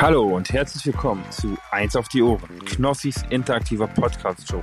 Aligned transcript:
Hallo 0.00 0.22
und 0.28 0.52
herzlich 0.52 0.86
willkommen 0.86 1.24
zu 1.32 1.58
Eins 1.72 1.96
auf 1.96 2.06
die 2.06 2.22
Ohren, 2.22 2.64
Knossis 2.64 3.24
interaktiver 3.30 3.88
Podcast-Show. 3.88 4.62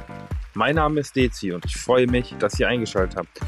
Mein 0.54 0.76
Name 0.76 1.02
ist 1.02 1.14
Dezi 1.14 1.52
und 1.52 1.66
ich 1.66 1.76
freue 1.76 2.08
mich, 2.08 2.34
dass 2.40 2.58
ihr 2.58 2.70
eingeschaltet 2.70 3.18
habt. 3.18 3.42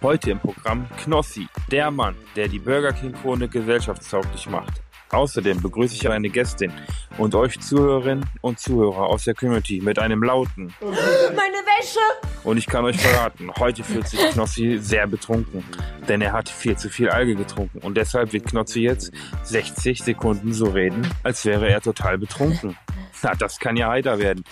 Heute 0.00 0.30
im 0.30 0.38
Programm 0.38 0.88
Knossi, 0.96 1.46
der 1.70 1.90
Mann, 1.90 2.14
der 2.34 2.48
die 2.48 2.58
Burger 2.58 2.94
King-Krone 2.94 3.46
gesellschaftstauglich 3.46 4.48
macht. 4.48 4.80
Außerdem 5.10 5.62
begrüße 5.62 5.94
ich 5.94 6.08
eine 6.08 6.28
Gästin 6.28 6.72
und 7.16 7.34
euch 7.34 7.58
Zuhörerinnen 7.60 8.28
und 8.42 8.58
Zuhörer 8.58 9.06
aus 9.06 9.24
der 9.24 9.34
Community 9.34 9.80
mit 9.80 9.98
einem 9.98 10.22
lauten 10.22 10.74
Meine 10.80 11.58
Wäsche! 11.78 11.98
Und 12.44 12.58
ich 12.58 12.66
kann 12.66 12.84
euch 12.84 12.98
verraten, 12.98 13.50
heute 13.58 13.82
fühlt 13.82 14.06
sich 14.06 14.20
Knossi 14.30 14.78
sehr 14.80 15.06
betrunken, 15.06 15.64
denn 16.08 16.20
er 16.20 16.32
hat 16.32 16.48
viel 16.48 16.76
zu 16.76 16.88
viel 16.88 17.08
Alge 17.08 17.34
getrunken 17.34 17.78
und 17.78 17.96
deshalb 17.96 18.32
wird 18.32 18.46
Knossi 18.46 18.80
jetzt 18.80 19.12
60 19.44 20.02
Sekunden 20.02 20.52
so 20.52 20.66
reden, 20.66 21.06
als 21.22 21.44
wäre 21.44 21.68
er 21.68 21.80
total 21.80 22.18
betrunken. 22.18 22.76
Na, 23.22 23.34
das 23.34 23.58
kann 23.58 23.76
ja 23.76 23.88
heiter 23.88 24.18
werden. 24.18 24.44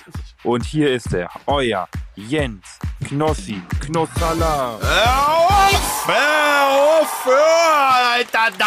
Und 0.42 0.64
hier 0.64 0.92
ist 0.92 1.12
er, 1.14 1.30
euer 1.46 1.88
Jens 2.16 2.78
Knossi 3.06 3.60
Knossala. 3.80 4.78
Hör 4.80 5.38
auf! 5.38 6.08
Hör 6.08 7.00
auf! 7.00 7.24
Hör, 7.24 8.12
Alter, 8.12 8.48
da 8.58 8.66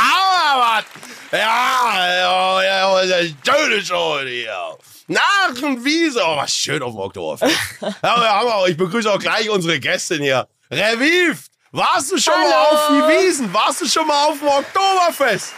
was! 0.56 0.86
Ja, 1.32 2.62
ja, 2.64 3.04
ja, 3.04 3.24
schöne 3.46 3.86
Show 3.86 4.20
hier. 4.26 4.78
Nach 5.08 5.62
und 5.64 5.84
Wiese. 5.84 6.22
Oh, 6.24 6.38
was 6.38 6.52
schön 6.52 6.82
auf 6.82 6.92
dem 6.92 7.00
Oktoberfest. 7.00 7.56
ja, 7.82 7.92
wir 8.02 8.30
haben 8.32 8.48
auch, 8.48 8.68
ich 8.68 8.78
begrüße 8.78 9.12
auch 9.12 9.20
gleich 9.20 9.50
unsere 9.50 9.80
Gästin 9.80 10.22
hier. 10.22 10.48
Reviv, 10.72 11.46
warst 11.72 12.12
du 12.12 12.18
schon 12.18 12.34
Hallo. 12.34 12.50
mal 12.50 12.66
auf 12.66 12.88
die 12.90 13.28
Wiesen? 13.28 13.54
Warst 13.54 13.82
du 13.82 13.88
schon 13.88 14.08
mal 14.08 14.26
auf 14.26 14.40
dem 14.40 14.48
Oktoberfest? 14.48 15.54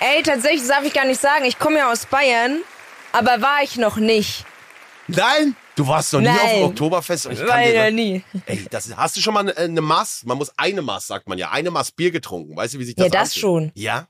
Ey, 0.00 0.22
tatsächlich 0.22 0.60
das 0.60 0.68
darf 0.68 0.84
ich 0.84 0.92
gar 0.92 1.04
nicht 1.04 1.20
sagen. 1.20 1.44
Ich 1.44 1.58
komme 1.58 1.78
ja 1.78 1.90
aus 1.92 2.06
Bayern, 2.06 2.62
aber 3.14 3.40
war 3.40 3.62
ich 3.62 3.76
noch 3.76 3.96
nicht. 3.96 4.44
Nein? 5.08 5.56
Du 5.76 5.86
warst 5.88 6.12
noch 6.12 6.20
nie 6.20 6.26
Nein. 6.26 6.38
auf 6.38 6.50
dem 6.52 6.62
Oktoberfest? 6.64 7.26
Ich 7.26 7.40
War 7.46 7.62
ich 7.66 7.74
noch 7.76 7.90
nie. 7.90 8.22
Ey, 8.46 8.64
das, 8.70 8.94
hast 8.96 9.16
du 9.16 9.20
schon 9.20 9.34
mal 9.34 9.40
eine, 9.40 9.56
eine 9.56 9.80
Maß? 9.80 10.22
Man 10.24 10.38
muss 10.38 10.52
eine 10.56 10.82
Maß, 10.82 11.08
sagt 11.08 11.28
man 11.28 11.36
ja. 11.36 11.50
Eine 11.50 11.70
Maß 11.72 11.92
Bier 11.92 12.10
getrunken. 12.10 12.56
Weißt 12.56 12.74
du, 12.74 12.78
wie 12.78 12.84
sich 12.84 12.94
das 12.94 13.06
Ja, 13.06 13.10
das 13.10 13.28
anfühlt? 13.30 13.40
schon. 13.40 13.72
Ja? 13.74 14.06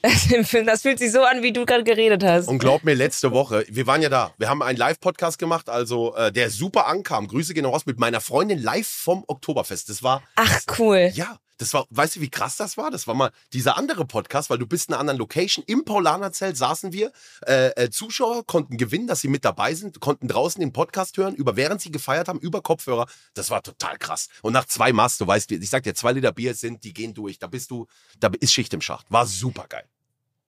Das 0.64 0.82
fühlt 0.82 0.98
sich 1.00 1.10
so 1.10 1.24
an, 1.24 1.42
wie 1.42 1.52
du 1.52 1.66
gerade 1.66 1.82
geredet 1.82 2.22
hast. 2.22 2.46
Und 2.46 2.60
glaub 2.60 2.84
mir, 2.84 2.94
letzte 2.94 3.32
Woche, 3.32 3.64
wir 3.68 3.86
waren 3.88 4.00
ja 4.00 4.08
da. 4.08 4.32
Wir 4.38 4.48
haben 4.48 4.62
einen 4.62 4.78
Live-Podcast 4.78 5.38
gemacht, 5.40 5.68
also 5.68 6.14
äh, 6.14 6.30
der 6.30 6.50
super 6.50 6.86
ankam. 6.86 7.26
Grüße 7.26 7.52
gehen 7.52 7.64
raus 7.64 7.84
mit 7.84 7.98
meiner 7.98 8.20
Freundin 8.20 8.62
live 8.62 8.86
vom 8.86 9.24
Oktoberfest. 9.26 9.88
Das 9.88 10.02
war, 10.04 10.22
Ach, 10.36 10.60
cool. 10.78 11.10
ja, 11.14 11.38
das 11.58 11.74
war, 11.74 11.86
weißt 11.90 12.16
du, 12.16 12.20
wie 12.20 12.30
krass 12.30 12.56
das 12.56 12.76
war? 12.76 12.90
Das 12.90 13.06
war 13.06 13.14
mal 13.14 13.30
dieser 13.52 13.76
andere 13.76 14.06
Podcast, 14.06 14.48
weil 14.48 14.58
du 14.58 14.66
bist 14.66 14.88
in 14.88 14.94
einer 14.94 15.00
anderen 15.00 15.18
Location. 15.18 15.64
Im 15.66 15.84
Paulanerzelt 15.84 16.56
saßen 16.56 16.92
wir. 16.92 17.12
Äh, 17.46 17.70
äh, 17.70 17.90
Zuschauer 17.90 18.46
konnten 18.46 18.76
gewinnen, 18.76 19.08
dass 19.08 19.20
sie 19.20 19.28
mit 19.28 19.44
dabei 19.44 19.74
sind, 19.74 20.00
konnten 20.00 20.28
draußen 20.28 20.60
den 20.60 20.72
Podcast 20.72 21.16
hören, 21.16 21.34
über 21.34 21.56
während 21.56 21.80
sie 21.80 21.90
gefeiert 21.90 22.28
haben, 22.28 22.38
über 22.38 22.62
Kopfhörer. 22.62 23.06
Das 23.34 23.50
war 23.50 23.62
total 23.62 23.98
krass. 23.98 24.28
Und 24.42 24.52
nach 24.52 24.66
zwei 24.66 24.92
Maß, 24.92 25.18
du 25.18 25.26
weißt, 25.26 25.50
ich 25.50 25.70
sag 25.70 25.82
dir, 25.82 25.94
zwei 25.94 26.12
Liter 26.12 26.32
Bier 26.32 26.54
sind, 26.54 26.84
die 26.84 26.94
gehen 26.94 27.12
durch. 27.12 27.38
Da 27.38 27.48
bist 27.48 27.70
du, 27.70 27.86
da 28.20 28.30
ist 28.40 28.52
Schicht 28.52 28.72
im 28.72 28.80
Schacht. 28.80 29.10
War 29.10 29.26
super 29.26 29.66
geil. 29.68 29.84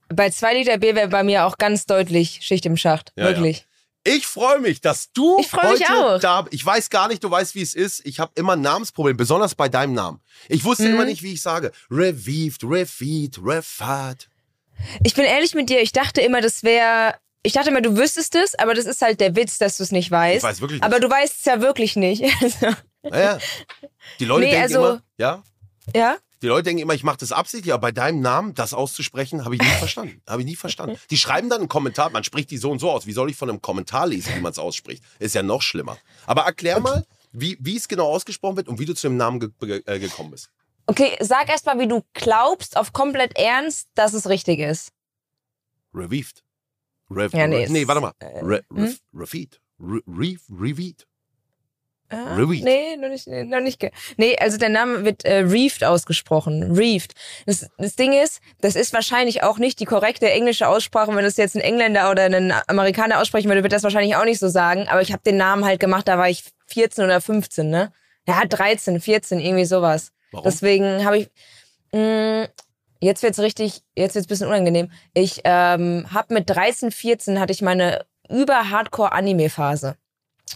Bei 0.08 0.30
zwei 0.30 0.54
Liter 0.54 0.78
Bier 0.78 0.94
wäre 0.94 1.08
bei 1.08 1.24
mir 1.24 1.46
auch 1.46 1.58
ganz 1.58 1.86
deutlich 1.86 2.40
Schicht 2.42 2.66
im 2.66 2.76
Schacht. 2.76 3.12
Ja, 3.16 3.26
Wirklich. 3.26 3.66
Ich 4.04 4.26
freue 4.26 4.60
mich, 4.60 4.80
dass 4.80 5.12
du 5.12 5.38
Ich 5.40 5.48
freu 5.48 5.72
mich 5.72 5.88
heute 5.88 6.06
auch. 6.06 6.20
da 6.20 6.46
Ich 6.50 6.64
weiß 6.64 6.88
gar 6.90 7.08
nicht, 7.08 7.22
du 7.22 7.30
weißt, 7.30 7.54
wie 7.54 7.60
es 7.62 7.74
ist. 7.74 8.04
Ich 8.06 8.18
habe 8.18 8.32
immer 8.34 8.54
ein 8.54 8.62
Namensproblem, 8.62 9.16
besonders 9.16 9.54
bei 9.54 9.68
deinem 9.68 9.92
Namen. 9.92 10.20
Ich 10.48 10.64
wusste 10.64 10.84
Mhm. 10.84 10.94
immer 10.94 11.04
nicht, 11.04 11.22
wie 11.22 11.34
ich 11.34 11.42
sage. 11.42 11.70
Revived, 11.90 12.62
Refeed, 12.64 13.38
Refat. 13.44 14.28
Ich 15.04 15.14
bin 15.14 15.24
ehrlich 15.26 15.54
mit 15.54 15.68
dir, 15.68 15.80
ich 15.82 15.92
dachte 15.92 16.20
immer, 16.22 16.40
das 16.40 16.62
wäre. 16.62 17.14
Ich 17.42 17.52
dachte 17.54 17.70
immer, 17.70 17.80
du 17.82 17.96
wüsstest 17.96 18.34
es, 18.34 18.54
aber 18.54 18.74
das 18.74 18.84
ist 18.86 19.00
halt 19.02 19.20
der 19.20 19.34
Witz, 19.36 19.58
dass 19.58 19.76
du 19.78 19.82
es 19.82 19.92
nicht 19.92 20.10
weißt. 20.10 20.38
Ich 20.38 20.42
weiß 20.42 20.60
wirklich 20.60 20.80
nicht. 20.80 20.84
Aber 20.84 21.00
du 21.00 21.08
weißt 21.10 21.38
es 21.38 21.44
ja 21.44 21.60
wirklich 21.60 21.96
nicht. 21.96 22.22
Naja. 23.02 23.38
Die 24.18 24.26
Leute 24.26 24.40
Nee, 24.44 24.50
denken 24.50 24.62
also- 24.62 24.78
immer, 24.88 25.02
ja, 25.16 25.42
ja? 25.96 26.16
Die 26.42 26.46
Leute 26.46 26.64
denken 26.64 26.82
immer, 26.82 26.94
ich 26.94 27.02
mache 27.04 27.18
das 27.18 27.32
absichtlich, 27.32 27.72
aber 27.72 27.80
bei 27.82 27.92
deinem 27.92 28.20
Namen 28.20 28.54
das 28.54 28.72
auszusprechen, 28.74 29.44
habe 29.44 29.56
ich 29.56 29.60
nie 29.60 29.68
verstanden. 29.68 30.22
Habe 30.26 30.42
ich 30.42 30.46
nie 30.46 30.56
verstanden. 30.56 30.96
Die 31.10 31.16
schreiben 31.16 31.48
dann 31.50 31.60
einen 31.60 31.68
Kommentar, 31.68 32.10
man 32.10 32.24
spricht 32.24 32.50
die 32.50 32.56
so 32.56 32.70
und 32.70 32.78
so 32.78 32.90
aus. 32.90 33.06
Wie 33.06 33.12
soll 33.12 33.30
ich 33.30 33.36
von 33.36 33.50
einem 33.50 33.60
Kommentar 33.60 34.06
lesen, 34.06 34.34
wie 34.36 34.40
man 34.40 34.52
es 34.52 34.58
ausspricht? 34.58 35.02
Ist 35.18 35.34
ja 35.34 35.42
noch 35.42 35.62
schlimmer. 35.62 35.98
Aber 36.26 36.42
erklär 36.42 36.80
mal, 36.80 37.04
wie, 37.32 37.56
wie 37.60 37.76
es 37.76 37.88
genau 37.88 38.06
ausgesprochen 38.08 38.56
wird 38.56 38.68
und 38.68 38.78
wie 38.78 38.86
du 38.86 38.94
zu 38.94 39.08
dem 39.08 39.16
Namen 39.16 39.40
ge 39.40 39.50
ge 39.60 39.82
äh, 39.86 39.98
gekommen 39.98 40.30
bist. 40.30 40.50
Okay, 40.86 41.16
sag 41.20 41.48
erst 41.48 41.66
mal, 41.66 41.78
wie 41.78 41.86
du 41.86 42.04
glaubst, 42.14 42.76
auf 42.76 42.92
komplett 42.92 43.36
ernst, 43.38 43.88
dass 43.94 44.12
es 44.14 44.28
richtig 44.28 44.58
ist. 44.60 44.92
Revived. 45.94 46.42
Rev, 47.10 47.36
Ja, 47.36 47.46
nee, 47.46 47.66
nee, 47.68 47.86
warte 47.86 48.00
mal. 48.00 48.12
äh, 48.20 48.38
Re, 48.42 48.64
hm? 48.72 48.84
ref, 48.84 48.98
refeed. 49.14 49.60
Re, 49.80 50.00
re, 50.06 50.36
reveed. 50.48 51.06
Ah, 52.10 52.34
Reefed. 52.34 52.64
Nee, 52.64 52.96
noch 52.96 53.08
nicht, 53.08 53.26
noch 53.28 53.60
nicht. 53.60 53.88
Nee, 54.16 54.36
also 54.38 54.58
der 54.58 54.68
Name 54.68 55.04
wird 55.04 55.24
äh, 55.24 55.38
Reefed 55.38 55.84
ausgesprochen. 55.84 56.76
Reefed. 56.76 57.14
Das, 57.46 57.68
das 57.78 57.94
Ding 57.94 58.12
ist, 58.12 58.40
das 58.60 58.74
ist 58.74 58.92
wahrscheinlich 58.92 59.42
auch 59.44 59.58
nicht 59.58 59.78
die 59.78 59.84
korrekte 59.84 60.28
englische 60.28 60.66
Aussprache. 60.66 61.14
Wenn 61.14 61.24
das 61.24 61.36
jetzt 61.36 61.54
ein 61.54 61.60
Engländer 61.60 62.10
oder 62.10 62.24
ein 62.24 62.52
Amerikaner 62.66 63.20
aussprechen 63.20 63.48
würde, 63.48 63.62
wird 63.62 63.72
das 63.72 63.84
wahrscheinlich 63.84 64.16
auch 64.16 64.24
nicht 64.24 64.40
so 64.40 64.48
sagen. 64.48 64.88
Aber 64.88 65.02
ich 65.02 65.12
habe 65.12 65.22
den 65.22 65.36
Namen 65.36 65.64
halt 65.64 65.78
gemacht, 65.78 66.08
da 66.08 66.18
war 66.18 66.28
ich 66.28 66.44
14 66.66 67.04
oder 67.04 67.20
15, 67.20 67.70
ne? 67.70 67.92
Ja, 68.26 68.44
13, 68.44 69.00
14, 69.00 69.38
irgendwie 69.38 69.64
sowas. 69.64 70.12
Warum? 70.32 70.44
Deswegen 70.44 71.04
habe 71.04 71.18
ich. 71.18 71.30
Mh, 71.92 72.48
jetzt 73.00 73.22
wird's 73.22 73.38
richtig, 73.38 73.82
jetzt 73.96 74.14
wird's 74.14 74.26
ein 74.26 74.28
bisschen 74.28 74.48
unangenehm. 74.48 74.90
Ich 75.14 75.40
ähm, 75.44 76.06
habe 76.12 76.34
mit 76.34 76.50
13, 76.50 76.90
14 76.90 77.40
hatte 77.40 77.52
ich 77.52 77.62
meine 77.62 78.04
über-Hardcore-Anime-Phase. 78.28 79.96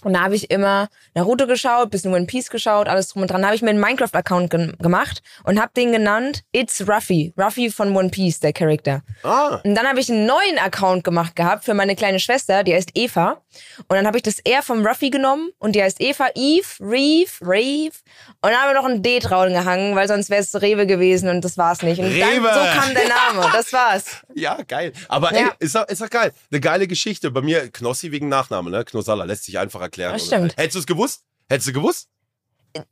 Und 0.03 0.15
da 0.15 0.23
habe 0.23 0.35
ich 0.35 0.51
immer 0.51 0.89
Naruto 1.15 1.47
geschaut, 1.47 1.91
bisschen 1.91 2.13
One 2.15 2.27
Piece 2.27 2.51
geschaut, 2.51 2.89
alles 2.89 3.09
drum 3.09 3.23
und 3.23 3.31
dran. 3.31 3.43
Da 3.43 3.49
habe 3.49 3.57
ich 3.57 3.63
mir 3.63 3.71
einen 3.71 3.81
Minecraft-Account 3.81 4.51
ge 4.51 4.73
gemacht 4.79 5.23
und 5.45 5.61
habe 5.61 5.73
den 5.77 5.93
genannt 5.93 6.43
It's 6.53 6.87
Ruffy. 6.89 7.33
Ruffy 7.39 7.71
von 7.71 7.95
One 7.97 8.11
Piece, 8.11 8.41
der 8.41 8.53
Charakter. 8.53 9.03
Ah, 9.23 9.61
Und 9.65 9.75
dann 9.75 9.87
habe 9.87 10.01
ich 10.01 10.11
einen 10.11 10.27
neuen 10.27 10.59
Account 10.59 11.05
gemacht 11.05 11.37
gehabt 11.37 11.65
für 11.65 11.75
meine 11.75 11.95
kleine 11.97 12.19
Schwester, 12.19 12.65
die 12.65 12.75
heißt 12.75 12.91
Eva. 12.95 13.41
Und 13.79 13.91
dann 13.97 14.07
habe 14.07 14.17
ich 14.19 14.23
das 14.23 14.39
R 14.41 14.63
vom 14.63 14.87
Ruffy 14.87 15.11
genommen 15.11 15.51
und 15.59 15.75
die 15.75 15.83
heißt 15.83 16.01
Eva, 16.01 16.29
Eve, 16.35 16.67
Reeve, 16.81 17.31
Reeve. 17.41 17.95
Und 18.43 18.51
dann 18.51 18.55
haben 18.57 18.71
wir 18.71 18.75
noch 18.75 18.85
ein 18.89 19.03
D 19.03 19.19
drauf 19.19 19.47
gehangen, 19.47 19.95
weil 19.97 20.09
sonst 20.09 20.31
wäre 20.31 20.43
es 20.43 20.55
Rewe 20.61 20.87
gewesen 20.87 21.29
und 21.29 21.43
das 21.45 21.57
war's 21.59 21.83
nicht. 21.83 21.99
Und 21.99 22.07
Rewe. 22.07 22.43
dann 22.43 22.75
so 22.75 22.81
kam 22.81 22.95
der 22.95 23.09
Name. 23.09 23.51
Das 23.53 23.73
war's. 23.73 24.05
ja, 24.35 24.61
geil. 24.67 24.93
Aber 25.09 25.33
Ja. 25.35 25.49
ey, 25.49 25.51
ist 25.59 25.75
doch, 25.75 25.87
ist 25.89 26.01
doch 26.01 26.11
geil. 26.11 26.33
Eine 26.51 26.61
geile 26.61 26.87
Geschichte. 26.87 27.31
Bei 27.31 27.41
mir 27.43 27.71
Knossi 27.71 28.11
wegen 28.13 28.29
Nachname, 28.29 28.71
ne? 28.71 28.85
Knossalla 28.85 29.25
lässt 29.25 29.45
sich 29.45 29.59
einfach 29.59 29.81
erklären. 29.81 30.13
Das 30.15 30.27
stimmt. 30.27 30.57
Hättest 30.57 30.75
du 30.77 30.79
es 30.81 30.87
gewusst? 30.87 31.23
Hättest 31.49 31.69
du 31.69 31.73
gewusst? 31.73 32.09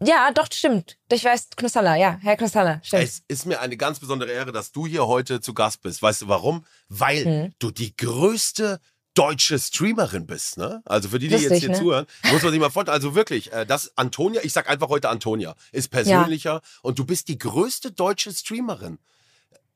Ja, 0.01 0.31
doch, 0.31 0.47
stimmt. 0.53 0.97
Ich 1.11 1.25
weiß, 1.25 1.49
Knossalla, 1.57 1.97
ja, 1.97 2.17
Herr 2.23 2.37
Knossalla, 2.37 2.81
stimmt. 2.85 3.03
Es 3.03 3.23
ist 3.27 3.47
mir 3.47 3.61
eine 3.61 3.77
ganz 3.77 3.99
besondere 3.99 4.31
Ehre, 4.31 4.53
dass 4.53 4.71
du 4.71 4.87
hier 4.87 5.09
heute 5.09 5.41
zu 5.41 5.55
Gast 5.55 5.83
bist. 5.83 6.01
Weißt 6.03 6.23
du 6.23 6.29
warum? 6.29 6.65
Weil 6.89 7.25
Hm. 7.25 7.53
du 7.59 7.73
die 7.73 7.97
größte 7.97 8.79
deutsche 9.15 9.59
Streamerin 9.59 10.27
bist, 10.27 10.57
ne? 10.59 10.83
Also 10.85 11.09
für 11.09 11.19
die, 11.19 11.29
die 11.29 11.35
jetzt 11.35 11.45
Lustig, 11.45 11.61
hier 11.61 11.69
ne? 11.71 11.79
zuhören, 11.79 12.07
muss 12.31 12.43
man 12.43 12.53
sich 12.53 12.61
mal 12.61 12.71
vorstellen. 12.71 12.95
Also 12.95 13.15
wirklich, 13.15 13.53
äh, 13.53 13.67
das 13.67 13.93
Antonia, 13.97 14.41
ich 14.43 14.53
sag 14.53 14.69
einfach 14.69 14.89
heute 14.89 15.09
Antonia, 15.09 15.55
ist 15.73 15.89
persönlicher 15.91 16.63
und 16.83 16.99
du 16.99 17.05
bist 17.05 17.29
die 17.29 17.39
größte 17.39 17.93
deutsche 17.93 18.33
Streamerin. 18.33 18.99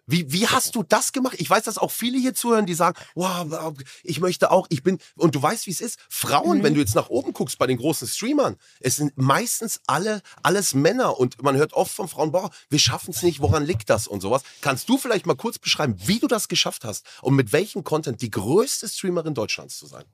Wie, 0.07 0.33
wie 0.33 0.47
hast 0.47 0.77
du 0.77 0.85
das 0.85 1.13
gemacht? 1.13 1.35
Ich 1.39 1.51
weiß, 1.51 1.65
dass 1.65 1.79
auch 1.79 1.91
viele 1.91 2.19
hier 2.19 2.33
zuhören, 2.35 2.65
die 2.67 2.75
sagen, 2.75 2.97
wow, 3.15 3.73
ich 4.05 4.21
möchte 4.21 4.51
auch, 4.53 4.67
ich 4.71 4.83
bin, 4.83 4.99
und 5.17 5.35
du 5.35 5.43
weißt, 5.43 5.67
wie 5.67 5.73
es 5.73 5.81
ist. 5.81 5.99
Frauen, 6.09 6.59
Mhm. 6.59 6.63
wenn 6.63 6.75
du 6.75 6.81
jetzt 6.81 6.95
nach 6.95 7.09
oben 7.09 7.33
guckst 7.33 7.59
bei 7.59 7.67
den 7.67 7.77
großen 7.77 8.07
Streamern, 8.07 8.57
es 8.81 8.97
sind 8.97 9.13
meistens 9.17 9.81
alle, 9.87 10.23
alles 10.43 10.75
Männer 10.75 11.19
und 11.19 11.43
man 11.43 11.57
hört 11.57 11.73
oft 11.73 11.93
von 11.93 12.07
Frauen, 12.09 12.31
boah, 12.31 12.51
wir 12.71 12.79
schaffen 12.79 13.11
es 13.11 13.23
nicht, 13.23 13.41
woran 13.41 13.65
liegt 13.65 13.91
das 13.91 14.07
und 14.07 14.21
sowas. 14.21 14.43
Kannst 14.61 14.89
du 14.89 14.97
vielleicht 14.97 15.27
mal 15.27 15.35
kurz 15.37 15.59
beschreiben, 15.59 15.97
wie 16.05 16.21
du 16.21 16.29
das 16.29 16.47
geschafft 16.49 16.85
hast 16.85 17.05
und 17.23 17.35
mit 17.35 17.53
welchem 17.53 17.83
Content 17.83 18.23
die 18.23 18.31
größte 18.31 18.89
Streamerin 18.89 19.35
Deutschlands 19.35 19.77
zu 19.79 19.87
sein? 19.87 20.05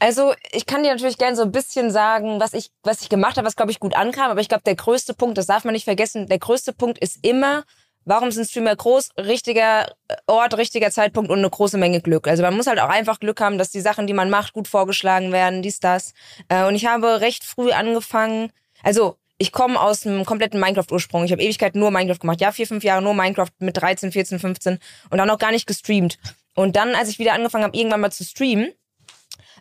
Also, 0.00 0.34
ich 0.50 0.66
kann 0.66 0.82
dir 0.82 0.90
natürlich 0.92 1.18
gerne 1.18 1.36
so 1.36 1.42
ein 1.42 1.52
bisschen 1.52 1.90
sagen, 1.92 2.40
was 2.40 2.52
ich, 2.52 2.70
was 2.82 3.00
ich 3.02 3.08
gemacht 3.08 3.36
habe, 3.36 3.46
was, 3.46 3.54
glaube 3.54 3.70
ich, 3.70 3.78
gut 3.78 3.94
ankam. 3.94 4.28
Aber 4.30 4.40
ich 4.40 4.48
glaube, 4.48 4.64
der 4.64 4.74
größte 4.74 5.14
Punkt, 5.14 5.38
das 5.38 5.46
darf 5.46 5.64
man 5.64 5.72
nicht 5.72 5.84
vergessen, 5.84 6.26
der 6.26 6.40
größte 6.40 6.72
Punkt 6.72 6.98
ist 6.98 7.18
immer, 7.22 7.64
warum 8.04 8.30
sind 8.30 8.48
Streamer 8.48 8.76
groß? 8.76 9.10
Richtiger 9.18 9.94
Ort, 10.26 10.56
richtiger 10.56 10.90
Zeitpunkt 10.90 11.30
und 11.30 11.38
eine 11.38 11.50
große 11.50 11.78
Menge 11.78 12.00
Glück. 12.00 12.28
Also 12.28 12.42
man 12.42 12.56
muss 12.56 12.66
halt 12.66 12.80
auch 12.80 12.88
einfach 12.88 13.20
Glück 13.20 13.40
haben, 13.40 13.58
dass 13.58 13.70
die 13.70 13.80
Sachen, 13.80 14.06
die 14.06 14.12
man 14.12 14.30
macht, 14.30 14.52
gut 14.52 14.68
vorgeschlagen 14.68 15.32
werden, 15.32 15.62
dies, 15.62 15.80
das. 15.80 16.14
Äh, 16.48 16.64
Und 16.64 16.74
ich 16.74 16.86
habe 16.86 17.20
recht 17.20 17.44
früh 17.44 17.72
angefangen, 17.72 18.50
also 18.82 19.16
ich 19.38 19.50
komme 19.50 19.80
aus 19.80 20.06
einem 20.06 20.24
kompletten 20.24 20.60
Minecraft-Ursprung. 20.60 21.24
Ich 21.24 21.32
habe 21.32 21.42
Ewigkeit 21.42 21.74
nur 21.74 21.90
Minecraft 21.90 22.20
gemacht. 22.20 22.40
Ja, 22.40 22.52
vier, 22.52 22.66
fünf 22.66 22.84
Jahre 22.84 23.02
nur 23.02 23.14
Minecraft 23.14 23.50
mit 23.58 23.76
13, 23.76 24.12
14, 24.12 24.38
15 24.38 24.78
und 25.10 25.18
dann 25.18 25.28
auch 25.28 25.38
gar 25.38 25.50
nicht 25.50 25.66
gestreamt. 25.66 26.18
Und 26.54 26.76
dann, 26.76 26.94
als 26.94 27.08
ich 27.08 27.18
wieder 27.18 27.32
angefangen 27.32 27.64
habe, 27.64 27.76
irgendwann 27.76 28.00
mal 28.00 28.12
zu 28.12 28.24
streamen, 28.24 28.72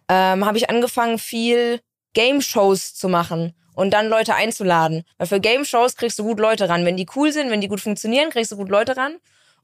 ähm, 0.10 0.45
habe 0.45 0.57
ich 0.57 0.69
angefangen, 0.69 1.18
viel 1.18 1.81
Game-Shows 2.13 2.94
zu 2.94 3.10
machen 3.10 3.56
und 3.75 3.93
dann 3.93 4.07
Leute 4.07 4.35
einzuladen. 4.35 5.03
Weil 5.17 5.27
für 5.27 5.39
Game-Shows 5.39 5.95
kriegst 5.95 6.19
du 6.19 6.23
gut 6.23 6.39
Leute 6.39 6.69
ran. 6.69 6.85
Wenn 6.85 6.97
die 6.97 7.07
cool 7.15 7.31
sind, 7.31 7.49
wenn 7.49 7.61
die 7.61 7.67
gut 7.67 7.81
funktionieren, 7.81 8.29
kriegst 8.29 8.51
du 8.51 8.57
gut 8.57 8.69
Leute 8.69 8.97
ran. 8.97 9.17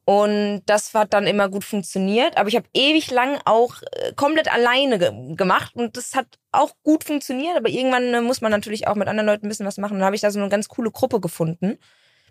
Und 0.06 0.64
das 0.66 0.94
hat 0.96 1.14
dann 1.14 1.28
immer 1.28 1.50
gut 1.50 1.64
funktioniert. 1.64 2.36
Aber 2.38 2.50
ich 2.50 2.56
habe 2.56 2.68
ewig 2.74 3.12
lang 3.12 3.40
auch 3.46 3.76
äh, 3.92 4.14
komplett 4.16 4.52
alleine 4.52 4.98
ge 4.98 5.36
gemacht 5.36 5.76
und 5.76 5.98
das 5.98 6.16
hat 6.16 6.26
auch 6.52 6.72
gut 6.82 7.04
funktioniert. 7.04 7.56
Aber 7.56 7.70
irgendwann 7.70 8.14
äh, 8.14 8.22
muss 8.22 8.42
man 8.42 8.52
natürlich 8.52 8.88
auch 8.88 8.96
mit 8.96 9.08
anderen 9.08 9.28
Leuten 9.28 9.46
ein 9.46 9.50
bisschen 9.50 9.68
was 9.68 9.78
machen. 9.78 9.94
Und 9.94 10.00
dann 10.00 10.08
habe 10.08 10.16
ich 10.16 10.22
da 10.24 10.32
so 10.32 10.40
eine 10.40 10.50
ganz 10.50 10.68
coole 10.68 10.90
Gruppe 10.90 11.20
gefunden, 11.20 11.78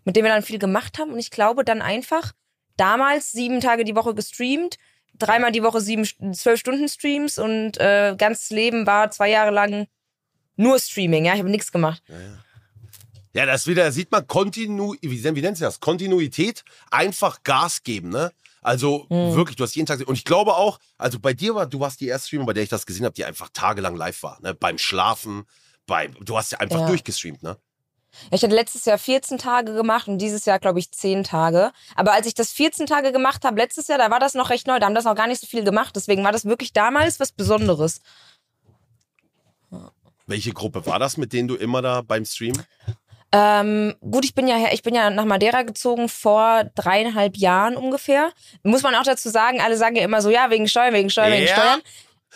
mit 0.05 0.17
der 0.17 0.25
wir 0.25 0.31
dann 0.31 0.43
viel 0.43 0.59
gemacht 0.59 0.99
haben. 0.99 1.13
Und 1.13 1.21
ich 1.21 1.31
glaube 1.31 1.65
dann 1.65 1.81
einfach 1.81 2.33
damals 2.77 3.31
sieben 3.31 3.61
Tage 3.61 3.85
die 3.85 3.95
Woche 3.95 4.15
gestreamt, 4.15 4.77
dreimal 5.17 5.53
die 5.53 5.63
Woche 5.63 5.81
sieben, 5.81 6.05
zwölf 6.35 6.59
Stunden 6.59 6.89
Streams 6.89 7.39
und 7.39 7.79
äh, 7.79 8.15
ganzes 8.19 8.51
Leben 8.51 8.87
war 8.87 9.11
zwei 9.11 9.31
Jahre 9.31 9.51
lang 9.53 9.87
nur 10.59 10.79
Streaming. 10.79 11.25
Ja, 11.25 11.33
ich 11.35 11.39
habe 11.39 11.51
nichts 11.51 11.73
gemacht. 11.73 12.03
Ja, 12.09 12.21
ja. 12.21 12.39
Ja, 13.35 13.47
das 13.47 13.67
wieder, 13.67 13.93
sieht 13.93 14.11
man, 14.11 14.27
Kontinu, 14.27 14.95
wie, 15.01 15.23
wie 15.23 15.41
nennt 15.43 15.57
sich 15.59 15.65
das? 15.67 15.81
Kontinuität, 15.81 16.65
einfach 16.91 17.43
Gas 17.45 17.83
geben, 17.83 18.09
ne? 18.09 18.33
Also 18.63 19.07
Mhm. 19.11 19.35
wirklich, 19.35 19.57
du 19.57 19.65
hast 19.65 19.77
jeden 19.77 19.87
Tag. 19.87 20.01
Und 20.09 20.15
ich 20.17 20.25
glaube 20.25 20.57
auch, 20.57 20.79
also 20.97 21.21
bei 21.21 21.33
dir 21.35 21.55
war, 21.55 21.67
du 21.67 21.79
warst 21.79 22.01
die 22.01 22.09
erste 22.09 22.27
Streamer, 22.29 22.47
bei 22.47 22.53
der 22.55 22.63
ich 22.65 22.69
das 22.69 22.85
gesehen 22.87 23.05
habe, 23.05 23.15
die 23.15 23.25
einfach 23.25 23.51
tagelang 23.53 23.95
live 23.97 24.23
war. 24.23 24.39
Ne? 24.43 24.55
Beim 24.55 24.79
Schlafen, 24.79 25.45
bei, 25.87 26.09
du 26.09 26.37
hast 26.37 26.53
ja 26.53 26.59
einfach 26.59 26.81
Ja. 26.81 26.87
durchgestreamt, 26.87 27.43
ne? 27.43 27.57
Ja, 28.23 28.29
Ich 28.33 28.43
hatte 28.43 28.55
letztes 28.55 28.85
Jahr 28.87 28.99
14 28.99 29.39
Tage 29.39 29.75
gemacht 29.75 30.09
und 30.09 30.19
dieses 30.19 30.45
Jahr, 30.45 30.59
glaube 30.59 30.81
ich, 30.81 30.91
10 30.91 31.23
Tage. 31.23 31.71
Aber 31.95 32.13
als 32.15 32.27
ich 32.27 32.35
das 32.35 32.51
14 32.51 32.87
Tage 32.87 33.13
gemacht 33.13 33.45
habe, 33.45 33.59
letztes 33.59 33.87
Jahr, 33.87 33.99
da 33.99 34.11
war 34.11 34.19
das 34.19 34.35
noch 34.35 34.51
recht 34.51 34.67
neu. 34.67 34.81
Da 34.81 34.87
haben 34.87 34.95
das 34.95 35.05
noch 35.05 35.15
gar 35.15 35.29
nicht 35.29 35.41
so 35.41 35.47
viel 35.47 35.63
gemacht. 35.63 35.95
Deswegen 35.95 36.25
war 36.25 36.33
das 36.33 36.45
wirklich 36.45 36.73
damals 36.73 37.21
was 37.21 37.31
Besonderes. 37.31 38.01
Welche 40.29 40.53
Gruppe 40.53 40.87
war 40.87 40.99
das, 40.99 41.17
mit 41.17 41.33
denen 41.33 41.49
du 41.49 41.57
immer 41.57 41.83
da 41.83 42.03
beim 42.03 42.25
Stream? 42.25 42.53
Ähm, 43.33 43.95
gut, 44.01 44.25
ich 44.25 44.35
bin 44.35 44.47
ja 44.47 44.57
ich 44.73 44.83
bin 44.83 44.95
ja 44.95 45.11
nach 45.11 45.25
Madeira 45.25 45.63
gezogen 45.63 46.09
vor 46.09 46.65
dreieinhalb 46.75 47.37
Jahren 47.37 47.77
ungefähr. 47.77 48.31
Muss 48.63 48.83
man 48.83 48.95
auch 48.95 49.03
dazu 49.03 49.29
sagen, 49.29 49.61
alle 49.61 49.77
sagen 49.77 49.97
ja 49.97 50.05
immer 50.05 50.23
so, 50.23 50.31
ja, 50.31 50.51
wegen 50.51 50.69
Steuern, 50.69 50.95
wegen 50.95 51.11
Steuern, 51.11 51.33
wegen 51.33 51.47
Ja. 51.47 51.53
Steuern. 51.55 51.81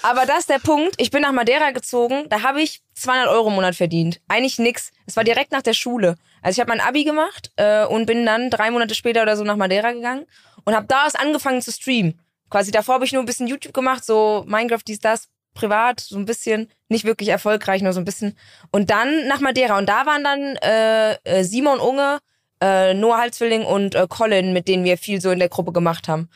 Aber 0.02 0.26
das 0.26 0.40
ist 0.40 0.48
der 0.50 0.58
Punkt. 0.58 0.94
Ich 0.98 1.10
bin 1.10 1.20
nach 1.22 1.32
Madeira 1.32 1.70
gezogen, 1.70 2.26
da 2.30 2.42
habe 2.42 2.62
ich 2.62 2.80
200 2.94 3.28
Euro 3.28 3.48
im 3.48 3.54
Monat 3.54 3.74
verdient. 3.74 4.20
Eigentlich 4.26 4.58
nix. 4.58 4.90
Es 5.06 5.16
war 5.16 5.24
direkt 5.24 5.52
nach 5.52 5.62
der 5.62 5.74
Schule. 5.74 6.16
Also 6.40 6.56
ich 6.56 6.60
habe 6.60 6.70
mein 6.76 6.80
Abi 6.86 7.04
gemacht 7.04 7.52
äh, 7.56 7.84
und 7.84 8.06
bin 8.06 8.24
dann 8.26 8.50
drei 8.50 8.70
Monate 8.70 8.94
später 8.94 9.22
oder 9.22 9.36
so 9.36 9.44
nach 9.44 9.56
Madeira 9.56 9.92
gegangen 9.92 10.26
und 10.64 10.74
habe 10.74 10.86
da 10.86 11.04
erst 11.04 11.20
angefangen 11.20 11.60
zu 11.62 11.70
streamen. 11.72 12.18
Quasi 12.50 12.70
davor 12.70 12.96
habe 12.96 13.04
ich 13.04 13.12
nur 13.12 13.22
ein 13.22 13.26
bisschen 13.26 13.46
YouTube 13.46 13.74
gemacht, 13.74 14.04
so 14.04 14.44
Minecraft, 14.46 14.82
dies, 14.86 14.98
das, 14.98 15.28
privat, 15.54 16.00
so 16.00 16.16
ein 16.16 16.24
bisschen. 16.24 16.70
Nicht 16.88 17.04
wirklich 17.04 17.28
erfolgreich, 17.30 17.82
nur 17.82 17.92
so 17.92 18.00
ein 18.00 18.04
bisschen. 18.04 18.36
Und 18.70 18.90
dann 18.90 19.26
nach 19.28 19.40
Madeira. 19.40 19.78
Und 19.78 19.86
da 19.88 20.06
waren 20.06 20.24
dann 20.24 20.56
äh, 20.56 21.14
äh, 21.24 21.44
Simon 21.44 21.78
Unge, 21.80 22.18
äh, 22.62 22.94
Noah 22.94 23.18
Halswilling 23.18 23.64
und 23.64 23.94
äh, 23.94 24.06
Colin, 24.08 24.52
mit 24.52 24.68
denen 24.68 24.84
wir 24.84 24.98
viel 24.98 25.20
so 25.20 25.30
in 25.30 25.38
der 25.38 25.48
Gruppe 25.48 25.72
gemacht 25.72 26.08
haben. 26.08 26.28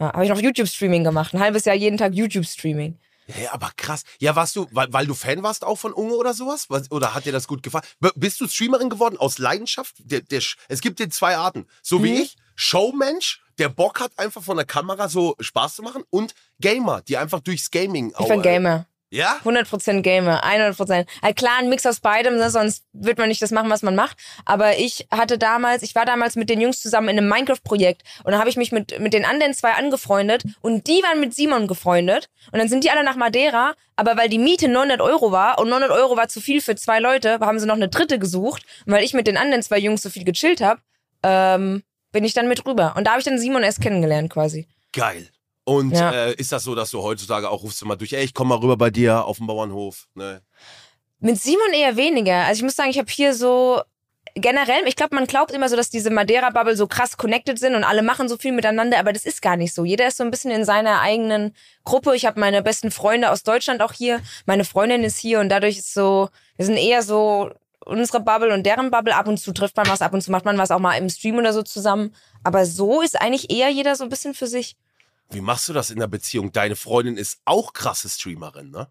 Ja, 0.00 0.12
habe 0.12 0.24
ich 0.24 0.30
noch 0.30 0.40
YouTube-Streaming 0.40 1.04
gemacht. 1.04 1.34
Ein 1.34 1.40
halbes 1.40 1.64
Jahr 1.64 1.74
jeden 1.74 1.96
Tag 1.98 2.14
YouTube-Streaming. 2.14 2.98
Ja, 3.42 3.52
aber 3.52 3.70
krass. 3.76 4.04
Ja, 4.20 4.34
warst 4.36 4.56
du, 4.56 4.66
weil, 4.70 4.90
weil 4.92 5.06
du 5.06 5.12
Fan 5.14 5.42
warst 5.42 5.62
auch 5.64 5.74
von 5.76 5.92
Unge 5.92 6.14
oder 6.14 6.32
sowas? 6.32 6.66
Was- 6.70 6.90
Oder 6.90 7.14
hat 7.14 7.26
dir 7.26 7.32
das 7.32 7.46
gut 7.46 7.62
gefallen? 7.62 7.84
B 8.00 8.08
bist 8.16 8.40
du 8.40 8.48
Streamerin 8.48 8.88
geworden 8.88 9.18
aus 9.18 9.38
Leidenschaft? 9.38 9.96
Der, 9.98 10.20
der, 10.22 10.40
es 10.68 10.80
gibt 10.80 10.98
den 10.98 11.10
zwei 11.10 11.36
Arten. 11.36 11.66
So 11.82 12.02
wie 12.02 12.12
Mhm. 12.12 12.20
ich, 12.22 12.36
Showmensch, 12.54 13.42
der 13.58 13.68
Bock 13.68 14.00
hat, 14.00 14.12
einfach 14.16 14.42
von 14.42 14.56
der 14.56 14.66
Kamera 14.66 15.08
so 15.08 15.34
Spaß 15.40 15.76
zu 15.76 15.82
machen 15.82 16.04
und 16.10 16.34
Gamer, 16.60 17.02
die 17.02 17.16
einfach 17.16 17.40
durchs 17.40 17.70
Gaming 17.70 18.12
Ich 18.18 18.28
bin 18.28 18.42
Gamer. 18.42 18.86
Ja? 19.10 19.38
100% 19.42 20.02
Gamer, 20.02 20.44
100%. 20.44 21.06
Halt 21.22 21.36
klar, 21.36 21.58
ein 21.60 21.70
Mix 21.70 21.86
aus 21.86 22.00
beidem, 22.00 22.36
ne? 22.36 22.50
sonst 22.50 22.84
wird 22.92 23.16
man 23.18 23.28
nicht 23.28 23.40
das 23.40 23.50
machen, 23.50 23.70
was 23.70 23.82
man 23.82 23.94
macht. 23.94 24.18
Aber 24.44 24.76
ich 24.76 25.06
hatte 25.10 25.38
damals, 25.38 25.82
ich 25.82 25.94
war 25.94 26.04
damals 26.04 26.36
mit 26.36 26.50
den 26.50 26.60
Jungs 26.60 26.80
zusammen 26.80 27.08
in 27.08 27.18
einem 27.18 27.28
Minecraft-Projekt 27.28 28.02
und 28.24 28.32
dann 28.32 28.40
habe 28.40 28.50
ich 28.50 28.56
mich 28.56 28.70
mit, 28.70 29.00
mit 29.00 29.14
den 29.14 29.24
anderen 29.24 29.54
zwei 29.54 29.72
angefreundet 29.72 30.44
und 30.60 30.86
die 30.86 31.02
waren 31.02 31.20
mit 31.20 31.34
Simon 31.34 31.68
gefreundet 31.68 32.28
und 32.52 32.58
dann 32.58 32.68
sind 32.68 32.84
die 32.84 32.90
alle 32.90 33.02
nach 33.02 33.16
Madeira, 33.16 33.74
aber 33.96 34.16
weil 34.18 34.28
die 34.28 34.38
Miete 34.38 34.68
900 34.68 35.00
Euro 35.00 35.32
war 35.32 35.58
und 35.58 35.70
900 35.70 35.90
Euro 35.90 36.16
war 36.16 36.28
zu 36.28 36.40
viel 36.42 36.60
für 36.60 36.76
zwei 36.76 37.00
Leute, 37.00 37.40
haben 37.40 37.58
sie 37.58 37.66
noch 37.66 37.76
eine 37.76 37.88
dritte 37.88 38.18
gesucht 38.18 38.64
und 38.84 38.92
weil 38.92 39.04
ich 39.04 39.14
mit 39.14 39.26
den 39.26 39.38
anderen 39.38 39.62
zwei 39.62 39.78
Jungs 39.78 40.02
so 40.02 40.10
viel 40.10 40.24
gechillt 40.24 40.60
habe, 40.60 40.82
ähm, 41.22 41.82
bin 42.18 42.24
ich 42.24 42.34
dann 42.34 42.48
mit 42.48 42.66
rüber. 42.66 42.94
Und 42.96 43.04
da 43.06 43.12
habe 43.12 43.20
ich 43.20 43.24
dann 43.24 43.38
Simon 43.38 43.62
erst 43.62 43.80
kennengelernt 43.80 44.28
quasi. 44.28 44.66
Geil. 44.92 45.28
Und 45.62 45.92
Ja. 45.92 46.10
äh, 46.10 46.34
ist 46.34 46.50
das 46.50 46.64
so, 46.64 46.74
dass 46.74 46.90
du 46.90 47.00
heutzutage 47.00 47.48
auch 47.48 47.62
rufst 47.62 47.80
du 47.80 47.86
mal 47.86 47.94
durch, 47.94 48.12
ey, 48.12 48.24
ich 48.24 48.34
komm 48.34 48.48
mal 48.48 48.58
rüber 48.58 48.76
bei 48.76 48.90
dir 48.90 49.24
auf 49.24 49.36
dem 49.36 49.46
Bauernhof? 49.46 50.08
Ne? 50.16 50.42
Mit 51.20 51.40
Simon 51.40 51.72
eher 51.72 51.94
weniger. 51.96 52.44
Also 52.46 52.58
ich 52.58 52.62
muss 52.64 52.74
sagen, 52.74 52.90
ich 52.90 52.98
habe 52.98 53.08
hier 53.08 53.34
so 53.34 53.80
generell, 54.34 54.82
ich 54.88 54.96
glaube, 54.96 55.14
man 55.14 55.26
glaubt 55.26 55.52
immer 55.52 55.68
so, 55.68 55.76
dass 55.76 55.90
diese 55.90 56.10
Madeira-Bubble 56.10 56.76
so 56.76 56.88
krass 56.88 57.16
connected 57.16 57.56
sind 57.60 57.76
und 57.76 57.84
alle 57.84 58.02
machen 58.02 58.28
so 58.28 58.36
viel 58.36 58.50
miteinander, 58.52 58.98
aber 58.98 59.12
das 59.12 59.24
ist 59.24 59.40
gar 59.40 59.56
nicht 59.56 59.72
so. 59.74 59.84
Jeder 59.84 60.08
ist 60.08 60.16
so 60.16 60.24
ein 60.24 60.32
bisschen 60.32 60.50
in 60.50 60.64
seiner 60.64 61.00
eigenen 61.00 61.54
Gruppe. 61.84 62.16
Ich 62.16 62.26
habe 62.26 62.40
meine 62.40 62.62
besten 62.62 62.90
Freunde 62.90 63.30
aus 63.30 63.44
Deutschland 63.44 63.80
auch 63.80 63.92
hier. 63.92 64.20
Meine 64.46 64.64
Freundin 64.64 65.04
ist 65.04 65.18
hier 65.18 65.38
und 65.38 65.50
dadurch 65.50 65.78
ist 65.78 65.94
so, 65.94 66.30
wir 66.56 66.66
sind 66.66 66.78
eher 66.78 67.02
so 67.02 67.50
unsere 67.88 68.20
Bubble 68.20 68.52
und 68.54 68.64
deren 68.64 68.90
Bubble. 68.90 69.14
Ab 69.16 69.26
und 69.28 69.38
zu 69.38 69.52
trifft 69.52 69.76
man 69.76 69.88
was, 69.88 70.02
ab 70.02 70.12
und 70.12 70.22
zu 70.22 70.30
macht 70.30 70.44
man 70.44 70.58
was 70.58 70.70
auch 70.70 70.78
mal 70.78 70.94
im 70.96 71.08
Stream 71.08 71.36
oder 71.36 71.52
so 71.52 71.62
zusammen. 71.62 72.14
Aber 72.44 72.66
so 72.66 73.00
ist 73.02 73.20
eigentlich 73.20 73.50
eher 73.50 73.70
jeder 73.70 73.96
so 73.96 74.04
ein 74.04 74.10
bisschen 74.10 74.34
für 74.34 74.46
sich. 74.46 74.76
Wie 75.30 75.40
machst 75.40 75.68
du 75.68 75.72
das 75.72 75.90
in 75.90 75.98
der 75.98 76.06
Beziehung? 76.06 76.52
Deine 76.52 76.76
Freundin 76.76 77.16
ist 77.16 77.40
auch 77.44 77.72
krasse 77.72 78.08
Streamerin, 78.08 78.70
ne? 78.70 78.88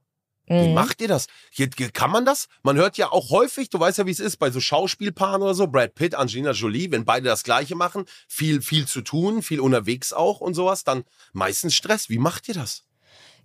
Wie 0.49 0.69
Mhm. 0.69 0.75
macht 0.75 1.01
ihr 1.01 1.09
das? 1.09 1.27
Hier 1.51 1.69
kann 1.69 2.09
man 2.09 2.23
das? 2.23 2.47
Man 2.63 2.77
hört 2.77 2.97
ja 2.97 3.11
auch 3.11 3.31
häufig, 3.31 3.69
du 3.69 3.81
weißt 3.81 3.97
ja, 3.97 4.05
wie 4.05 4.11
es 4.11 4.21
ist, 4.21 4.37
bei 4.37 4.49
so 4.49 4.61
Schauspielpaaren 4.61 5.41
oder 5.41 5.53
so, 5.53 5.67
Brad 5.67 5.93
Pitt, 5.93 6.15
Angelina 6.15 6.51
Jolie, 6.51 6.89
wenn 6.89 7.03
beide 7.03 7.25
das 7.27 7.43
Gleiche 7.43 7.75
machen, 7.75 8.05
viel, 8.29 8.61
viel 8.61 8.87
zu 8.87 9.01
tun, 9.01 9.41
viel 9.43 9.59
unterwegs 9.59 10.13
auch 10.13 10.39
und 10.39 10.53
sowas, 10.53 10.85
dann 10.85 11.03
meistens 11.33 11.75
Stress. 11.75 12.07
Wie 12.07 12.17
macht 12.17 12.47
ihr 12.47 12.53
das? 12.53 12.86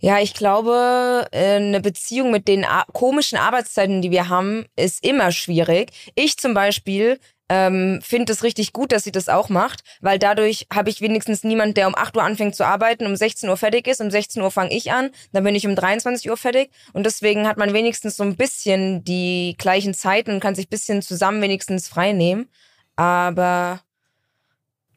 Ja, 0.04 0.18
ich 0.18 0.34
glaube, 0.34 1.28
äh, 1.30 1.56
eine 1.56 1.80
Beziehung 1.80 2.32
mit 2.32 2.48
den 2.48 2.66
komischen 2.92 3.38
Arbeitszeiten, 3.38 4.02
die 4.02 4.10
wir 4.10 4.28
haben, 4.28 4.66
ist 4.74 5.04
immer 5.06 5.30
schwierig. 5.30 5.92
Ich 6.16 6.38
zum 6.38 6.54
Beispiel 6.54 7.20
ähm, 7.48 8.00
finde 8.02 8.32
es 8.32 8.42
richtig 8.42 8.72
gut, 8.72 8.90
dass 8.90 9.04
sie 9.04 9.12
das 9.12 9.28
auch 9.28 9.48
macht, 9.48 9.84
weil 10.00 10.18
dadurch 10.18 10.66
habe 10.74 10.90
ich 10.90 11.02
wenigstens 11.02 11.44
niemand, 11.44 11.76
der 11.76 11.86
um 11.86 11.94
8 11.94 12.16
Uhr 12.16 12.24
anfängt 12.24 12.56
zu 12.56 12.66
arbeiten, 12.66 13.06
um 13.06 13.14
16 13.14 13.48
Uhr 13.48 13.56
fertig 13.56 13.86
ist, 13.86 14.00
um 14.00 14.10
16 14.10 14.42
Uhr 14.42 14.50
fange 14.50 14.74
ich 14.74 14.90
an, 14.90 15.10
dann 15.32 15.44
bin 15.44 15.54
ich 15.54 15.68
um 15.68 15.76
23 15.76 16.28
Uhr 16.28 16.36
fertig 16.36 16.70
und 16.94 17.06
deswegen 17.06 17.46
hat 17.46 17.56
man 17.56 17.72
wenigstens 17.72 18.16
so 18.16 18.24
ein 18.24 18.36
bisschen 18.36 19.04
die 19.04 19.54
gleichen 19.56 19.94
Zeiten 19.94 20.32
und 20.32 20.40
kann 20.40 20.56
sich 20.56 20.66
ein 20.66 20.70
bisschen 20.70 21.02
zusammen 21.02 21.40
wenigstens 21.42 21.86
frei 21.86 22.12
nehmen. 22.12 22.48
Aber 22.96 23.82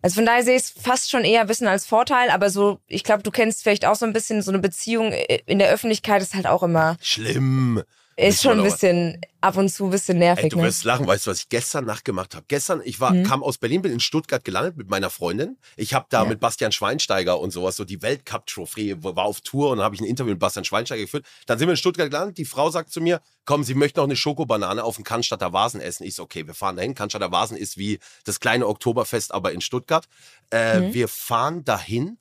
also 0.05 0.17
von 0.17 0.27
daher 0.27 0.43
sehe 0.43 0.55
ich 0.55 0.61
es 0.61 0.69
fast 0.69 1.09
schon 1.09 1.23
eher 1.23 1.41
ein 1.41 1.47
bisschen 1.47 1.65
als 1.65 1.87
Vorteil, 1.87 2.29
aber 2.29 2.51
so, 2.51 2.79
ich 2.85 3.03
glaube, 3.03 3.23
du 3.23 3.31
kennst 3.31 3.63
vielleicht 3.63 3.85
auch 3.85 3.95
so 3.95 4.05
ein 4.05 4.13
bisschen 4.13 4.43
so 4.43 4.51
eine 4.51 4.59
Beziehung 4.59 5.11
in 5.47 5.57
der 5.57 5.71
Öffentlichkeit 5.71 6.21
ist 6.21 6.35
halt 6.35 6.45
auch 6.45 6.61
immer, 6.61 6.95
Schlimm. 7.01 7.81
Ist 8.17 8.41
schon 8.41 8.59
ein 8.59 8.63
bisschen 8.63 9.19
ab 9.41 9.57
und 9.57 9.69
zu 9.69 9.85
ein 9.85 9.89
bisschen 9.91 10.17
nervig. 10.19 10.45
Ey, 10.45 10.49
du 10.49 10.57
ne? 10.57 10.63
wirst 10.63 10.83
lachen, 10.85 11.05
weißt 11.05 11.27
du, 11.27 11.31
was 11.31 11.39
ich 11.41 11.49
gestern 11.49 11.85
Nacht 11.85 12.05
gemacht 12.05 12.33
habe? 12.33 12.45
Gestern, 12.47 12.81
ich 12.83 12.99
war, 12.99 13.13
Mhm. 13.13 13.23
kam 13.23 13.43
aus 13.43 13.57
Berlin, 13.57 13.81
bin 13.81 13.91
in 13.91 13.99
Stuttgart 13.99 14.43
gelandet 14.43 14.77
mit 14.77 14.89
meiner 14.89 15.09
Freundin. 15.09 15.57
Ich 15.75 15.93
habe 15.93 16.05
da 16.09 16.23
Ja. 16.23 16.29
mit 16.29 16.39
Bastian 16.39 16.71
Schweinsteiger 16.71 17.39
und 17.39 17.51
sowas, 17.51 17.75
so 17.75 17.83
die 17.83 18.01
Weltcup-Trophäe, 18.01 19.03
war 19.03 19.25
auf 19.25 19.41
Tour 19.41 19.69
und 19.71 19.77
dann 19.77 19.85
habe 19.85 19.95
ich 19.95 20.01
ein 20.01 20.05
Interview 20.05 20.31
mit 20.31 20.39
Bastian 20.39 20.65
Schweinsteiger 20.65 21.01
geführt. 21.01 21.25
Dann 21.45 21.59
sind 21.59 21.67
wir 21.67 21.73
in 21.73 21.77
Stuttgart 21.77 22.09
gelandet. 22.09 22.37
Die 22.37 22.45
Frau 22.45 22.69
sagt 22.69 22.91
zu 22.91 23.01
mir, 23.01 23.21
komm, 23.45 23.63
sie 23.63 23.73
möchte 23.75 23.99
noch 23.99 24.05
eine 24.05 24.15
Schokobanane 24.15 24.83
auf 24.83 24.95
dem 24.95 25.03
Cannstatter 25.03 25.51
Vasen 25.53 25.81
essen. 25.81 26.03
Ich 26.05 26.15
so, 26.15 26.23
okay, 26.23 26.47
wir 26.47 26.53
fahren 26.53 26.75
dahin. 26.77 26.95
Cannstatter 26.95 27.31
Vasen 27.31 27.57
ist 27.57 27.77
wie 27.77 27.99
das 28.23 28.39
kleine 28.39 28.67
Oktoberfest, 28.67 29.33
aber 29.33 29.51
in 29.51 29.61
Stuttgart. 29.61 30.05
Äh, 30.51 30.79
Mhm. 30.79 30.93
Wir 30.93 31.07
fahren 31.07 31.63
dahin, 31.65 32.17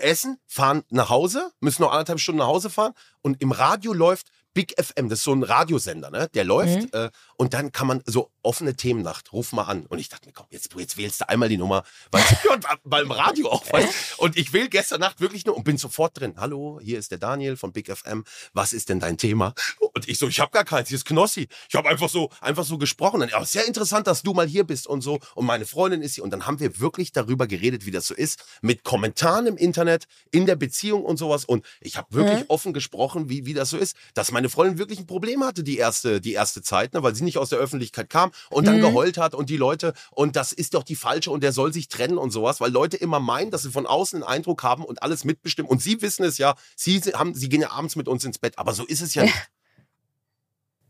essen, 0.00 0.38
fahren 0.46 0.84
nach 0.88 1.10
Hause, 1.10 1.50
müssen 1.60 1.82
noch 1.82 1.90
anderthalb 1.92 2.18
Stunden 2.20 2.38
nach 2.38 2.46
Hause 2.46 2.70
fahren 2.70 2.94
und 3.20 3.42
im 3.42 3.52
Radio 3.52 3.92
läuft 3.92 4.28
Big 4.54 4.74
FM, 4.82 5.08
das 5.08 5.20
ist 5.20 5.24
so 5.24 5.32
ein 5.32 5.42
Radiosender, 5.42 6.10
ne? 6.10 6.28
Der 6.34 6.44
läuft 6.44 6.82
Mhm. 6.82 6.88
äh, 6.92 7.10
und 7.36 7.54
dann 7.54 7.72
kann 7.72 7.86
man 7.86 8.02
so 8.06 8.30
offene 8.42 8.74
Themennacht, 8.76 9.32
ruf 9.32 9.52
mal 9.52 9.62
an. 9.64 9.86
Und 9.86 9.98
ich 9.98 10.08
dachte 10.08 10.26
mir, 10.26 10.32
komm, 10.32 10.46
jetzt, 10.50 10.68
jetzt 10.76 10.96
wählst 10.96 11.20
du 11.22 11.28
einmal 11.28 11.48
die 11.48 11.56
Nummer, 11.56 11.84
weil 12.10 12.22
und 12.52 12.64
beim 12.84 13.10
Radio 13.10 13.48
auch, 13.50 13.64
weißt 13.72 13.88
du? 13.88 13.92
Und 14.22 14.36
ich 14.36 14.52
wähle 14.52 14.68
gestern 14.68 15.00
Nacht 15.00 15.20
wirklich 15.20 15.46
nur 15.46 15.56
und 15.56 15.64
bin 15.64 15.76
sofort 15.78 16.18
drin. 16.20 16.34
Hallo, 16.36 16.78
hier 16.82 16.98
ist 16.98 17.10
der 17.10 17.18
Daniel 17.18 17.56
von 17.56 17.72
Big 17.72 17.90
FM. 17.90 18.24
Was 18.52 18.72
ist 18.72 18.88
denn 18.88 19.00
dein 19.00 19.18
Thema? 19.18 19.52
Und 19.80 20.08
ich 20.08 20.18
so, 20.18 20.28
ich 20.28 20.38
habe 20.38 20.50
gar 20.52 20.64
keins, 20.64 20.88
hier 20.90 20.96
ist 20.96 21.04
Knossi. 21.06 21.48
Ich 21.68 21.74
habe 21.74 21.88
einfach 21.88 22.08
so, 22.08 22.30
einfach 22.40 22.64
so 22.64 22.78
gesprochen. 22.78 23.18
Dann, 23.20 23.30
ja, 23.30 23.44
sehr 23.44 23.66
interessant, 23.66 24.06
dass 24.06 24.22
du 24.22 24.32
mal 24.32 24.46
hier 24.46 24.62
bist 24.64 24.86
und 24.86 25.00
so. 25.00 25.18
Und 25.34 25.46
meine 25.46 25.66
Freundin 25.66 26.02
ist 26.02 26.14
hier. 26.14 26.22
Und 26.24 26.30
dann 26.30 26.46
haben 26.46 26.60
wir 26.60 26.78
wirklich 26.78 27.10
darüber 27.10 27.46
geredet, 27.48 27.84
wie 27.84 27.90
das 27.90 28.06
so 28.06 28.14
ist, 28.14 28.44
mit 28.60 28.84
Kommentaren 28.84 29.46
im 29.48 29.56
Internet, 29.56 30.04
in 30.30 30.46
der 30.46 30.56
Beziehung 30.56 31.04
und 31.04 31.16
sowas. 31.16 31.44
Und 31.44 31.64
ich 31.80 31.96
habe 31.96 32.06
wirklich 32.14 32.40
Mhm. 32.40 32.46
offen 32.48 32.72
gesprochen, 32.72 33.28
wie, 33.28 33.44
wie 33.44 33.54
das 33.54 33.70
so 33.70 33.76
ist, 33.76 33.96
dass 34.14 34.30
meine 34.42 34.50
Freundin 34.50 34.78
wirklich 34.78 34.98
ein 34.98 35.06
Problem 35.06 35.44
hatte, 35.44 35.62
die 35.62 35.78
erste, 35.78 36.20
die 36.20 36.32
erste 36.32 36.62
Zeit, 36.62 36.94
ne, 36.94 37.02
weil 37.04 37.14
sie 37.14 37.22
nicht 37.22 37.38
aus 37.38 37.50
der 37.50 37.60
Öffentlichkeit 37.60 38.10
kam 38.10 38.32
und 38.50 38.66
dann 38.66 38.78
Mhm. 38.78 38.80
geheult 38.82 39.18
hat 39.18 39.34
und 39.34 39.48
die 39.50 39.56
Leute, 39.56 39.92
und 40.10 40.34
das 40.34 40.52
ist 40.52 40.74
doch 40.74 40.82
die 40.82 40.96
falsche 40.96 41.30
und 41.30 41.44
der 41.44 41.52
soll 41.52 41.72
sich 41.72 41.86
trennen 41.86 42.18
und 42.18 42.30
sowas, 42.32 42.60
weil 42.60 42.72
Leute 42.72 42.96
immer 42.96 43.20
meinen, 43.20 43.52
dass 43.52 43.62
sie 43.62 43.70
von 43.70 43.86
außen 43.86 44.22
einen 44.24 44.28
Eindruck 44.38 44.64
haben 44.64 44.84
und 44.84 45.00
alles 45.02 45.24
mitbestimmen. 45.24 45.70
Und 45.70 45.80
sie 45.80 46.02
wissen 46.02 46.24
es 46.24 46.38
ja, 46.38 46.56
sie 46.74 47.00
haben, 47.14 47.34
sie 47.34 47.48
gehen 47.48 47.60
ja 47.60 47.70
abends 47.70 47.94
mit 47.94 48.08
uns 48.08 48.24
ins 48.24 48.38
Bett, 48.38 48.58
aber 48.58 48.72
so 48.72 48.84
ist 48.84 49.00
es 49.00 49.14
ja 49.14 49.22
nicht. 49.22 49.34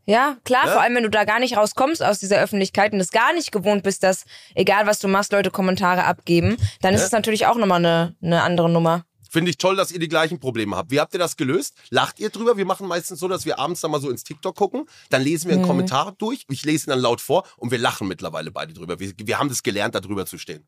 Ja, 0.05 0.35
klar, 0.43 0.65
Ja. 0.65 0.71
vor 0.73 0.81
allem 0.81 0.95
wenn 0.95 1.03
du 1.03 1.09
da 1.09 1.23
gar 1.23 1.39
nicht 1.39 1.55
rauskommst 1.55 2.03
aus 2.03 2.19
dieser 2.19 2.41
Öffentlichkeit 2.41 2.91
und 2.91 2.99
es 2.99 3.11
gar 3.11 3.33
nicht 3.33 3.51
gewohnt 3.51 3.83
bist, 3.83 4.03
dass 4.03 4.25
egal 4.53 4.85
was 4.85 4.99
du 4.99 5.07
machst, 5.07 5.31
Leute 5.31 5.49
Kommentare 5.51 6.03
abgeben, 6.03 6.57
dann 6.81 6.93
ist 6.93 7.01
Ja. 7.01 7.05
es 7.05 7.11
natürlich 7.13 7.45
auch 7.45 7.55
nochmal 7.55 7.79
eine, 7.79 8.15
eine 8.21 8.41
andere 8.43 8.69
Nummer. 8.69 9.05
Finde 9.33 9.49
ich 9.49 9.57
toll, 9.57 9.75
dass 9.75 9.91
ihr 9.91 9.97
die 9.97 10.07
gleichen 10.07 10.39
Probleme 10.39 10.75
habt. 10.75 10.91
Wie 10.91 10.99
habt 10.99 11.11
ihr 11.15 11.19
das 11.19 11.37
gelöst? 11.37 11.73
Lacht 11.89 12.19
ihr 12.19 12.29
drüber? 12.29 12.55
Wir 12.55 12.65
machen 12.65 12.87
meistens 12.87 13.19
so, 13.19 13.27
dass 13.27 13.45
wir 13.47 13.57
abends 13.57 13.81
dann 13.81 13.89
mal 13.89 13.99
so 13.99 14.11
ins 14.11 14.23
TikTok 14.23 14.55
gucken, 14.55 14.85
dann 15.09 15.23
lesen 15.23 15.47
wir 15.47 15.55
einen 15.55 15.63
Mhm. 15.63 15.67
Kommentar 15.67 16.11
durch, 16.19 16.45
ich 16.51 16.63
lese 16.65 16.85
ihn 16.87 16.91
dann 16.91 16.99
laut 16.99 17.19
vor 17.19 17.43
und 17.57 17.71
wir 17.71 17.79
lachen 17.79 18.07
mittlerweile 18.07 18.51
beide 18.51 18.73
drüber. 18.73 18.99
Wir, 18.99 19.11
wir 19.17 19.39
haben 19.39 19.49
das 19.49 19.63
gelernt, 19.63 19.95
da 19.95 20.01
drüber 20.01 20.27
zu 20.27 20.37
stehen. 20.37 20.67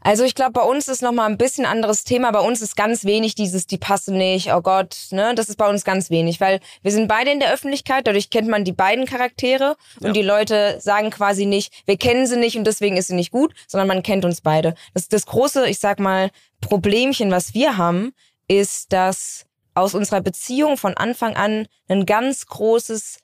Also 0.00 0.24
ich 0.24 0.34
glaube, 0.34 0.52
bei 0.52 0.62
uns 0.62 0.88
ist 0.88 1.02
nochmal 1.02 1.28
ein 1.30 1.38
bisschen 1.38 1.66
anderes 1.66 2.04
Thema. 2.04 2.30
Bei 2.32 2.40
uns 2.40 2.60
ist 2.60 2.76
ganz 2.76 3.04
wenig 3.04 3.34
dieses, 3.34 3.66
die 3.66 3.78
passen 3.78 4.16
nicht, 4.18 4.52
oh 4.52 4.60
Gott, 4.60 4.96
ne? 5.10 5.34
Das 5.34 5.48
ist 5.48 5.56
bei 5.56 5.68
uns 5.68 5.84
ganz 5.84 6.10
wenig, 6.10 6.40
weil 6.40 6.60
wir 6.82 6.92
sind 6.92 7.08
beide 7.08 7.30
in 7.30 7.40
der 7.40 7.52
Öffentlichkeit, 7.52 8.06
dadurch 8.06 8.30
kennt 8.30 8.48
man 8.48 8.64
die 8.64 8.72
beiden 8.72 9.06
Charaktere 9.06 9.76
Ja. 10.00 10.08
und 10.08 10.14
die 10.16 10.22
Leute 10.22 10.78
sagen 10.80 11.10
quasi 11.10 11.46
nicht, 11.46 11.72
wir 11.86 11.96
kennen 11.96 12.26
sie 12.26 12.36
nicht 12.36 12.56
und 12.58 12.66
deswegen 12.66 12.96
ist 12.96 13.08
sie 13.08 13.14
nicht 13.14 13.30
gut, 13.30 13.54
sondern 13.66 13.88
man 13.88 14.02
kennt 14.02 14.24
uns 14.24 14.40
beide. 14.40 14.74
Das, 14.94 15.08
das 15.08 15.26
große, 15.26 15.68
ich 15.68 15.78
sag 15.78 16.00
mal, 16.00 16.30
Problemchen, 16.60 17.30
was 17.30 17.54
wir 17.54 17.76
haben, 17.76 18.12
ist, 18.48 18.92
dass 18.92 19.46
aus 19.74 19.94
unserer 19.94 20.20
Beziehung 20.20 20.76
von 20.76 20.96
Anfang 20.96 21.34
an 21.36 21.66
ein 21.88 22.06
ganz 22.06 22.46
großes 22.46 23.18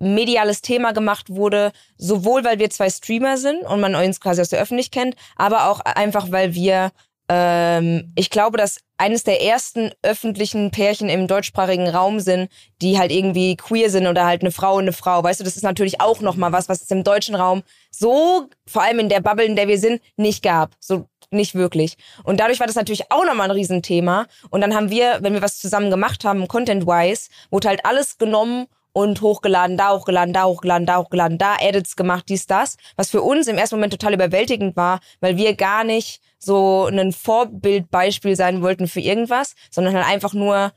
mediales 0.00 0.62
Thema 0.62 0.92
gemacht 0.92 1.30
wurde, 1.30 1.72
sowohl 1.96 2.44
weil 2.44 2.58
wir 2.58 2.70
zwei 2.70 2.90
Streamer 2.90 3.36
sind 3.36 3.62
und 3.62 3.80
man 3.80 3.94
uns 3.94 4.20
quasi 4.20 4.40
aus 4.40 4.48
der 4.48 4.60
Öffentlichkeit 4.60 4.90
kennt, 4.90 5.16
aber 5.36 5.68
auch 5.68 5.80
einfach, 5.80 6.30
weil 6.30 6.54
wir, 6.54 6.92
ähm, 7.28 8.12
ich 8.16 8.30
glaube, 8.30 8.58
dass 8.58 8.78
eines 8.98 9.24
der 9.24 9.42
ersten 9.42 9.92
öffentlichen 10.02 10.70
Pärchen 10.70 11.08
im 11.08 11.26
deutschsprachigen 11.26 11.88
Raum 11.88 12.20
sind, 12.20 12.50
die 12.82 12.98
halt 12.98 13.10
irgendwie 13.10 13.56
queer 13.56 13.88
sind 13.88 14.06
oder 14.06 14.26
halt 14.26 14.42
eine 14.42 14.50
Frau 14.50 14.74
und 14.74 14.82
eine 14.82 14.92
Frau. 14.92 15.22
Weißt 15.22 15.40
du, 15.40 15.44
das 15.44 15.56
ist 15.56 15.62
natürlich 15.62 16.00
auch 16.00 16.20
nochmal 16.20 16.52
was, 16.52 16.68
was 16.68 16.82
es 16.82 16.90
im 16.90 17.02
deutschen 17.02 17.34
Raum 17.34 17.62
so, 17.90 18.46
vor 18.66 18.82
allem 18.82 18.98
in 18.98 19.08
der 19.08 19.20
Bubble, 19.20 19.46
in 19.46 19.56
der 19.56 19.68
wir 19.68 19.78
sind, 19.78 20.02
nicht 20.16 20.42
gab. 20.42 20.72
So 20.80 21.06
nicht 21.30 21.54
wirklich. 21.54 21.96
Und 22.24 22.40
dadurch 22.40 22.60
war 22.60 22.66
das 22.66 22.76
natürlich 22.76 23.10
auch 23.10 23.24
nochmal 23.24 23.48
ein 23.48 23.56
Riesenthema. 23.56 24.26
Und 24.50 24.60
dann 24.60 24.74
haben 24.74 24.90
wir, 24.90 25.18
wenn 25.22 25.32
wir 25.32 25.42
was 25.42 25.58
zusammen 25.58 25.88
gemacht 25.88 26.24
haben, 26.24 26.48
content-wise, 26.48 27.30
wurde 27.50 27.68
halt 27.68 27.86
alles 27.86 28.18
genommen 28.18 28.66
und 28.92 29.20
hochgeladen, 29.20 29.76
da 29.76 29.94
hochgeladen, 29.94 30.32
da 30.32 30.44
hochgeladen, 30.44 30.86
da 30.86 30.98
hochgeladen, 30.98 31.38
da 31.38 31.56
Edits 31.60 31.96
gemacht, 31.96 32.24
dies, 32.28 32.46
das. 32.46 32.76
Was 32.96 33.10
für 33.10 33.22
uns 33.22 33.46
im 33.46 33.58
ersten 33.58 33.76
Moment 33.76 33.92
total 33.92 34.14
überwältigend 34.14 34.76
war, 34.76 35.00
weil 35.20 35.36
wir 35.36 35.54
gar 35.54 35.84
nicht 35.84 36.20
so 36.38 36.86
ein 36.86 37.12
Vorbildbeispiel 37.12 38.36
sein 38.36 38.62
wollten 38.62 38.88
für 38.88 39.00
irgendwas, 39.00 39.54
sondern 39.70 39.94
halt 39.94 40.06
einfach 40.06 40.32
nur 40.32 40.72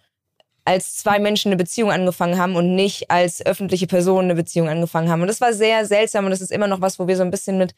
als 0.65 0.95
zwei 0.95 1.19
Menschen 1.19 1.49
eine 1.49 1.57
Beziehung 1.57 1.91
angefangen 1.91 2.37
haben 2.37 2.55
und 2.55 2.75
nicht 2.75 3.11
als 3.11 3.45
öffentliche 3.45 3.87
Personen 3.87 4.29
eine 4.29 4.35
Beziehung 4.35 4.69
angefangen 4.69 5.09
haben. 5.09 5.21
Und 5.21 5.27
das 5.27 5.41
war 5.41 5.53
sehr 5.53 5.85
seltsam 5.85 6.25
und 6.25 6.31
das 6.31 6.41
ist 6.41 6.51
immer 6.51 6.67
noch 6.67 6.81
was, 6.81 6.99
wo 6.99 7.07
wir 7.07 7.17
so 7.17 7.23
ein 7.23 7.31
bisschen 7.31 7.57
mit 7.57 7.73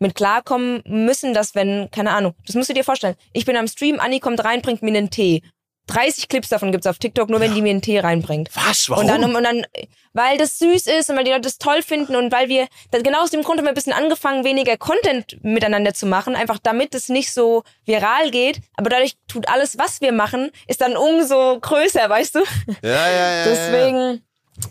mit 0.00 0.14
klarkommen 0.14 0.82
müssen, 0.86 1.34
dass 1.34 1.54
wenn, 1.54 1.90
keine 1.90 2.12
Ahnung, 2.12 2.34
das 2.46 2.56
musst 2.56 2.70
du 2.70 2.74
dir 2.74 2.84
vorstellen, 2.84 3.16
ich 3.32 3.44
bin 3.44 3.56
am 3.56 3.68
Stream, 3.68 4.00
Anni 4.00 4.18
kommt 4.18 4.42
rein, 4.42 4.62
bringt 4.62 4.82
mir 4.82 4.96
einen 4.96 5.10
Tee. 5.10 5.42
30 5.90 6.28
Clips 6.28 6.48
davon 6.48 6.72
gibt's 6.72 6.86
auf 6.86 6.98
TikTok, 6.98 7.28
nur 7.28 7.40
wenn 7.40 7.54
die 7.54 7.62
mir 7.62 7.70
einen 7.70 7.82
Tee 7.82 7.98
reinbringt. 7.98 8.50
Was? 8.54 8.88
Warum? 8.88 9.04
Und 9.04 9.08
dann, 9.08 9.36
und 9.36 9.42
dann, 9.42 9.66
weil 10.12 10.38
das 10.38 10.58
süß 10.58 10.86
ist 10.86 11.10
und 11.10 11.16
weil 11.16 11.24
die 11.24 11.30
Leute 11.30 11.42
das 11.42 11.58
toll 11.58 11.82
finden 11.82 12.16
und 12.16 12.32
weil 12.32 12.48
wir, 12.48 12.66
genau 12.90 13.22
aus 13.22 13.30
dem 13.30 13.42
Grund 13.42 13.58
haben 13.58 13.66
wir 13.66 13.70
ein 13.70 13.74
bisschen 13.74 13.92
angefangen, 13.92 14.44
weniger 14.44 14.76
Content 14.76 15.36
miteinander 15.42 15.94
zu 15.94 16.06
machen, 16.06 16.36
einfach 16.36 16.58
damit 16.62 16.94
es 16.94 17.08
nicht 17.08 17.32
so 17.32 17.62
viral 17.84 18.30
geht. 18.30 18.60
Aber 18.76 18.90
dadurch 18.90 19.16
tut 19.28 19.48
alles, 19.48 19.78
was 19.78 20.00
wir 20.00 20.12
machen, 20.12 20.50
ist 20.66 20.80
dann 20.80 20.96
umso 20.96 21.58
größer, 21.60 22.08
weißt 22.08 22.36
du? 22.36 22.40
ja, 22.82 22.90
ja, 22.90 23.08
ja, 23.10 23.34
ja. 23.34 23.44
Deswegen, 23.44 24.22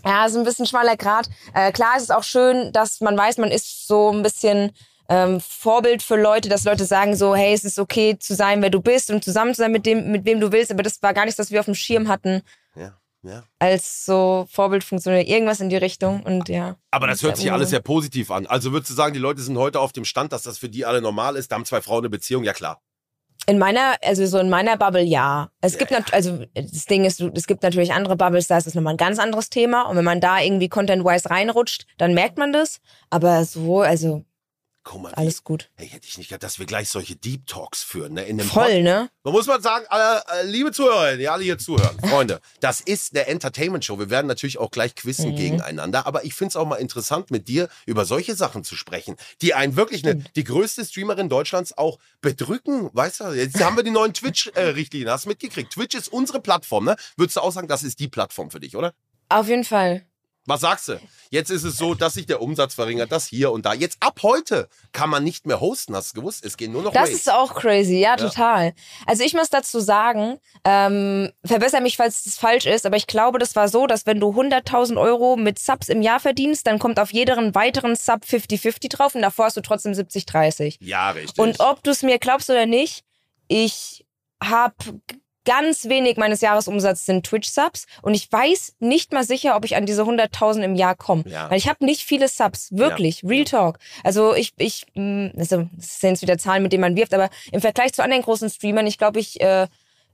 ja, 0.04 0.26
ist 0.26 0.36
ein 0.36 0.44
bisschen 0.44 0.66
schmaler 0.66 0.96
Grad. 0.96 1.28
Äh, 1.54 1.72
klar 1.72 1.96
ist 1.96 2.04
es 2.04 2.10
auch 2.10 2.24
schön, 2.24 2.72
dass 2.72 3.00
man 3.00 3.16
weiß, 3.16 3.38
man 3.38 3.50
ist 3.50 3.86
so 3.86 4.10
ein 4.10 4.22
bisschen 4.22 4.72
ähm, 5.10 5.40
Vorbild 5.40 6.02
für 6.02 6.16
Leute, 6.16 6.48
dass 6.48 6.64
Leute 6.64 6.84
sagen 6.84 7.16
so, 7.16 7.34
hey, 7.34 7.52
es 7.52 7.64
ist 7.64 7.80
okay 7.80 8.16
zu 8.18 8.34
sein, 8.34 8.62
wer 8.62 8.70
du 8.70 8.80
bist 8.80 9.10
und 9.10 9.24
zusammen 9.24 9.54
zu 9.54 9.62
sein 9.62 9.72
mit 9.72 9.84
dem, 9.84 10.12
mit 10.12 10.24
wem 10.24 10.40
du 10.40 10.52
willst. 10.52 10.70
Aber 10.70 10.84
das 10.84 11.02
war 11.02 11.12
gar 11.12 11.24
nichts, 11.24 11.38
was 11.38 11.50
wir 11.50 11.58
auf 11.58 11.66
dem 11.66 11.74
Schirm 11.74 12.06
hatten 12.08 12.42
ja, 12.76 12.96
ja. 13.22 13.42
als 13.58 14.06
so 14.06 14.46
Vorbildfunktion 14.50 15.14
oder 15.14 15.26
irgendwas 15.26 15.60
in 15.60 15.68
die 15.68 15.76
Richtung. 15.76 16.22
Und 16.22 16.48
ja. 16.48 16.76
Aber 16.92 17.08
das 17.08 17.24
hört 17.24 17.36
sich 17.36 17.50
alles 17.50 17.70
sehr 17.70 17.80
positiv 17.80 18.30
an. 18.30 18.46
Also 18.46 18.70
würdest 18.72 18.90
du 18.90 18.94
sagen, 18.94 19.12
die 19.12 19.20
Leute 19.20 19.42
sind 19.42 19.58
heute 19.58 19.80
auf 19.80 19.92
dem 19.92 20.04
Stand, 20.04 20.32
dass 20.32 20.44
das 20.44 20.58
für 20.58 20.68
die 20.68 20.86
alle 20.86 21.02
normal 21.02 21.34
ist? 21.34 21.50
Da 21.50 21.56
haben 21.56 21.64
zwei 21.64 21.82
Frauen 21.82 22.02
eine 22.02 22.10
Beziehung? 22.10 22.44
Ja, 22.44 22.52
klar. 22.52 22.80
In 23.46 23.58
meiner, 23.58 23.96
also 24.04 24.24
so 24.26 24.38
in 24.38 24.48
meiner 24.48 24.76
Bubble 24.76 25.02
ja. 25.02 25.50
Es 25.60 25.76
gibt 25.76 25.90
nat- 25.90 26.12
also 26.12 26.44
das 26.54 26.84
Ding 26.84 27.04
ist, 27.04 27.20
es 27.20 27.46
gibt 27.48 27.64
natürlich 27.64 27.92
andere 27.92 28.14
Bubbles, 28.14 28.46
da 28.46 28.58
ist 28.58 28.68
es 28.68 28.74
nochmal 28.74 28.94
ein 28.94 28.98
ganz 28.98 29.18
anderes 29.18 29.50
Thema. 29.50 29.88
Und 29.88 29.96
wenn 29.96 30.04
man 30.04 30.20
da 30.20 30.38
irgendwie 30.40 30.68
content-wise 30.68 31.30
reinrutscht, 31.30 31.86
dann 31.98 32.14
merkt 32.14 32.38
man 32.38 32.52
das. 32.52 32.80
Aber 33.08 33.44
so, 33.44 33.80
also 33.80 34.24
Guck 34.90 35.02
mal, 35.02 35.14
alles 35.14 35.44
gut. 35.44 35.70
Hey, 35.76 35.86
hätte 35.86 36.08
ich 36.08 36.18
nicht 36.18 36.30
gedacht, 36.30 36.42
dass 36.42 36.58
wir 36.58 36.66
gleich 36.66 36.88
solche 36.88 37.14
Deep 37.14 37.46
Talks 37.46 37.80
führen, 37.80 38.14
ne? 38.14 38.24
In 38.24 38.40
Voll, 38.40 38.82
ne? 38.82 39.08
Man 39.22 39.32
muss 39.32 39.46
mal 39.46 39.62
sagen, 39.62 39.86
äh, 39.88 40.40
äh, 40.40 40.46
liebe 40.46 40.72
Zuhörer, 40.72 41.16
die 41.16 41.28
alle 41.28 41.44
hier 41.44 41.58
zuhören, 41.58 41.96
Freunde, 42.10 42.40
das 42.58 42.80
ist 42.80 43.14
eine 43.14 43.28
Entertainment-Show. 43.28 44.00
Wir 44.00 44.10
werden 44.10 44.26
natürlich 44.26 44.58
auch 44.58 44.72
gleich 44.72 44.96
quizzen 44.96 45.30
Mhm. 45.30 45.36
gegeneinander, 45.36 46.08
aber 46.08 46.24
ich 46.24 46.34
finde 46.34 46.48
es 46.48 46.56
auch 46.56 46.66
mal 46.66 46.74
interessant, 46.74 47.30
mit 47.30 47.46
dir 47.46 47.68
über 47.86 48.04
solche 48.04 48.34
Sachen 48.34 48.64
zu 48.64 48.74
sprechen, 48.74 49.14
die 49.42 49.54
einen 49.54 49.76
wirklich 49.76 50.04
eine, 50.04 50.16
die 50.34 50.42
größte 50.42 50.84
Streamerin 50.84 51.28
Deutschlands 51.28 51.78
auch 51.78 52.00
bedrücken. 52.20 52.90
Weißt 52.92 53.20
du, 53.20 53.28
jetzt 53.28 53.62
haben 53.62 53.76
wir 53.76 53.84
die 53.84 53.92
neuen 53.92 54.12
Twitch-Richtlinien, 54.12 55.08
hast 55.08 55.26
du 55.26 55.28
mitgekriegt. 55.28 55.72
Twitch 55.72 55.94
ist 55.94 56.08
unsere 56.08 56.40
Plattform, 56.40 56.86
ne? 56.86 56.96
Würdest 57.16 57.36
du 57.36 57.42
auch 57.42 57.52
sagen, 57.52 57.68
das 57.68 57.84
ist 57.84 58.00
die 58.00 58.08
Plattform 58.08 58.50
für 58.50 58.58
dich, 58.58 58.74
oder? 58.74 58.92
Auf 59.28 59.46
jeden 59.46 59.62
Fall. 59.62 60.04
Was 60.50 60.62
sagst 60.62 60.88
du? 60.88 61.00
Jetzt 61.30 61.50
ist 61.50 61.62
es 61.62 61.78
so, 61.78 61.94
dass 61.94 62.14
sich 62.14 62.26
der 62.26 62.42
Umsatz 62.42 62.74
verringert, 62.74 63.12
das 63.12 63.24
hier 63.24 63.52
und 63.52 63.64
da. 63.64 63.72
Jetzt 63.72 63.98
ab 64.00 64.18
heute 64.24 64.68
kann 64.90 65.08
man 65.08 65.22
nicht 65.22 65.46
mehr 65.46 65.60
hosten, 65.60 65.94
hast 65.94 66.10
du 66.10 66.20
gewusst? 66.20 66.44
Es 66.44 66.56
gehen 66.56 66.72
nur 66.72 66.82
noch 66.82 66.92
Das 66.92 67.08
Waves. 67.08 67.14
ist 67.20 67.32
auch 67.32 67.54
crazy, 67.54 68.00
ja, 68.00 68.16
total. 68.16 68.74
Also 69.06 69.22
ich 69.22 69.32
muss 69.32 69.48
dazu 69.48 69.78
sagen, 69.78 70.40
ähm, 70.64 71.30
verbessere 71.44 71.80
mich, 71.82 71.96
falls 71.96 72.26
es 72.26 72.36
falsch 72.36 72.66
ist, 72.66 72.84
aber 72.84 72.96
ich 72.96 73.06
glaube, 73.06 73.38
das 73.38 73.54
war 73.54 73.68
so, 73.68 73.86
dass 73.86 74.06
wenn 74.06 74.18
du 74.18 74.30
100.000 74.30 75.00
Euro 75.00 75.36
mit 75.36 75.60
Subs 75.60 75.88
im 75.88 76.02
Jahr 76.02 76.18
verdienst, 76.18 76.66
dann 76.66 76.80
kommt 76.80 76.98
auf 76.98 77.12
jeden 77.12 77.54
weiteren 77.54 77.94
Sub 77.94 78.24
50-50 78.24 78.88
drauf 78.88 79.14
und 79.14 79.22
davor 79.22 79.44
hast 79.44 79.56
du 79.56 79.60
trotzdem 79.60 79.92
70-30. 79.92 80.78
ja, 80.80 81.10
richtig. 81.12 81.38
Und 81.38 81.60
ob 81.60 81.84
du 81.84 81.92
es 81.92 82.02
mir 82.02 82.18
glaubst 82.18 82.50
oder 82.50 82.66
nicht, 82.66 83.04
ich 83.46 84.04
habe 84.42 84.74
ganz 85.44 85.88
wenig 85.88 86.16
meines 86.16 86.40
Jahresumsatzes 86.40 87.06
sind 87.06 87.26
Twitch-Subs 87.26 87.86
und 88.02 88.14
ich 88.14 88.30
weiß 88.30 88.74
nicht 88.78 89.12
mal 89.12 89.24
sicher, 89.24 89.56
ob 89.56 89.64
ich 89.64 89.76
an 89.76 89.86
diese 89.86 90.02
100.000 90.02 90.62
im 90.62 90.74
Jahr 90.74 90.94
komme. 90.94 91.24
Ja. 91.26 91.50
Weil 91.50 91.58
ich 91.58 91.68
habe 91.68 91.84
nicht 91.84 92.02
viele 92.02 92.28
Subs, 92.28 92.68
wirklich, 92.72 93.24
Real 93.24 93.44
Talk. 93.44 93.78
Also 94.04 94.34
ich, 94.34 94.52
ich, 94.58 94.86
mh, 94.94 95.32
also 95.36 95.68
das 95.76 96.00
sind 96.00 96.10
jetzt 96.10 96.22
wieder 96.22 96.38
Zahlen, 96.38 96.62
mit 96.62 96.72
denen 96.72 96.82
man 96.82 96.96
wirft, 96.96 97.14
aber 97.14 97.30
im 97.52 97.60
Vergleich 97.60 97.92
zu 97.92 98.02
anderen 98.02 98.22
großen 98.22 98.50
Streamern, 98.50 98.86
ich 98.86 98.98
glaube, 98.98 99.20
ich 99.20 99.40
äh, 99.40 99.66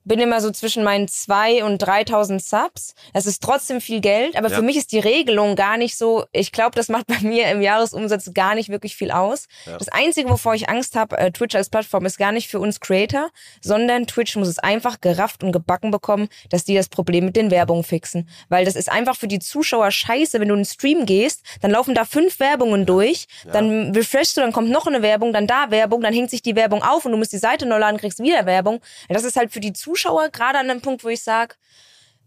bin 0.07 0.21
immer 0.21 0.41
so 0.41 0.51
zwischen 0.51 0.83
meinen 0.85 1.09
2 1.09 1.65
und 1.65 1.79
3000 1.79 2.43
Subs. 2.43 2.95
Das 3.13 3.27
ist 3.27 3.43
trotzdem 3.43 3.81
viel 3.81 4.01
Geld, 4.01 4.37
aber 4.37 4.49
Ja. 4.49 4.57
für 4.57 4.63
mich 4.63 4.77
ist 4.77 4.93
die 4.93 5.01
Regelung 5.01 5.57
gar 5.57 5.77
nicht 5.77 5.99
so, 5.99 6.25
ich 6.33 6.53
glaube, 6.53 6.77
das 6.77 6.89
macht 6.89 7.07
bei 7.09 7.19
mir 7.21 7.51
im 7.51 7.61
Jahresumsatz 7.61 8.33
gar 8.33 8.55
nicht 8.55 8.69
wirklich 8.69 8.97
viel 8.97 9.11
aus. 9.11 9.47
Ja. 9.67 9.77
Das 9.77 9.89
Einzige, 9.89 10.31
wovor 10.31 10.55
ich 10.55 10.69
Angst 10.69 10.95
habe, 10.97 11.19
äh, 11.19 11.33
Twitch 11.33 11.57
als 11.57 11.69
Plattform, 11.69 12.07
ist 12.07 12.19
gar 12.19 12.31
nicht 12.33 12.49
für 12.49 12.61
uns 12.61 12.79
Creator, 12.81 13.31
sondern 13.61 14.07
Twitch 14.07 14.37
muss 14.37 14.49
es 14.49 14.59
einfach 14.61 15.01
gerafft 15.01 15.43
und 15.43 15.51
gebacken 15.53 15.91
bekommen, 15.91 16.29
dass 16.51 16.65
die 16.65 16.77
das 16.77 16.89
Problem 16.89 17.25
mit 17.25 17.35
den 17.37 17.51
Werbungen 17.51 17.83
fixen. 17.85 18.29
Weil 18.49 18.65
das 18.65 18.77
ist 18.77 18.91
einfach 18.91 19.17
für 19.17 19.29
die 19.29 19.41
Zuschauer 19.41 19.91
scheiße, 19.91 20.39
wenn 20.41 20.49
du 20.49 20.55
in 20.55 20.59
einen 20.61 20.65
Stream 20.65 21.05
gehst, 21.05 21.43
dann 21.63 21.73
laufen 21.73 21.95
da 21.97 22.05
fünf 22.05 22.39
Werbungen 22.39 22.87
durch, 22.87 23.27
dann 23.53 23.91
refreshst 23.93 24.37
du, 24.37 24.41
dann 24.41 24.53
kommt 24.53 24.71
noch 24.71 24.87
eine 24.87 25.03
Werbung, 25.03 25.33
dann 25.33 25.49
da 25.49 25.71
Werbung, 25.73 26.01
dann 26.03 26.15
hängt 26.15 26.31
sich 26.31 26.43
die 26.43 26.55
Werbung 26.55 26.83
auf 26.85 27.05
und 27.05 27.11
du 27.13 27.19
musst 27.19 27.33
die 27.33 27.39
Seite 27.39 27.67
neu 27.67 27.79
laden, 27.79 27.99
kriegst 27.99 28.21
wieder 28.21 28.47
Werbung. 28.47 28.81
Das 29.09 29.25
ist 29.25 29.35
halt 29.37 29.53
für 29.53 29.59
die 29.61 29.73
Zuschauer 29.73 29.96
gerade 30.33 30.59
an 30.59 30.71
einem 30.71 30.81
Punkt, 30.81 31.05
wo 31.05 31.09
ich 31.09 31.23
sage, 31.23 31.55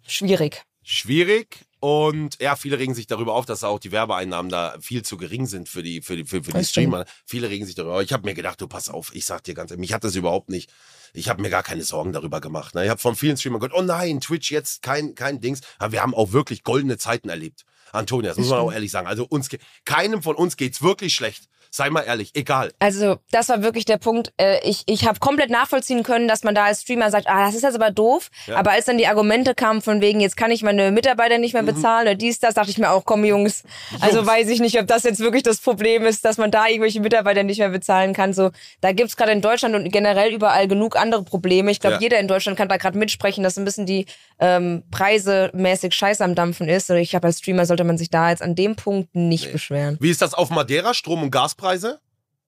schwierig. 0.06 0.64
schwierig 0.84 1.66
und 1.82 2.42
ja, 2.42 2.58
viele 2.58 2.78
regen 2.78 2.94
sich 2.94 3.08
darüber 3.08 3.36
auf, 3.36 3.46
dass 3.46 3.64
auch 3.64 3.80
die 3.80 3.92
Werbeeinnahmen 3.94 4.52
da 4.52 4.76
viel 4.82 5.04
zu 5.04 5.16
gering 5.16 5.46
sind 5.46 5.70
für 5.70 5.82
die 5.82 6.02
für 6.02 6.18
die 6.18 6.26
für, 6.26 6.44
für 6.44 6.52
die. 6.52 6.66
Streamer. 6.66 7.06
Viele 7.26 7.50
regen 7.50 7.66
sich 7.66 7.76
darüber. 7.76 7.96
auf. 7.96 8.02
Ich 8.02 8.12
habe 8.12 8.28
mir 8.28 8.34
gedacht, 8.34 8.60
du 8.60 8.68
pass 8.68 8.90
auf, 8.90 9.16
ich 9.16 9.26
sag 9.26 9.44
dir 9.46 9.54
ganz 9.54 9.72
ehrlich, 9.72 9.82
mich 9.82 9.94
hat 9.94 10.04
das 10.04 10.16
überhaupt 10.16 10.50
nicht. 10.50 10.70
Ich 11.14 11.30
habe 11.30 11.42
mir 11.42 11.50
gar 11.50 11.64
keine 11.64 11.84
Sorgen 11.84 12.12
darüber 12.12 12.42
gemacht. 12.42 12.76
Ne? 12.76 12.84
Ich 12.84 12.90
habe 12.90 13.00
von 13.00 13.16
vielen 13.16 13.38
Streamern 13.38 13.62
gehört, 13.62 13.78
oh 13.78 13.82
nein, 13.82 14.20
Twitch 14.20 14.52
jetzt 14.52 14.82
kein 14.82 15.16
kein 15.16 15.40
Dings. 15.40 15.62
Aber 15.78 15.94
wir 15.94 16.02
haben 16.02 16.14
auch 16.14 16.34
wirklich 16.34 16.64
goldene 16.64 16.98
Zeiten 16.98 17.30
erlebt. 17.30 17.64
Antonia, 17.94 18.32
das 18.32 18.38
muss 18.38 18.50
man 18.50 18.60
auch 18.60 18.72
ehrlich 18.72 18.92
sagen. 18.92 19.08
Also 19.08 19.26
uns 19.26 19.50
keinem 19.86 20.22
von 20.22 20.36
uns 20.36 20.58
geht's 20.58 20.82
wirklich 20.82 21.16
schlecht. 21.16 21.46
Sei 21.72 21.90
mal 21.90 22.02
ehrlich, 22.02 22.32
egal. 22.34 22.72
Also 22.80 23.18
das 23.32 23.50
war 23.50 23.62
wirklich 23.62 23.86
der 23.86 23.98
Punkt. 23.98 24.34
Äh, 24.38 24.60
ich 24.68 24.84
ich 24.88 25.06
habe 25.08 25.20
komplett 25.20 25.50
nachvollziehen 25.52 26.04
können, 26.04 26.28
dass 26.28 26.44
man 26.44 26.56
da 26.56 26.66
als 26.66 26.82
Streamer 26.82 27.12
sagt, 27.12 27.28
ah, 27.28 27.46
das 27.46 27.56
ist 27.56 27.62
jetzt 27.64 27.76
aber 27.76 27.92
doof. 27.92 28.30
Ja. 28.48 28.58
Aber 28.58 28.72
als 28.72 28.86
dann 28.86 28.98
die 28.98 29.06
Argumente 29.08 29.54
kamen 29.54 29.82
von 29.82 30.02
wegen, 30.02 30.20
jetzt 30.20 30.36
kann 30.36 30.50
ich 30.52 30.64
meine 30.64 30.92
Mitarbeiter 30.92 31.38
nicht 31.38 31.54
mehr 31.54 31.62
bezahlen 31.64 32.08
oder 32.08 32.16
dies, 32.16 32.40
das, 32.40 32.56
dachte 32.56 32.72
ich 32.72 32.78
mir 32.80 32.90
auch, 32.90 33.06
komm 33.06 33.24
Jungs. 33.24 33.64
Also 34.02 34.18
Jungs. 34.18 34.28
weiß 34.28 34.50
ich 34.50 34.60
nicht, 34.60 34.80
ob 34.80 34.88
das 34.88 35.04
jetzt 35.04 35.20
wirklich 35.20 35.44
das 35.44 35.60
Problem 35.60 36.06
ist, 36.06 36.26
dass 36.26 36.38
man 36.38 36.50
da 36.52 36.68
irgendwelche 36.68 37.00
Mitarbeiter 37.02 37.44
nicht 37.44 37.60
mehr 37.60 37.70
bezahlen 37.70 38.14
kann. 38.14 38.34
So, 38.34 38.50
da 38.82 38.92
gibt's 38.92 39.16
gerade 39.16 39.32
in 39.32 39.42
Deutschland 39.42 39.76
und 39.76 39.92
generell 39.92 40.34
überall 40.34 40.68
genug 40.68 40.96
andere 40.96 41.24
Probleme. 41.24 41.70
Ich 41.72 41.80
glaube, 41.80 41.96
Ja. 41.96 42.02
jeder 42.02 42.20
in 42.20 42.28
Deutschland 42.28 42.58
kann 42.58 42.68
da 42.68 42.78
gerade 42.78 42.98
mitsprechen, 42.98 43.44
dass 43.44 43.58
ein 43.58 43.66
bisschen 43.66 43.86
die 43.86 44.06
ähm, 44.40 44.84
Preise 44.92 45.52
mäßig 45.54 45.94
scheiße 45.94 46.24
am 46.24 46.34
Dampfen 46.36 46.68
ist. 46.68 46.90
Und 46.90 46.98
ich 46.98 47.12
glaube, 47.12 47.28
als 47.28 47.40
Streamer 47.40 47.66
sollte 47.66 47.84
man 47.84 47.98
sich 47.98 48.10
da 48.10 48.30
jetzt 48.32 48.42
an 48.42 48.56
dem 48.56 48.76
Punkt 48.76 49.16
nicht 49.16 49.52
beschweren. 49.52 49.98
Wie 50.02 50.10
ist 50.10 50.22
das 50.22 50.34
auf 50.34 50.50
Madeira? 50.50 50.94
Strom- 50.94 51.22
und 51.24 51.32
Gaspreise? 51.60 52.00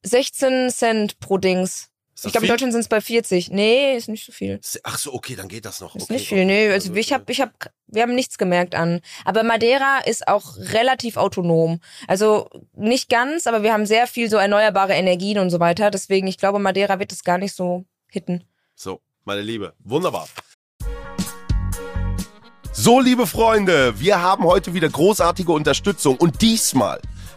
16 0.04 0.70
Cent 0.70 1.20
pro 1.20 1.38
Dings. 1.38 1.90
Ich 2.24 2.32
glaube, 2.32 2.46
in? 2.46 2.52
Deutschland 2.52 2.74
sind 2.74 2.82
es 2.82 2.88
bei 2.88 3.02
40. 3.02 3.50
Nee, 3.50 3.96
ist 3.96 4.08
nicht 4.08 4.26
so 4.26 4.32
viel. 4.32 4.60
Ach 4.84 4.98
so, 4.98 5.14
okay, 5.14 5.36
dann 5.36 5.48
geht 5.48 5.66
das 5.66 5.80
noch. 5.82 5.96
Ist 5.96 6.04
okay, 6.04 6.14
nicht 6.14 6.28
viel. 6.28 6.46
Nee, 6.46 6.70
also 6.70 6.94
ich 6.94 7.14
habe, 7.14 7.32
ich 7.32 7.42
habe, 7.42 7.52
wir 7.88 8.04
haben 8.04 8.14
nichts 8.14 8.38
gemerkt 8.38 8.76
an. 8.76 9.02
Aber 9.26 9.44
Madeira 9.44 10.00
ist 10.06 10.28
auch 10.28 10.56
relativ 10.58 11.18
autonom. 11.18 11.80
Also 12.08 12.48
nicht 12.74 13.10
ganz, 13.10 13.48
aber 13.48 13.64
wir 13.64 13.74
haben 13.74 13.86
sehr 13.86 14.06
viel 14.06 14.30
so 14.30 14.38
erneuerbare 14.38 14.94
Energien 14.94 15.40
und 15.40 15.50
so 15.50 15.60
weiter. 15.60 15.90
Deswegen, 15.90 16.28
ich 16.28 16.38
glaube, 16.38 16.60
Madeira 16.60 17.00
wird 17.00 17.12
es 17.12 17.24
gar 17.24 17.40
nicht 17.40 17.56
so 17.56 17.86
hitten. 18.08 18.44
So, 18.76 19.02
meine 19.24 19.42
Liebe, 19.42 19.74
wunderbar. 19.80 20.28
So, 22.72 23.00
liebe 23.00 23.26
Freunde, 23.26 24.00
wir 24.00 24.22
haben 24.22 24.44
heute 24.44 24.74
wieder 24.74 24.90
großartige 24.90 25.52
Unterstützung 25.52 26.18
und 26.18 26.42
diesmal 26.42 27.02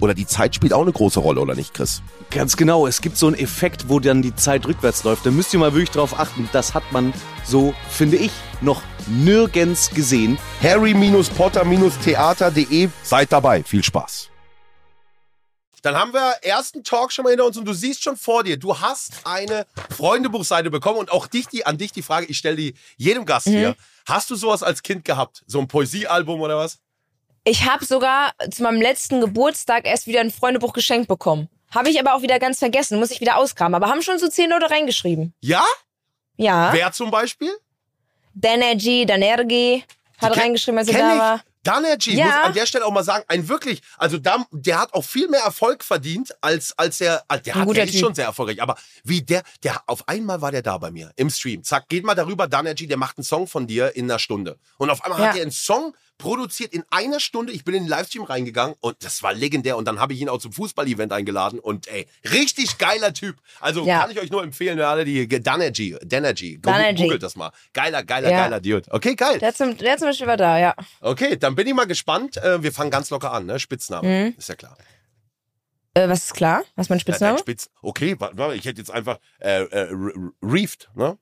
oder 0.00 0.14
die 0.14 0.26
Zeit 0.26 0.54
spielt 0.54 0.72
auch 0.72 0.82
eine 0.82 0.92
große 0.92 1.20
Rolle, 1.20 1.40
oder 1.40 1.54
nicht, 1.54 1.74
Chris? 1.74 2.02
Ganz 2.30 2.56
genau, 2.56 2.86
es 2.86 3.00
gibt 3.00 3.16
so 3.16 3.26
einen 3.26 3.38
Effekt, 3.38 3.88
wo 3.88 4.00
dann 4.00 4.22
die 4.22 4.34
Zeit 4.34 4.66
rückwärts 4.66 5.04
läuft. 5.04 5.26
Da 5.26 5.30
müsst 5.30 5.52
ihr 5.52 5.58
mal 5.58 5.72
wirklich 5.72 5.90
drauf 5.90 6.18
achten. 6.18 6.48
Das 6.52 6.74
hat 6.74 6.90
man 6.92 7.12
so, 7.44 7.74
finde 7.88 8.16
ich, 8.16 8.32
noch 8.60 8.82
nirgends 9.06 9.90
gesehen. 9.90 10.38
harry-potter-theater.de. 10.62 12.88
Seid 13.02 13.32
dabei. 13.32 13.62
Viel 13.62 13.84
Spaß. 13.84 14.28
Dann 15.82 15.96
haben 15.96 16.12
wir 16.12 16.34
ersten 16.42 16.84
Talk 16.84 17.10
schon 17.10 17.22
mal 17.22 17.30
hinter 17.30 17.46
uns 17.46 17.56
und 17.56 17.64
du 17.64 17.72
siehst 17.72 18.02
schon 18.02 18.16
vor 18.16 18.44
dir, 18.44 18.58
du 18.58 18.80
hast 18.80 19.22
eine 19.24 19.66
Freundebuchseite 19.96 20.70
bekommen 20.70 20.98
und 20.98 21.10
auch 21.10 21.26
dich, 21.26 21.46
die, 21.46 21.64
an 21.64 21.78
dich 21.78 21.92
die 21.92 22.02
Frage, 22.02 22.26
ich 22.26 22.36
stelle 22.36 22.56
die 22.56 22.74
jedem 22.98 23.24
Gast 23.24 23.48
hier. 23.48 23.74
Hast 24.06 24.28
du 24.28 24.34
sowas 24.34 24.62
als 24.62 24.82
Kind 24.82 25.06
gehabt? 25.06 25.42
So 25.46 25.58
ein 25.58 25.68
Poesiealbum 25.68 26.38
oder 26.40 26.58
was? 26.58 26.80
Ich 27.50 27.64
habe 27.68 27.84
sogar 27.84 28.32
zu 28.52 28.62
meinem 28.62 28.80
letzten 28.80 29.20
Geburtstag 29.20 29.84
erst 29.84 30.06
wieder 30.06 30.20
ein 30.20 30.30
Freundebuch 30.30 30.72
geschenkt 30.72 31.08
bekommen. 31.08 31.48
Habe 31.74 31.90
ich 31.90 31.98
aber 31.98 32.14
auch 32.14 32.22
wieder 32.22 32.38
ganz 32.38 32.60
vergessen, 32.60 33.00
muss 33.00 33.10
ich 33.10 33.20
wieder 33.20 33.36
ausgraben. 33.38 33.74
Aber 33.74 33.88
haben 33.88 34.02
schon 34.02 34.20
so 34.20 34.28
zehn 34.28 34.48
Leute 34.50 34.70
reingeschrieben. 34.70 35.34
Ja? 35.40 35.64
Ja. 36.36 36.72
Wer 36.72 36.92
zum 36.92 37.10
Beispiel? 37.10 37.50
Danergy, 38.34 39.04
Danergy 39.04 39.84
hat 40.18 40.32
kenn- 40.34 40.40
reingeschrieben, 40.42 40.78
als 40.78 40.86
er 40.90 40.98
da 41.00 41.12
ich. 41.12 41.18
war. 41.18 41.40
Danergy, 41.64 42.14
Ja. 42.16 42.24
muss 42.26 42.34
an 42.44 42.54
der 42.54 42.66
Stelle 42.66 42.86
auch 42.86 42.92
mal 42.92 43.02
sagen, 43.02 43.24
ein 43.26 43.48
wirklich, 43.48 43.82
also 43.98 44.16
da, 44.16 44.46
der 44.52 44.78
hat 44.80 44.94
auch 44.94 45.04
viel 45.04 45.26
mehr 45.28 45.40
Erfolg 45.42 45.82
verdient, 45.82 46.32
als, 46.40 46.72
als 46.78 47.00
er, 47.00 47.24
also 47.26 47.42
der, 47.42 47.56
Ein 47.56 47.68
hat, 47.68 47.76
der 47.76 47.84
ist 47.84 47.98
schon 47.98 48.14
sehr 48.14 48.26
erfolgreich, 48.26 48.62
aber 48.62 48.76
wie 49.02 49.22
der, 49.22 49.42
der, 49.64 49.82
auf 49.86 50.08
einmal 50.08 50.40
war 50.40 50.52
der 50.52 50.62
da 50.62 50.78
bei 50.78 50.92
mir, 50.92 51.10
im 51.16 51.28
Stream. 51.30 51.64
Zack, 51.64 51.88
geht 51.88 52.04
mal 52.04 52.14
darüber, 52.14 52.46
Danergy, 52.46 52.86
der 52.86 52.96
macht 52.96 53.18
einen 53.18 53.24
Song 53.24 53.48
von 53.48 53.66
dir 53.66 53.94
in 53.96 54.04
einer 54.08 54.20
Stunde. 54.20 54.56
Und 54.78 54.88
auf 54.88 55.04
einmal 55.04 55.18
hat 55.18 55.34
Ja. 55.34 55.40
er 55.40 55.42
einen 55.42 55.50
Song 55.50 55.94
produziert 56.20 56.72
in 56.72 56.84
einer 56.90 57.18
Stunde, 57.18 57.52
ich 57.52 57.64
bin 57.64 57.74
in 57.74 57.84
den 57.84 57.88
Livestream 57.88 58.22
reingegangen 58.24 58.76
und 58.80 59.02
das 59.02 59.22
war 59.22 59.32
legendär 59.32 59.76
und 59.76 59.86
dann 59.86 59.98
habe 59.98 60.12
ich 60.12 60.20
ihn 60.20 60.28
auch 60.28 60.38
zum 60.38 60.52
Fußball-Event 60.52 61.12
eingeladen 61.12 61.58
und 61.58 61.88
ey, 61.88 62.06
richtig 62.30 62.78
geiler 62.78 63.12
Typ. 63.12 63.36
Also 63.58 63.84
Ja. 63.86 64.00
kann 64.00 64.10
ich 64.10 64.20
euch 64.20 64.30
nur 64.30 64.42
empfehlen, 64.42 64.78
alle 64.80 65.04
die, 65.04 65.26
Danergy, 65.28 65.96
Danergy, 66.04 66.58
googelt 66.60 67.22
das 67.22 67.34
mal. 67.36 67.50
Geiler, 67.72 68.04
geiler, 68.04 68.30
Ja. 68.30 68.42
geiler 68.44 68.60
Dude. 68.60 68.82
Okay, 68.90 69.16
geil. 69.16 69.38
Der, 69.38 69.54
zum, 69.54 69.76
der 69.78 69.96
zum 69.98 70.08
Beispiel 70.08 70.26
war 70.26 70.36
da, 70.36 70.58
ja. 70.58 70.74
Okay, 71.00 71.36
dann 71.36 71.54
bin 71.54 71.66
ich 71.66 71.74
mal 71.74 71.86
gespannt. 71.86 72.36
Äh, 72.36 72.62
wir 72.62 72.72
fangen 72.72 72.90
ganz 72.90 73.10
locker 73.10 73.32
an, 73.32 73.46
ne? 73.46 73.58
Spitzname. 73.58 74.06
Mhm. 74.26 74.34
Ist 74.38 74.48
ja 74.48 74.54
klar. 74.54 74.76
Äh, 75.94 76.08
was 76.08 76.24
ist 76.26 76.34
klar? 76.34 76.62
Was 76.76 76.86
ist 76.86 76.90
mein 76.90 76.98
Ja, 76.98 77.00
Spitzname? 77.00 77.32
dein 77.34 77.40
Spitz 77.40 77.70
okay, 77.82 78.14
warte 78.18 78.54
ich 78.54 78.64
hätte 78.64 78.78
jetzt 78.80 78.90
einfach 78.92 79.18
äh, 79.40 79.62
äh, 79.64 79.78
Re- 79.90 80.12
Re- 80.14 80.30
Reefed, 80.42 80.88
ne? 80.94 81.18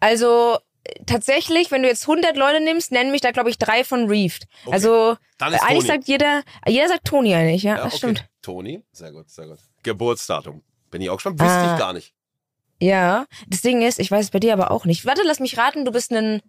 Also 0.00 0.58
tatsächlich, 1.06 1.70
wenn 1.70 1.82
du 1.82 1.88
jetzt 1.88 2.02
100 2.08 2.36
Leute 2.36 2.60
nimmst, 2.60 2.92
nennen 2.92 3.10
mich 3.10 3.20
da, 3.20 3.30
glaube 3.30 3.50
ich, 3.50 3.58
drei 3.58 3.84
von 3.84 4.08
Reefed. 4.08 4.46
Okay. 4.64 4.74
Also 4.74 5.16
eigentlich 5.40 5.84
Toni. 5.84 5.86
sagt 5.86 6.08
jeder, 6.08 6.42
jeder 6.66 6.88
sagt 6.88 7.04
Toni 7.06 7.34
eigentlich, 7.34 7.62
ja, 7.62 7.76
Ja, 7.76 7.84
das 7.84 7.86
okay. 7.94 7.96
stimmt. 7.98 8.28
Toni, 8.42 8.82
sehr 8.92 9.12
gut, 9.12 9.28
sehr 9.30 9.46
gut. 9.46 9.58
Geburtsdatum. 9.82 10.62
Bin 10.90 11.00
ich 11.02 11.10
auch 11.10 11.20
schon, 11.20 11.32
wüsste 11.38 11.52
Ah. 11.54 11.72
ich 11.74 11.78
gar 11.78 11.92
nicht. 11.92 12.14
Ja, 12.80 13.26
das 13.48 13.62
Ding 13.62 13.82
ist, 13.82 13.98
ich 13.98 14.10
weiß 14.10 14.26
es 14.26 14.30
bei 14.30 14.38
dir 14.40 14.52
aber 14.52 14.70
auch 14.70 14.84
nicht. 14.84 15.04
Warte, 15.06 15.22
lass 15.24 15.40
mich 15.40 15.56
raten, 15.58 15.84
du 15.84 15.92
bist 15.92 16.12
ein 16.12 16.42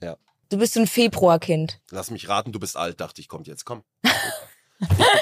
Ja. 0.00 0.16
Du 0.50 0.58
bist 0.58 0.76
ein 0.76 0.86
Februarkind. 0.86 1.80
Lass 1.90 2.10
mich 2.10 2.28
raten, 2.28 2.52
du 2.52 2.60
bist 2.60 2.76
alt, 2.76 3.00
dachte 3.00 3.20
ich, 3.20 3.28
kommt 3.28 3.46
jetzt, 3.48 3.64
komm. 3.64 3.82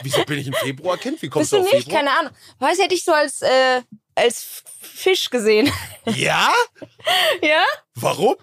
Wieso 0.02 0.24
bin 0.24 0.38
ich 0.38 0.46
ein 0.48 0.52
Februarkind? 0.54 1.22
Wie 1.22 1.28
kommst 1.28 1.50
Bist 1.50 1.62
du 1.62 1.66
auf 1.66 1.72
nicht? 1.72 1.84
Februar? 1.84 2.02
Keine 2.04 2.18
Ahnung. 2.18 2.32
Weiß 2.58 2.78
hätte 2.80 2.94
ich 2.94 3.04
so 3.04 3.12
als 3.12 3.40
äh, 3.40 3.82
als 4.14 4.62
Fisch 4.80 5.30
gesehen. 5.30 5.70
Ja? 6.06 6.52
ja? 7.42 7.64
Warum? 7.94 8.36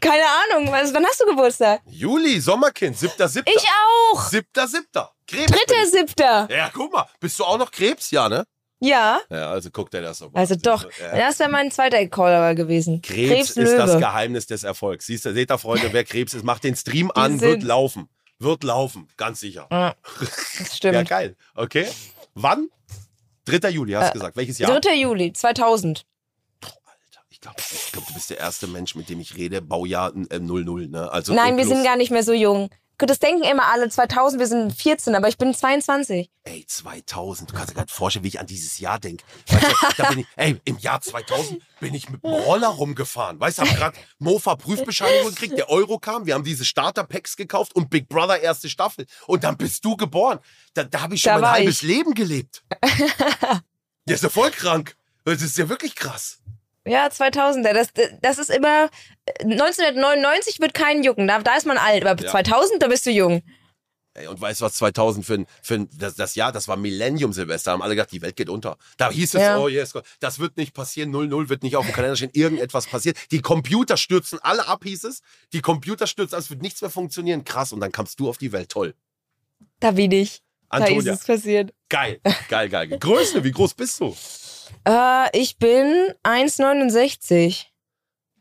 Keine 0.00 0.24
Ahnung. 0.24 0.72
Was, 0.72 0.94
wann 0.94 1.04
hast 1.04 1.20
du 1.20 1.26
Geburtstag? 1.26 1.82
Juli, 1.86 2.40
Sommerkind, 2.40 2.98
siebter, 2.98 3.28
siebter. 3.28 3.52
Ich 3.54 3.64
auch. 3.64 4.22
Siebter, 4.28 4.66
siebter. 4.66 5.12
Krebs. 5.26 5.52
Dritter, 5.52 5.74
bin 5.74 5.84
ich. 5.84 5.90
siebter. 5.90 6.48
Ja, 6.50 6.70
guck 6.72 6.92
mal. 6.92 7.06
Bist 7.20 7.38
du 7.38 7.44
auch 7.44 7.58
noch 7.58 7.70
Krebs? 7.70 8.10
Ja, 8.10 8.28
ne? 8.28 8.44
Ja. 8.80 9.20
Ja, 9.28 9.50
also 9.50 9.68
guck 9.70 9.90
dir 9.90 10.00
das 10.00 10.18
doch 10.20 10.32
mal 10.32 10.40
Also 10.40 10.54
doch. 10.56 10.84
Ja. 10.98 11.16
Das 11.16 11.38
wäre 11.38 11.50
mein 11.50 11.70
zweiter 11.70 12.06
Caller 12.08 12.54
gewesen. 12.54 13.02
Krebs, 13.02 13.50
ist 13.50 13.76
das. 13.76 13.98
Geheimnis 13.98 14.46
des 14.46 14.64
Erfolgs. 14.64 15.06
Siehst 15.06 15.26
du, 15.26 15.34
seht 15.34 15.50
ihr, 15.50 15.58
Freunde, 15.58 15.88
wer 15.92 16.04
Krebs 16.04 16.32
ist, 16.32 16.44
macht 16.44 16.64
den 16.64 16.76
Stream 16.76 17.10
Die 17.14 17.20
an, 17.20 17.40
wird 17.40 17.62
laufen. 17.62 18.08
Wird 18.38 18.64
laufen, 18.64 19.06
ganz 19.18 19.40
sicher. 19.40 19.68
Ja, 19.70 19.94
das 20.58 20.78
stimmt. 20.78 20.94
Ja, 20.94 21.02
geil. 21.02 21.36
Okay. 21.54 21.86
Wann? 22.34 22.70
3. 23.58 23.70
Juli, 23.70 23.92
hast 23.92 24.06
du 24.06 24.10
Äh, 24.10 24.12
gesagt. 24.14 24.36
Welches 24.36 24.58
Jahr? 24.58 24.80
3. 24.80 24.94
Juli 24.94 25.32
2000. 25.32 26.04
Alter, 26.62 27.20
ich 27.30 27.40
glaube, 27.40 27.56
glaub, 27.92 28.06
du 28.06 28.14
bist 28.14 28.30
der 28.30 28.38
erste 28.38 28.66
Mensch, 28.66 28.94
mit 28.94 29.08
dem 29.08 29.20
ich 29.20 29.36
rede. 29.36 29.60
Baujahr 29.62 30.12
äh, 30.30 30.38
00, 30.38 30.88
ne? 30.88 31.10
Also 31.10 31.34
Nein, 31.34 31.56
wir 31.56 31.66
sind 31.66 31.82
gar 31.84 31.96
nicht 31.96 32.10
mehr 32.10 32.22
so 32.22 32.32
jung. 32.32 32.70
Das 33.06 33.18
denken 33.18 33.42
immer 33.44 33.66
alle 33.66 33.88
2000, 33.88 34.40
wir 34.40 34.46
sind 34.46 34.72
14, 34.72 35.14
aber 35.14 35.28
ich 35.28 35.38
bin 35.38 35.54
22. 35.54 36.30
Ey, 36.44 36.64
2000, 36.66 37.50
du 37.50 37.54
kannst 37.54 37.70
dir 37.70 37.74
gar 37.74 37.82
nicht 37.82 37.94
vorstellen, 37.94 38.24
wie 38.24 38.28
ich 38.28 38.40
an 38.40 38.46
dieses 38.46 38.78
Jahr 38.78 38.98
denke. 38.98 39.24
Weißt 39.48 39.64
du, 39.64 40.02
da 40.02 40.08
bin 40.10 40.18
ich, 40.20 40.26
ey, 40.36 40.60
im 40.64 40.78
Jahr 40.78 41.00
2000 41.00 41.60
bin 41.80 41.94
ich 41.94 42.08
mit 42.10 42.22
dem 42.22 42.30
Roller 42.30 42.68
rumgefahren. 42.68 43.38
Weißt 43.40 43.58
du, 43.58 43.62
hab 43.62 43.76
gerade 43.76 43.98
Mofa-Prüfbescheinigung 44.18 45.30
gekriegt, 45.30 45.58
der 45.58 45.70
Euro 45.70 45.98
kam, 45.98 46.26
wir 46.26 46.34
haben 46.34 46.44
diese 46.44 46.64
Starter-Packs 46.64 47.36
gekauft 47.36 47.74
und 47.74 47.90
Big 47.90 48.08
Brother 48.08 48.40
erste 48.40 48.68
Staffel. 48.68 49.06
Und 49.26 49.44
dann 49.44 49.56
bist 49.56 49.84
du 49.84 49.96
geboren. 49.96 50.38
Da, 50.74 50.84
da 50.84 51.02
habe 51.02 51.14
ich 51.14 51.22
schon 51.22 51.32
Da 51.32 51.38
mein 51.38 51.50
halbes 51.52 51.82
ich. 51.82 51.88
Leben 51.88 52.14
gelebt. 52.14 52.62
Der 54.06 54.14
ist 54.14 54.22
ja 54.22 54.28
voll 54.28 54.50
krank. 54.50 54.96
Das 55.24 55.42
ist 55.42 55.56
ja 55.58 55.68
wirklich 55.68 55.94
krass. 55.94 56.38
Ja, 56.86 57.10
2000. 57.10 57.66
Das, 57.66 57.88
das 58.22 58.38
ist 58.38 58.50
immer. 58.50 58.88
1999 59.40 60.60
wird 60.60 60.74
keinen 60.74 61.02
jucken, 61.02 61.26
da, 61.28 61.40
da 61.40 61.56
ist 61.56 61.66
man 61.66 61.78
alt, 61.78 62.04
aber 62.04 62.22
Ja. 62.22 62.30
2000, 62.30 62.82
da 62.82 62.88
bist 62.88 63.06
du 63.06 63.10
jung. 63.10 63.42
Ey, 64.14 64.26
und 64.26 64.40
weißt 64.40 64.60
du, 64.60 64.64
was 64.64 64.72
2000 64.74 65.24
für 65.24 65.34
ein, 65.34 65.46
für 65.62 65.74
ein 65.74 65.88
das, 65.96 66.16
das 66.16 66.34
Jahr, 66.34 66.50
das 66.50 66.66
war 66.66 66.76
Millennium 66.76 67.32
Silvester, 67.32 67.70
haben 67.70 67.80
alle 67.82 67.94
gedacht, 67.94 68.10
die 68.10 68.20
Welt 68.22 68.34
geht 68.34 68.48
unter. 68.48 68.76
Da 68.96 69.08
hieß 69.10 69.34
es, 69.34 69.40
Ja. 69.40 69.56
oh 69.58 69.68
yes, 69.68 69.92
Gott, 69.92 70.04
das 70.18 70.40
wird 70.40 70.56
nicht 70.56 70.74
passieren, 70.74 71.10
00 71.12 71.48
wird 71.48 71.62
nicht 71.62 71.76
auf 71.76 71.86
dem 71.86 71.94
Kalender 71.94 72.16
stehen, 72.16 72.30
irgendetwas 72.32 72.88
passiert. 72.88 73.16
Die 73.30 73.40
Computer 73.40 73.96
stürzen 73.96 74.40
alle 74.42 74.66
ab, 74.66 74.82
hieß 74.82 75.04
es. 75.04 75.20
Die 75.52 75.60
Computer 75.60 76.08
stürzen, 76.08 76.36
es 76.38 76.50
wird 76.50 76.60
nichts 76.60 76.80
mehr 76.82 76.90
funktionieren. 76.90 77.44
Krass, 77.44 77.72
und 77.72 77.78
dann 77.78 77.92
kamst 77.92 78.18
du 78.18 78.28
auf 78.28 78.36
die 78.36 78.50
Welt. 78.50 78.68
Toll. 78.70 78.94
Da 79.78 79.92
bin 79.92 80.10
ich. 80.10 80.42
Da 80.70 80.78
ist 80.78 80.82
Antonia, 80.90 81.12
es 81.14 81.24
passiert. 81.24 81.72
geil, 81.88 82.20
geil, 82.48 82.68
geil. 82.68 82.88
Größe, 82.98 83.44
wie 83.44 83.52
groß 83.52 83.74
bist 83.74 84.00
du? 84.00 84.16
Äh, 84.88 85.38
ich 85.38 85.56
bin 85.58 86.12
1,69. 86.24 87.66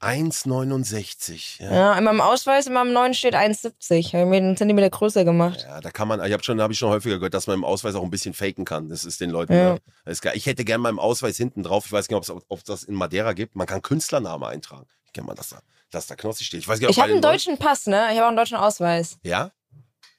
1,69. 0.01 1.61
Ja. 1.61 1.73
Ja, 1.73 1.97
in 1.97 2.03
meinem 2.03 2.21
Ausweis, 2.21 2.67
in 2.67 2.73
meinem 2.73 2.93
neuen 2.93 3.13
steht 3.13 3.35
1,70. 3.35 4.13
Habe 4.13 4.23
ich 4.23 4.27
mir 4.27 4.37
einen 4.37 4.57
Zentimeter 4.57 4.89
größer 4.89 5.25
gemacht. 5.25 5.65
Ja, 5.67 5.81
da 5.81 5.91
kann 5.91 6.07
man, 6.07 6.23
ich 6.23 6.33
habe 6.33 6.43
schon, 6.43 6.61
habe 6.61 6.73
ich 6.73 6.79
schon 6.79 6.89
häufiger 6.89 7.17
gehört, 7.17 7.33
dass 7.33 7.47
man 7.47 7.55
im 7.55 7.63
Ausweis 7.63 7.95
auch 7.95 8.03
ein 8.03 8.09
bisschen 8.09 8.33
faken 8.33 8.65
kann. 8.65 8.89
Das 8.89 9.05
ist 9.05 9.21
den 9.21 9.29
Leuten. 9.29 9.53
Ja. 9.53 9.75
Ja. 9.75 9.77
Das. 10.05 10.21
Ich 10.33 10.45
hätte 10.45 10.65
gerne 10.65 10.81
meinen 10.81 10.99
Ausweis 10.99 11.37
hinten 11.37 11.63
drauf. 11.63 11.85
Ich 11.85 11.91
weiß 11.91 12.09
nicht, 12.09 12.31
ob 12.47 12.57
es 12.57 12.63
das 12.63 12.83
in 12.83 12.95
Madeira 12.95 13.33
gibt. 13.33 13.55
Man 13.55 13.67
kann 13.67 13.81
Künstlername 13.81 14.47
eintragen. 14.47 14.87
Ich 15.05 15.13
kenne 15.13 15.27
mal, 15.27 15.35
dass 15.35 15.49
da, 15.49 15.59
dass 15.91 16.07
da 16.07 16.15
Knossi 16.15 16.43
steht. 16.43 16.61
Ich 16.61 16.67
weiß 16.67 16.79
nicht, 16.79 16.87
ob 16.87 16.91
Ich 16.91 17.01
habe 17.01 17.11
einen 17.11 17.21
deutschen 17.21 17.57
Pass, 17.57 17.87
ne? 17.87 18.07
Ich 18.11 18.17
habe 18.17 18.23
auch 18.23 18.27
einen 18.29 18.37
deutschen 18.37 18.57
Ausweis. 18.57 19.17
Ja? 19.23 19.51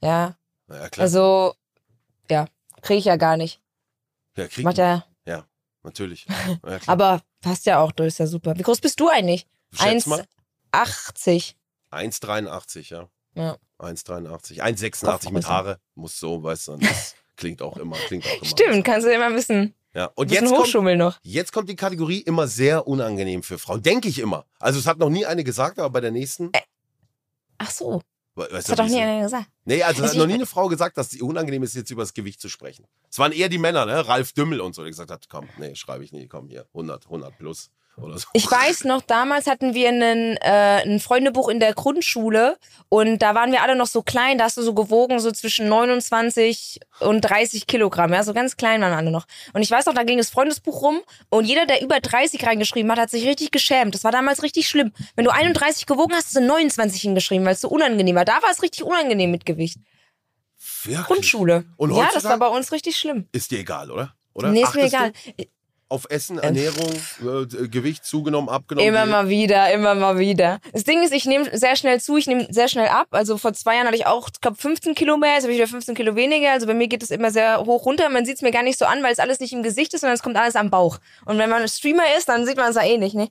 Ja. 0.03 0.37
Ja, 0.69 0.89
klar. 0.89 1.05
Also, 1.05 1.55
ja, 2.29 2.47
kriege 2.83 2.99
ich 2.99 3.05
ja 3.05 3.17
gar 3.17 3.37
nicht. 3.37 3.61
ja, 4.37 4.47
kriegen. 4.47 4.65
Macht 4.65 4.79
ja. 4.79 5.05
Natürlich. 5.83 6.27
Ja. 6.67 6.79
Aber 6.87 7.23
passt 7.41 7.67
ja 7.67 7.81
auch 7.81 7.93
durch, 7.93 8.09
ist 8.09 8.19
ja 8.19 8.27
super. 8.27 8.57
Wie 8.57 8.63
groß 8.63 8.81
bist 8.81 9.01
du 9.01 9.09
eigentlich? 9.09 9.47
Schätz 9.73 10.07
mal. 10.07 10.25
1,80. 10.73 11.55
1,83, 11.93 12.91
ja. 12.93 13.09
Ja. 13.35 13.57
1,83. 13.79 14.61
1,86 14.61 15.31
mit. 15.33 15.47
Haare. 15.47 15.81
Muss 15.95 16.19
so, 16.19 16.43
weißt 16.43 16.69
du. 16.69 16.77
Das 16.77 17.15
klingt 17.37 17.63
auch 17.63 17.77
immer. 17.77 17.97
Klingt 18.07 18.27
auch 18.27 18.35
immer. 18.37 18.45
Stimmt, 18.45 18.85
kannst 18.85 19.07
du 19.07 19.13
immer 19.15 19.35
wissen. 19.35 19.75
Ja. 19.95 20.07
Und 20.15 20.31
jetzt 20.31 20.47
kommt, 20.47 20.59
hochschummeln 20.61 20.99
noch. 20.99 21.19
jetzt 21.23 21.53
kommt 21.53 21.69
die 21.69 21.77
Kategorie 21.77 22.21
immer 22.21 22.47
sehr 22.47 22.87
unangenehm 22.87 23.43
für 23.43 23.59
Frauen. 23.59 23.83
Denke 23.83 24.09
ich 24.09 24.19
immer. 24.21 24.47
Also 24.61 24.79
es 24.79 24.87
hat 24.87 24.99
noch 24.99 25.11
nie 25.11 25.27
eine 25.27 25.43
gesagt, 25.43 25.79
aber 25.79 25.91
bei 25.91 26.01
der 26.01 26.13
nächsten. 26.13 26.53
Ach 27.59 27.71
so, 27.71 28.01
Weißt 28.37 28.53
das 28.53 28.69
hat 28.71 28.79
doch 28.79 28.87
nie 28.87 29.01
einer 29.01 29.23
gesagt. 29.23 29.49
Nee, 29.65 29.83
also 29.83 29.99
es 29.99 30.11
Also 30.11 30.13
hat 30.13 30.17
noch 30.19 30.25
ich- 30.25 30.29
nie 30.29 30.35
eine 30.35 30.47
Frau 30.47 30.69
gesagt, 30.69 30.97
dass 30.97 31.13
es 31.13 31.21
unangenehm 31.21 31.63
ist, 31.65 31.75
jetzt 31.75 31.91
über 31.91 32.03
das 32.03 32.15
Gewicht 32.15 32.41
zu 32.41 32.49
sprechen. 32.49 32.87
Es 33.11 33.19
waren 33.19 33.33
eher 33.33 33.49
die 33.49 33.59
Männer, 33.59 33.85
ne? 33.85 34.07
Ralf 34.07 34.33
Dümmel 34.33 34.61
und 34.61 34.75
so, 34.75 34.83
der 34.83 34.91
gesagt 34.91 35.11
hat, 35.11 35.29
komm, 35.29 35.49
nee, 35.59 35.75
schreibe 35.75 36.05
ich 36.05 36.13
nie, 36.13 36.27
komm 36.29 36.49
hier, 36.49 36.67
100, 36.73 37.07
100 37.07 37.37
plus 37.37 37.71
so. 37.97 38.27
Ich 38.33 38.51
weiß 38.51 38.85
noch, 38.85 39.03
damals 39.03 39.47
hatten 39.47 39.75
wir 39.75 39.89
einen, 39.89 40.37
äh, 40.39 40.83
ein 40.85 41.01
Freundebuch 41.01 41.49
in 41.49 41.61
der 41.61 41.75
Grundschule 41.75 42.57
und 42.89 43.21
da 43.21 43.35
waren 43.35 43.53
wir 43.53 43.63
alle 43.63 43.77
noch 43.77 43.87
so 43.87 44.03
klein, 44.03 44.39
da 44.39 44.45
hast 44.45 44.57
du 44.57 44.63
so 44.63 44.75
gewogen, 44.75 45.21
so 45.21 45.31
zwischen 45.33 45.69
29 45.69 46.81
und 47.01 47.21
30 47.21 47.67
Kilogramm, 47.67 48.13
ja, 48.13 48.23
so 48.23 48.33
ganz 48.33 48.57
klein 48.57 48.81
waren 48.81 48.93
alle 48.93 49.11
noch. 49.11 49.27
Und 49.53 49.63
ich 49.63 49.71
weiß 49.71 49.87
noch, 49.87 49.95
da 49.95 50.05
ging 50.05 50.19
das 50.19 50.31
Freundesbuch 50.31 50.83
rum 50.83 51.01
und 51.29 51.45
jeder, 51.45 51.67
der 51.67 51.83
über 51.83 52.01
30 52.01 52.47
reingeschrieben 52.47 52.91
hat, 52.91 52.99
hat 52.99 53.11
sich 53.11 53.27
richtig 53.27 53.51
geschämt. 53.51 53.95
Das 53.95 54.05
war 54.05 54.13
damals 54.13 54.43
richtig 54.43 54.69
schlimm. 54.69 54.93
Wenn 55.17 55.25
du 55.25 55.31
31 55.31 55.87
gewogen 55.87 56.15
hast, 56.15 56.27
hast 56.27 56.37
du 56.37 56.41
29 56.41 57.01
hingeschrieben, 57.03 57.45
weil 57.45 57.55
es 57.55 57.61
so 57.61 57.69
unangenehm 57.69 58.17
war. 58.17 58.25
Da 58.25 58.43
war 58.43 58.51
es 58.51 58.63
richtig 58.63 58.85
unangenehm 58.85 59.31
mit 59.31 59.45
Gewicht. 59.45 59.79
Wirklich? 60.85 61.07
Grundschule. 61.07 61.65
Und 61.77 61.95
ja, 61.95 62.09
das 62.13 62.25
war 62.25 62.39
bei 62.39 62.49
uns 62.49 62.73
richtig 62.73 62.97
schlimm. 62.97 63.29
Ist 63.33 63.51
dir 63.51 63.61
egal, 63.61 63.91
oder? 63.91 64.15
oder? 64.33 64.51
Nee, 64.51 64.63
ist 64.63 64.75
mir 64.75 64.85
Achtest 64.85 64.95
egal. 64.95 65.13
Du 65.37 65.45
auf 65.91 66.07
Essen, 66.09 66.39
Ernährung, 66.39 66.91
äh, 67.21 67.69
Gewicht 67.69 68.05
zugenommen, 68.05 68.49
abgenommen? 68.49 68.89
Immer 68.89 69.07
mal 69.07 69.29
wieder, 69.29 69.73
immer 69.73 69.95
mal 69.95 70.19
wieder. 70.19 70.61
Das 70.73 70.85
Ding 70.85 71.03
ist, 71.03 71.13
ich 71.13 71.27
nehme 71.27 71.57
sehr 71.57 71.77
schnell 71.77 72.01
zu, 72.01 72.17
ich 72.17 72.27
nehme 72.27 72.47
sehr 72.51 72.69
schnell 72.69 72.89
ab. 72.89 73.09
Also 73.11 73.37
vor 73.37 73.53
zwei 73.53 73.75
Jahren 73.75 73.87
hatte 73.87 73.97
ich 73.97 74.07
auch, 74.07 74.29
ich 74.33 74.41
glaube, 74.41 74.57
15 74.57 74.95
Kilo 74.95 75.17
mehr, 75.17 75.35
jetzt 75.35 75.43
habe 75.43 75.53
ich 75.53 75.59
wieder 75.59 75.69
15 75.69 75.95
Kilo 75.95 76.15
weniger. 76.15 76.53
Also 76.53 76.67
bei 76.67 76.75
mir 76.75 76.89
geht 76.89 77.03
es 77.03 77.11
immer 77.11 77.31
sehr 77.31 77.59
hoch 77.61 77.85
runter. 77.85 78.09
Man 78.09 78.25
sieht 78.25 78.37
es 78.37 78.43
mir 78.43 78.53
gar 78.53 78.63
nicht 78.63 78.79
so 78.79 78.85
an, 78.85 79.03
weil 79.03 79.13
es 79.13 79.19
alles 79.19 79.41
nicht 79.41 79.53
im 79.53 79.63
Gesicht 79.63 79.93
ist, 79.93 80.01
sondern 80.01 80.15
es 80.15 80.23
kommt 80.23 80.37
alles 80.37 80.57
am 80.57 80.71
Bauch. 80.71 80.99
Und 81.25 81.39
wenn 81.39 81.51
man 81.51 81.63
ein 81.63 81.69
Streamer 81.69 82.05
ist, 82.17 82.29
dann 82.29 82.47
sieht 82.47 82.57
man 82.57 82.71
es 82.71 82.77
ja 82.77 82.85
eh 82.85 82.97
nicht, 82.97 83.15
ne? 83.15 83.29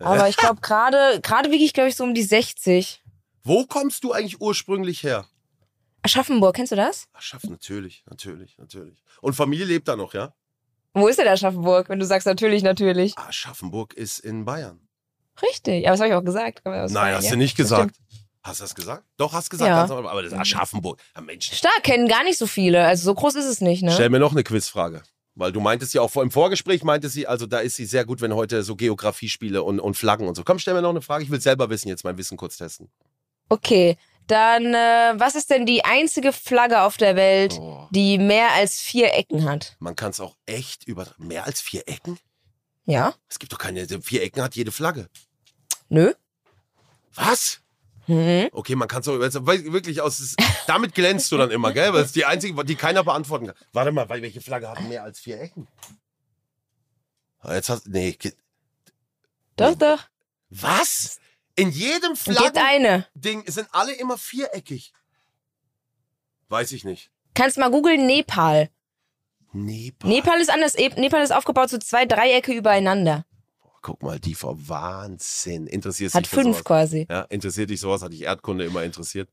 Aber 0.00 0.28
ich 0.28 0.36
glaube, 0.36 0.60
gerade 0.62 1.20
gerade 1.22 1.50
wiege 1.50 1.62
ich, 1.64 1.74
glaube 1.74 1.90
ich, 1.90 1.96
so 1.96 2.04
um 2.04 2.14
die 2.14 2.22
60. 2.22 3.02
Wo 3.44 3.66
kommst 3.66 4.02
du 4.02 4.12
eigentlich 4.12 4.40
ursprünglich 4.40 5.02
her? 5.02 5.26
Aschaffenburg, 6.02 6.56
kennst 6.56 6.72
du 6.72 6.76
das? 6.76 7.08
Aschaff, 7.12 7.44
natürlich, 7.44 8.02
natürlich, 8.08 8.56
natürlich. 8.58 9.02
Und 9.20 9.34
Familie 9.34 9.66
lebt 9.66 9.86
da 9.88 9.96
noch, 9.96 10.14
ja? 10.14 10.32
Wo 10.94 11.06
ist 11.08 11.18
denn 11.18 11.28
Aschaffenburg, 11.28 11.88
wenn 11.88 11.98
du 11.98 12.06
sagst 12.06 12.26
natürlich, 12.26 12.62
natürlich? 12.62 13.16
Aschaffenburg 13.16 13.94
ist 13.94 14.18
in 14.18 14.44
Bayern. 14.44 14.88
Richtig, 15.42 15.86
aber 15.86 15.92
das 15.92 16.00
habe 16.00 16.08
ich 16.10 16.14
auch 16.14 16.24
gesagt. 16.24 16.62
Nein, 16.64 17.14
hast 17.14 17.24
ja, 17.24 17.30
du 17.30 17.36
nicht 17.36 17.56
gesagt. 17.56 17.96
Hast 18.42 18.60
du 18.60 18.64
das 18.64 18.74
gesagt? 18.74 19.04
Doch, 19.16 19.32
hast 19.32 19.50
gesagt. 19.50 19.68
Ja. 19.68 19.86
normal, 19.86 20.10
Aber 20.10 20.22
das 20.22 20.32
ist 20.32 20.38
Aschaffenburg. 20.38 20.98
Ja, 21.14 21.20
Mensch. 21.20 21.52
Stark, 21.52 21.82
kennen 21.82 22.08
gar 22.08 22.24
nicht 22.24 22.38
so 22.38 22.46
viele. 22.46 22.84
Also 22.84 23.04
so 23.04 23.14
groß 23.14 23.34
ist 23.34 23.44
es 23.44 23.60
nicht, 23.60 23.82
ne? 23.82 23.92
Stell 23.92 24.08
mir 24.08 24.18
noch 24.18 24.32
eine 24.32 24.42
Quizfrage. 24.42 25.02
Weil 25.34 25.52
du 25.52 25.60
meintest 25.60 25.94
ja 25.94 26.00
auch 26.00 26.14
im 26.16 26.30
Vorgespräch, 26.30 26.82
meintest 26.82 27.14
sie, 27.14 27.26
also 27.26 27.46
da 27.46 27.60
ist 27.60 27.76
sie 27.76 27.84
sehr 27.84 28.04
gut, 28.04 28.20
wenn 28.20 28.34
heute 28.34 28.62
so 28.62 28.76
Geografie-Spiele 28.76 29.62
und, 29.62 29.78
und 29.78 29.96
Flaggen 29.96 30.26
und 30.26 30.34
so. 30.34 30.42
Komm, 30.42 30.58
stell 30.58 30.74
mir 30.74 30.82
noch 30.82 30.90
eine 30.90 31.02
Frage. 31.02 31.22
Ich 31.22 31.30
will 31.30 31.40
selber 31.40 31.70
wissen, 31.70 31.88
jetzt 31.88 32.02
mein 32.02 32.18
Wissen 32.18 32.36
kurz 32.36 32.56
testen. 32.56 32.90
Okay, 33.48 33.96
dann 34.30 34.74
äh, 34.74 35.14
was 35.20 35.34
ist 35.34 35.50
denn 35.50 35.66
die 35.66 35.84
einzige 35.84 36.32
Flagge 36.32 36.82
auf 36.82 36.96
der 36.96 37.16
Welt, 37.16 37.54
Oh. 37.58 37.86
die 37.90 38.18
mehr 38.18 38.52
als 38.52 38.80
vier 38.80 39.14
Ecken 39.14 39.48
hat? 39.48 39.76
Man 39.78 39.96
kann 39.96 40.10
es 40.10 40.20
auch 40.20 40.36
echt 40.46 40.84
über 40.86 41.06
mehr 41.18 41.44
als 41.44 41.60
vier 41.60 41.86
Ecken? 41.88 42.18
Ja? 42.84 43.14
Es 43.28 43.38
gibt 43.38 43.52
doch 43.52 43.58
keine, 43.58 43.86
vier 44.02 44.22
Ecken 44.22 44.42
hat 44.42 44.54
jede 44.56 44.72
Flagge. 44.72 45.08
Nö? 45.88 46.12
Was? 47.14 47.60
Mhm. 48.06 48.48
Okay, 48.52 48.74
man 48.74 48.88
kann 48.88 49.02
es 49.02 49.08
auch 49.08 49.18
wirklich 49.20 50.00
aus. 50.00 50.34
Damit 50.66 50.94
glänzt 50.94 51.30
du 51.30 51.36
dann 51.36 51.50
immer, 51.50 51.72
gell? 51.72 51.92
Weil 51.92 52.04
ist 52.04 52.16
die 52.16 52.24
einzige, 52.24 52.64
die 52.64 52.74
keiner 52.74 53.04
beantworten 53.04 53.46
kann. 53.46 53.56
Warte 53.72 53.92
mal, 53.92 54.08
weil 54.08 54.22
welche 54.22 54.40
Flagge 54.40 54.68
hat 54.68 54.80
mehr 54.82 55.02
als 55.04 55.20
vier 55.20 55.40
Ecken? 55.40 55.68
Ah, 57.40 57.54
Jetzt 57.54 57.68
hast 57.68 57.86
nee, 57.86 58.16
Doch, 59.56 59.74
doch. 59.74 60.04
was? 60.50 61.18
In 61.60 61.70
jedem 61.70 62.14
Gibt 62.14 62.18
Flaggen 62.18 62.58
eine. 62.62 63.06
Ding 63.14 63.42
sind 63.46 63.68
alle 63.72 63.92
immer 63.92 64.16
viereckig. 64.18 64.92
Weiß 66.48 66.72
ich 66.72 66.84
nicht. 66.84 67.10
Kannst 67.34 67.58
mal 67.58 67.70
googeln 67.70 68.06
Nepal. 68.06 68.70
Nepal. 69.52 70.10
Nepal 70.10 70.40
ist 70.40 70.50
anders. 70.50 70.74
Nepal 70.76 71.22
ist 71.22 71.32
aufgebaut 71.32 71.70
so 71.70 71.78
zwei 71.78 72.06
Dreiecke 72.06 72.52
übereinander. 72.52 73.24
Guck 73.82 74.02
mal, 74.02 74.18
die 74.20 74.34
vor 74.34 74.56
Wahnsinn. 74.68 75.66
Interessiert 75.66 76.12
Hat 76.14 76.24
dich 76.24 76.30
fünf 76.30 76.56
sowas? 76.58 76.64
quasi. 76.64 77.06
Ja, 77.10 77.22
interessiert 77.22 77.70
dich 77.70 77.80
sowas? 77.80 78.02
Hat 78.02 78.12
dich 78.12 78.22
Erdkunde 78.22 78.64
immer 78.64 78.82
interessiert? 78.82 79.28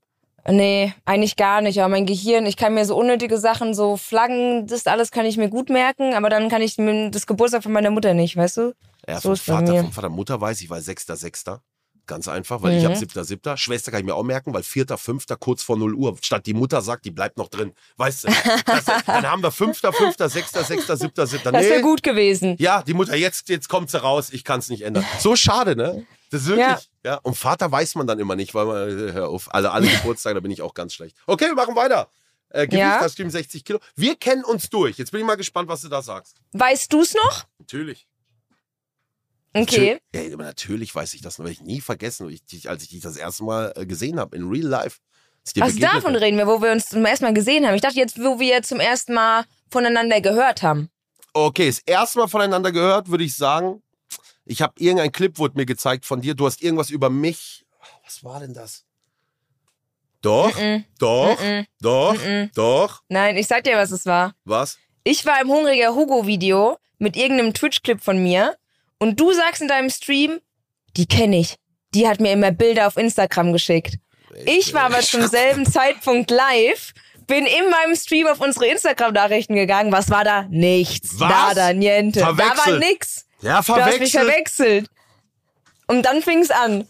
Nee, 0.47 0.93
eigentlich 1.03 1.35
gar 1.35 1.59
nicht. 1.61 1.79
Aber 1.79 1.89
mein 1.89 2.05
Gehirn, 2.05 2.45
ich 2.45 2.55
kann 2.55 2.73
mir 2.73 2.85
so 2.85 2.95
unnötige 2.95 3.37
Sachen, 3.37 3.73
so 3.73 3.97
Flaggen, 3.97 4.65
das 4.67 4.87
alles 4.87 5.11
kann 5.11 5.25
ich 5.25 5.35
mir 5.35 5.49
gut 5.49 5.69
merken, 5.69 6.13
aber 6.13 6.29
dann 6.29 6.47
kann 6.47 6.61
ich 6.61 6.77
mir 6.77 7.11
das 7.11 7.27
Geburtstag 7.27 7.63
von 7.63 7.73
meiner 7.73 7.89
Mutter 7.89 8.13
nicht, 8.13 8.37
weißt 8.37 8.57
du? 8.57 8.73
Ja, 9.07 9.19
So 9.19 9.35
vom 9.35 9.37
Vater, 9.37 9.75
vom 9.83 9.91
Vater, 9.91 10.09
Mutter 10.09 10.39
weiß 10.39 10.61
ich, 10.61 10.69
weil 10.69 10.81
sechster, 10.81 11.17
sechster. 11.17 11.61
Ganz 12.07 12.27
einfach, 12.27 12.61
weil 12.61 12.77
ich 12.77 12.81
Mhm. 12.83 12.87
habe 12.87 12.95
siebter, 12.95 13.23
siebter. 13.25 13.57
Schwester 13.57 13.91
kann 13.91 13.99
ich 13.99 14.05
mir 14.05 14.15
auch 14.15 14.23
merken, 14.23 14.53
weil 14.53 14.63
vierter, 14.63 14.97
fünfter, 14.97 15.35
kurz 15.35 15.61
vor 15.61 15.77
0 15.77 15.93
Uhr. 15.93 16.17
Statt 16.21 16.45
die 16.45 16.53
Mutter 16.53 16.81
sagt, 16.81 17.05
die 17.05 17.11
bleibt 17.11 17.37
noch 17.37 17.49
drin. 17.49 17.73
Weißt 17.97 18.23
du? 18.23 18.27
Das, 18.65 18.85
dann 19.05 19.29
haben 19.29 19.43
wir 19.43 19.51
fünfter, 19.51 19.91
fünfter, 19.93 20.29
sechster, 20.29 20.63
sechster, 20.63 20.97
siebter, 20.97 21.27
siebter. 21.27 21.51
Das 21.51 21.63
wäre 21.63 21.75
Nee, 21.77 21.81
gut 21.81 22.01
gewesen. 22.03 22.55
Ja, 22.59 22.81
die 22.81 22.93
Mutter, 22.93 23.15
jetzt, 23.15 23.49
jetzt 23.49 23.67
kommt 23.69 23.91
sie 23.91 24.01
raus, 24.01 24.29
ich 24.31 24.43
kann 24.43 24.59
es 24.59 24.69
nicht 24.69 24.81
ändern. 24.83 25.05
So 25.19 25.35
schade, 25.35 25.75
ne? 25.75 26.05
Das 26.31 26.41
ist 26.41 26.47
wirklich. 26.47 26.65
Ja. 26.65 26.79
Ja. 27.03 27.15
Und 27.23 27.35
Vater 27.37 27.71
weiß 27.71 27.95
man 27.95 28.07
dann 28.07 28.19
immer 28.19 28.35
nicht, 28.35 28.53
weil 28.55 28.65
man, 28.65 29.09
äh, 29.09 29.11
hör 29.13 29.29
auf, 29.29 29.53
alle, 29.53 29.71
alle 29.71 29.87
Geburtstage, 29.87 30.35
da 30.35 30.39
bin 30.41 30.51
ich 30.51 30.61
auch 30.61 30.73
ganz 30.73 30.93
schlecht. 30.93 31.15
Okay, 31.25 31.45
wir 31.45 31.55
machen 31.55 31.75
weiter. 31.75 32.09
Äh, 32.49 32.67
Gewicht, 32.67 32.79
Ja. 32.79 32.99
das 33.01 33.13
stimmt 33.13 33.31
60 33.33 33.65
Kilo. 33.65 33.79
Wir 33.95 34.15
kennen 34.15 34.45
uns 34.45 34.69
durch. 34.69 34.97
Jetzt 34.97 35.11
bin 35.11 35.19
ich 35.19 35.27
mal 35.27 35.35
gespannt, 35.35 35.67
was 35.67 35.81
du 35.81 35.89
da 35.89 36.01
sagst. 36.01 36.37
Weißt 36.53 36.91
du's 36.93 37.13
noch? 37.13 37.43
Natürlich. 37.59 38.07
Okay. 39.53 39.99
Ja, 40.13 40.21
aber 40.33 40.43
natürlich 40.43 40.93
weiß 40.93 41.13
ich 41.15 41.21
das, 41.21 41.37
noch, 41.37 41.45
weil 41.45 41.51
ich 41.53 41.61
nie 41.61 41.81
vergessen, 41.81 42.27
als 42.65 42.83
ich 42.83 42.89
dich 42.89 43.01
das 43.01 43.17
erste 43.17 43.43
Mal 43.43 43.73
äh, 43.75 43.85
gesehen 43.85 44.19
habe, 44.19 44.35
in 44.35 44.47
real 44.49 44.67
life. 44.67 44.99
als 45.41 45.47
ich 45.47 45.53
dir 45.53 45.61
Was 45.61 45.73
begegnet 45.73 45.95
davon 45.95 46.13
bin. 46.13 46.21
reden 46.23 46.37
wir, 46.37 46.47
wo 46.47 46.61
wir 46.61 46.71
uns 46.71 46.89
zum 46.89 47.05
ersten 47.05 47.25
Mal 47.25 47.33
gesehen 47.33 47.65
haben? 47.65 47.75
Ich 47.75 47.81
dachte 47.81 47.97
jetzt, 47.97 48.19
wo 48.19 48.39
wir 48.39 48.61
zum 48.63 48.79
ersten 48.79 49.13
Mal 49.13 49.45
voneinander 49.71 50.21
gehört 50.21 50.61
haben. 50.63 50.89
Okay, 51.33 51.67
das 51.67 51.79
erste 51.85 52.19
Mal 52.19 52.27
voneinander 52.27 52.71
gehört, 52.71 53.09
würde 53.09 53.23
ich 53.23 53.35
sagen, 53.35 53.81
Ich 54.45 54.61
habe 54.61 54.73
irgendein 54.77 55.11
Clip 55.11 55.37
wurde 55.39 55.57
mir 55.57 55.65
gezeigt 55.65 56.05
von 56.05 56.21
dir. 56.21 56.33
Du 56.35 56.45
hast 56.45 56.61
irgendwas 56.61 56.89
über 56.89 57.09
mich. 57.09 57.65
Was 58.05 58.23
war 58.23 58.39
denn 58.39 58.53
das? 58.53 58.85
Doch, 60.21 60.57
Mm-mm. 60.57 60.83
doch, 60.99 61.39
Mm-mm. 61.39 61.65
doch, 61.79 62.17
doch. 62.55 63.03
Nein, 63.09 63.37
ich 63.37 63.47
sag 63.47 63.63
dir, 63.63 63.75
was 63.77 63.91
es 63.91 64.05
war. 64.05 64.33
Was? 64.45 64.77
Ich 65.03 65.25
war 65.25 65.39
im 65.41 65.47
Hungriger 65.49 65.93
Hugo-Video 65.95 66.77
mit 66.97 67.15
irgendeinem 67.15 67.53
Twitch-Clip 67.53 68.01
von 68.01 68.21
mir 68.21 68.57
und 68.99 69.19
du 69.19 69.31
sagst 69.33 69.61
in 69.61 69.67
deinem 69.67 69.89
Stream, 69.89 70.39
die 70.95 71.05
kenne 71.07 71.39
ich. 71.39 71.55
Die 71.93 72.07
hat 72.07 72.19
mir 72.19 72.31
immer 72.33 72.51
Bilder 72.51 72.87
auf 72.87 72.97
Instagram 72.97 73.53
geschickt. 73.53 73.95
Ich 74.45 74.73
war 74.73 74.83
aber 74.83 74.99
zum 75.01 75.25
selben 75.27 75.65
Zeitpunkt 75.71 76.29
live, 76.31 76.93
bin 77.27 77.45
in 77.45 77.69
meinem 77.69 77.95
Stream 77.95 78.27
auf 78.27 78.39
unsere 78.39 78.67
Instagram-Nachrichten 78.67 79.55
gegangen. 79.55 79.91
Was 79.91 80.09
war 80.09 80.23
da? 80.23 80.43
Nichts. 80.49 81.19
Was? 81.19 81.29
Nada, 81.29 81.73
niente. 81.73 82.19
Da 82.19 82.37
war 82.37 82.55
Verwechselt. 82.55 82.79
nix. 82.79 83.25
Ja, 83.41 83.61
Du 83.61 83.75
hast 83.75 83.99
mich 83.99 84.11
verwechselt. 84.11 84.25
verwechselt. 84.25 84.89
Und 85.87 86.03
dann 86.03 86.21
fing's 86.21 86.49
an. 86.51 86.81
Und 86.81 86.89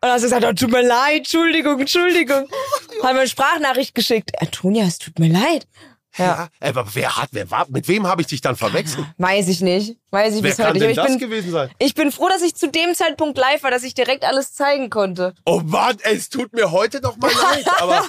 dann 0.00 0.10
hast 0.12 0.22
du 0.22 0.26
gesagt, 0.26 0.44
oh, 0.44 0.52
tut 0.52 0.70
mir 0.70 0.82
leid, 0.82 1.18
Entschuldigung, 1.18 1.80
Entschuldigung. 1.80 2.48
Hat 3.02 3.12
mir 3.14 3.20
eine 3.20 3.28
Sprachnachricht 3.28 3.94
geschickt. 3.94 4.30
Antonia, 4.40 4.84
es 4.84 4.98
tut 4.98 5.18
mir 5.18 5.28
leid. 5.32 5.66
Ja, 6.18 6.48
Ja, 6.60 6.68
aber 6.68 6.86
wer 6.94 7.16
hat, 7.16 7.28
wer 7.32 7.50
war, 7.50 7.66
mit 7.68 7.88
wem 7.88 8.06
habe 8.06 8.22
ich 8.22 8.28
dich 8.28 8.40
dann 8.40 8.56
verwechselt? 8.56 9.06
weiß 9.18 9.48
ich 9.48 9.60
nicht. 9.60 9.96
Weiß 10.10 10.34
ich 10.34 10.42
Wer 10.42 10.50
bis 10.50 10.58
heute 10.58 10.72
nicht. 10.74 10.82
Aber 10.84 10.94
das 10.94 11.04
ich 11.14 11.18
bin, 11.18 11.28
gewesen 11.28 11.50
sein? 11.52 11.70
ich 11.78 11.94
bin 11.94 12.10
froh, 12.12 12.28
dass 12.28 12.42
ich 12.42 12.54
zu 12.54 12.68
dem 12.70 12.94
Zeitpunkt 12.94 13.36
live 13.38 13.62
war, 13.62 13.70
dass 13.70 13.82
ich 13.82 13.94
direkt 13.94 14.24
alles 14.24 14.54
zeigen 14.54 14.90
konnte. 14.90 15.34
Oh 15.44 15.60
Mann, 15.64 15.96
es 16.02 16.28
tut 16.28 16.52
mir 16.52 16.70
heute 16.70 17.00
noch 17.00 17.16
mal 17.16 17.30
leid, 17.52 17.66
aber 17.80 18.06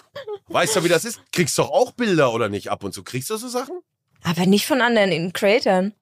weißt 0.48 0.76
du, 0.78 0.84
wie 0.84 0.90
das 0.90 1.06
ist? 1.06 1.20
Kriegst 1.32 1.58
doch 1.58 1.70
auch 1.70 1.92
Bilder 1.92 2.32
oder 2.34 2.50
nicht 2.50 2.70
ab 2.72 2.84
und 2.84 2.94
zu? 2.94 3.04
Kriegst 3.04 3.30
du 3.30 3.38
so 3.38 3.48
Sachen? 3.48 3.80
Aber 4.24 4.46
nicht 4.46 4.66
von 4.66 4.82
anderen 4.82 5.32
Creatoren. 5.34 5.94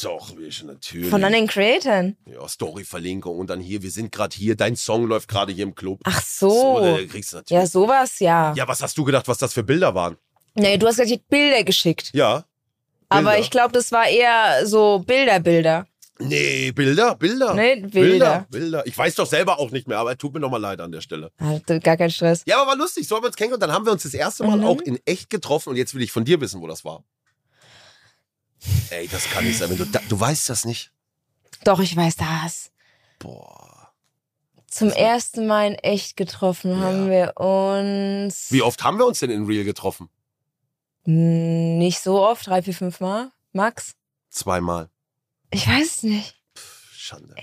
Doch, 0.00 0.36
wir 0.36 0.52
schon 0.52 0.68
natürlich. 0.68 1.10
Von 1.10 1.24
anderen 1.24 1.48
Creatoren. 1.48 2.16
ja, 2.26 2.46
Story-Verlinkung 2.46 3.36
und 3.36 3.50
dann 3.50 3.58
hier, 3.60 3.82
wir 3.82 3.90
sind 3.90 4.12
gerade 4.12 4.36
hier, 4.36 4.54
dein 4.56 4.76
Song 4.76 5.06
läuft 5.06 5.28
gerade 5.28 5.52
hier 5.52 5.64
im 5.64 5.74
Club. 5.74 6.00
Ach 6.04 6.22
so. 6.22 6.78
da 6.80 7.04
kriegst 7.04 7.32
du 7.32 7.38
Ja, 7.38 7.42
natürlich. 7.48 7.70
sowas, 7.70 8.18
ja. 8.20 8.52
Ja, 8.54 8.68
was 8.68 8.80
hast 8.80 8.96
du 8.96 9.02
gedacht, 9.04 9.26
was 9.26 9.38
das 9.38 9.52
für 9.52 9.64
Bilder 9.64 9.92
waren? 9.94 10.16
Nee, 10.54 10.76
du 10.76 10.86
hast 10.86 10.96
gerade 10.96 11.18
Bilder 11.28 11.64
geschickt. 11.64 12.10
Ja. 12.14 12.44
Aber 13.08 13.22
Bilder. 13.30 13.38
ich 13.38 13.50
glaube, 13.50 13.72
das 13.72 13.92
war 13.92 14.06
eher 14.08 14.66
so 14.66 15.00
Bilder, 15.00 15.40
Bilder. 15.40 15.86
Nee, 16.18 16.70
Bilder, 16.72 17.14
Bilder. 17.16 17.54
Nee, 17.54 17.76
Bilder, 17.76 17.90
Bilder. 17.90 18.46
Bilder. 18.50 18.86
Ich 18.86 18.96
weiß 18.96 19.14
doch 19.16 19.26
selber 19.26 19.58
auch 19.58 19.70
nicht 19.70 19.88
mehr, 19.88 19.98
aber 19.98 20.16
tut 20.16 20.32
mir 20.34 20.40
noch 20.40 20.50
mal 20.50 20.58
leid 20.60 20.80
an 20.80 20.92
der 20.92 21.00
Stelle. 21.00 21.32
Hatte 21.40 21.80
gar 21.80 21.96
kein 21.96 22.10
Stress. 22.10 22.42
Ja, 22.46 22.58
aber 22.60 22.70
war 22.72 22.76
lustig, 22.76 23.08
so 23.08 23.16
haben 23.16 23.22
wir 23.24 23.26
uns 23.28 23.36
kennengelernt. 23.36 23.62
Dann 23.62 23.72
haben 23.72 23.84
wir 23.86 23.92
uns 23.92 24.02
das 24.04 24.14
erste 24.14 24.44
Mal 24.44 24.58
Mhm. 24.58 24.64
auch 24.64 24.80
in 24.82 24.98
echt 25.04 25.30
getroffen 25.30 25.70
und 25.70 25.76
jetzt 25.76 25.94
will 25.94 26.02
ich 26.02 26.12
von 26.12 26.24
dir 26.24 26.40
wissen, 26.40 26.60
wo 26.60 26.66
das 26.68 26.84
war. 26.84 27.02
Ey, 28.90 29.08
das 29.08 29.28
kann 29.30 29.44
nicht 29.44 29.58
sein, 29.58 29.70
wenn 29.70 29.78
du, 29.78 29.84
da, 29.86 30.00
du 30.08 30.20
weißt 30.20 30.48
das 30.48 30.64
nicht. 30.64 30.92
Doch, 31.64 31.80
ich 31.80 31.96
weiß 31.96 32.16
das. 32.16 32.70
Boah. 33.18 33.90
Zum 34.68 34.90
ersten 34.90 35.46
Mal 35.46 35.66
in 35.72 35.74
echt 35.76 36.16
getroffen 36.16 36.80
haben 36.80 37.10
wir 37.10 37.36
uns 37.36 38.46
Wie 38.50 38.62
oft 38.62 38.82
haben 38.84 38.98
wir 38.98 39.06
uns 39.06 39.18
denn 39.18 39.30
in 39.30 39.44
Real 39.44 39.64
getroffen? 39.64 40.08
Nicht 41.04 42.00
so 42.00 42.20
oft, 42.20 42.46
drei, 42.46 42.62
vier, 42.62 42.74
fünf 42.74 43.00
Mal. 43.00 43.32
Max? 43.52 43.94
Zweimal. 44.30 44.88
Ich 45.50 45.66
weiß 45.66 45.96
es 45.96 46.02
nicht. 46.04 46.36
Pff, 46.56 46.92
Schande. 46.94 47.34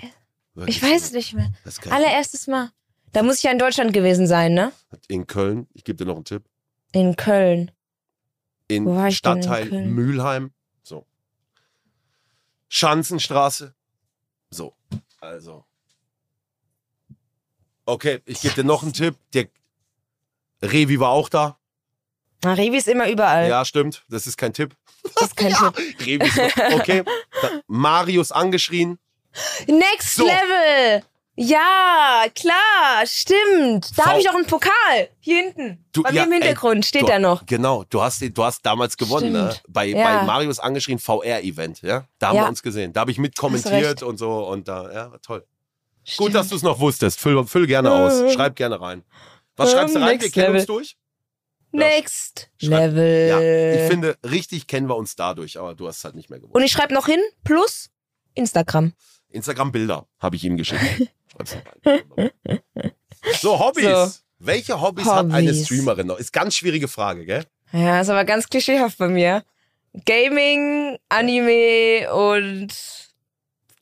Wirklich 0.55 0.77
Ich 0.77 0.83
weiß 0.83 1.03
es 1.03 1.11
nicht 1.11 1.33
mehr. 1.33 1.51
Allererstes 1.89 2.47
Mal. 2.47 2.71
Da 3.11 3.23
muss 3.23 3.37
ich 3.37 3.43
ja 3.43 3.51
in 3.51 3.59
Deutschland 3.59 3.93
gewesen 3.93 4.27
sein, 4.27 4.53
ne? 4.53 4.71
in 5.07 5.25
Köln, 5.27 5.67
ich 5.73 5.83
gebe 5.83 5.97
dir 5.97 6.05
noch 6.05 6.15
einen 6.15 6.25
Tipp. 6.25 6.43
In 6.91 7.15
Köln. 7.15 7.71
In 8.67 8.85
Wo 8.85 8.95
war 8.95 9.07
ich 9.07 9.21
denn 9.21 9.37
in 9.37 9.43
Stadtteil 9.43 9.69
Köln? 9.69 9.93
Mülheim. 9.93 10.51
So. 10.83 11.05
Schanzenstraße. 12.67 13.73
So. 14.51 14.75
Also. 15.19 15.65
Okay, 17.85 18.21
ich 18.25 18.41
gebe 18.41 18.55
dir 18.55 18.63
noch 18.63 18.83
einen 18.83 18.93
Tipp. 18.93 19.17
Der 19.33 19.49
Revi 20.61 20.99
war 20.99 21.09
auch 21.09 21.29
da. 21.29 21.58
Na, 22.43 22.53
Revi 22.53 22.77
ist 22.77 22.87
immer 22.87 23.09
überall. 23.09 23.49
Ja, 23.49 23.65
stimmt. 23.65 24.03
Das 24.09 24.25
ist 24.27 24.37
kein 24.37 24.53
Tipp. 24.53 24.73
Das 25.15 25.27
ist 25.27 25.37
kein 25.37 25.49
ja, 25.51 25.71
Tipp. 25.71 25.99
Revi 26.05 26.25
ist 26.25 26.73
okay. 26.73 27.03
Da, 27.41 27.49
Marius 27.67 28.31
angeschrien. 28.31 28.97
Next 29.67 30.15
So. 30.15 30.25
Level! 30.25 31.03
Ja, 31.41 32.25
klar, 32.35 33.05
stimmt. 33.05 33.97
Da 33.97 34.07
habe 34.07 34.19
ich 34.19 34.29
auch 34.29 34.35
einen 34.35 34.45
Pokal. 34.45 35.07
Hier 35.21 35.43
hinten. 35.43 35.85
Du- 35.93 36.03
Bei 36.03 36.11
mir 36.11 36.17
ja, 36.17 36.23
im 36.25 36.31
Hintergrund 36.33 36.85
steht 36.85 37.03
du, 37.03 37.07
da 37.07 37.17
noch. 37.17 37.45
Genau, 37.45 37.85
du 37.89 38.01
hast, 38.01 38.21
du 38.21 38.43
hast 38.43 38.65
damals 38.65 38.97
gewonnen, 38.97 39.31
ne? 39.31 39.55
Bei, 39.69 39.85
Ja. 39.85 40.03
bei 40.19 40.23
Marius 40.25 40.59
angeschrien 40.59 40.99
VR-Event, 40.99 41.81
ja? 41.81 42.03
Da 42.19 42.27
haben 42.29 42.35
Ja. 42.35 42.43
wir 42.43 42.49
uns 42.49 42.61
gesehen. 42.61 42.91
Da 42.91 43.01
habe 43.01 43.11
ich 43.11 43.19
mit 43.19 43.31
Hast 43.31 43.37
du 43.37 43.41
kommentiert 43.41 43.85
recht. 44.01 44.03
und 44.03 44.17
so 44.17 44.47
und 44.47 44.67
da, 44.67 44.91
ja, 44.91 45.11
toll. 45.25 45.39
Gut, 45.39 45.47
Stimmt. 46.13 46.35
dass 46.35 46.49
du 46.49 46.55
es 46.57 46.61
noch 46.63 46.79
wusstest. 46.79 47.17
Füll, 47.19 47.45
füll 47.47 47.67
gerne 47.67 47.89
aus. 47.91 48.19
Äh. 48.19 48.33
Schreib 48.33 48.57
gerne 48.57 48.81
rein. 48.81 49.03
Was 49.55 49.69
Ähm, 49.71 49.77
schreibst 49.77 49.95
du 49.95 49.99
rein? 50.01 50.19
Wir 50.19 50.31
kennen 50.31 50.55
uns 50.55 50.65
durch? 50.65 50.97
Next 51.71 52.49
Level. 52.61 53.27
Ja, 53.29 53.83
ich 53.83 53.91
finde, 53.91 54.17
richtig 54.29 54.67
kennen 54.67 54.87
wir 54.87 54.95
uns 54.95 55.15
dadurch, 55.15 55.59
aber 55.59 55.75
du 55.75 55.87
hast 55.87 55.97
es 55.97 56.03
halt 56.03 56.15
nicht 56.15 56.29
mehr 56.29 56.39
gewusst. 56.39 56.55
Und 56.55 56.63
ich 56.63 56.71
schreibe 56.71 56.93
noch 56.93 57.05
hin, 57.05 57.19
plus 57.43 57.89
Instagram. 58.33 58.93
Instagram-Bilder 59.29 60.07
habe 60.19 60.35
ich 60.35 60.43
ihm 60.43 60.57
geschickt. 60.57 61.11
so, 63.39 63.59
Hobbys. 63.59 63.83
So. 63.83 64.11
Welche 64.39 64.81
Hobbys, 64.81 65.05
hat 65.05 65.31
eine 65.31 65.51
Hobbys. 65.51 65.65
Streamerin 65.65 66.07
noch? 66.07 66.17
Ist 66.17 66.31
ganz 66.31 66.55
schwierige 66.55 66.87
Frage, 66.87 67.25
gell? 67.25 67.45
Ja, 67.71 68.01
ist 68.01 68.09
aber 68.09 68.25
ganz 68.25 68.47
klischeehaft 68.47 68.97
bei 68.97 69.09
mir. 69.09 69.43
Gaming, 70.05 70.97
Anime 71.09 72.11
und 72.13 72.73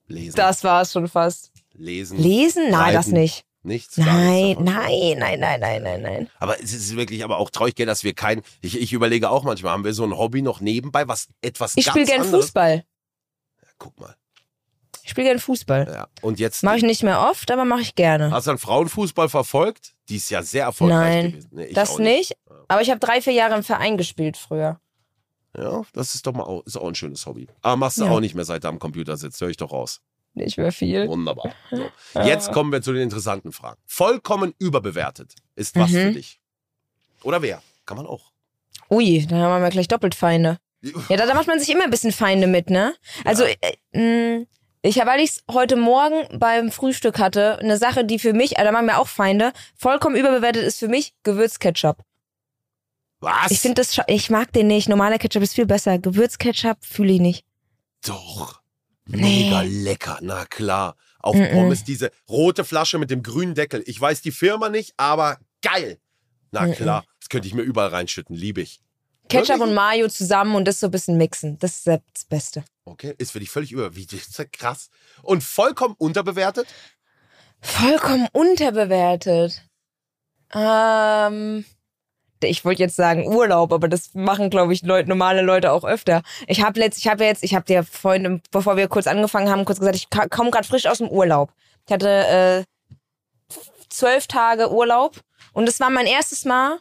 Lesen. 0.08 0.36
das 0.36 0.64
war's 0.64 0.94
schon 0.94 1.08
fast. 1.08 1.52
Lesen. 1.74 2.18
Lesen? 2.18 2.72
Nein, 2.72 2.94
das 2.94 3.08
Reiten. 3.08 3.20
nicht. 3.20 3.46
Nichts. 3.68 3.98
Nein, 3.98 4.46
nichts 4.46 4.62
nein, 4.64 5.18
nein, 5.20 5.40
nein, 5.42 5.60
nein, 5.60 5.84
nein, 5.84 6.02
nein. 6.02 6.30
Aber 6.40 6.58
es 6.64 6.72
ist 6.74 6.96
wirklich 6.96 7.24
aber 7.26 7.38
auch 7.38 7.50
traurig, 7.50 7.76
gell, 7.76 7.86
dass 7.86 8.04
wir 8.06 8.14
kein. 8.14 8.42
Ich, 8.62 8.80
ich 8.80 8.94
überlege 8.94 9.30
auch 9.30 9.44
manchmal, 9.44 9.74
haben 9.74 9.84
wir 9.84 9.94
so 9.94 10.06
ein 10.06 10.18
Hobby 10.18 10.42
noch 10.42 10.62
nebenbei, 10.62 11.08
was 11.08 11.28
etwas 11.42 11.74
Ich 11.76 11.86
spiele 11.86 12.06
gern 12.06 12.22
anderes? 12.22 12.46
Fußball. 12.46 12.86
Guck 13.78 14.00
mal. 14.00 14.16
Ich 15.04 15.12
spiele 15.12 15.28
gern 15.28 15.40
Fußball. 15.40 15.86
Ja. 15.94 16.08
Und 16.22 16.40
jetzt 16.40 16.64
Mache 16.64 16.78
ich 16.78 16.84
nicht 16.84 17.04
mehr 17.04 17.22
oft, 17.30 17.52
aber 17.52 17.66
mache 17.66 17.82
ich 17.82 17.96
gerne. 17.96 18.32
hast 18.32 18.48
du 18.48 18.52
dann 18.52 18.58
Frauenfußball 18.58 19.30
verfolgt? 19.30 19.94
Die 20.10 20.16
ist 20.16 20.30
ja 20.30 20.42
sehr 20.44 20.64
erfolgreich 20.64 21.00
Nein, 21.24 21.32
gewesen. 21.32 21.50
Nee, 21.52 21.74
das 21.74 21.92
auch 21.92 22.00
nicht. 22.00 22.38
Aber 22.70 22.82
ich 22.82 22.90
habe 22.90 23.00
drei, 23.00 23.22
vier 23.22 23.34
Jahre 23.34 23.56
im 23.56 23.64
Verein 23.64 23.98
gespielt 23.98 24.38
früher. 24.38 24.80
Ja, 25.58 25.82
das 25.94 26.16
ist 26.16 26.26
doch 26.28 26.34
mal 26.34 26.44
auch, 26.44 26.66
ist 26.66 26.78
auch 26.78 26.88
ein 26.88 26.96
schönes 26.96 27.26
Hobby. 27.26 27.48
Aber 27.62 27.76
machst 27.76 27.98
du 28.00 28.06
Ja. 28.06 28.12
auch 28.12 28.20
nicht 28.20 28.36
mehr, 28.36 28.46
seit 28.46 28.64
du 28.64 28.68
am 28.70 28.80
Computer 28.80 29.18
sitzt, 29.18 29.42
höre 29.42 29.50
ich 29.50 29.58
doch 29.58 29.72
raus. 29.72 30.02
Nicht 30.38 30.58
mehr 30.58 30.72
viel. 30.72 31.08
Wunderbar. 31.08 31.54
So. 31.72 31.90
Jetzt 32.22 32.52
kommen 32.52 32.72
wir 32.72 32.82
zu 32.82 32.94
den 32.94 33.04
interessanten 33.04 33.52
Fragen. 33.52 33.82
Vollkommen 33.86 34.54
überbewertet 34.60 35.36
ist 35.56 35.76
was 35.76 35.90
Mhm. 35.92 35.94
für 35.96 36.12
dich. 36.14 36.40
Oder 37.24 37.42
wer? 37.42 37.62
Kann 37.86 37.98
man 37.98 38.06
auch. 38.08 38.32
Ui, 38.90 39.26
da 39.28 39.36
haben 39.38 39.62
wir 39.64 39.70
gleich 39.70 39.88
doppelt 39.88 40.16
Feinde. 40.16 40.60
Ja, 41.10 41.18
da, 41.18 41.26
da 41.26 41.34
macht 41.34 41.48
man 41.48 41.60
sich 41.60 41.70
immer 41.70 41.84
ein 41.84 41.90
bisschen 41.90 42.12
Feinde 42.12 42.48
mit, 42.48 42.70
ne? 42.70 42.94
Also, 43.26 43.44
äh, 43.44 43.56
mh, 43.94 44.46
ich 44.84 45.00
habe, 45.00 45.10
weil 45.10 45.20
ich 45.22 45.32
es 45.32 45.44
heute 45.52 45.76
Morgen 45.76 46.40
beim 46.40 46.72
Frühstück 46.72 47.18
hatte, 47.20 47.58
eine 47.60 47.78
Sache, 47.78 48.06
die 48.06 48.20
für 48.20 48.32
mich, 48.34 48.58
also 48.58 48.68
da 48.68 48.72
machen 48.72 48.86
wir 48.86 49.00
auch 49.00 49.08
Feinde, 49.08 49.52
vollkommen 49.76 50.16
überbewertet 50.16 50.64
ist 50.64 50.78
für 50.80 50.88
mich 50.88 51.14
Gewürzketchup. 51.24 51.98
Was? 53.20 53.50
Ich 53.50 53.60
finde 53.60 53.82
das, 53.82 54.00
ich 54.06 54.30
mag 54.30 54.54
den 54.54 54.68
nicht. 54.68 54.88
Normaler 54.88 55.18
Ketchup 55.18 55.42
ist 55.42 55.56
viel 55.56 55.66
besser. 55.66 55.98
Gewürzketchup 55.98 56.78
fühle 56.82 57.14
ich 57.14 57.20
nicht. 57.20 57.46
Doch. 58.06 58.62
Nee. 59.08 59.46
Mega 59.46 59.62
lecker, 59.62 60.20
na 60.22 60.46
klar. 60.46 60.96
Auf 61.20 61.36
Mm-mm. 61.36 61.52
Pommes 61.52 61.84
diese 61.84 62.12
rote 62.30 62.64
Flasche 62.64 63.00
mit 63.00 63.10
dem 63.10 63.24
grünen 63.24 63.56
Deckel. 63.56 63.84
Ich 63.86 64.00
weiß 64.00 64.22
die 64.22 64.32
Firma 64.32 64.70
nicht, 64.70 64.94
aber 64.98 65.40
geil. 65.62 66.00
Na 66.52 66.62
Mm-mm. 66.62 66.76
klar, 66.76 67.06
das 67.20 67.30
könnte 67.30 67.48
ich 67.48 67.54
mir 67.54 67.64
überall 67.64 67.90
reinschütten, 67.90 68.36
liebe 68.36 68.62
ich. 68.62 68.82
Ketchup 69.30 69.50
Wirklich? 69.50 69.68
und 69.70 69.74
Mayo 69.74 70.08
zusammen 70.08 70.56
und 70.56 70.66
das 70.66 70.80
so 70.80 70.88
ein 70.88 70.92
bisschen 70.92 71.18
mixen. 71.18 71.58
Das 71.60 71.78
ist 71.78 71.88
das 71.88 72.26
Beste. 72.30 72.64
Okay, 72.86 73.14
ist 73.18 73.32
für 73.32 73.40
dich 73.40 73.50
völlig 73.50 73.72
über. 73.74 73.96
Wie 73.96 74.06
das 74.06 74.28
ist 74.28 74.40
ja 74.40 74.46
krass. 74.46 74.90
Und 75.22 75.44
vollkommen 75.44 75.96
unterbewertet? 75.98 76.68
Vollkommen 77.60 78.28
unterbewertet. 78.32 79.62
Ähm, 80.54 81.66
ich 82.42 82.64
wollte 82.66 82.82
jetzt 82.84 82.96
sagen 82.96 83.28
Urlaub, 83.28 83.72
aber 83.74 83.88
das 83.88 84.14
machen, 84.14 84.50
glaube 84.50 84.74
ich, 84.74 84.82
Leute, 84.84 85.10
normale 85.10 85.42
Leute 85.42 85.72
auch 85.72 85.84
öfter. 85.84 86.22
Ich 86.48 86.62
habe 86.64 86.80
letzt, 86.80 87.00
ich 87.00 87.08
habe 87.08 87.24
jetzt, 87.26 87.44
ich 87.44 87.56
habe 87.56 87.66
dir 87.66 87.84
vorhin, 87.84 88.42
bevor 88.52 88.78
wir 88.78 88.88
kurz 88.88 89.08
angefangen 89.08 89.50
haben, 89.50 89.66
kurz 89.66 89.80
gesagt, 89.80 89.96
ich 89.96 90.10
komme 90.30 90.52
gerade 90.52 90.68
frisch 90.68 90.86
aus 90.86 91.00
dem 91.00 91.10
Urlaub. 91.10 91.52
Ich 91.86 91.94
hatte 91.94 92.08
äh, 92.10 92.64
zwölf 93.90 94.28
Tage 94.28 94.72
Urlaub 94.72 95.20
und 95.54 95.68
das 95.68 95.80
war 95.80 95.90
mein 95.90 96.06
erstes 96.06 96.46
Mal 96.46 96.80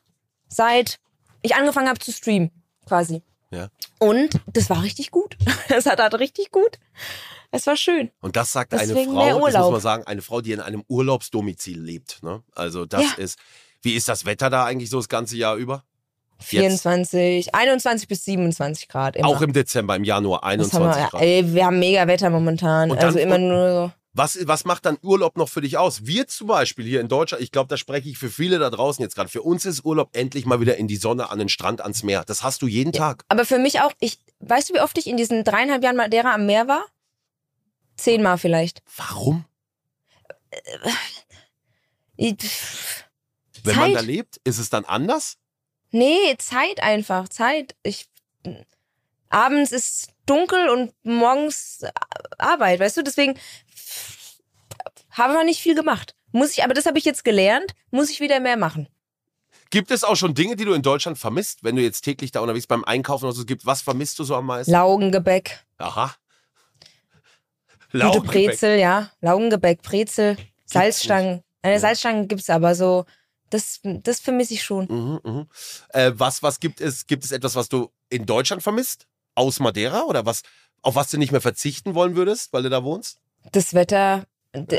seit 0.49 0.99
ich 1.43 1.55
angefangen 1.55 1.89
habe 1.89 1.99
zu 1.99 2.13
streamen, 2.13 2.51
quasi. 2.87 3.23
Ja. 3.51 3.69
Und 3.99 4.41
das 4.53 4.69
war 4.69 4.83
richtig 4.83 5.11
gut. 5.11 5.37
Es 5.69 5.87
hat, 5.87 6.01
hat 6.01 6.15
richtig 6.19 6.51
gut. 6.51 6.79
Es 7.51 7.67
war 7.67 7.77
schön. 7.77 8.11
Und 8.21 8.37
das 8.37 8.53
sagt 8.53 8.73
Deswegen 8.73 9.17
eine 9.17 9.33
Frau, 9.33 9.47
das 9.47 9.55
muss 9.63 9.71
man 9.71 9.81
sagen, 9.81 10.05
eine 10.07 10.23
Frau, 10.23 10.41
die 10.41 10.53
in 10.53 10.61
einem 10.61 10.85
Urlaubsdomizil 10.89 11.81
lebt. 11.81 12.23
Ne? 12.23 12.43
Also 12.55 12.87
das 12.87 13.03
Ja. 13.03 13.13
ist, 13.17 13.39
wie 13.87 13.95
ist 13.95 14.09
das 14.09 14.25
Wetter 14.27 14.51
da 14.51 14.65
eigentlich 14.65 14.91
so 14.91 14.99
das 14.99 15.09
ganze 15.09 15.37
Jahr 15.37 15.55
über? 15.57 15.85
24, 16.41 17.55
21 17.55 18.09
bis 18.09 18.25
27 18.25 18.89
Grad. 18.89 19.17
Immer. 19.17 19.29
Auch 19.29 19.41
im 19.41 19.53
Dezember, 19.55 19.97
im 19.97 20.05
Januar 20.05 20.41
Das 20.41 20.49
21 20.51 20.79
haben 20.79 21.03
wir, 21.05 21.09
Grad. 21.11 21.23
ey, 21.23 21.55
wir 21.55 21.65
haben 21.67 21.79
mega 21.79 22.07
Wetter 22.07 22.29
momentan. 22.29 22.91
Dann- 22.91 22.99
also 22.99 23.19
immer 23.19 23.39
nur 23.39 23.71
so. 23.71 23.93
Was, 24.13 24.39
was 24.49 24.65
macht 24.65 24.87
dann 24.87 24.97
Urlaub 25.03 25.37
noch 25.37 25.49
für 25.49 25.61
dich 25.61 25.77
aus? 25.77 26.07
Wir 26.07 26.27
zum 26.27 26.47
Beispiel 26.49 26.87
hier 26.87 27.01
in 27.03 27.09
Deutschland, 27.09 27.43
ich 27.45 27.53
glaube, 27.53 27.69
da 27.69 27.77
spreche 27.77 28.09
ich 28.09 28.17
für 28.19 28.31
viele 28.31 28.59
da 28.59 28.71
draußen 28.71 29.03
jetzt 29.03 29.15
gerade. 29.15 29.29
Für 29.29 29.43
uns 29.43 29.67
ist 29.67 29.85
Urlaub 29.85 30.09
endlich 30.17 30.47
mal 30.47 30.59
wieder 30.61 30.77
in 30.79 30.89
die 30.89 30.97
Sonne, 30.97 31.31
an 31.31 31.39
den 31.39 31.51
Strand, 31.51 31.83
ans 31.83 32.03
Meer. 32.03 32.25
Das 32.27 32.43
hast 32.43 32.63
du 32.63 32.67
jeden 32.67 32.93
Tag. 32.93 33.25
Aber 33.29 33.45
für 33.45 33.59
mich 33.59 33.81
auch, 33.83 33.93
ich, 34.01 34.19
weißt 34.41 34.71
du, 34.71 34.75
wie 34.75 34.81
oft 34.81 34.97
ich 34.99 35.07
in 35.07 35.17
diesen 35.19 35.45
dreieinhalb 35.45 35.83
Jahren 35.85 35.97
Madeira 35.97 36.33
am 36.35 36.47
Meer 36.47 36.67
war? 36.67 36.85
Zehnmal 37.97 38.39
vielleicht. 38.39 38.83
Warum? 38.97 39.45
Ich- 42.17 42.37
Wenn 43.67 43.77
man 43.77 43.93
Zeit. 43.93 43.97
da 43.97 44.01
lebt, 44.01 44.41
ist 44.45 44.59
es 44.59 44.71
dann 44.71 44.85
anders? 44.85 45.37
Nee, 45.91 46.37
Zeit 46.39 46.83
einfach, 46.83 47.29
Zeit. 47.29 47.75
Ich 47.83 48.09
abends 49.29 49.73
ist 49.73 50.09
dunkel 50.27 50.69
und 50.69 50.93
morgens 51.03 51.85
Arbeit, 52.39 52.81
weißt 52.81 52.97
du? 52.99 53.03
Deswegen 53.03 53.39
habe 55.11 55.35
ich 55.39 55.45
nicht 55.45 55.61
viel 55.61 55.75
gemacht. 55.75 56.15
Muss 56.33 56.53
ich, 56.53 56.65
aber 56.65 56.75
das 56.75 56.87
habe 56.87 56.99
ich 56.99 57.05
jetzt 57.05 57.25
gelernt, 57.25 57.73
muss 57.91 58.11
ich 58.11 58.21
wieder 58.21 58.41
mehr 58.41 58.57
machen. 58.57 58.89
Gibt 59.71 59.91
es 59.91 60.05
auch 60.05 60.17
schon 60.17 60.35
Dinge, 60.35 60.55
die 60.57 60.65
du 60.65 60.75
in 60.75 60.83
Deutschland 60.83 61.19
vermisst, 61.19 61.65
wenn 61.65 61.77
du 61.77 61.83
jetzt 61.83 62.03
täglich 62.03 62.31
da 62.31 62.41
unterwegs 62.41 62.67
beim 62.67 62.85
Einkaufen 62.85 63.25
oder 63.25 63.35
so 63.35 63.45
gibt? 63.45 63.67
Was 63.67 63.83
vermisst 63.83 64.19
du 64.19 64.25
so 64.25 64.37
am 64.37 64.47
meisten? 64.47 64.71
Laugengebäck, 64.71 65.65
Aha. 65.79 66.15
gute 67.87 67.99
Laugengebäck. 67.99 68.49
Brezel, 68.49 68.79
ja. 68.79 69.11
Laugengebäck, 69.21 69.83
Brezel, 69.83 70.37
Salzstangen. 70.67 71.43
Eine 71.63 71.81
Salzstangen 71.81 72.29
gibt's 72.29 72.51
aber 72.51 72.75
so. 72.75 73.07
Das, 73.51 73.81
das 73.83 74.21
vermisse 74.21 74.55
ich 74.55 74.63
schon. 74.63 74.87
Mhm, 74.89 75.21
mhm. 75.23 75.47
Äh, 75.91 76.13
was, 76.15 76.43
was 76.43 76.61
gibt 76.61 76.81
es? 76.81 77.07
Gibt 77.07 77.25
es 77.25 77.33
etwas, 77.33 77.55
was 77.55 77.69
du 77.69 77.91
in 78.09 78.27
Deutschland 78.27 78.63
vermisst? 78.63 79.07
Aus 79.35 79.61
Madeira? 79.61 80.03
Oder 80.05 80.27
was, 80.27 80.43
auf 80.83 80.95
was 80.95 81.11
du 81.11 81.19
nicht 81.19 81.33
mehr 81.33 81.41
verzichten 81.41 81.95
wollen 81.95 82.17
würdest, 82.17 82.53
weil 82.53 82.63
du 82.63 82.71
da 82.71 82.83
wohnst? 82.83 83.21
das 83.53 83.75
Wetter, 83.75 84.25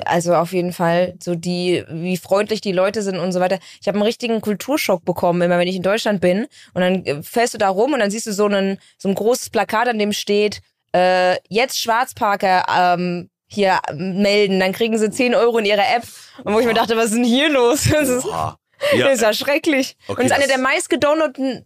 also 0.06 0.34
auf 0.36 0.54
jeden 0.54 0.74
Fall, 0.74 1.16
so 1.22 1.36
die, 1.36 1.84
wie 1.90 2.18
freundlich 2.18 2.62
die 2.62 2.72
Leute 2.72 3.02
sind 3.02 3.18
und 3.18 3.32
so 3.32 3.40
weiter. 3.40 3.60
Ich 3.82 3.88
habe 3.88 3.98
einen 3.98 4.06
richtigen 4.06 4.42
Kulturschock 4.42 5.06
bekommen, 5.06 5.42
immer 5.42 5.60
wenn 5.60 5.68
ich 5.68 5.76
in 5.76 5.84
Deutschland 5.84 6.22
bin. 6.22 6.48
Und 6.74 6.82
dann 6.82 7.06
äh, 7.06 7.24
fährst 7.24 7.54
du 7.54 7.58
da 7.58 7.70
rum 7.70 7.94
und 7.94 8.00
dann 8.00 8.12
siehst 8.12 8.28
du 8.28 8.34
so, 8.34 8.46
einen, 8.46 8.80
so 8.98 9.10
ein 9.10 9.16
großes 9.16 9.50
Plakat, 9.50 9.88
an 9.88 10.00
dem 10.00 10.14
steht, 10.14 10.62
äh, 10.94 11.36
jetzt 11.50 11.80
Schwarzparker 11.80 12.66
ähm, 12.98 13.30
hier 13.48 13.80
melden, 13.94 14.60
dann 14.60 14.74
kriegen 14.74 14.98
sie 14.98 15.10
10 15.10 15.34
Euro 15.36 15.58
in 15.58 15.66
ihre 15.66 15.82
App. 15.82 16.04
Und 16.44 16.54
wo 16.54 16.60
ich 16.60 16.66
mir 16.66 16.74
dachte, 16.74 16.96
was 16.98 17.06
ist 17.06 17.16
denn 17.16 17.24
hier 17.24 17.50
los? 17.50 17.86
Das 17.92 18.10
ist, 18.10 18.24
Boah. 18.24 18.58
das 18.92 19.00
Ja, 19.00 19.08
ist 19.08 19.22
ja 19.22 19.34
schrecklich. 19.34 19.96
Okay, 20.08 20.20
und 20.22 20.26
es 20.28 20.32
ist 20.32 20.38
eine 20.38 20.48
der 20.48 20.60
meist 20.60 20.90
gedownloadten, 20.90 21.66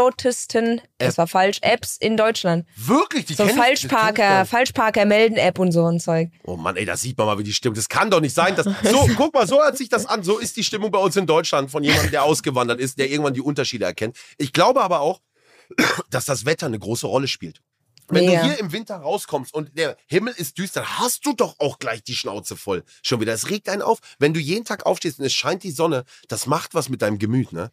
gedownloadtesten, 0.00 0.80
das 0.98 1.18
war 1.18 1.26
falsch, 1.26 1.58
Apps 1.62 1.96
in 1.98 2.16
Deutschland. 2.16 2.66
wirklich? 2.76 3.26
Die 3.26 3.34
So 3.34 3.46
Falschparker. 3.46 4.44
Falschparker 4.46 5.04
melden 5.04 5.36
App 5.36 5.58
und 5.58 5.72
so 5.72 5.86
ein 5.86 6.00
Zeug. 6.00 6.30
Oh 6.44 6.56
Mann, 6.56 6.76
ey, 6.76 6.84
da 6.84 6.96
sieht 6.96 7.16
man 7.18 7.26
mal, 7.28 7.38
wie 7.38 7.44
die 7.44 7.52
Stimmung. 7.52 7.76
Das 7.76 7.88
kann 7.88 8.10
doch 8.10 8.20
nicht 8.20 8.34
sein. 8.34 8.56
Dass, 8.56 8.66
so, 8.66 9.08
guck 9.16 9.34
mal, 9.34 9.46
so 9.46 9.62
hört 9.62 9.76
sich 9.76 9.88
das 9.88 10.06
an. 10.06 10.22
So 10.22 10.38
ist 10.38 10.56
die 10.56 10.64
Stimmung 10.64 10.90
bei 10.90 10.98
uns 10.98 11.16
in 11.16 11.26
Deutschland 11.26 11.70
von 11.70 11.84
jemandem, 11.84 12.10
der 12.10 12.24
ausgewandert 12.24 12.80
ist, 12.80 12.98
der 12.98 13.08
irgendwann 13.10 13.34
die 13.34 13.40
Unterschiede 13.42 13.84
erkennt. 13.84 14.16
Ich 14.38 14.52
glaube 14.52 14.80
aber 14.82 15.00
auch, 15.00 15.20
dass 16.10 16.24
das 16.24 16.44
Wetter 16.46 16.66
eine 16.66 16.78
große 16.78 17.06
Rolle 17.06 17.28
spielt. 17.28 17.60
Wenn 18.10 18.26
Mega. 18.26 18.42
du 18.42 18.46
hier 18.48 18.58
im 18.58 18.72
Winter 18.72 18.96
rauskommst 18.96 19.54
und 19.54 19.76
der 19.76 19.96
Himmel 20.06 20.34
ist 20.36 20.58
düster, 20.58 20.80
dann 20.80 20.98
hast 20.98 21.26
du 21.26 21.32
doch 21.32 21.56
auch 21.58 21.78
gleich 21.78 22.02
die 22.02 22.14
Schnauze 22.14 22.56
voll. 22.56 22.84
Schon 23.02 23.20
wieder. 23.20 23.32
Es 23.32 23.50
regt 23.50 23.68
einen 23.68 23.82
auf. 23.82 24.00
Wenn 24.18 24.34
du 24.34 24.40
jeden 24.40 24.64
Tag 24.64 24.86
aufstehst 24.86 25.18
und 25.18 25.24
es 25.24 25.32
scheint 25.32 25.62
die 25.62 25.70
Sonne, 25.70 26.04
das 26.28 26.46
macht 26.46 26.74
was 26.74 26.88
mit 26.88 27.02
deinem 27.02 27.18
Gemüt, 27.18 27.52
ne? 27.52 27.70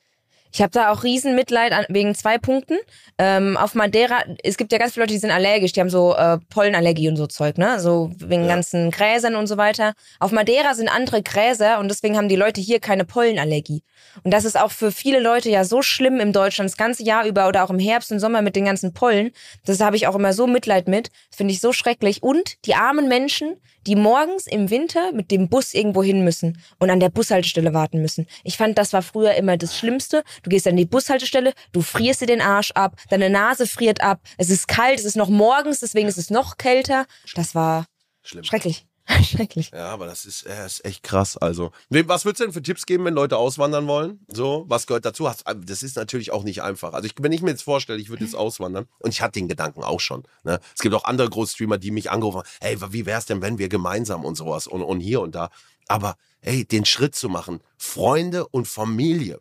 Ich 0.51 0.61
habe 0.61 0.71
da 0.71 0.91
auch 0.91 1.03
riesen 1.03 1.35
Mitleid 1.35 1.71
an, 1.71 1.85
wegen 1.89 2.15
zwei 2.15 2.37
Punkten. 2.37 2.77
Ähm, 3.17 3.57
auf 3.57 3.75
Madeira, 3.75 4.23
es 4.43 4.57
gibt 4.57 4.71
ja 4.71 4.77
ganz 4.77 4.93
viele 4.93 5.03
Leute, 5.03 5.13
die 5.13 5.19
sind 5.19 5.31
allergisch, 5.31 5.71
die 5.73 5.79
haben 5.81 5.89
so 5.89 6.15
äh, 6.15 6.37
Pollenallergie 6.49 7.09
und 7.09 7.17
so 7.17 7.27
Zeug, 7.27 7.57
ne? 7.57 7.79
So 7.79 8.11
wegen 8.17 8.43
Ja. 8.43 8.55
ganzen 8.55 8.91
Gräsern 8.91 9.35
und 9.35 9.47
so 9.47 9.57
weiter. 9.57 9.93
Auf 10.19 10.31
Madeira 10.31 10.73
sind 10.73 10.89
andere 10.89 11.21
Gräser 11.21 11.79
und 11.79 11.89
deswegen 11.89 12.17
haben 12.17 12.29
die 12.29 12.35
Leute 12.35 12.61
hier 12.61 12.79
keine 12.79 13.05
Pollenallergie. 13.05 13.83
Und 14.23 14.33
das 14.33 14.45
ist 14.45 14.59
auch 14.59 14.71
für 14.71 14.91
viele 14.91 15.19
Leute 15.19 15.49
ja 15.49 15.63
so 15.63 15.81
schlimm 15.81 16.19
im 16.19 16.33
Deutschland, 16.33 16.69
das 16.69 16.77
ganze 16.77 17.03
Jahr 17.03 17.25
über 17.25 17.47
oder 17.47 17.63
auch 17.63 17.69
im 17.69 17.79
Herbst 17.79 18.11
und 18.11 18.19
Sommer 18.19 18.41
mit 18.41 18.55
den 18.55 18.65
ganzen 18.65 18.93
Pollen. 18.93 19.31
Das 19.65 19.79
habe 19.79 19.95
ich 19.95 20.07
auch 20.07 20.15
immer 20.15 20.33
so 20.33 20.47
Mitleid 20.47 20.87
mit. 20.87 21.09
Das 21.29 21.37
finde 21.37 21.53
ich 21.53 21.61
so 21.61 21.73
schrecklich. 21.73 22.23
Und 22.23 22.55
die 22.65 22.75
armen 22.75 23.07
Menschen, 23.07 23.57
die 23.85 23.95
morgens 23.95 24.47
im 24.47 24.69
Winter 24.69 25.11
mit 25.13 25.31
dem 25.31 25.49
Bus 25.49 25.73
irgendwo 25.73 26.03
hin 26.03 26.23
müssen 26.23 26.61
und 26.77 26.89
an 26.89 26.99
der 26.99 27.09
Bushaltestelle 27.09 27.73
warten 27.73 28.01
müssen. 28.01 28.27
Ich 28.43 28.57
fand, 28.57 28.77
das 28.77 28.91
war 28.91 29.01
früher 29.01 29.35
immer 29.35 29.55
das 29.55 29.77
Schlimmste. 29.77 30.23
Du 30.43 30.49
gehst 30.49 30.67
an 30.67 30.75
die 30.77 30.85
Bushaltestelle, 30.85 31.53
du 31.71 31.81
frierst 31.81 32.21
dir 32.21 32.27
den 32.27 32.41
Arsch 32.41 32.71
ab, 32.71 32.95
deine 33.09 33.29
Nase 33.29 33.67
friert 33.67 34.01
ab, 34.01 34.21
es 34.37 34.49
ist 34.49 34.67
kalt, 34.67 34.99
es 34.99 35.05
ist 35.05 35.17
noch 35.17 35.29
morgens, 35.29 35.79
deswegen 35.79 36.07
ist 36.07 36.17
es 36.17 36.29
noch 36.29 36.57
kälter. 36.57 37.05
Das 37.35 37.55
war 37.55 37.85
Schlimm. 38.23 38.43
schrecklich. 38.43 38.85
schrecklich. 39.23 39.71
Ja, 39.73 39.87
aber 39.87 40.05
das 40.05 40.25
ist, 40.25 40.45
äh, 40.45 40.65
ist 40.65 40.83
echt 40.83 41.01
krass. 41.01 41.37
Also, 41.37 41.71
was 41.89 42.25
würdest 42.25 42.41
du 42.41 42.43
denn 42.43 42.51
für 42.51 42.61
Tipps 42.61 42.85
geben, 42.85 43.05
wenn 43.05 43.13
Leute 43.13 43.37
auswandern 43.37 43.87
wollen? 43.87 44.19
So, 44.27 44.65
was 44.67 44.85
gehört 44.85 45.05
dazu? 45.05 45.29
Hast- 45.29 45.45
Das 45.65 45.81
ist 45.81 45.95
natürlich 45.95 46.31
auch 46.33 46.43
nicht 46.43 46.61
einfach. 46.61 46.91
Also, 46.91 47.05
ich, 47.07 47.13
wenn 47.17 47.31
ich 47.31 47.41
mir 47.41 47.51
jetzt 47.51 47.61
vorstelle, 47.63 47.99
ich 48.01 48.09
würde 48.09 48.25
jetzt 48.25 48.35
auswandern, 48.35 48.85
und 48.99 49.13
ich 49.13 49.21
hatte 49.21 49.39
den 49.39 49.47
Gedanken 49.47 49.81
auch 49.81 50.01
schon. 50.01 50.23
Ne? 50.43 50.59
Es 50.75 50.81
gibt 50.81 50.93
auch 50.93 51.05
andere 51.05 51.29
Großstreamer, 51.29 51.77
die 51.77 51.91
mich 51.91 52.11
angerufen 52.11 52.39
haben, 52.39 52.47
hey, 52.59 52.77
wie 52.91 53.05
wär's 53.05 53.25
denn, 53.25 53.41
wenn 53.41 53.57
wir 53.59 53.69
gemeinsam 53.69 54.25
und 54.25 54.35
sowas 54.35 54.67
und, 54.67 54.81
und 54.83 54.99
hier 54.99 55.21
und 55.21 55.35
da. 55.35 55.51
Aber, 55.87 56.17
hey, 56.41 56.65
den 56.65 56.83
Schritt 56.83 57.15
zu 57.15 57.29
machen, 57.29 57.61
Freunde 57.77 58.45
und 58.49 58.67
Familie 58.67 59.39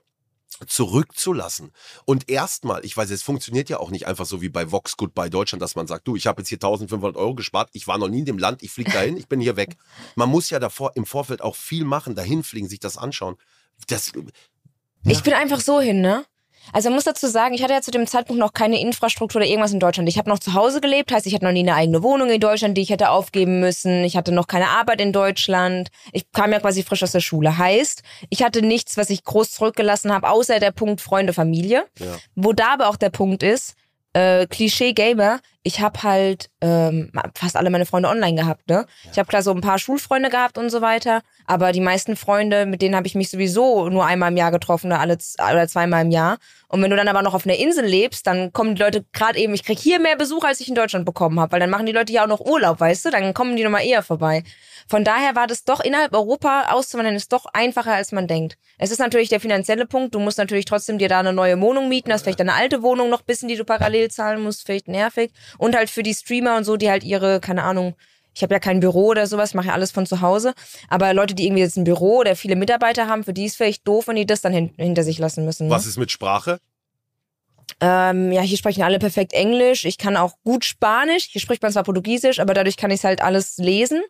zurückzulassen. 0.66 1.72
Und 2.04 2.28
erstmal, 2.30 2.84
ich 2.84 2.96
weiß, 2.96 3.10
es 3.10 3.22
funktioniert 3.22 3.68
ja 3.68 3.78
auch 3.78 3.90
nicht 3.90 4.06
einfach 4.06 4.26
so 4.26 4.42
wie 4.42 4.48
bei 4.48 4.70
Vox 4.72 4.96
Goodbye 4.96 5.30
Deutschland, 5.30 5.62
dass 5.62 5.76
man 5.76 5.86
sagt, 5.86 6.06
du, 6.08 6.16
ich 6.16 6.26
habe 6.26 6.40
jetzt 6.40 6.48
hier 6.48 6.56
1500 6.56 7.16
Euro 7.16 7.34
gespart, 7.34 7.70
ich 7.72 7.86
war 7.86 7.98
noch 7.98 8.08
nie 8.08 8.20
in 8.20 8.24
dem 8.24 8.38
Land, 8.38 8.62
ich 8.62 8.70
fliege 8.70 8.92
dahin, 8.92 9.16
ich 9.16 9.28
bin 9.28 9.40
hier 9.40 9.56
weg. 9.56 9.76
Man 10.14 10.28
muss 10.28 10.50
ja 10.50 10.58
davor 10.58 10.92
im 10.94 11.06
Vorfeld 11.06 11.42
auch 11.42 11.56
viel 11.56 11.84
machen, 11.84 12.14
dahin 12.14 12.42
fliegen, 12.42 12.68
sich 12.68 12.80
das 12.80 12.96
anschauen. 12.96 13.36
Das, 13.88 14.12
Ich 15.04 15.22
bin 15.22 15.34
einfach 15.34 15.60
so 15.60 15.80
hin, 15.80 16.00
ne? 16.00 16.24
Also 16.72 16.88
man 16.88 16.96
muss 16.96 17.05
dazu 17.05 17.26
sagen, 17.26 17.55
ich 17.55 17.62
hatte 17.62 17.72
ja 17.72 17.81
zu 17.81 17.90
dem 17.90 18.07
Zeitpunkt 18.07 18.40
noch 18.40 18.52
keine 18.52 18.81
Infrastruktur 18.81 19.40
oder 19.40 19.48
irgendwas 19.48 19.72
in 19.72 19.81
Deutschland. 19.81 20.09
Ich 20.09 20.18
habe 20.18 20.29
noch 20.29 20.38
zu 20.38 20.55
Hause 20.55 20.81
gelebt, 20.81 21.12
heißt, 21.12 21.26
ich 21.26 21.35
hatte 21.35 21.44
noch 21.44 21.52
nie 21.52 21.61
eine 21.61 21.74
eigene 21.74 22.02
Wohnung 22.02 22.31
in 22.31 22.40
Deutschland, 22.40 22.76
die 22.76 22.83
ich 22.83 22.90
hätte 22.90 23.11
aufgeben 23.11 23.61
müssen. 23.61 24.05
Ich 24.05 24.16
hatte 24.16 24.33
noch 24.33 24.46
keine 24.46 24.68
Arbeit 24.68 25.00
in 25.00 25.12
Deutschland. 25.12 25.90
Ich 26.12 26.31
kam 26.33 26.52
ja 26.52 26.61
quasi 26.61 26.83
frisch 26.83 27.02
aus 27.02 27.12
der 27.12 27.20
Schule. 27.20 27.59
Heißt, 27.59 28.02
ich 28.31 28.42
hatte 28.42 28.62
nichts, 28.62 28.96
was 28.96 29.11
ich 29.11 29.24
groß 29.24 29.52
zurückgelassen 29.52 30.12
habe, 30.12 30.29
außer 30.29 30.61
der 30.61 30.72
Punkt 30.72 31.00
Freunde, 31.00 31.33
Familie. 31.33 31.85
Ja. 31.98 32.16
Wo 32.35 32.52
da 32.52 32.74
aber 32.74 32.88
auch 32.88 32.96
der 32.96 33.11
Punkt 33.11 33.42
ist, 33.42 33.74
äh, 34.16 34.46
Klischee 34.46 34.94
Gamer, 34.94 35.40
ich 35.62 35.81
habe 35.81 36.02
halt 36.02 36.48
ähm, 36.62 37.12
fast 37.35 37.55
alle 37.55 37.68
meine 37.68 37.85
Freunde 37.85 38.09
online 38.09 38.40
gehabt, 38.40 38.66
ne? 38.66 38.87
Ich 39.12 39.18
habe 39.18 39.29
klar 39.29 39.42
so 39.42 39.52
ein 39.52 39.61
paar 39.61 39.79
Schulfreunde 39.79 40.31
gehabt 40.31 40.57
und 40.57 40.70
so 40.70 40.81
weiter, 40.81 41.20
aber 41.44 41.72
die 41.72 41.83
meisten 41.83 42.16
Freunde, 42.16 42.64
mit 42.64 42.81
denen 42.81 42.96
habe 42.96 43.07
ich 43.07 43.14
mich 43.14 43.29
sowieso 43.29 43.90
nur 43.90 44.07
einmal 44.07 44.31
im 44.31 44.38
Jahr 44.38 44.50
getroffen 44.50 44.87
oder 44.87 45.00
alle 45.00 45.18
oder 45.38 45.68
zweimal 45.68 46.02
im 46.02 46.11
Jahr. 46.11 46.38
Und 46.68 46.83
wenn 46.83 46.90
du 46.90 46.96
dann 46.96 47.09
aber 47.09 47.20
noch 47.20 47.35
auf 47.35 47.44
einer 47.44 47.57
Insel 47.57 47.85
lebst, 47.85 48.26
dann 48.26 48.55
kommen 48.55 48.74
die 48.74 48.83
Leute 48.83 49.05
gerade 49.12 49.38
eben, 49.38 49.52
ich 49.52 49.64
krieg 49.64 49.79
hier 49.79 50.00
mehr 50.00 50.16
Besuch, 50.16 50.44
als 50.44 50.61
ich 50.61 50.68
in 50.68 50.74
Deutschland 50.74 51.05
bekommen 51.05 51.38
habe, 51.38 51.52
weil 51.52 51.61
dann 51.61 51.70
machen 51.70 51.85
die 51.85 51.92
Leute 51.92 52.12
ja 52.12 52.22
auch 52.22 52.29
noch 52.29 52.40
Urlaub, 52.40 52.81
weißt 52.81 53.05
du? 53.05 53.11
Dann 53.11 53.35
kommen 53.35 53.55
die 53.57 53.64
nochmal 53.64 53.85
eher 53.85 54.02
vorbei. 54.02 54.44
Von 54.88 55.05
daher 55.05 55.35
war 55.35 55.46
das 55.46 55.64
doch 55.64 55.81
innerhalb 55.81 56.14
Europa 56.14 56.68
auszuwandern 56.70 57.16
ist 57.16 57.33
doch 57.33 57.46
einfacher, 57.53 57.92
als 57.94 58.12
man 58.12 58.29
denkt. 58.29 58.57
Es 58.79 58.90
ist 58.90 58.99
natürlich 58.99 59.29
der 59.29 59.40
finanzielle 59.40 59.87
Punkt. 59.87 60.14
Du 60.14 60.20
musst 60.20 60.38
natürlich 60.38 60.64
trotzdem 60.64 60.99
dir 60.99 61.09
da 61.09 61.20
eine 61.20 61.33
neue 61.33 61.61
Wohnung 61.61 61.88
mieten. 61.88 62.12
Hast 62.12 62.22
vielleicht 62.22 62.40
deine 62.40 62.55
alte 62.55 62.83
Wohnung 62.83 63.11
noch 63.11 63.22
bisschen, 63.22 63.49
die 63.49 63.57
du 63.57 63.64
parallel 63.64 64.11
zahlen 64.11 64.42
musst. 64.42 64.64
Vielleicht 64.64 64.88
nervig. 64.88 65.33
Und 65.59 65.75
halt 65.75 65.90
für 65.90 66.03
die 66.03 66.14
Streamer 66.14 66.57
und 66.57 66.64
so, 66.64 66.77
die 66.77 66.90
halt 66.90 67.05
ihre, 67.05 67.40
keine 67.40 67.64
Ahnung, 67.64 67.94
ich 68.37 68.42
habe 68.42 68.55
ja 68.55 68.61
kein 68.61 68.81
Büro 68.81 69.07
oder 69.07 69.27
sowas, 69.27 69.55
mache 69.55 69.68
ja 69.68 69.72
alles 69.72 69.90
von 69.90 70.05
zu 70.07 70.20
Hause. 70.20 70.53
Aber 70.88 71.14
Leute, 71.14 71.35
die 71.35 71.46
irgendwie 71.46 71.62
jetzt 71.62 71.79
ein 71.79 71.85
Büro 71.85 72.18
oder 72.18 72.37
viele 72.37 72.55
Mitarbeiter 72.55 73.09
haben, 73.09 73.25
für 73.25 73.33
die 73.33 73.46
ist 73.46 73.57
vielleicht 73.57 73.88
doof, 73.88 74.09
wenn 74.09 74.16
die 74.16 74.27
das 74.27 74.42
dann 74.42 74.53
hin 74.53 74.75
hinter 74.77 75.03
sich 75.05 75.18
lassen 75.18 75.46
müssen. 75.46 75.68
Ne? 75.68 75.75
was 75.75 75.87
ist 75.87 75.96
mit 75.96 76.11
Sprache? 76.11 76.61
Ähm, 77.81 78.33
ja, 78.33 78.40
hier 78.40 78.57
sprechen 78.57 78.83
alle 78.83 78.98
perfekt 78.98 79.33
Englisch. 79.33 79.85
Ich 79.85 79.98
kann 79.98 80.16
auch 80.16 80.35
gut 80.44 80.64
Spanisch. 80.64 81.29
Hier 81.31 81.40
spricht 81.40 81.62
man 81.62 81.72
zwar 81.72 81.83
Portugiesisch, 81.83 82.40
aber 82.40 82.55
dadurch 82.55 82.76
kann 82.76 82.90
ich 82.90 83.05
halt 83.05 83.20
alles 83.22 83.59
lesen. 83.59 84.02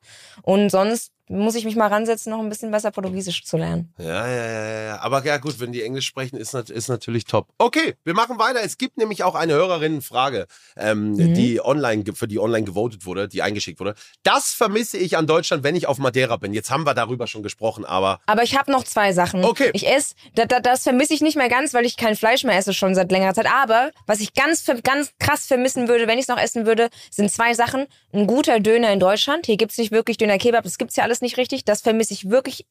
Und 0.43 0.71
sonst 0.71 1.13
muss 1.29 1.55
ich 1.57 1.65
mich 1.65 1.77
mal 1.77 1.89
ransetzen, 1.89 2.31
noch 2.31 2.39
ein 2.41 2.49
bisschen 2.49 2.71
besser 2.71 2.91
Portugiesisch 2.91 3.45
zu 3.45 3.57
lernen. 3.57 3.93
Ja, 3.99 4.27
ja, 4.29 4.47
ja, 4.47 4.81
ja. 4.87 5.01
Aber 5.01 5.25
ja 5.25 5.39
gut, 5.39 5.59
wenn 5.61 5.73
die 5.73 5.83
Englisch 5.83 6.07
sprechen, 6.07 6.37
ist, 6.37 6.55
ist 6.55 6.89
natürlich 6.89 7.25
top. 7.25 7.49
Okay, 7.59 7.95
wir 8.05 8.15
machen 8.15 8.39
weiter. 8.39 8.61
Es 8.63 8.79
gibt 8.79 8.97
nämlich 8.97 9.25
auch 9.25 9.35
eine 9.35 9.55
Hörerinnenfrage, 9.55 10.47
ähm, 10.77 11.13
Mhm. 11.13 11.35
die 11.35 11.61
online, 11.65 12.05
für 12.15 12.29
die 12.29 12.39
online 12.39 12.65
gewotet 12.65 13.07
wurde, 13.07 13.29
die 13.29 13.43
eingeschickt 13.43 13.81
wurde. 13.81 13.95
Das 14.23 14.53
vermisse 14.53 14.99
ich 14.99 15.17
an 15.17 15.27
Deutschland, 15.27 15.63
wenn 15.65 15.75
ich 15.77 15.87
auf 15.87 15.99
Madeira 15.99 16.37
bin. 16.37 16.53
Jetzt 16.55 16.71
haben 16.71 16.85
wir 16.85 16.95
darüber 16.95 17.27
schon 17.27 17.43
gesprochen, 17.43 17.85
aber 17.85 18.21
Aber 18.27 18.43
ich 18.43 18.57
habe 18.57 18.71
noch 18.71 18.85
zwei 18.85 19.13
Sachen. 19.13 19.45
Okay. 19.45 19.71
Ich 19.73 19.89
esse, 19.89 20.15
da, 20.35 20.45
da, 20.47 20.61
das 20.61 20.83
vermisse 20.83 21.15
ich 21.15 21.21
nicht 21.23 21.37
mehr 21.37 21.49
ganz, 21.49 21.75
weil 21.75 21.85
ich 21.87 21.97
kein 21.97 22.17
Fleisch 22.17 22.45
mehr 22.45 22.57
esse 22.57 22.73
schon 22.75 22.95
seit 22.95 23.11
längerer 23.11 23.35
Zeit. 23.35 23.47
Aber 23.47 23.91
was 24.07 24.21
ich 24.21 24.35
ganz, 24.35 24.65
ganz 24.83 25.13
krass 25.19 25.47
vermissen 25.47 25.89
würde, 25.89 26.07
wenn 26.07 26.19
ich 26.19 26.25
es 26.25 26.29
noch 26.29 26.39
essen 26.41 26.67
würde, 26.67 26.89
sind 27.11 27.31
zwei 27.31 27.55
Sachen. 27.55 27.87
Ein 28.13 28.27
guter 28.27 28.61
Döner 28.61 28.93
in 28.93 29.01
Deutschland. 29.01 29.47
Hier 29.47 29.57
gibt's 29.57 29.77
nicht 29.79 29.91
wirklich 29.93 30.17
Döner 30.19 30.39
Kebab, 30.39 30.65
das 30.65 30.79
gibt's 30.79 30.97
ja 30.97 31.05
alles 31.05 31.16
nicht 31.23 31.37
richtig. 31.37 31.65
Das 31.65 31.81
vermisse 31.83 32.15
ich 32.15 32.31
wirklich 32.31 32.67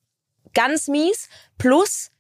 ganz 0.54 0.88
mies. 0.88 1.30
Plus, 1.58 2.12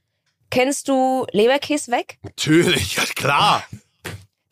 kennst 0.50 0.88
du 0.88 1.26
Leberkäse 1.32 1.92
weg? 1.92 2.18
natürlich, 2.24 2.96
ja 2.96 3.04
klar. 3.06 3.64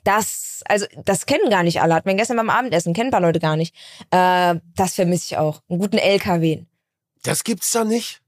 Das, 0.03 0.61
also 0.65 0.85
das 1.05 1.25
kennen 1.25 1.49
gar 1.49 1.63
nicht 1.63 1.81
alle. 1.81 1.93
Hatten 1.95 2.09
wir 2.09 2.15
gestern 2.15 2.35
beim 2.37 2.49
Abendessen, 2.49 2.93
kennen 2.93 3.07
ein 3.07 3.11
paar 3.11 3.21
Leute 3.21 3.39
gar 3.39 3.55
nicht. 3.55 3.73
Äh, 4.11 4.55
das 4.75 4.95
vermisse 4.95 5.25
ich 5.33 5.37
auch. 5.37 5.61
Einen 5.69 5.79
guten 5.79 5.97
LKW. 5.97 6.63
Das 7.23 7.43
gibt's 7.45 7.71
da 7.71 7.85
nicht. 7.85 8.21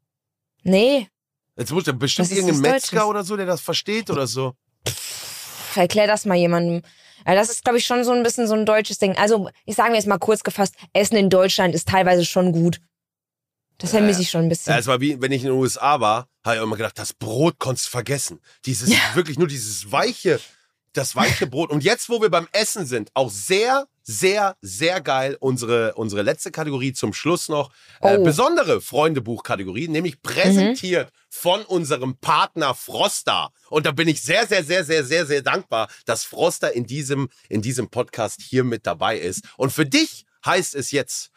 Nee, 0.63 1.09
Jetzt 1.57 1.71
muss 1.71 1.83
da 1.85 1.91
bestimmt 1.93 2.31
irgendein 2.31 2.59
Metzger 2.59 2.97
Deutsches? 2.97 3.09
oder 3.09 3.23
so, 3.23 3.37
der 3.37 3.45
das 3.45 3.61
versteht 3.61 4.09
oder 4.09 4.27
so. 4.27 4.55
erklär 5.75 6.07
das 6.07 6.25
mal 6.25 6.35
jemandem. 6.35 6.81
Also 7.23 7.39
das 7.39 7.49
ist, 7.49 7.63
glaube 7.63 7.77
ich, 7.79 7.85
schon 7.85 8.03
so 8.03 8.11
ein 8.11 8.23
bisschen 8.23 8.47
so 8.47 8.53
ein 8.55 8.65
deutsches 8.65 8.97
Ding. 8.97 9.15
Also, 9.17 9.49
ich 9.65 9.75
sage 9.75 9.91
mir 9.91 9.97
jetzt 9.97 10.07
mal 10.07 10.17
kurz 10.19 10.43
gefasst, 10.43 10.75
Essen 10.93 11.15
in 11.15 11.29
Deutschland 11.29 11.73
ist 11.73 11.87
teilweise 11.87 12.25
schon 12.25 12.51
gut. 12.51 12.79
Das 13.77 13.89
vermisse 13.91 14.21
ich 14.21 14.29
schon 14.29 14.41
ein 14.43 14.49
bisschen. 14.49 14.71
Ja, 14.73 14.79
es 14.79 14.87
war 14.87 15.01
wie, 15.01 15.21
wenn 15.21 15.31
ich 15.31 15.41
in 15.43 15.49
den 15.49 15.57
USA 15.57 15.99
war, 15.99 16.27
habe 16.43 16.57
ich 16.57 16.61
immer 16.63 16.77
gedacht, 16.77 16.97
das 16.97 17.13
Brot 17.13 17.59
konntest 17.59 17.87
du 17.87 17.91
vergessen. 17.91 18.39
Dieses, 18.65 18.89
wirklich 19.15 19.37
nur 19.37 19.47
dieses 19.47 19.91
weiche, 19.91 20.39
das 20.93 21.15
weiche 21.15 21.45
Brot. 21.47 21.71
Und 21.71 21.83
jetzt, 21.83 22.07
wo 22.09 22.21
wir 22.21 22.29
beim 22.29 22.47
Essen 22.53 22.85
sind, 22.85 23.09
auch 23.15 23.29
sehr, 23.29 23.85
sehr, 24.03 24.55
sehr 24.61 25.01
geil, 25.01 25.35
unsere, 25.39 25.93
unsere 25.95 26.21
letzte 26.21 26.51
Kategorie 26.51 26.93
zum 26.93 27.11
Schluss 27.13 27.49
noch. 27.49 27.71
Äh, 28.01 28.17
Oh. 28.17 28.23
besondere 28.23 28.79
Freundebuch-Kategorie, 28.79 29.87
nämlich 29.87 30.21
präsentiert 30.21 31.11
von 31.29 31.63
unserem 31.63 32.15
Partner 32.17 32.75
Froster. 32.75 33.51
Und 33.69 33.85
da 33.85 33.91
bin 33.91 34.07
ich 34.07 34.21
sehr, 34.21 34.47
sehr, 34.47 34.63
sehr, 34.63 34.85
sehr, 34.85 35.03
sehr, 35.03 35.25
sehr 35.25 35.41
dankbar, 35.41 35.89
dass 36.05 36.23
Froster 36.23 36.71
in 36.73 36.85
diesem, 36.85 37.29
in 37.49 37.61
diesem 37.61 37.89
Podcast 37.89 38.41
hier 38.41 38.63
mit 38.63 38.85
dabei 38.85 39.17
ist. 39.17 39.41
Und 39.57 39.71
für 39.73 39.85
dich 39.85 40.25
heißt 40.45 40.75
es 40.75 40.91
jetzt, 40.91 41.31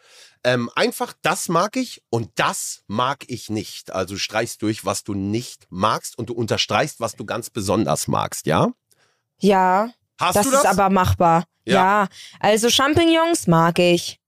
ähm, 0.55 0.70
einfach, 0.74 1.12
das 1.22 1.49
mag 1.49 1.76
ich 1.76 2.03
und 2.11 2.30
das 2.36 2.82
mag 2.86 3.24
ich 3.28 3.51
nicht. 3.51 3.92
Also 3.92 4.16
streichst 4.16 4.62
durch, 4.62 4.84
was 4.84 5.05
du 5.05 5.14
nicht 5.14 5.66
magst 5.70 6.18
und 6.18 6.30
du 6.30 6.34
unterstreichst, 6.34 7.01
was 7.01 7.16
du 7.16 7.24
ganz 7.24 7.51
besonders 7.51 8.09
magst, 8.09 8.46
ja? 8.46 8.68
ja, 9.40 9.90
Hast 10.20 10.36
das, 10.36 10.46
du 10.46 10.53
das? 10.53 10.64
ist 10.64 10.66
aber 10.66 10.90
machbar. 10.90 11.44
Ja. 11.64 11.74
Ja. 11.74 12.09
also 12.40 12.70
Champignons 12.70 13.46
mag 13.46 13.78
ich. 13.78 14.20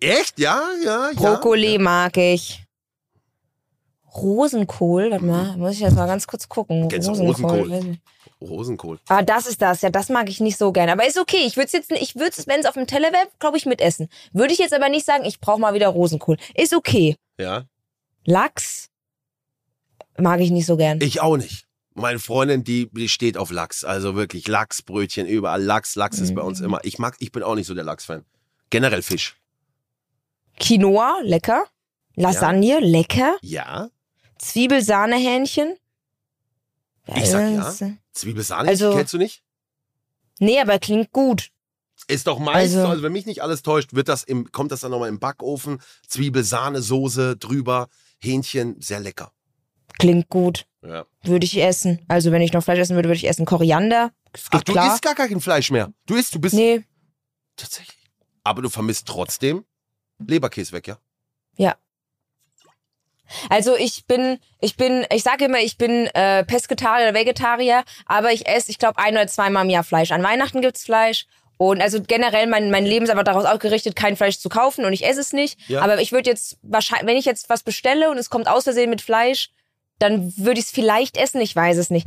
Echt? 0.00 0.38
Ja, 0.38 0.62
ja, 0.84 1.10
ja. 1.10 1.12
Brokkoli 1.14 1.78
mag 1.78 2.16
ich. 2.16 2.62
Rosenkohl, 4.14 5.10
warte 5.10 5.24
mal, 5.24 5.56
muss 5.56 5.72
ich 5.72 5.80
jetzt 5.80 5.94
mal 5.96 6.06
ganz 6.06 6.26
kurz 6.26 6.48
gucken. 6.48 6.88
Kennst 6.88 7.08
du 7.08 7.12
Rosenkohl? 7.12 7.98
Rosenkohl. 8.40 8.98
Ah, 9.08 9.22
das 9.22 9.46
ist 9.46 9.62
das. 9.62 9.80
Ja, 9.82 9.90
das 9.90 10.08
mag 10.10 10.28
ich 10.28 10.40
nicht 10.40 10.58
so 10.58 10.70
gerne. 10.72 10.92
Aber 10.92 11.06
ist 11.06 11.18
okay. 11.18 11.44
Ich 11.46 11.56
würde 11.56 11.66
es 11.66 11.72
jetzt, 11.72 11.90
ich 11.90 12.16
würde 12.16 12.32
es, 12.36 12.46
wenn 12.46 12.60
es 12.60 12.66
auf 12.66 12.74
dem 12.74 12.86
Teller 12.86 13.12
wäre, 13.12 13.28
glaube 13.38 13.56
ich, 13.56 13.64
mitessen. 13.66 14.08
Würde 14.32 14.52
ich 14.52 14.58
jetzt 14.58 14.74
aber 14.74 14.88
nicht 14.88 15.06
sagen, 15.06 15.24
ich 15.24 15.40
brauche 15.40 15.60
mal 15.60 15.72
wieder 15.74 15.88
Rosenkohl. 15.88 16.36
Ist 16.54 16.74
okay. 16.74 17.16
Ja. 17.38 17.64
Lachs 18.24 18.88
mag 20.18 20.40
ich 20.40 20.50
nicht 20.50 20.66
so 20.66 20.76
gern. 20.76 21.00
Ich 21.00 21.20
auch 21.20 21.36
nicht. 21.36 21.66
Meine 21.94 22.18
Freundin, 22.18 22.62
die, 22.62 22.90
die 22.92 23.08
steht 23.08 23.38
auf 23.38 23.50
Lachs. 23.50 23.84
Also 23.84 24.16
wirklich 24.16 24.46
Lachsbrötchen, 24.48 25.26
überall 25.26 25.62
Lachs. 25.62 25.94
Lachs 25.94 26.18
ist 26.18 26.34
bei 26.34 26.42
uns 26.42 26.58
Mhm. 26.60 26.66
immer. 26.66 26.80
Ich 26.82 26.98
mag, 26.98 27.16
ich 27.20 27.32
bin 27.32 27.42
auch 27.42 27.54
nicht 27.54 27.66
so 27.66 27.74
der 27.74 27.84
Lachs-Fan. 27.84 28.24
Generell 28.68 29.00
Fisch. 29.00 29.36
Quinoa, 30.60 31.20
lecker. 31.22 31.64
Lasagne, 32.16 32.80
lecker. 32.80 33.36
Ja. 33.40 33.88
Zwiebelsahnehähnchen. 34.38 35.76
Ich 37.14 37.30
sag 37.30 37.50
ja. 37.52 37.72
Zwiebelsahne, 38.16 38.68
Also- 38.68 38.94
kennst 38.94 39.12
du 39.12 39.18
nicht? 39.18 39.42
Nee, 40.38 40.60
aber 40.60 40.78
klingt 40.78 41.12
gut. 41.12 41.50
Ist 42.08 42.26
doch 42.26 42.38
meistens, 42.38 42.74
Also- 42.76 42.86
so, 42.86 42.88
also 42.88 43.02
wenn 43.02 43.12
mich 43.12 43.26
nicht 43.26 43.42
alles 43.42 43.62
täuscht, 43.62 43.94
wird 43.94 44.08
das 44.08 44.22
im, 44.22 44.50
kommt 44.52 44.70
das 44.72 44.80
dann 44.80 44.90
nochmal 44.90 45.08
im 45.08 45.18
Backofen. 45.18 45.80
Zwiebelsahne-Soße 46.08 47.36
drüber. 47.36 47.88
Hähnchen, 48.18 48.80
sehr 48.80 49.00
lecker. 49.00 49.32
Klingt 49.98 50.28
gut. 50.28 50.66
Ja. 50.82 51.06
Würde 51.22 51.44
ich 51.46 51.60
essen. 51.60 52.04
Also, 52.08 52.32
wenn 52.32 52.42
ich 52.42 52.52
noch 52.52 52.62
Fleisch 52.62 52.78
essen 52.78 52.96
würde, 52.96 53.08
würde 53.08 53.16
ich 53.16 53.26
essen. 53.28 53.46
Koriander. 53.46 54.12
Ach, 54.50 54.62
du 54.62 54.72
klar. 54.72 54.92
isst 54.92 55.02
gar 55.02 55.14
kein 55.14 55.40
Fleisch 55.40 55.70
mehr. 55.70 55.92
Du 56.06 56.14
isst, 56.14 56.34
du 56.34 56.38
bist 56.38 56.54
Nee, 56.54 56.84
tatsächlich. 57.56 57.96
Aber 58.44 58.62
du 58.62 58.68
vermisst 58.68 59.06
trotzdem 59.08 59.64
Leberkäse 60.18 60.72
weg, 60.72 60.86
ja? 60.86 60.98
ja. 61.56 61.76
Also 63.48 63.76
ich 63.76 64.06
bin, 64.06 64.38
ich 64.60 64.76
bin, 64.76 65.06
ich 65.12 65.22
sage 65.22 65.46
immer, 65.46 65.58
ich 65.60 65.78
bin 65.78 66.06
äh, 66.14 66.44
Pesketarier 66.44 67.08
oder 67.08 67.18
Vegetarier, 67.18 67.84
aber 68.06 68.32
ich 68.32 68.46
esse, 68.46 68.70
ich 68.70 68.78
glaube, 68.78 68.98
ein 68.98 69.14
oder 69.14 69.26
zweimal 69.26 69.64
im 69.64 69.70
Jahr 69.70 69.84
Fleisch. 69.84 70.12
An 70.12 70.22
Weihnachten 70.22 70.60
gibt's 70.60 70.84
Fleisch. 70.84 71.26
Und 71.58 71.80
also 71.80 72.02
generell, 72.02 72.46
mein, 72.46 72.70
mein 72.70 72.84
Leben 72.84 73.06
ist 73.06 73.10
aber 73.10 73.24
daraus 73.24 73.46
ausgerichtet, 73.46 73.96
kein 73.96 74.16
Fleisch 74.16 74.38
zu 74.38 74.48
kaufen 74.48 74.84
und 74.84 74.92
ich 74.92 75.06
esse 75.06 75.20
es 75.20 75.32
nicht. 75.32 75.58
Ja. 75.68 75.80
Aber 75.80 76.00
ich 76.00 76.12
würde 76.12 76.28
jetzt 76.28 76.58
wahrscheinlich, 76.62 77.06
wenn 77.06 77.16
ich 77.16 77.24
jetzt 77.24 77.48
was 77.48 77.62
bestelle 77.62 78.10
und 78.10 78.18
es 78.18 78.28
kommt 78.28 78.46
aus 78.46 78.64
Versehen 78.64 78.90
mit 78.90 79.00
Fleisch, 79.00 79.50
dann 79.98 80.36
würde 80.36 80.60
ich 80.60 80.66
es 80.66 80.70
vielleicht 80.70 81.16
essen, 81.16 81.40
ich 81.40 81.54
weiß 81.54 81.76
es 81.76 81.90
nicht. 81.90 82.06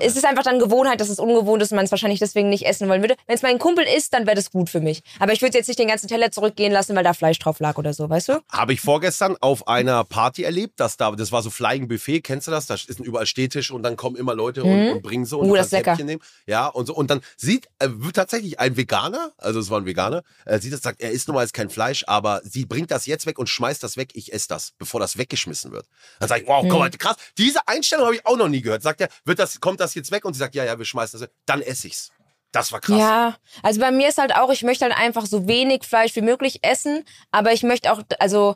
Es 0.00 0.16
ist 0.16 0.24
einfach 0.24 0.42
dann 0.42 0.58
Gewohnheit, 0.58 1.00
dass 1.00 1.08
es 1.08 1.18
ungewohnt 1.18 1.62
ist 1.62 1.72
und 1.72 1.76
man 1.76 1.84
es 1.84 1.90
wahrscheinlich 1.90 2.20
deswegen 2.20 2.48
nicht 2.48 2.66
essen 2.66 2.88
wollen 2.88 3.02
würde. 3.02 3.16
Wenn 3.26 3.36
es 3.36 3.42
mein 3.42 3.58
Kumpel 3.58 3.84
isst, 3.84 4.14
dann 4.14 4.26
wäre 4.26 4.36
das 4.36 4.50
gut 4.50 4.70
für 4.70 4.80
mich. 4.80 5.02
Aber 5.18 5.32
ich 5.32 5.42
würde 5.42 5.56
jetzt 5.56 5.68
nicht 5.68 5.78
den 5.78 5.88
ganzen 5.88 6.08
Teller 6.08 6.30
zurückgehen 6.30 6.72
lassen, 6.72 6.94
weil 6.96 7.04
da 7.04 7.14
Fleisch 7.14 7.38
drauf 7.38 7.60
lag 7.60 7.76
oder 7.78 7.92
so, 7.92 8.08
weißt 8.08 8.28
du? 8.28 8.42
Habe 8.50 8.72
ich 8.72 8.80
vorgestern 8.80 9.36
auf 9.40 9.68
einer 9.68 10.04
Party 10.04 10.42
erlebt, 10.42 10.80
dass 10.80 10.96
da, 10.96 11.10
das 11.12 11.32
war 11.32 11.42
so 11.42 11.50
Flying 11.50 11.88
Buffet, 11.88 12.20
kennst 12.20 12.46
du 12.46 12.50
das? 12.50 12.66
Da 12.66 12.74
ist 12.74 12.98
ein 12.98 13.04
überall 13.04 13.26
Stehtisch 13.26 13.70
und 13.70 13.82
dann 13.82 13.96
kommen 13.96 14.16
immer 14.16 14.34
Leute 14.34 14.64
und, 14.64 14.90
und 14.90 15.02
bringen 15.02 15.24
so 15.24 15.40
und 15.40 15.50
Uh, 15.50 15.56
das 15.56 15.66
ist 15.66 15.72
lecker. 15.72 15.96
Nehmen. 16.02 16.22
Ja, 16.46 16.66
und 16.66 16.86
so. 16.86 16.94
Und 16.94 17.10
dann 17.10 17.20
sieht 17.36 17.68
äh, 17.78 17.88
wird 17.90 18.16
tatsächlich 18.16 18.60
ein 18.60 18.76
Veganer, 18.76 19.32
also 19.38 19.60
es 19.60 19.70
war 19.70 19.80
ein 19.80 19.86
Veganer, 19.86 20.22
äh, 20.46 20.58
sieht 20.58 20.72
das, 20.72 20.82
sagt, 20.82 21.00
er 21.00 21.10
isst 21.10 21.28
normalerweise 21.28 21.52
kein 21.52 21.70
Fleisch, 21.70 22.04
aber 22.06 22.40
sie 22.44 22.66
bringt 22.66 22.90
das 22.90 23.06
jetzt 23.06 23.26
weg 23.26 23.38
und 23.38 23.48
schmeißt 23.48 23.82
das 23.82 23.96
weg, 23.96 24.10
ich 24.14 24.32
esse 24.32 24.48
das, 24.48 24.72
bevor 24.78 25.00
das 25.00 25.18
weggeschmissen 25.18 25.72
wird. 25.72 25.86
Dann 26.20 26.28
sage 26.28 26.42
ich, 26.42 26.48
wow, 26.48 26.64
guck 26.68 26.78
mal, 26.78 26.90
krass, 26.90 27.16
diese 27.38 27.66
Einstellung 27.66 28.06
habe 28.06 28.16
ich 28.16 28.26
auch 28.26 28.36
noch 28.36 28.48
nie 28.48 28.60
gehört. 28.60 28.82
Sagt 28.82 29.00
er, 29.00 29.08
wird 29.24 29.38
das, 29.38 29.60
kommt 29.60 29.80
das 29.80 29.94
jetzt 29.94 30.10
weg? 30.10 30.24
Und 30.24 30.34
sie 30.34 30.38
sagt, 30.38 30.54
ja, 30.54 30.64
ja, 30.64 30.78
wir 30.78 30.84
schmeißen 30.84 31.18
das 31.18 31.28
weg. 31.28 31.34
Dann 31.46 31.62
esse 31.62 31.88
ich's. 31.88 32.10
Das 32.52 32.70
war 32.70 32.80
krass. 32.80 32.98
Ja, 32.98 33.36
also 33.62 33.80
bei 33.80 33.90
mir 33.90 34.08
ist 34.08 34.18
halt 34.18 34.36
auch, 34.36 34.50
ich 34.50 34.62
möchte 34.62 34.84
halt 34.84 34.96
einfach 34.96 35.26
so 35.26 35.48
wenig 35.48 35.84
Fleisch 35.84 36.14
wie 36.14 36.20
möglich 36.20 36.60
essen, 36.62 37.04
aber 37.32 37.52
ich 37.52 37.64
möchte 37.64 37.92
auch, 37.92 38.02
also 38.20 38.54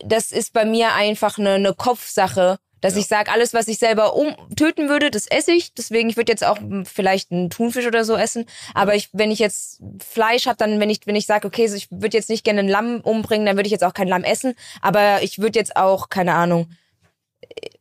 das 0.00 0.32
ist 0.32 0.52
bei 0.52 0.64
mir 0.64 0.94
einfach 0.94 1.38
eine, 1.38 1.50
eine 1.50 1.74
Kopfsache, 1.74 2.58
dass 2.80 2.96
ich 2.96 3.06
sage, 3.06 3.32
alles, 3.32 3.54
was 3.54 3.68
ich 3.68 3.78
selber 3.78 4.14
um 4.14 4.34
töten 4.54 4.88
würde, 4.88 5.10
das 5.10 5.26
esse 5.26 5.52
ich. 5.52 5.74
Deswegen, 5.74 6.08
ich 6.10 6.16
würde 6.16 6.30
jetzt 6.30 6.44
auch 6.44 6.58
vielleicht 6.84 7.32
einen 7.32 7.50
Thunfisch 7.50 7.86
oder 7.86 8.04
so 8.04 8.16
essen. 8.16 8.46
Aber 8.74 8.94
ich, 8.94 9.08
wenn 9.12 9.30
ich 9.30 9.40
jetzt 9.40 9.80
Fleisch 9.98 10.46
habe, 10.46 10.56
dann, 10.56 10.78
wenn 10.78 10.90
ich, 10.90 11.00
wenn 11.04 11.16
ich 11.16 11.26
sage, 11.26 11.46
okay, 11.46 11.66
so 11.66 11.76
ich 11.76 11.90
würde 11.90 12.16
jetzt 12.16 12.28
nicht 12.28 12.44
gerne 12.44 12.60
ein 12.60 12.68
Lamm 12.68 13.00
umbringen, 13.00 13.46
dann 13.46 13.56
würde 13.56 13.66
ich 13.66 13.72
jetzt 13.72 13.84
auch 13.84 13.94
kein 13.94 14.08
Lamm 14.08 14.22
essen. 14.22 14.54
Aber 14.80 15.22
ich 15.22 15.40
würde 15.40 15.58
jetzt 15.58 15.76
auch, 15.76 16.08
keine 16.08 16.34
Ahnung, 16.34 16.70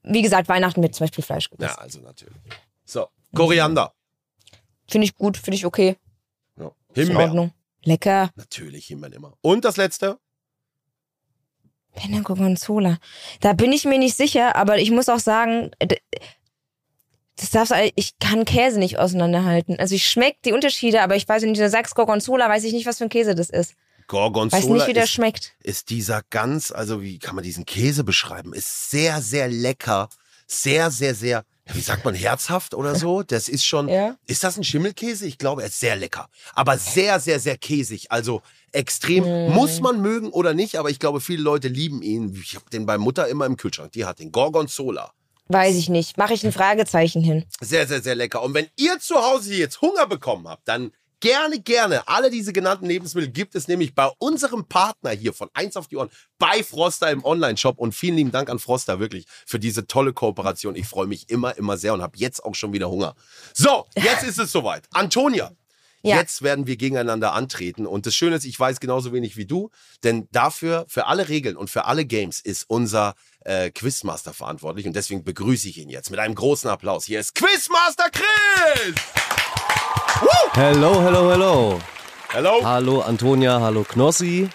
wie 0.04 0.22
gesagt, 0.22 0.48
Weihnachten 0.50 0.82
wird 0.82 0.96
zum 0.96 1.06
Beispiel 1.06 1.24
Fleisch 1.24 1.50
Ja, 1.52 1.58
gegessen. 1.58 1.80
also 1.80 2.00
natürlich. 2.02 2.38
So, 2.86 3.08
Koriander. 3.36 3.94
Finde 4.90 5.06
ich 5.06 5.16
gut, 5.16 5.38
finde 5.38 5.56
ich 5.58 5.66
okay. 5.66 5.98
Ja. 6.58 6.68
Ist 6.94 6.98
in 6.98 7.08
Himbeer. 7.08 7.26
Ordnung. 7.28 7.52
Lecker. 7.84 8.32
Natürlich 8.36 8.88
Himbeeren 8.88 9.14
immer. 9.14 9.34
Und 9.42 9.66
das 9.66 9.78
letzte? 9.78 10.18
Penne 11.96 12.22
Gorgonzola. 12.22 12.98
Da 13.42 13.54
bin 13.54 13.72
ich 13.72 13.86
mir 13.86 13.98
nicht 13.98 14.16
sicher, 14.16 14.56
aber 14.56 14.78
ich 14.78 14.92
muss 14.92 15.10
auch 15.10 15.20
sagen, 15.20 15.72
d- 15.82 16.00
das 17.38 17.50
darfst 17.52 17.72
du, 17.72 17.92
ich 17.96 18.18
kann 18.20 18.46
Käse 18.46 18.80
nicht 18.80 18.98
auseinanderhalten. 19.00 19.80
Also 19.80 19.96
ich 19.96 20.08
schmecke 20.08 20.38
die 20.46 20.54
Unterschiede, 20.54 21.02
aber 21.02 21.16
ich 21.16 21.28
weiß 21.28 21.42
nicht, 21.44 21.58
wenn 21.58 21.64
du 21.64 21.70
sagst 21.70 21.96
Gorgonzola, 21.96 22.50
weiß 22.50 22.64
ich 22.66 22.74
nicht, 22.74 22.86
was 22.86 22.98
für 23.00 23.06
ein 23.06 23.10
Käse 23.10 23.36
das 23.36 23.50
ist. 23.50 23.76
Gorgonzola 24.08 24.62
Weiß 24.64 24.70
nicht, 24.70 24.88
wie 24.88 24.94
der 24.94 25.04
ist, 25.04 25.12
schmeckt. 25.12 25.56
ist 25.64 25.90
dieser 25.90 26.22
ganz, 26.30 26.72
also 26.72 27.02
wie 27.02 27.20
kann 27.20 27.36
man 27.36 27.44
diesen 27.44 27.66
Käse 27.66 28.04
beschreiben? 28.04 28.54
Ist 28.54 28.90
sehr, 28.90 29.22
sehr 29.22 29.48
lecker. 29.48 30.10
Sehr, 30.50 30.92
sehr, 30.92 31.14
sehr, 31.14 31.44
wie 31.74 31.82
sagt 31.82 32.06
man, 32.06 32.16
herzhaft 32.16 32.74
oder 32.74 32.96
so? 32.96 33.22
Das 33.22 33.50
ist 33.50 33.66
schon, 33.66 33.90
Ja. 33.90 34.16
ist 34.28 34.46
das 34.46 34.56
ein 34.56 34.64
Schimmelkäse? 34.64 35.26
Ich 35.28 35.38
glaube, 35.38 35.62
er 35.64 35.68
ist 35.68 35.82
sehr 35.82 35.98
lecker. 35.98 36.30
Aber 36.56 36.78
sehr, 36.78 37.20
sehr, 37.20 37.42
sehr 37.42 37.58
käsig. 37.58 38.14
Also 38.14 38.42
extrem, 38.72 39.26
Mm. 39.26 39.52
muss 39.54 39.82
man 39.82 40.02
mögen 40.02 40.30
oder 40.30 40.54
nicht, 40.54 40.78
aber 40.78 40.90
ich 40.90 41.00
glaube, 41.00 41.20
viele 41.20 41.44
Leute 41.44 41.68
lieben 41.68 42.02
ihn. 42.02 42.34
Ich 42.42 42.56
habe 42.56 42.64
den 42.72 42.86
bei 42.86 42.98
Mutter 42.98 43.28
immer 43.28 43.46
im 43.46 43.58
Kühlschrank. 43.58 43.92
Die 43.92 44.06
hat 44.06 44.20
den 44.20 44.32
Gorgonzola. 44.32 45.12
Weiß 45.50 45.76
ich 45.76 45.90
nicht. 45.90 46.18
Mache 46.18 46.34
ich 46.34 46.46
ein 46.46 46.54
Fragezeichen 46.54 47.22
hin. 47.22 47.44
Sehr, 47.60 47.86
sehr, 47.88 48.02
sehr 48.02 48.16
lecker. 48.16 48.42
Und 48.42 48.54
wenn 48.54 48.68
ihr 48.78 49.00
zu 49.00 49.16
Hause 49.16 49.54
jetzt 49.54 49.82
Hunger 49.82 50.08
bekommen 50.08 50.48
habt, 50.48 50.66
dann 50.68 50.92
gerne, 51.20 51.60
gerne. 51.60 52.08
Alle 52.08 52.30
diese 52.30 52.54
genannten 52.54 52.86
Lebensmittel 52.86 53.32
gibt 53.32 53.56
es 53.56 53.68
nämlich 53.68 53.96
bei 53.96 54.10
unserem 54.20 54.68
Partner 54.68 55.12
hier 55.12 55.34
von 55.34 55.50
Eins 55.54 55.78
auf 55.78 55.88
die 55.88 55.98
Ohren 55.98 56.10
bei 56.38 56.64
Froster 56.64 57.12
im 57.12 57.24
Online-Shop. 57.24 57.78
Und 57.80 57.94
vielen 57.94 58.16
lieben 58.16 58.32
Dank 58.32 58.50
an 58.50 58.60
Froster 58.60 59.00
wirklich 59.00 59.26
für 59.46 59.60
diese 59.60 59.88
tolle 59.88 60.14
Kooperation. 60.14 60.76
Ich 60.76 60.88
freue 60.88 61.08
mich 61.08 61.30
immer, 61.30 61.58
immer 61.58 61.78
sehr 61.78 61.94
und 61.94 62.02
habe 62.02 62.18
jetzt 62.18 62.44
auch 62.44 62.56
schon 62.56 62.74
wieder 62.74 62.90
Hunger. 62.90 63.16
So, 63.54 63.86
jetzt 63.96 64.24
ist 64.28 64.40
es 64.40 64.52
soweit. 64.52 64.86
Antonia. 64.92 65.52
Ja. 66.04 66.18
Jetzt 66.18 66.42
werden 66.42 66.68
wir 66.68 66.78
gegeneinander 66.78 67.34
antreten. 67.34 67.86
Und 67.86 68.06
das 68.06 68.16
Schöne 68.16 68.36
ist, 68.36 68.46
ich 68.46 68.58
weiß 68.60 68.80
genauso 68.80 69.12
wenig 69.14 69.36
wie 69.36 69.46
du, 69.46 69.72
denn 70.04 70.28
dafür, 70.32 70.86
für 70.88 71.08
alle 71.08 71.28
Regeln 71.28 71.58
und 71.58 71.70
für 71.70 71.86
alle 71.86 72.06
Games 72.06 72.40
ist 72.40 72.66
unser 72.70 73.16
äh, 73.42 73.72
Quizmaster 73.72 74.34
verantwortlich. 74.34 74.86
Und 74.86 74.96
deswegen 74.96 75.24
begrüße 75.24 75.68
ich 75.68 75.78
ihn 75.78 75.90
jetzt 75.90 76.12
mit 76.12 76.20
einem 76.20 76.36
großen 76.36 76.70
Applaus. 76.70 77.06
Hier 77.06 77.20
ist 77.20 77.36
Quizmaster 77.36 78.10
Chris! 78.12 78.96
Hello, 80.54 81.02
hello, 81.02 81.30
hello. 81.30 81.80
Hallo! 82.34 82.64
Hallo 82.64 83.02
Antonia, 83.02 83.60
hallo 83.62 83.84
Knossi. 83.84 84.50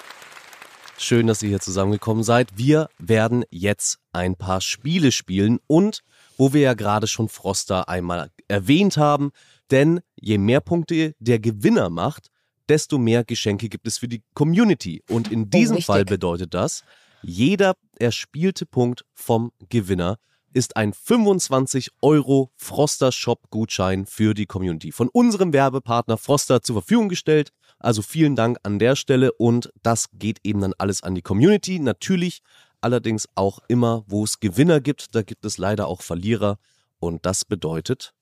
Schön, 0.98 1.26
dass 1.26 1.42
ihr 1.42 1.48
hier 1.50 1.60
zusammengekommen 1.60 2.22
seid. 2.22 2.48
Wir 2.56 2.88
werden 2.98 3.44
jetzt 3.50 3.98
ein 4.12 4.36
paar 4.36 4.60
Spiele 4.60 5.12
spielen 5.12 5.58
und 5.66 6.02
wo 6.36 6.52
wir 6.52 6.60
ja 6.60 6.74
gerade 6.74 7.06
schon 7.06 7.28
Froster 7.28 7.88
einmal 7.88 8.30
erwähnt 8.48 8.96
haben, 8.96 9.30
denn 9.70 10.00
je 10.16 10.38
mehr 10.38 10.60
Punkte 10.60 11.14
der 11.18 11.38
Gewinner 11.38 11.90
macht, 11.90 12.30
desto 12.68 12.98
mehr 12.98 13.24
Geschenke 13.24 13.68
gibt 13.68 13.86
es 13.86 13.98
für 13.98 14.08
die 14.08 14.22
Community. 14.34 15.02
Und 15.08 15.30
in 15.30 15.50
diesem 15.50 15.76
richtig. 15.76 15.86
Fall 15.86 16.04
bedeutet 16.04 16.54
das, 16.54 16.84
jeder 17.22 17.76
erspielte 17.98 18.66
Punkt 18.66 19.04
vom 19.12 19.52
Gewinner 19.68 20.18
ist 20.52 20.76
ein 20.76 20.92
25 20.92 21.90
Euro 22.00 22.50
Froster 22.56 23.12
Shop 23.12 23.50
Gutschein 23.50 24.06
für 24.06 24.34
die 24.34 24.46
Community. 24.46 24.92
Von 24.92 25.08
unserem 25.08 25.52
Werbepartner 25.52 26.16
Froster 26.16 26.62
zur 26.62 26.76
Verfügung 26.76 27.08
gestellt. 27.08 27.52
Also 27.78 28.02
vielen 28.02 28.36
Dank 28.36 28.58
an 28.62 28.78
der 28.78 28.96
Stelle 28.96 29.32
und 29.32 29.72
das 29.82 30.06
geht 30.12 30.38
eben 30.44 30.60
dann 30.60 30.74
alles 30.78 31.02
an 31.02 31.14
die 31.14 31.22
Community. 31.22 31.78
Natürlich 31.78 32.42
allerdings 32.80 33.28
auch 33.34 33.58
immer, 33.68 34.04
wo 34.06 34.24
es 34.24 34.40
Gewinner 34.40 34.80
gibt, 34.80 35.14
da 35.14 35.22
gibt 35.22 35.44
es 35.44 35.58
leider 35.58 35.88
auch 35.88 36.02
Verlierer 36.02 36.58
und 36.98 37.26
das 37.26 37.44
bedeutet 37.44 38.14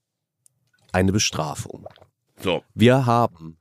eine 0.93 1.13
Bestrafung. 1.13 1.87
So. 2.43 2.63
Wir 2.75 3.07
haben 3.07 3.59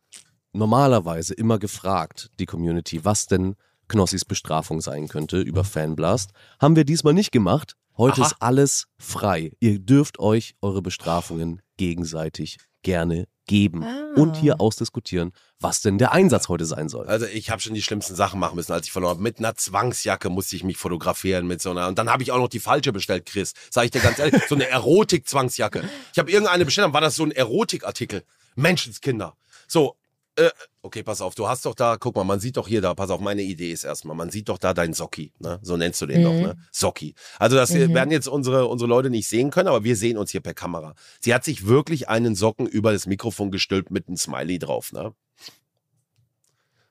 normalerweise 0.54 1.34
immer 1.34 1.60
gefragt, 1.60 2.32
die 2.40 2.46
Community, 2.46 3.04
was 3.04 3.28
denn 3.28 3.56
Knossis 3.88 4.24
Bestrafung 4.24 4.82
sein 4.82 5.08
könnte 5.08 5.42
über 5.42 5.64
Fanblast. 5.64 6.32
Haben 6.60 6.76
wir 6.76 6.86
diesmal 6.86 7.14
nicht 7.14 7.32
gemacht. 7.32 7.76
Heute 8.00 8.22
Aha. 8.22 8.28
ist 8.28 8.36
alles 8.40 8.88
frei. 8.98 9.52
Ihr 9.60 9.78
dürft 9.78 10.20
euch 10.20 10.56
eure 10.62 10.82
Bestrafungen 10.82 11.62
gegenseitig 11.76 12.58
gerne 12.82 13.28
geben 13.46 13.84
Ah. 13.84 14.14
und 14.16 14.36
hier 14.38 14.62
ausdiskutieren, 14.62 15.34
was 15.60 15.82
denn 15.82 15.98
der 15.98 16.14
Einsatz 16.14 16.48
heute 16.48 16.64
sein 16.66 16.88
soll. 16.88 17.08
Also 17.08 17.26
ich 17.26 17.50
habe 17.50 17.62
schon 17.62 17.74
die 17.74 17.82
schlimmsten 17.82 18.16
Sachen 18.16 18.40
machen 18.40 18.56
müssen, 18.56 18.72
als 18.72 18.86
ich 18.86 18.94
verloren 18.94 19.16
habe. 19.16 19.22
Mit 19.22 19.40
einer 19.40 19.54
Zwangsjacke 19.54 20.30
musste 20.30 20.56
ich 20.56 20.64
mich 20.64 20.78
fotografieren 20.78 21.46
mit 21.46 21.62
so 21.62 21.72
einer. 21.72 21.88
Und 21.90 22.00
dann 22.00 22.10
habe 22.10 22.24
ich 22.24 22.32
auch 22.32 22.38
noch 22.38 22.48
die 22.48 22.62
falsche 22.62 22.94
bestellt, 22.94 23.26
Chris. 23.26 23.52
Sag 23.70 23.84
ich 23.84 23.92
dir 23.92 24.00
ganz 24.00 24.18
ehrlich, 24.18 24.44
so 24.48 24.56
eine 24.56 24.70
Erotik-Zwangsjacke. 24.70 25.84
Ich 26.14 26.20
habe 26.20 26.32
irgendeine 26.32 26.64
bestellt, 26.64 26.86
dann 26.86 26.94
war 26.94 27.02
das 27.02 27.18
so 27.18 27.24
ein 27.26 27.32
Erotikartikel. 27.32 28.24
Menschenskinder. 28.56 29.36
So, 29.68 29.98
äh, 30.40 30.52
okay, 30.82 31.04
pass 31.04 31.22
auf, 31.22 31.36
du 31.36 31.48
hast 31.48 31.66
doch 31.66 31.76
da, 31.76 31.98
guck 31.98 32.16
mal, 32.16 32.24
man 32.24 32.40
sieht 32.40 32.58
doch 32.58 32.68
hier 32.68 32.82
da, 32.82 32.94
pass 32.94 33.10
auf, 33.10 33.20
meine 33.22 33.42
Idee 33.42 33.72
ist 33.72 33.84
erstmal, 33.84 34.16
man 34.16 34.30
sieht 34.32 34.50
doch 34.50 34.58
da 34.58 34.74
deinen 34.74 34.94
Socki, 34.94 35.34
ne? 35.40 35.60
So 35.62 35.78
nennst 35.78 36.02
du 36.02 36.06
den 36.06 36.24
doch, 36.24 36.34
ne? 36.34 36.58
Socki. 36.72 37.16
Also 37.38 37.56
das 37.56 37.72
Mhm. 37.72 37.94
werden 37.94 38.12
jetzt 38.12 38.28
unsere, 38.28 38.68
unsere 38.68 38.88
Leute 38.90 39.10
nicht 39.10 39.28
sehen 39.28 39.52
können, 39.52 39.68
aber 39.68 39.84
wir 39.84 39.96
sehen 39.96 40.18
uns 40.18 40.32
hier 40.32 40.42
per 40.42 40.54
Kamera. 40.54 40.96
Sie 41.22 41.34
hat 41.34 41.44
sich 41.44 41.68
wirklich 41.68 42.10
einen 42.10 42.36
Socken 42.36 42.66
über 42.68 42.92
das 42.94 43.06
Mikrofon 43.06 43.52
gestülpt 43.52 43.92
mit 43.92 44.08
einem 44.08 44.18
Smiley 44.18 44.60
drauf, 44.60 44.92
ne? 44.92 45.14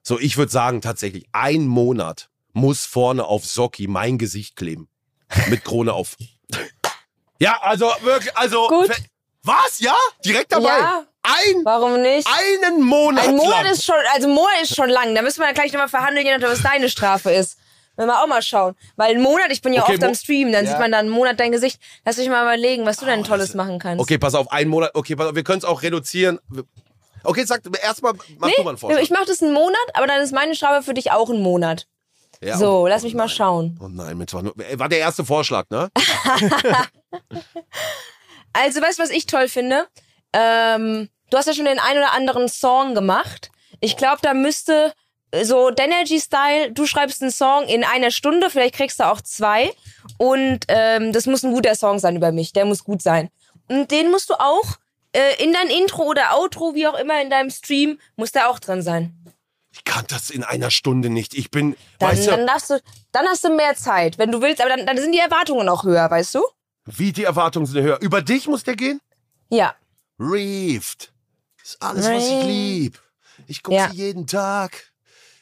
So, 0.02 0.18
ich 0.18 0.36
würde 0.36 0.50
sagen, 0.52 0.80
tatsächlich, 0.80 1.26
ein 1.32 1.66
Monat 1.66 2.30
muss 2.52 2.86
vorne 2.86 3.24
auf 3.24 3.44
Socki 3.44 3.88
mein 3.88 4.18
Gesicht 4.18 4.56
kleben. 4.56 4.88
Mit 5.48 5.64
Krone 5.64 5.92
auf. 5.92 6.16
Ja, 7.40 7.60
also 7.62 7.86
wirklich, 8.02 8.36
also. 8.36 8.66
Gut. 8.66 8.90
Was? 9.44 9.80
Ja? 9.80 9.94
Direkt 10.24 10.52
dabei? 10.52 10.78
Ja. 10.78 11.04
Ein, 11.22 11.64
Warum 11.64 12.00
nicht? 12.00 12.26
einen 12.62 12.82
Monat 12.82 13.28
Ein 13.28 13.36
Monat 13.36 13.64
lang. 13.64 13.72
ist 13.72 13.84
schon, 13.84 13.94
also 14.14 14.28
ein 14.28 14.34
Monat 14.34 14.62
ist 14.62 14.74
schon 14.74 14.88
lang. 14.88 15.14
Da 15.14 15.22
müssen 15.22 15.40
wir 15.40 15.46
ja 15.46 15.52
gleich 15.52 15.72
nochmal 15.72 15.88
verhandeln, 15.88 16.24
je 16.26 16.32
nachdem, 16.32 16.48
was 16.50 16.62
deine 16.62 16.88
Strafe 16.88 17.30
ist. 17.32 17.58
Wenn 17.96 18.06
wir 18.06 18.22
auch 18.22 18.26
mal 18.28 18.40
schauen. 18.42 18.76
Weil 18.96 19.16
ein 19.16 19.20
Monat, 19.20 19.50
ich 19.50 19.60
bin 19.60 19.72
ja 19.72 19.82
Okay, 19.82 19.94
oft 19.94 20.04
am 20.04 20.14
Stream, 20.14 20.52
dann 20.52 20.66
sieht 20.66 20.78
man 20.78 20.92
dann 20.92 21.00
einen 21.06 21.08
Monat 21.10 21.40
dein 21.40 21.50
Gesicht. 21.52 21.80
Lass 22.04 22.16
mich 22.16 22.28
mal 22.28 22.42
überlegen, 22.42 22.86
was 22.86 22.98
du 22.98 23.06
denn 23.06 23.20
Oh, 23.20 23.24
Tolles 23.24 23.54
machen 23.54 23.78
kannst. 23.80 24.00
Okay, 24.00 24.16
pass 24.18 24.34
auf, 24.36 24.50
einen 24.52 24.70
Monat. 24.70 24.92
Okay, 24.94 25.16
pass 25.16 25.26
auf, 25.28 25.34
wir 25.34 25.42
können 25.42 25.58
es 25.58 25.64
auch 25.64 25.82
reduzieren. 25.82 26.38
Okay, 27.24 27.44
sag 27.44 27.60
erstmal, 27.82 28.12
mach 28.38 28.48
du 28.50 28.62
mal 28.62 28.68
einen 28.70 28.78
Vorschlag. 28.78 29.02
ich 29.02 29.10
mach 29.10 29.24
das 29.26 29.42
einen 29.42 29.52
Monat, 29.52 29.76
aber 29.94 30.06
dann 30.06 30.20
ist 30.22 30.32
meine 30.32 30.54
Strafe 30.54 30.82
für 30.84 30.94
dich 30.94 31.10
auch 31.10 31.28
ein 31.28 31.42
Monat. 31.42 31.86
Ja, 32.40 32.56
so, 32.56 32.70
oh, 32.82 32.86
lass 32.86 33.02
mich 33.02 33.14
mal 33.14 33.28
schauen. 33.28 33.76
Oh 33.82 33.88
nein, 33.88 34.16
Mittwoch. 34.16 34.42
nur- 34.42 34.54
War 34.56 34.88
der 34.88 35.00
erste 35.00 35.24
Vorschlag, 35.24 35.64
ne? 35.70 35.90
Also, 38.52 38.80
weißt 38.80 38.98
du, 38.98 39.02
was 39.02 39.10
ich 39.10 39.26
toll 39.26 39.48
finde? 39.48 39.86
Ähm, 40.32 41.08
du 41.30 41.36
hast 41.36 41.46
ja 41.46 41.54
schon 41.54 41.64
den 41.64 41.78
ein 41.78 41.96
oder 41.96 42.12
anderen 42.12 42.48
Song 42.48 42.94
gemacht. 42.94 43.50
Ich 43.80 43.96
glaube, 43.96 44.18
da 44.22 44.34
müsste 44.34 44.92
äh, 45.30 45.44
so 45.44 45.70
Denergy-Style, 45.70 46.72
du 46.72 46.86
schreibst 46.86 47.22
einen 47.22 47.30
Song 47.30 47.66
in 47.66 47.84
einer 47.84 48.10
Stunde, 48.10 48.50
vielleicht 48.50 48.74
kriegst 48.74 49.00
du 49.00 49.04
auch 49.04 49.20
zwei. 49.20 49.72
Und 50.16 50.60
ähm, 50.68 51.12
das 51.12 51.26
muss 51.26 51.42
ein 51.44 51.52
guter 51.52 51.74
Song 51.74 51.98
sein 51.98 52.16
über 52.16 52.32
mich, 52.32 52.52
der 52.52 52.64
muss 52.64 52.84
gut 52.84 53.02
sein. 53.02 53.30
Und 53.68 53.90
den 53.90 54.10
musst 54.10 54.30
du 54.30 54.34
auch 54.34 54.78
äh, 55.12 55.42
in 55.42 55.52
dein 55.52 55.68
Intro 55.68 56.04
oder 56.04 56.36
Outro, 56.36 56.74
wie 56.74 56.86
auch 56.86 56.98
immer 56.98 57.20
in 57.20 57.30
deinem 57.30 57.50
Stream, 57.50 57.98
muss 58.16 58.32
der 58.32 58.48
auch 58.50 58.58
drin 58.58 58.82
sein. 58.82 59.14
Ich 59.70 59.84
kann 59.84 60.04
das 60.08 60.30
in 60.30 60.42
einer 60.42 60.70
Stunde 60.70 61.10
nicht. 61.10 61.34
Ich 61.34 61.50
bin, 61.50 61.76
Dann, 61.98 62.10
weißt 62.10 62.26
du, 62.26 62.30
dann, 62.30 62.46
darfst 62.46 62.70
du, 62.70 62.80
dann 63.12 63.26
hast 63.26 63.44
du 63.44 63.54
mehr 63.54 63.76
Zeit, 63.76 64.18
wenn 64.18 64.32
du 64.32 64.40
willst, 64.40 64.60
aber 64.60 64.74
dann, 64.74 64.86
dann 64.86 64.98
sind 64.98 65.12
die 65.12 65.18
Erwartungen 65.18 65.68
auch 65.68 65.84
höher, 65.84 66.10
weißt 66.10 66.34
du? 66.36 66.42
Wie 66.96 67.12
die 67.12 67.24
Erwartungen 67.24 67.66
sind 67.66 67.82
höher. 67.82 67.98
Über 68.00 68.22
dich 68.22 68.46
muss 68.46 68.62
der 68.64 68.76
gehen? 68.76 69.00
Ja. 69.50 69.74
Reefed. 70.18 71.12
Ist 71.62 71.80
alles, 71.82 72.04
was 72.06 72.24
ich 72.24 72.32
Reefed. 72.32 72.46
lieb. 72.46 72.98
Ich 73.46 73.62
gucke 73.62 73.76
Ja. 73.76 73.90
sie 73.90 73.96
jeden 73.96 74.26
Tag. 74.26 74.72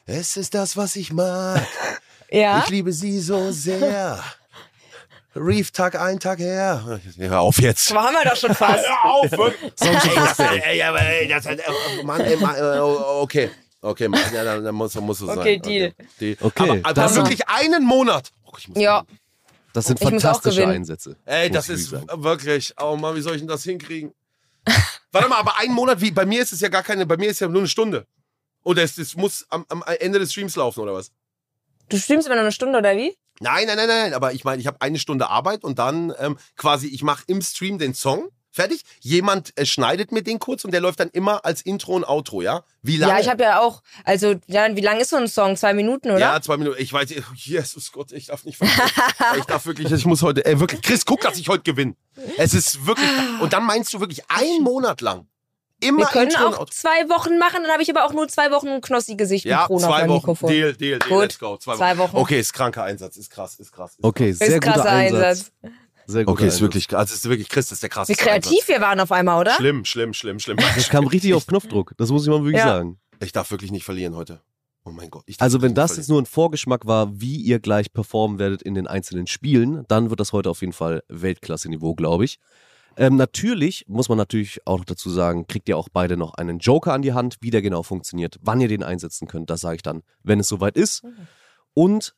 Es 0.06 0.36
ist 0.36 0.54
das, 0.54 0.76
was 0.76 0.96
ich 0.96 1.12
mag. 1.12 1.66
Ja. 2.28 2.58
Ich 2.64 2.70
liebe 2.70 2.92
sie 2.92 3.20
so 3.20 3.52
sehr. 3.52 4.20
Reef 5.36 5.70
Tag 5.70 5.94
ein, 5.94 6.18
Tag 6.18 6.40
her. 6.40 6.98
Hör 7.18 7.40
auf 7.40 7.60
jetzt. 7.60 7.94
Haben 7.94 8.14
wir 8.16 8.28
doch 8.28 8.36
schon 8.36 8.52
fast. 8.52 8.84
Hör 8.88 9.04
auf, 9.04 9.30
wirklich. 9.30 9.72
ey, 10.40 10.60
ey, 10.64 10.82
aber, 10.82 11.00
ey, 11.02 11.28
das, 11.28 11.46
äh, 11.46 11.56
Mann, 12.02 12.20
ey, 12.22 12.36
Mann, 12.36 12.56
äh, 12.56 12.80
okay. 12.80 13.50
Okay, 13.80 14.08
Mann, 14.08 14.20
ja, 14.34 14.42
dann, 14.42 14.64
dann 14.64 14.74
muss, 14.74 14.92
muss 14.96 15.20
es 15.20 15.26
sein. 15.28 15.38
Okay, 15.38 15.58
Deal. 15.60 15.94
Deal. 16.18 16.36
Okay, 16.40 16.80
aber, 16.82 17.02
aber 17.02 17.14
wirklich 17.14 17.46
einen 17.48 17.84
Monat. 17.84 18.32
Oh, 18.44 18.52
ich 18.58 18.66
muss 18.68 18.78
Ja. 18.78 19.04
Das 19.76 19.84
sind 19.84 20.00
Ich 20.00 20.08
fantastische. 20.08 20.66
Einsätze. 20.66 21.18
Ey, 21.26 21.50
das 21.50 21.68
ist 21.68 21.90
sagen. 21.90 22.06
wirklich. 22.24 22.72
Oh 22.80 22.96
Mann, 22.96 23.14
wie 23.14 23.20
soll 23.20 23.34
ich 23.34 23.42
denn 23.42 23.48
das 23.48 23.62
hinkriegen? 23.62 24.14
Warte 25.12 25.28
mal, 25.28 25.36
aber 25.36 25.58
einen 25.58 25.74
Monat, 25.74 26.00
wie? 26.00 26.10
Bei 26.10 26.24
mir 26.24 26.40
ist 26.40 26.50
es 26.54 26.62
ja 26.62 26.70
gar 26.70 26.82
keine, 26.82 27.04
bei 27.04 27.18
mir 27.18 27.28
ist 27.28 27.40
ja 27.40 27.48
nur 27.48 27.60
eine 27.60 27.68
Stunde. 27.68 28.06
Oder 28.64 28.82
es, 28.84 28.96
es 28.96 29.16
muss 29.16 29.44
am, 29.50 29.66
am 29.68 29.84
Ende 30.00 30.18
des 30.18 30.32
Streams 30.32 30.56
laufen, 30.56 30.80
oder 30.80 30.94
was? 30.94 31.12
Du 31.90 31.98
streamst 31.98 32.26
immer 32.26 32.36
noch 32.36 32.42
eine 32.42 32.52
Stunde, 32.52 32.78
oder 32.78 32.96
wie? 32.96 33.14
Nein, 33.40 33.66
nein, 33.66 33.76
nein, 33.76 33.86
nein, 33.86 34.14
aber 34.14 34.32
ich 34.32 34.44
meine, 34.44 34.62
ich 34.62 34.66
habe 34.66 34.80
eine 34.80 34.98
Stunde 34.98 35.28
Arbeit 35.28 35.62
und 35.62 35.78
dann 35.78 36.10
ähm, 36.20 36.38
quasi, 36.56 36.86
ich 36.86 37.02
mache 37.02 37.24
im 37.26 37.42
Stream 37.42 37.76
den 37.76 37.92
Song, 37.92 38.30
fertig. 38.56 38.82
Jemand 39.00 39.52
äh, 39.56 39.64
schneidet 39.66 40.10
mir 40.10 40.22
den 40.22 40.38
kurz 40.38 40.64
und 40.64 40.72
der 40.72 40.80
läuft 40.80 40.98
dann 40.98 41.10
immer 41.10 41.44
als 41.44 41.62
Intro 41.62 41.94
und 41.94 42.04
Outro, 42.04 42.42
ja? 42.42 42.64
Wie 42.82 42.96
lange? 42.96 43.12
Ja, 43.12 43.20
ich 43.20 43.28
habe 43.28 43.42
ja 43.42 43.60
auch, 43.60 43.82
also, 44.04 44.34
ja, 44.46 44.74
wie 44.74 44.80
lang 44.80 44.98
ist 44.98 45.10
so 45.10 45.16
ein 45.16 45.28
Song? 45.28 45.56
Zwei 45.56 45.74
Minuten, 45.74 46.10
oder? 46.10 46.18
Ja, 46.18 46.40
zwei 46.40 46.56
Minuten. 46.56 46.80
Ich 46.80 46.92
weiß, 46.92 47.14
Jesus 47.34 47.92
Gott, 47.92 48.10
ich 48.12 48.26
darf 48.26 48.44
nicht 48.44 48.60
ich 49.38 49.44
darf 49.44 49.66
wirklich, 49.66 49.92
ich 49.92 50.06
muss 50.06 50.22
heute, 50.22 50.44
ey, 50.44 50.58
wirklich, 50.58 50.82
Chris, 50.82 51.04
guck, 51.04 51.20
dass 51.20 51.38
ich 51.38 51.48
heute 51.48 51.62
gewinne. 51.62 51.94
Es 52.38 52.54
ist 52.54 52.86
wirklich, 52.86 53.08
und 53.40 53.52
dann 53.52 53.64
meinst 53.64 53.92
du 53.94 54.00
wirklich 54.00 54.22
einen 54.28 54.62
Monat 54.62 55.00
lang. 55.02 55.28
Immer 55.80 55.98
Wir 55.98 56.06
können 56.06 56.30
Intro 56.30 56.46
auch 56.62 56.70
zwei 56.70 57.06
Wochen 57.10 57.36
machen, 57.38 57.62
dann 57.62 57.70
habe 57.70 57.82
ich 57.82 57.90
aber 57.90 58.06
auch 58.06 58.12
nur 58.14 58.26
zwei 58.28 58.50
Wochen 58.50 58.68
ein 58.68 58.80
Knossi-Gesicht 58.80 59.44
mit 59.44 59.50
Ja, 59.50 59.66
Krone 59.66 59.86
auf 59.86 59.92
zwei 59.92 60.08
Wochen. 60.08 60.14
Mikrofon. 60.14 60.50
Deal, 60.50 60.72
Deal, 60.72 60.98
Deal, 60.98 61.08
Gut. 61.10 61.20
let's 61.20 61.38
go. 61.38 61.58
Zwei, 61.58 61.76
Zwei 61.76 61.98
Wochen. 61.98 62.16
Okay, 62.16 62.40
ist 62.40 62.54
kranker 62.54 62.84
Einsatz, 62.84 63.18
ist 63.18 63.30
krass, 63.30 63.56
ist 63.56 63.72
krass. 63.72 63.90
Ist 63.92 64.02
Okay, 64.02 64.30
Ist 64.30 64.38
sehr 64.38 64.58
guter 64.58 64.72
krasser 64.72 64.88
Einsatz. 64.90 65.52
Einsatz. 65.62 65.76
Sehr 66.06 66.24
guter 66.24 66.32
Okay, 66.32 66.46
ist 66.46 66.54
Einsatz. 66.54 66.60
wirklich, 66.62 66.96
also 66.96 67.14
ist 67.14 67.28
wirklich, 67.28 67.48
Chris, 67.48 67.66
das 67.66 67.76
ist 67.76 67.82
der 67.82 67.90
krasse 67.90 68.12
Wie 68.12 68.16
kreativ 68.16 68.68
wir 68.68 68.80
waren 68.80 69.00
auf 69.00 69.12
einmal, 69.12 69.40
oder? 69.40 69.52
Schlimm, 69.52 69.84
schlimm, 69.84 70.12
schlimm, 70.14 70.38
schlimm. 70.38 70.56
Das 70.76 70.88
kam 70.88 71.06
richtig 71.06 71.34
auf 71.34 71.46
Knopfdruck. 71.46 71.94
Das 71.96 72.10
muss 72.10 72.22
ich 72.24 72.28
mal 72.28 72.42
wirklich 72.44 72.58
Ja. 72.58 72.66
sagen. 72.68 72.98
Ich 73.20 73.32
darf 73.32 73.50
wirklich 73.50 73.70
nicht 73.72 73.84
verlieren 73.84 74.14
heute. 74.14 74.40
Oh 74.84 74.90
mein 74.90 75.10
Gott. 75.10 75.24
Also 75.38 75.62
wenn 75.62 75.74
das 75.74 75.92
nicht 75.92 75.98
jetzt 75.98 76.08
nur 76.08 76.22
ein 76.22 76.26
Vorgeschmack 76.26 76.86
war, 76.86 77.20
wie 77.20 77.36
ihr 77.36 77.58
gleich 77.58 77.92
performen 77.92 78.38
werdet 78.38 78.62
in 78.62 78.74
den 78.74 78.86
einzelnen 78.86 79.26
Spielen, 79.26 79.84
dann 79.88 80.10
wird 80.10 80.20
das 80.20 80.32
heute 80.32 80.48
auf 80.48 80.60
jeden 80.60 80.72
Fall 80.72 81.02
Weltklasse-Niveau, 81.08 81.94
glaube 81.96 82.24
ich. 82.24 82.38
Ähm, 82.96 83.16
natürlich, 83.16 83.84
muss 83.88 84.08
man 84.08 84.16
natürlich 84.16 84.60
auch 84.64 84.78
noch 84.78 84.84
dazu 84.84 85.10
sagen, 85.10 85.46
kriegt 85.48 85.68
ihr 85.68 85.76
auch 85.76 85.88
beide 85.92 86.16
noch 86.16 86.34
einen 86.34 86.60
Joker 86.60 86.92
an 86.92 87.02
die 87.02 87.12
Hand, 87.14 87.36
wie 87.40 87.50
der 87.50 87.62
genau 87.62 87.82
funktioniert, 87.82 88.38
wann 88.40 88.60
ihr 88.60 88.68
den 88.68 88.82
einsetzen 88.84 89.26
könnt, 89.26 89.50
das 89.50 89.60
sage 89.60 89.76
ich 89.76 89.82
dann, 89.82 90.02
wenn 90.22 90.40
es 90.40 90.48
soweit 90.48 90.76
ist. 90.76 91.02
Und 91.74 92.14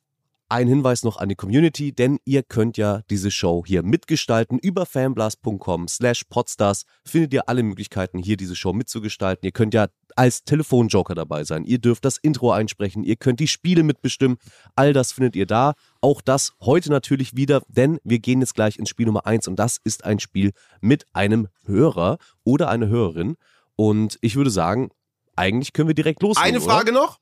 ein 0.48 0.66
Hinweis 0.66 1.02
noch 1.02 1.18
an 1.18 1.28
die 1.28 1.34
Community, 1.34 1.92
denn 1.92 2.18
ihr 2.24 2.42
könnt 2.42 2.76
ja 2.76 3.02
diese 3.10 3.30
Show 3.30 3.64
hier 3.66 3.82
mitgestalten. 3.82 4.58
Über 4.58 4.86
fanblast.com 4.86 5.88
slash 5.88 6.24
podstars 6.24 6.84
findet 7.04 7.34
ihr 7.34 7.48
alle 7.48 7.62
Möglichkeiten, 7.62 8.18
hier 8.18 8.36
diese 8.36 8.56
Show 8.56 8.72
mitzugestalten. 8.72 9.44
Ihr 9.44 9.52
könnt 9.52 9.74
ja 9.74 9.88
als 10.16 10.44
Telefonjoker 10.44 11.14
dabei 11.14 11.44
sein. 11.44 11.64
Ihr 11.64 11.78
dürft 11.78 12.04
das 12.04 12.16
Intro 12.18 12.50
einsprechen. 12.50 13.04
Ihr 13.04 13.16
könnt 13.16 13.40
die 13.40 13.48
Spiele 13.48 13.82
mitbestimmen. 13.82 14.38
All 14.74 14.92
das 14.92 15.12
findet 15.12 15.36
ihr 15.36 15.46
da. 15.46 15.74
Auch 16.00 16.20
das 16.20 16.54
heute 16.60 16.90
natürlich 16.90 17.36
wieder, 17.36 17.62
denn 17.68 17.98
wir 18.02 18.18
gehen 18.18 18.40
jetzt 18.40 18.54
gleich 18.54 18.78
ins 18.78 18.88
Spiel 18.88 19.06
Nummer 19.06 19.26
eins 19.26 19.48
und 19.48 19.56
das 19.56 19.78
ist 19.84 20.04
ein 20.04 20.18
Spiel 20.18 20.52
mit 20.80 21.06
einem 21.12 21.48
Hörer 21.64 22.18
oder 22.44 22.68
einer 22.68 22.88
Hörerin. 22.88 23.36
Und 23.76 24.18
ich 24.22 24.34
würde 24.34 24.50
sagen, 24.50 24.90
eigentlich 25.36 25.72
können 25.72 25.88
wir 25.88 25.94
direkt 25.94 26.22
loslegen. 26.22 26.48
Eine 26.48 26.60
Frage 26.60 26.90
noch. 26.92 27.20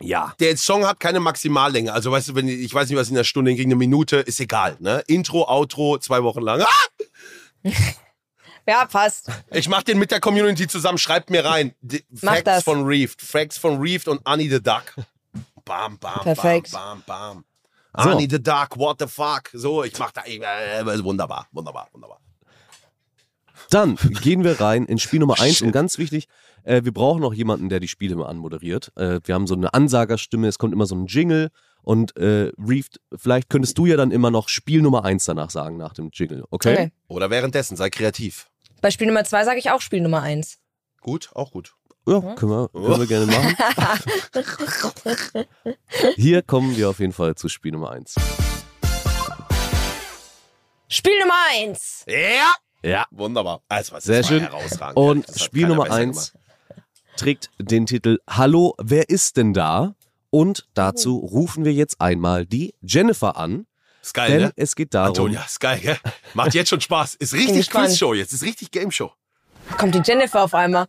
Ja. 0.00 0.34
Der 0.40 0.56
Song 0.56 0.86
hat 0.86 1.00
keine 1.00 1.20
Maximallänge. 1.20 1.92
Also 1.92 2.10
weißt 2.12 2.28
du, 2.28 2.34
wenn 2.34 2.48
ich 2.48 2.72
weiß 2.72 2.88
nicht, 2.88 2.98
was 2.98 3.08
in 3.08 3.16
einer 3.16 3.24
Stunde 3.24 3.50
hinkriege, 3.50 3.68
eine 3.68 3.76
Minute, 3.76 4.16
ist 4.16 4.40
egal. 4.40 4.76
Ne? 4.80 5.02
Intro, 5.06 5.48
Outro, 5.48 5.98
zwei 5.98 6.22
Wochen 6.22 6.40
lang. 6.40 6.62
Ah! 6.62 7.70
Ja, 8.66 8.86
passt. 8.86 9.30
Ich 9.50 9.68
mach 9.68 9.82
den 9.82 9.98
mit 9.98 10.10
der 10.10 10.20
Community 10.20 10.66
zusammen. 10.66 10.96
Schreibt 10.96 11.28
mir 11.28 11.44
rein. 11.44 11.74
Die 11.82 12.02
Mach 12.22 12.32
Facts 12.36 12.44
das. 12.44 12.64
von 12.64 12.84
Reefed. 12.86 13.20
Facts 13.20 13.58
von 13.58 13.78
Reefed 13.78 14.08
und 14.08 14.22
Annie 14.24 14.48
the 14.48 14.62
Duck. 14.62 14.94
Bam, 15.66 15.98
bam, 15.98 16.20
Perfekt. 16.22 16.72
bam, 16.72 17.02
bam, 17.06 17.44
bam. 17.94 18.02
So. 18.02 18.10
Annie 18.10 18.26
the 18.28 18.42
Duck, 18.42 18.76
what 18.76 18.96
the 19.00 19.06
fuck. 19.06 19.50
So, 19.52 19.84
ich 19.84 19.98
mach 19.98 20.12
da. 20.12 20.22
Äh, 20.24 21.04
wunderbar, 21.04 21.46
wunderbar, 21.52 21.88
wunderbar. 21.92 22.20
Dann 23.70 23.96
gehen 23.96 24.44
wir 24.44 24.60
rein 24.60 24.86
in 24.86 24.98
Spiel 24.98 25.20
Nummer 25.20 25.40
eins 25.40 25.58
Shit. 25.58 25.66
und 25.66 25.72
ganz 25.72 25.98
wichtig, 25.98 26.28
äh, 26.64 26.84
wir 26.84 26.92
brauchen 26.92 27.20
noch 27.20 27.32
jemanden, 27.34 27.68
der 27.68 27.80
die 27.80 27.88
Spiele 27.88 28.16
mal 28.16 28.26
anmoderiert. 28.26 28.92
Äh, 28.96 29.20
wir 29.24 29.34
haben 29.34 29.46
so 29.46 29.54
eine 29.54 29.72
Ansagerstimme, 29.72 30.48
es 30.48 30.58
kommt 30.58 30.72
immer 30.72 30.86
so 30.86 30.94
ein 30.96 31.06
Jingle 31.06 31.50
und 31.82 32.16
äh, 32.16 32.50
Reef, 32.58 32.88
vielleicht 33.14 33.50
könntest 33.50 33.78
du 33.78 33.86
ja 33.86 33.96
dann 33.96 34.10
immer 34.10 34.30
noch 34.30 34.48
Spiel 34.48 34.82
Nummer 34.82 35.04
eins 35.04 35.26
danach 35.26 35.50
sagen 35.50 35.76
nach 35.76 35.92
dem 35.94 36.10
Jingle, 36.12 36.44
okay? 36.50 36.72
Okay. 36.72 36.92
Oder 37.08 37.30
währenddessen, 37.30 37.76
sei 37.76 37.90
kreativ. 37.90 38.48
Bei 38.80 38.90
Spiel 38.90 39.06
Nummer 39.06 39.24
zwei 39.24 39.44
sage 39.44 39.58
ich 39.58 39.70
auch 39.70 39.80
Spiel 39.80 40.00
Nummer 40.00 40.22
eins. 40.22 40.58
Gut, 41.00 41.30
auch 41.34 41.52
gut. 41.52 41.74
Ja, 42.06 42.20
können 42.34 42.52
wir, 42.52 42.68
können 42.68 43.00
wir 43.00 43.06
gerne 43.06 43.26
machen. 43.26 43.56
Hier 46.16 46.42
kommen 46.42 46.76
wir 46.76 46.90
auf 46.90 46.98
jeden 46.98 47.14
Fall 47.14 47.34
zu 47.34 47.48
Spiel 47.48 47.72
Nummer 47.72 47.92
eins. 47.92 48.14
Spiel 50.88 51.18
Nummer 51.18 51.34
eins. 51.54 52.04
Ja! 52.06 52.52
Ja. 52.82 53.06
Wunderbar. 53.10 53.62
Also, 53.68 53.92
was 53.92 54.04
Sehr 54.04 54.22
schön. 54.22 54.40
herausragend. 54.40 54.96
Und 54.98 55.26
Spiel 55.40 55.66
Nummer 55.66 55.84
besser 55.84 55.94
eins 55.94 56.32
gemacht. 56.32 56.43
Trägt 57.16 57.50
den 57.58 57.86
Titel 57.86 58.18
Hallo, 58.28 58.74
wer 58.78 59.08
ist 59.08 59.36
denn 59.36 59.52
da? 59.52 59.94
Und 60.30 60.66
dazu 60.74 61.18
rufen 61.18 61.64
wir 61.64 61.72
jetzt 61.72 62.00
einmal 62.00 62.44
die 62.44 62.74
Jennifer 62.82 63.36
an, 63.36 63.66
Ist 64.02 64.14
geil, 64.14 64.30
denn 64.30 64.42
ne? 64.42 64.52
es 64.56 64.74
geht 64.74 64.92
darum, 64.92 65.08
Antonia, 65.08 65.42
ist 65.42 65.60
geil, 65.60 65.78
gell? 65.80 65.98
Macht 66.34 66.54
jetzt 66.54 66.70
schon 66.70 66.80
Spaß. 66.80 67.14
Ist 67.14 67.34
richtig. 67.34 67.70
Quizshow 67.70 68.14
jetzt. 68.14 68.32
Ist 68.32 68.42
richtig 68.42 68.70
Game 68.72 68.90
Show. 68.90 69.12
Kommt 69.78 69.94
die 69.94 70.02
Jennifer 70.04 70.42
auf 70.42 70.54
einmal. 70.54 70.86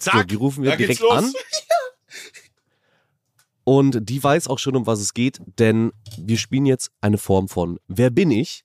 Zack. 0.00 0.14
So, 0.14 0.22
die 0.22 0.34
rufen 0.36 0.64
wir 0.64 0.76
direkt 0.76 1.02
an. 1.10 1.32
Und 3.64 4.08
die 4.08 4.22
weiß 4.24 4.48
auch 4.48 4.58
schon, 4.58 4.76
um 4.76 4.86
was 4.86 4.98
es 4.98 5.12
geht, 5.12 5.42
denn 5.58 5.92
wir 6.16 6.38
spielen 6.38 6.64
jetzt 6.64 6.90
eine 7.02 7.18
Form 7.18 7.48
von 7.48 7.78
Wer 7.86 8.08
bin 8.08 8.30
ich? 8.30 8.64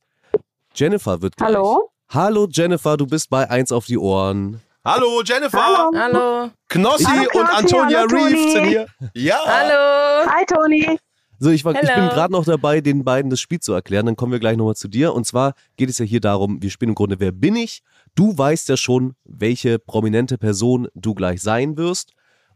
Jennifer 0.74 1.22
wird 1.22 1.36
gleich. 1.36 1.49
Hallo? 1.49 1.89
Hallo 2.07 2.47
Jennifer, 2.49 2.95
du 2.95 3.05
bist 3.05 3.30
bei 3.30 3.49
eins 3.49 3.74
auf 3.74 3.86
die 3.86 3.97
Ohren. 3.97 4.61
Hallo, 4.86 5.22
Jennifer. 5.24 5.64
Hallo. 5.64 5.98
Hallo. 5.98 6.52
Knossi 6.68 7.06
Hallo, 7.06 7.30
und 7.36 7.50
Antonia 7.50 8.00
hallo, 8.00 8.28
sind 8.28 8.66
hier. 8.66 8.88
Ja. 9.14 9.38
Hallo. 9.46 10.30
Hi 10.30 10.46
Toni. 10.46 11.00
So, 11.40 11.52
ich, 11.52 11.64
war, 11.64 11.74
ich 11.74 11.80
bin 11.80 12.10
gerade 12.10 12.34
noch 12.34 12.44
dabei, 12.44 12.82
den 12.82 13.06
beiden 13.06 13.30
das 13.30 13.40
Spiel 13.40 13.62
zu 13.62 13.72
erklären. 13.72 14.06
Dann 14.06 14.18
kommen 14.18 14.34
wir 14.34 14.40
gleich 14.40 14.58
nochmal 14.58 14.76
zu 14.76 14.90
dir. 14.90 15.14
Und 15.14 15.26
zwar 15.26 15.54
geht 15.78 15.90
es 15.90 16.00
ja 16.00 16.06
hier 16.06 16.20
darum, 16.20 16.62
wir 16.62 16.70
spielen 16.70 16.90
im 16.90 16.96
Grunde 16.96 17.22
Wer 17.22 17.32
bin 17.32 17.56
ich? 17.56 17.82
Du 18.16 18.38
weißt 18.38 18.68
ja 18.68 18.76
schon, 18.76 19.16
welche 19.24 19.80
prominente 19.80 20.38
Person 20.38 20.90
du 20.96 21.14
gleich 21.14 21.42
sein 21.42 21.78
wirst. 21.78 22.12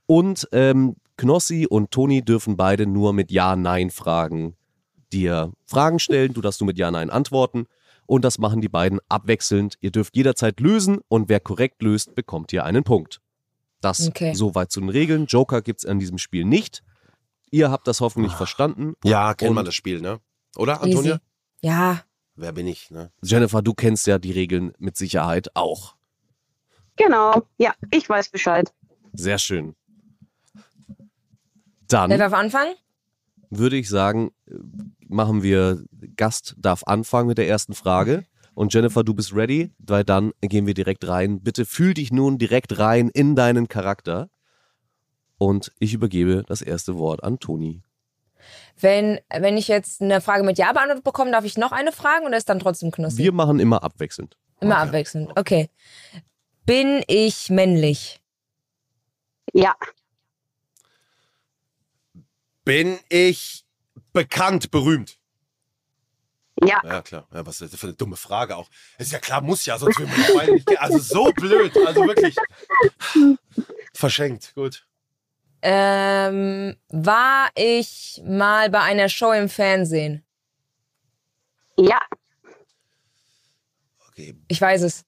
Und 0.05 0.49
ähm, 0.51 0.97
Knossi 1.15 1.65
und 1.65 1.91
Toni 1.91 2.23
dürfen 2.23 2.57
beide 2.57 2.87
nur 2.87 3.13
mit 3.13 3.31
Ja-Nein-Fragen 3.31 4.57
dir 5.13 5.53
Fragen 5.65 5.99
stellen. 5.99 6.33
Du 6.33 6.41
darfst 6.41 6.59
nur 6.59 6.67
mit 6.67 6.77
Ja-Nein 6.77 7.09
antworten. 7.09 7.67
Und 8.07 8.23
das 8.25 8.39
machen 8.39 8.61
die 8.61 8.69
beiden 8.69 8.99
abwechselnd. 9.09 9.75
Ihr 9.81 9.91
dürft 9.91 10.15
jederzeit 10.15 10.59
lösen 10.59 10.99
und 11.09 11.29
wer 11.29 11.39
korrekt 11.39 11.81
löst, 11.83 12.15
bekommt 12.15 12.51
hier 12.51 12.63
einen 12.63 12.83
Punkt. 12.83 13.21
Das 13.81 14.07
Okay. 14.07 14.33
soweit 14.33 14.71
zu 14.71 14.79
den 14.79 14.89
Regeln. 14.89 15.25
Joker 15.27 15.61
gibt's 15.61 15.85
an 15.85 15.99
diesem 15.99 16.17
Spiel 16.17 16.45
nicht. 16.45 16.83
Ihr 17.51 17.69
habt 17.69 17.87
das 17.87 18.01
hoffentlich 18.01 18.33
verstanden. 18.33 18.95
Ja, 19.03 19.33
kennt 19.33 19.53
man 19.53 19.65
das 19.65 19.75
Spiel, 19.75 20.01
ne? 20.01 20.19
Oder, 20.55 20.81
Antonia? 20.81 21.13
Easy. 21.13 21.21
Ja. 21.61 22.01
Wer 22.35 22.51
bin 22.53 22.67
ich, 22.67 22.91
ne? 22.91 23.11
Jennifer, 23.21 23.61
du 23.61 23.73
kennst 23.73 24.07
ja 24.07 24.19
die 24.19 24.31
Regeln 24.31 24.73
mit 24.79 24.97
Sicherheit 24.97 25.55
auch. 25.55 25.95
Genau. 26.95 27.43
Ja, 27.57 27.73
ich 27.91 28.07
weiß 28.09 28.29
Bescheid. 28.29 28.73
Sehr 29.13 29.37
schön. 29.37 29.75
Wer 31.89 32.07
Dann 32.07 32.19
darf 32.19 32.33
anfangen? 32.33 32.73
Würde 33.49 33.77
ich 33.77 33.89
sagen, 33.89 34.31
machen 35.07 35.43
wir, 35.43 35.83
Gast 36.15 36.55
darf 36.57 36.83
anfangen 36.85 37.27
mit 37.27 37.37
der 37.37 37.47
ersten 37.47 37.73
Frage. 37.73 38.25
Und 38.53 38.73
Jennifer, 38.73 39.03
du 39.03 39.13
bist 39.13 39.35
ready, 39.35 39.71
weil 39.77 40.03
dann 40.03 40.31
gehen 40.41 40.65
wir 40.65 40.73
direkt 40.73 41.07
rein. 41.07 41.41
Bitte 41.41 41.65
fühl 41.65 41.93
dich 41.93 42.11
nun 42.11 42.37
direkt 42.37 42.79
rein 42.79 43.09
in 43.09 43.35
deinen 43.35 43.67
Charakter. 43.67 44.29
Und 45.37 45.71
ich 45.79 45.93
übergebe 45.93 46.43
das 46.47 46.63
erste 46.63 46.97
Wort 46.97 47.23
an 47.23 47.39
Toni. 47.39 47.83
Wenn, 48.79 49.19
wenn 49.31 49.57
ich 49.57 49.67
jetzt 49.67 50.01
eine 50.01 50.21
Frage 50.21 50.43
mit 50.43 50.57
Ja 50.57 50.71
beantwortet 50.71 51.03
bekomme, 51.03 51.31
darf 51.31 51.45
ich 51.45 51.57
noch 51.57 51.71
eine 51.71 51.91
fragen 51.91 52.25
oder 52.25 52.37
ist 52.37 52.49
dann 52.49 52.59
trotzdem 52.59 52.91
Knossi? 52.91 53.17
Wir 53.17 53.31
machen 53.31 53.59
immer 53.59 53.83
abwechselnd. 53.83 54.37
Immer 54.59 54.77
abwechselnd. 54.77 55.31
Okay. 55.35 55.69
Bin 56.65 57.03
ich 57.07 57.49
männlich? 57.49 58.19
Ja, 59.53 59.75
Bin 62.67 62.99
ich 63.07 63.63
bekannt, 64.11 64.71
berühmt? 64.71 65.17
ja, 66.61 66.81
Ja, 66.83 67.01
klar. 67.01 67.25
Ja, 67.33 67.45
was 67.45 67.61
ist 67.61 67.71
das 67.71 67.79
für 67.79 67.87
eine 67.87 67.95
dumme 67.95 68.17
Frage 68.17 68.57
auch. 68.57 68.69
Ist 68.97 69.13
ja 69.13 69.19
klar, 69.19 69.39
muss 69.39 69.65
ja, 69.65 69.77
sonst 69.77 69.97
die 69.97 70.33
beiden 70.33 70.55
nicht. 70.55 70.77
Also 70.77 70.99
so 70.99 71.31
blöd. 71.31 71.71
Also 71.85 72.01
wirklich. 72.05 72.35
Verschenkt. 73.93 74.53
Gut. 74.53 74.85
Ähm, 75.61 76.75
war 76.89 77.49
ich 77.55 78.21
mal 78.25 78.69
bei 78.69 78.81
einer 78.81 79.07
Show 79.07 79.31
im 79.31 79.47
Fernsehen? 79.47 80.25
ja, 81.79 82.01
Okay. 84.09 84.35
Ich 84.47 84.59
weiß 84.59 84.81
es. 84.81 85.05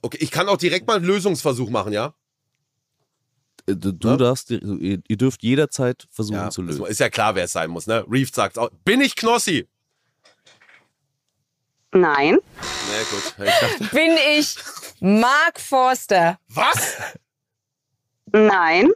Okay, 0.00 0.18
ich 0.20 0.30
kann 0.30 0.48
auch 0.48 0.56
direkt 0.56 0.86
mal 0.86 0.96
einen 0.96 1.04
Lösungsversuch 1.04 1.68
machen, 1.68 1.92
ja? 1.92 2.14
Du, 3.68 3.92
du 3.92 4.08
Ja? 4.08 4.16
darfst, 4.16 4.50
ihr, 4.50 5.00
ihr 5.08 5.16
dürft 5.16 5.42
jederzeit 5.42 6.06
versuchen 6.10 6.36
Ja, 6.36 6.50
zu 6.50 6.62
lösen. 6.62 6.86
ist 6.86 7.00
ja 7.00 7.10
klar, 7.10 7.34
wer 7.34 7.44
es 7.44 7.52
sein 7.52 7.68
muss, 7.70 7.86
ne? 7.88 8.04
Reef 8.08 8.30
sagt 8.32 8.58
auch. 8.58 8.70
Bin 8.84 9.00
ich 9.00 9.16
Knossi? 9.16 9.66
nein, 11.92 12.38
Nee, 12.38 13.04
gut. 13.10 13.34
Ich 13.46 13.60
dachte, 13.60 13.84
Bin 13.96 14.16
ich 14.36 14.56
Mark 15.00 15.58
Forster? 15.60 16.38
was? 16.48 16.96
nein, 18.32 18.90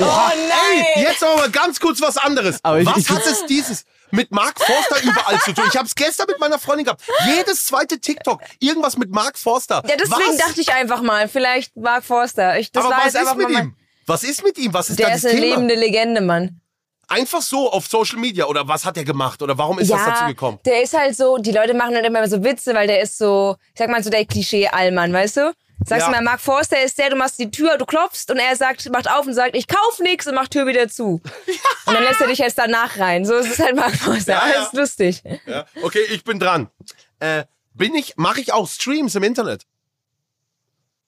Oh 0.00 0.04
nein! 0.04 0.84
Ey, 0.94 1.02
jetzt 1.02 1.22
aber 1.22 1.36
mal 1.36 1.50
ganz 1.50 1.78
kurz 1.78 2.00
was 2.00 2.16
anderes. 2.16 2.58
Aber 2.62 2.80
ich- 2.80 2.86
was 2.86 2.96
ich- 2.96 3.10
hat 3.10 3.26
es 3.26 3.44
dieses 3.44 3.84
mit 4.10 4.30
Mark 4.30 4.58
Forster 4.58 5.02
überall 5.02 5.38
zu 5.40 5.52
tun? 5.52 5.64
Ich 5.68 5.76
habe 5.76 5.86
es 5.86 5.94
gestern 5.94 6.26
mit 6.26 6.38
meiner 6.40 6.58
Freundin 6.58 6.86
gehabt. 6.86 7.02
Jedes 7.26 7.66
zweite 7.66 8.00
TikTok, 8.00 8.40
irgendwas 8.60 8.96
mit 8.96 9.10
Mark 9.10 9.38
Forster. 9.38 9.82
Ja, 9.86 9.96
deswegen 9.96 10.30
was? 10.30 10.36
dachte 10.38 10.60
ich 10.62 10.72
einfach 10.72 11.02
mal, 11.02 11.28
vielleicht 11.28 11.76
Mark 11.76 12.02
Forster. 12.02 12.58
Ich, 12.58 12.72
das 12.72 12.82
aber 12.84 12.94
war 12.94 12.98
was 13.00 13.12
jetzt 13.12 13.16
einfach 13.16 13.32
ist 13.32 13.38
mit 13.38 13.48
mal 13.48 13.52
mein- 13.52 13.66
ihm? 13.68 13.76
Was 14.06 14.22
ist 14.24 14.42
mit 14.44 14.58
ihm? 14.58 14.72
Was 14.74 14.90
ist 14.90 14.98
Der 14.98 15.08
da 15.08 15.14
ist 15.14 15.24
das 15.24 15.32
eine 15.32 15.40
Thema? 15.40 15.54
lebende 15.56 15.74
Legende, 15.74 16.20
Mann. 16.20 16.60
Einfach 17.08 17.42
so 17.42 17.70
auf 17.70 17.86
Social 17.86 18.18
Media 18.18 18.46
oder 18.46 18.66
was 18.66 18.84
hat 18.86 18.96
er 18.96 19.04
gemacht 19.04 19.42
oder 19.42 19.56
warum 19.58 19.78
ist 19.78 19.90
das 19.90 20.04
dazu 20.06 20.24
gekommen? 20.26 20.58
der 20.64 20.82
ist 20.82 20.94
halt 20.96 21.14
so, 21.14 21.36
die 21.36 21.52
Leute 21.52 21.74
machen 21.74 21.92
dann 21.94 22.04
immer 22.04 22.26
so 22.28 22.42
Witze, 22.42 22.74
weil 22.74 22.86
der 22.86 23.02
ist 23.02 23.18
so, 23.18 23.56
ich 23.74 23.78
sag 23.78 23.90
mal 23.90 24.02
so 24.02 24.08
der 24.08 24.24
Klischee-Allmann, 24.24 25.12
weißt 25.12 25.36
du? 25.36 25.52
Sagst 25.86 26.06
Ja. 26.06 26.06
du 26.06 26.12
mal, 26.12 26.22
Mark 26.22 26.40
Forster 26.40 26.82
ist 26.82 26.96
der, 26.98 27.10
du 27.10 27.16
machst 27.16 27.38
die 27.38 27.50
Tür, 27.50 27.76
du 27.76 27.84
klopfst 27.84 28.30
und 28.30 28.38
er 28.38 28.56
sagt, 28.56 28.88
macht 28.90 29.10
auf 29.10 29.26
und 29.26 29.34
sagt, 29.34 29.54
ich 29.54 29.66
kauf 29.68 29.98
nix 30.00 30.26
und 30.26 30.34
macht 30.34 30.52
Tür 30.52 30.66
wieder 30.66 30.88
zu. 30.88 31.20
Und 31.86 31.92
dann 31.92 32.02
lässt 32.04 32.22
er 32.22 32.28
dich 32.28 32.40
erst 32.40 32.56
danach 32.56 32.98
rein. 32.98 33.26
So 33.26 33.34
ist 33.34 33.50
es 33.50 33.58
halt 33.58 33.76
Mark 33.76 33.94
Forster. 33.94 34.32
Ja, 34.32 34.38
Alles 34.40 34.68
ja. 34.72 34.80
lustig. 34.80 35.22
Ja? 35.44 35.66
Okay, 35.82 36.00
ich 36.10 36.24
bin 36.24 36.38
dran. 36.40 36.70
Äh, 37.20 37.44
bin 37.74 37.94
ich, 37.94 38.16
mache 38.16 38.40
ich 38.40 38.54
auch 38.54 38.66
Streams 38.66 39.14
im 39.16 39.22
Internet? 39.24 39.66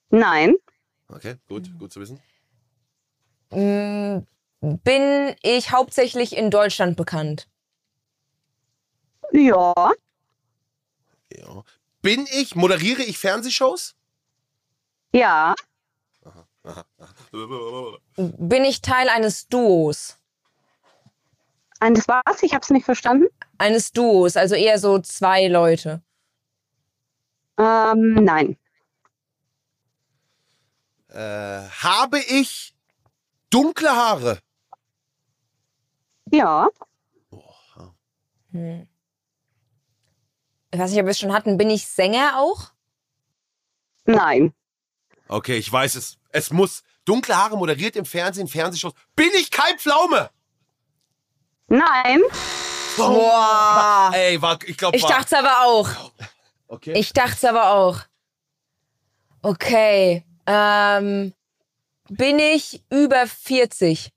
nein, 0.09 0.55
Okay, 1.09 1.35
gut, 1.47 1.63
gut 1.79 1.91
zu 1.93 2.01
wissen. 2.01 2.19
Mm, 3.51 4.19
Bin 4.61 5.35
ich 5.43 5.71
hauptsächlich 5.71 6.35
in 6.35 6.49
Deutschland 6.51 6.97
bekannt? 6.97 7.47
ja, 9.31 9.73
Ja. 11.35 11.63
Bin 12.01 12.25
ich, 12.31 12.55
moderiere 12.55 13.03
ich 13.03 13.17
Fernsehshows? 13.17 13.95
ja, 15.13 15.53
Bin 18.17 18.63
ich 18.65 18.81
Teil 18.81 19.09
eines 19.09 19.47
Duos? 19.47 20.17
eines 21.79 22.07
was? 22.07 22.41
Ich 22.43 22.53
hab's 22.53 22.69
nicht 22.71 22.85
verstanden. 22.85 23.27
Eines 23.57 23.91
Duos, 23.91 24.35
also 24.35 24.55
eher 24.55 24.79
so 24.79 24.99
zwei 24.99 25.47
Leute. 25.47 26.01
Ähm, 27.59 28.13
nein, 28.23 28.57
Äh, 31.09 31.69
habe 31.69 32.19
ich 32.19 32.75
dunkle 33.49 33.89
Haare? 33.89 34.39
ja, 36.31 36.67
Hm. 38.51 38.87
Ich 40.71 40.79
weiß 40.79 40.91
nicht, 40.91 40.99
ob 40.99 41.05
wir 41.05 41.11
es 41.11 41.19
schon 41.19 41.33
hatten. 41.33 41.57
Bin 41.57 41.69
ich 41.69 41.87
Sänger 41.87 42.37
auch? 42.39 42.71
nein, 44.05 44.53
Okay, 45.29 45.57
ich 45.57 45.69
weiß 45.71 45.95
es. 45.95 46.17
Es 46.29 46.51
muss. 46.51 46.83
Dunkle 47.03 47.35
Haare 47.37 47.57
moderiert 47.57 47.95
im 47.97 48.05
Fernsehen, 48.05 48.47
Fernsehshows. 48.47 48.93
Bin 49.15 49.29
ich 49.35 49.51
Kai 49.51 49.77
Pflaume? 49.77 50.29
nein, 51.67 52.21
Boah. 52.97 54.11
Ey, 54.13 54.41
war, 54.41 54.57
ich 54.65 54.77
glaube, 54.77 54.95
Ich 54.97 55.03
dachte 55.05 55.25
es 55.25 55.33
aber 55.33 55.61
auch. 55.65 56.11
Okay. 56.67 56.93
Ich 56.97 57.13
dachte 57.13 57.33
es 57.35 57.45
aber 57.45 57.71
auch. 57.71 57.99
Okay. 59.41 60.25
Ähm, 60.45 61.33
bin 62.09 62.39
ich 62.39 62.81
über 62.89 63.27
40? 63.27 64.11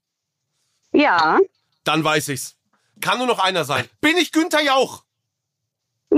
ja, 0.93 1.39
Dann 1.83 2.03
weiß 2.03 2.29
ich's. 2.29 2.55
Kann 2.99 3.17
nur 3.17 3.27
noch 3.27 3.39
einer 3.39 3.65
sein. 3.65 3.87
Bin 4.01 4.17
ich 4.17 4.31
Günther 4.31 4.61
Jauch? 4.61 5.03
Oh, 6.13 6.17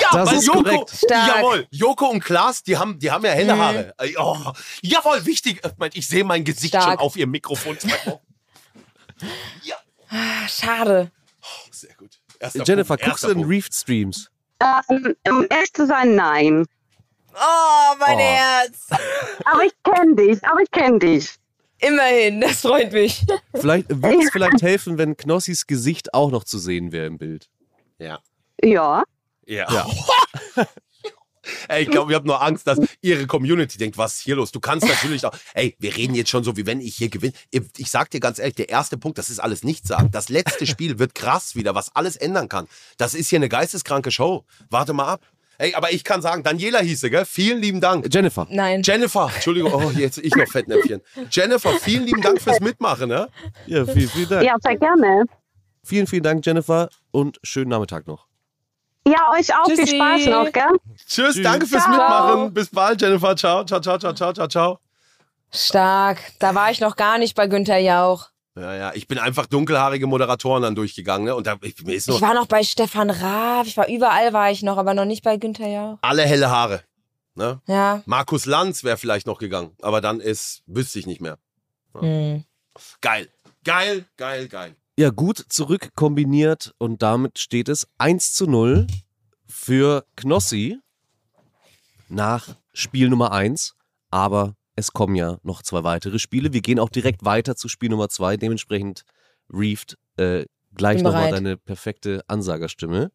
Ja, 0.00 0.08
Das 0.12 0.28
weil 0.30 0.36
ist 0.38 0.46
Joko, 0.46 0.62
korrekt. 0.62 0.90
Stark. 0.90 1.28
jawohl, 1.36 1.66
Joko 1.70 2.06
und 2.06 2.20
Klaas, 2.20 2.62
die 2.62 2.76
haben, 2.76 2.98
die 2.98 3.10
haben 3.10 3.24
ja 3.24 3.32
helle 3.32 3.54
Mhm. 3.54 3.60
Haare. 3.60 3.94
Oh, 4.18 4.52
jawohl, 4.82 5.24
wichtig. 5.26 5.62
Äh, 5.64 5.90
Ich 5.94 6.06
sehe 6.06 6.24
mein 6.24 6.44
Gesicht 6.44 6.74
Stark. 6.74 6.84
schon 6.84 6.98
auf 6.98 7.16
ihrem 7.16 7.30
Mikrofon. 7.30 7.76
ja, 9.64 9.76
Ah, 10.10 10.46
schade. 10.48 11.10
sehr 11.70 11.94
gut. 11.94 12.10
Erster 12.38 12.64
Jennifer, 12.64 12.96
Punkt, 12.96 13.04
guckst 13.04 13.24
du 13.24 13.28
den 13.28 13.36
Punkt. 13.38 13.50
Reefed 13.50 13.74
Streams? 13.74 14.30
Ähm, 14.60 15.16
um 15.28 15.46
ehrlich 15.50 15.72
zu 15.72 15.86
sein, 15.86 16.14
nein. 16.14 16.66
Oh, 17.34 17.94
mein 17.98 18.16
Oh. 18.16 18.20
Herz. 18.20 18.86
Aber 19.44 19.64
ich 19.64 19.72
kenne 19.82 20.14
dich, 20.16 20.44
aber 20.44 20.60
ich 20.62 20.70
kenne 20.70 20.98
dich. 20.98 21.34
Immerhin, 21.80 22.40
das 22.40 22.60
freut 22.60 22.92
mich. 22.92 23.24
Vielleicht 23.54 23.88
würde 23.90 24.22
es 24.22 24.30
vielleicht 24.30 24.62
helfen, 24.62 24.98
wenn 24.98 25.16
Knossis 25.16 25.66
Gesicht 25.66 26.14
auch 26.14 26.30
noch 26.30 26.44
zu 26.44 26.58
sehen 26.58 26.92
wäre 26.92 27.06
im 27.06 27.18
Bild. 27.18 27.48
Ja. 27.98 28.20
Ja. 28.62 29.02
Ja. 29.46 29.72
Ja. 29.72 29.86
Ey, 31.66 31.82
ich 31.82 31.90
glaube, 31.90 32.12
ihr 32.12 32.16
habt 32.16 32.26
nur 32.26 32.40
Angst, 32.40 32.68
dass 32.68 32.78
ihre 33.00 33.26
Community 33.26 33.76
denkt, 33.76 33.98
was 33.98 34.14
ist 34.14 34.20
hier 34.20 34.36
los? 34.36 34.52
Du 34.52 34.60
kannst 34.60 34.86
natürlich 34.86 35.26
auch, 35.26 35.34
ey, 35.54 35.74
wir 35.80 35.96
reden 35.96 36.14
jetzt 36.14 36.30
schon 36.30 36.44
so, 36.44 36.56
wie 36.56 36.66
wenn 36.66 36.80
ich 36.80 36.94
hier 36.94 37.08
gewinne. 37.08 37.32
Ich, 37.50 37.90
sag 37.90 38.10
dir 38.10 38.20
ganz 38.20 38.38
ehrlich, 38.38 38.54
der 38.54 38.68
erste 38.68 38.96
Punkt, 38.96 39.18
das 39.18 39.28
ist 39.28 39.40
alles 39.40 39.64
nicht 39.64 39.84
sagen. 39.86 40.10
Das 40.12 40.28
letzte 40.28 40.66
Spiel 40.68 41.00
wird 41.00 41.16
krass 41.16 41.56
wieder, 41.56 41.74
was 41.74 41.94
alles 41.96 42.14
ändern 42.16 42.48
kann. 42.48 42.68
Das 42.96 43.14
ist 43.14 43.28
hier 43.28 43.40
eine 43.40 43.48
geisteskranke 43.48 44.12
Show. 44.12 44.44
Warte 44.70 44.92
mal 44.92 45.06
ab. 45.08 45.22
Ey, 45.62 45.76
aber 45.76 45.92
ich 45.92 46.02
kann 46.02 46.20
sagen, 46.22 46.42
Daniela 46.42 46.80
hieße, 46.80 47.08
gell? 47.08 47.24
Vielen 47.24 47.60
lieben 47.60 47.80
Dank. 47.80 48.12
Jennifer, 48.12 48.48
Nein. 48.50 48.82
Jennifer, 48.82 49.30
Entschuldigung, 49.32 49.72
oh, 49.72 49.90
jetzt 49.96 50.18
ich 50.18 50.34
noch 50.34 50.48
Fettnäpfchen. 50.48 51.00
Jennifer, 51.30 51.70
vielen 51.74 52.04
lieben 52.04 52.20
Dank 52.20 52.42
fürs 52.42 52.58
Mitmachen, 52.58 53.08
ne? 53.08 53.28
ja, 53.66 53.86
vielen, 53.86 54.08
vielen 54.08 54.28
Dank. 54.28 54.42
Ja, 54.42 54.56
sehr 54.60 54.76
gerne. 54.76 55.24
Vielen, 55.84 56.08
vielen 56.08 56.24
Dank, 56.24 56.44
Jennifer, 56.44 56.88
und 57.12 57.38
schönen 57.44 57.70
Nachmittag 57.70 58.08
noch. 58.08 58.26
Ja, 59.06 59.30
euch 59.38 59.54
auch 59.54 59.66
viel 59.66 59.76
Tschüssi. 59.76 59.94
Spaß 59.94 60.26
noch, 60.26 60.50
gell? 60.50 60.64
Tschüss, 61.06 61.34
Tschüss. 61.36 61.42
danke 61.44 61.66
fürs 61.66 61.84
Ciao. 61.84 61.92
Mitmachen. 61.92 62.54
Bis 62.54 62.68
bald, 62.68 63.00
Jennifer. 63.00 63.36
Ciao, 63.36 63.64
ciao, 63.64 63.80
ciao, 63.80 63.98
ciao, 63.98 64.12
ciao, 64.12 64.32
ciao, 64.32 64.48
ciao. 64.48 64.78
Stark. 65.52 66.18
Da 66.40 66.56
war 66.56 66.72
ich 66.72 66.80
noch 66.80 66.96
gar 66.96 67.18
nicht 67.18 67.36
bei 67.36 67.46
Günther 67.46 67.78
Jauch. 67.78 68.31
Ja, 68.54 68.74
ja, 68.74 68.92
ich 68.94 69.08
bin 69.08 69.18
einfach 69.18 69.46
dunkelhaarige 69.46 70.06
Moderatoren 70.06 70.62
dann 70.62 70.74
durchgegangen, 70.74 71.24
ne? 71.24 71.34
Und 71.34 71.46
da 71.46 71.56
ich, 71.62 71.82
mir 71.84 71.94
ist 71.94 72.06
nur 72.08 72.16
Ich 72.16 72.22
war 72.22 72.34
noch 72.34 72.46
bei 72.46 72.62
Stefan 72.62 73.08
Raab. 73.08 73.66
Ich 73.66 73.76
war 73.78 73.88
überall 73.88 74.32
war 74.34 74.50
ich 74.50 74.62
noch, 74.62 74.76
aber 74.76 74.92
noch 74.92 75.06
nicht 75.06 75.24
bei 75.24 75.38
Günther 75.38 75.68
Jauch. 75.68 75.98
alle 76.02 76.22
helle 76.24 76.50
Haare. 76.50 76.82
Ne? 77.34 77.62
Ja. 77.66 78.02
Markus 78.04 78.44
Lanz 78.44 78.84
wäre 78.84 78.98
vielleicht 78.98 79.26
noch 79.26 79.38
gegangen, 79.38 79.74
aber 79.80 80.02
dann 80.02 80.20
ist, 80.20 80.62
wüsste 80.66 80.98
ich 80.98 81.06
nicht 81.06 81.22
mehr. 81.22 81.38
Hm. 81.98 82.44
Geil. 83.00 83.28
Geil, 83.64 84.04
geil, 84.18 84.48
geil. 84.48 84.76
Ja, 84.98 85.08
gut 85.08 85.42
zurück 85.48 85.92
kombiniert 85.94 86.74
und 86.76 87.00
damit 87.02 87.38
steht 87.38 87.70
es 87.70 87.88
1 87.96 88.34
zu 88.34 88.46
0 88.46 88.86
für 89.46 90.04
Knossi 90.16 90.78
nach 92.08 92.48
Spiel 92.74 93.08
Nummer 93.08 93.32
1. 93.32 93.74
Aber 94.10 94.54
es 94.76 94.92
kommen 94.92 95.14
ja 95.14 95.38
noch 95.42 95.62
zwei 95.62 95.84
weitere 95.84 96.18
Spiele. 96.18 96.52
Wir 96.52 96.60
gehen 96.60 96.78
auch 96.78 96.88
direkt 96.88 97.24
weiter 97.24 97.56
zu 97.56 97.68
Spiel 97.68 97.90
Nummer 97.90 98.08
2. 98.08 98.36
Dementsprechend, 98.36 99.04
Reefed, 99.52 99.98
äh, 100.16 100.44
gleich 100.74 101.02
nochmal 101.02 101.30
deine 101.30 101.56
perfekte 101.56 102.22
Ansagerstimme. 102.26 103.10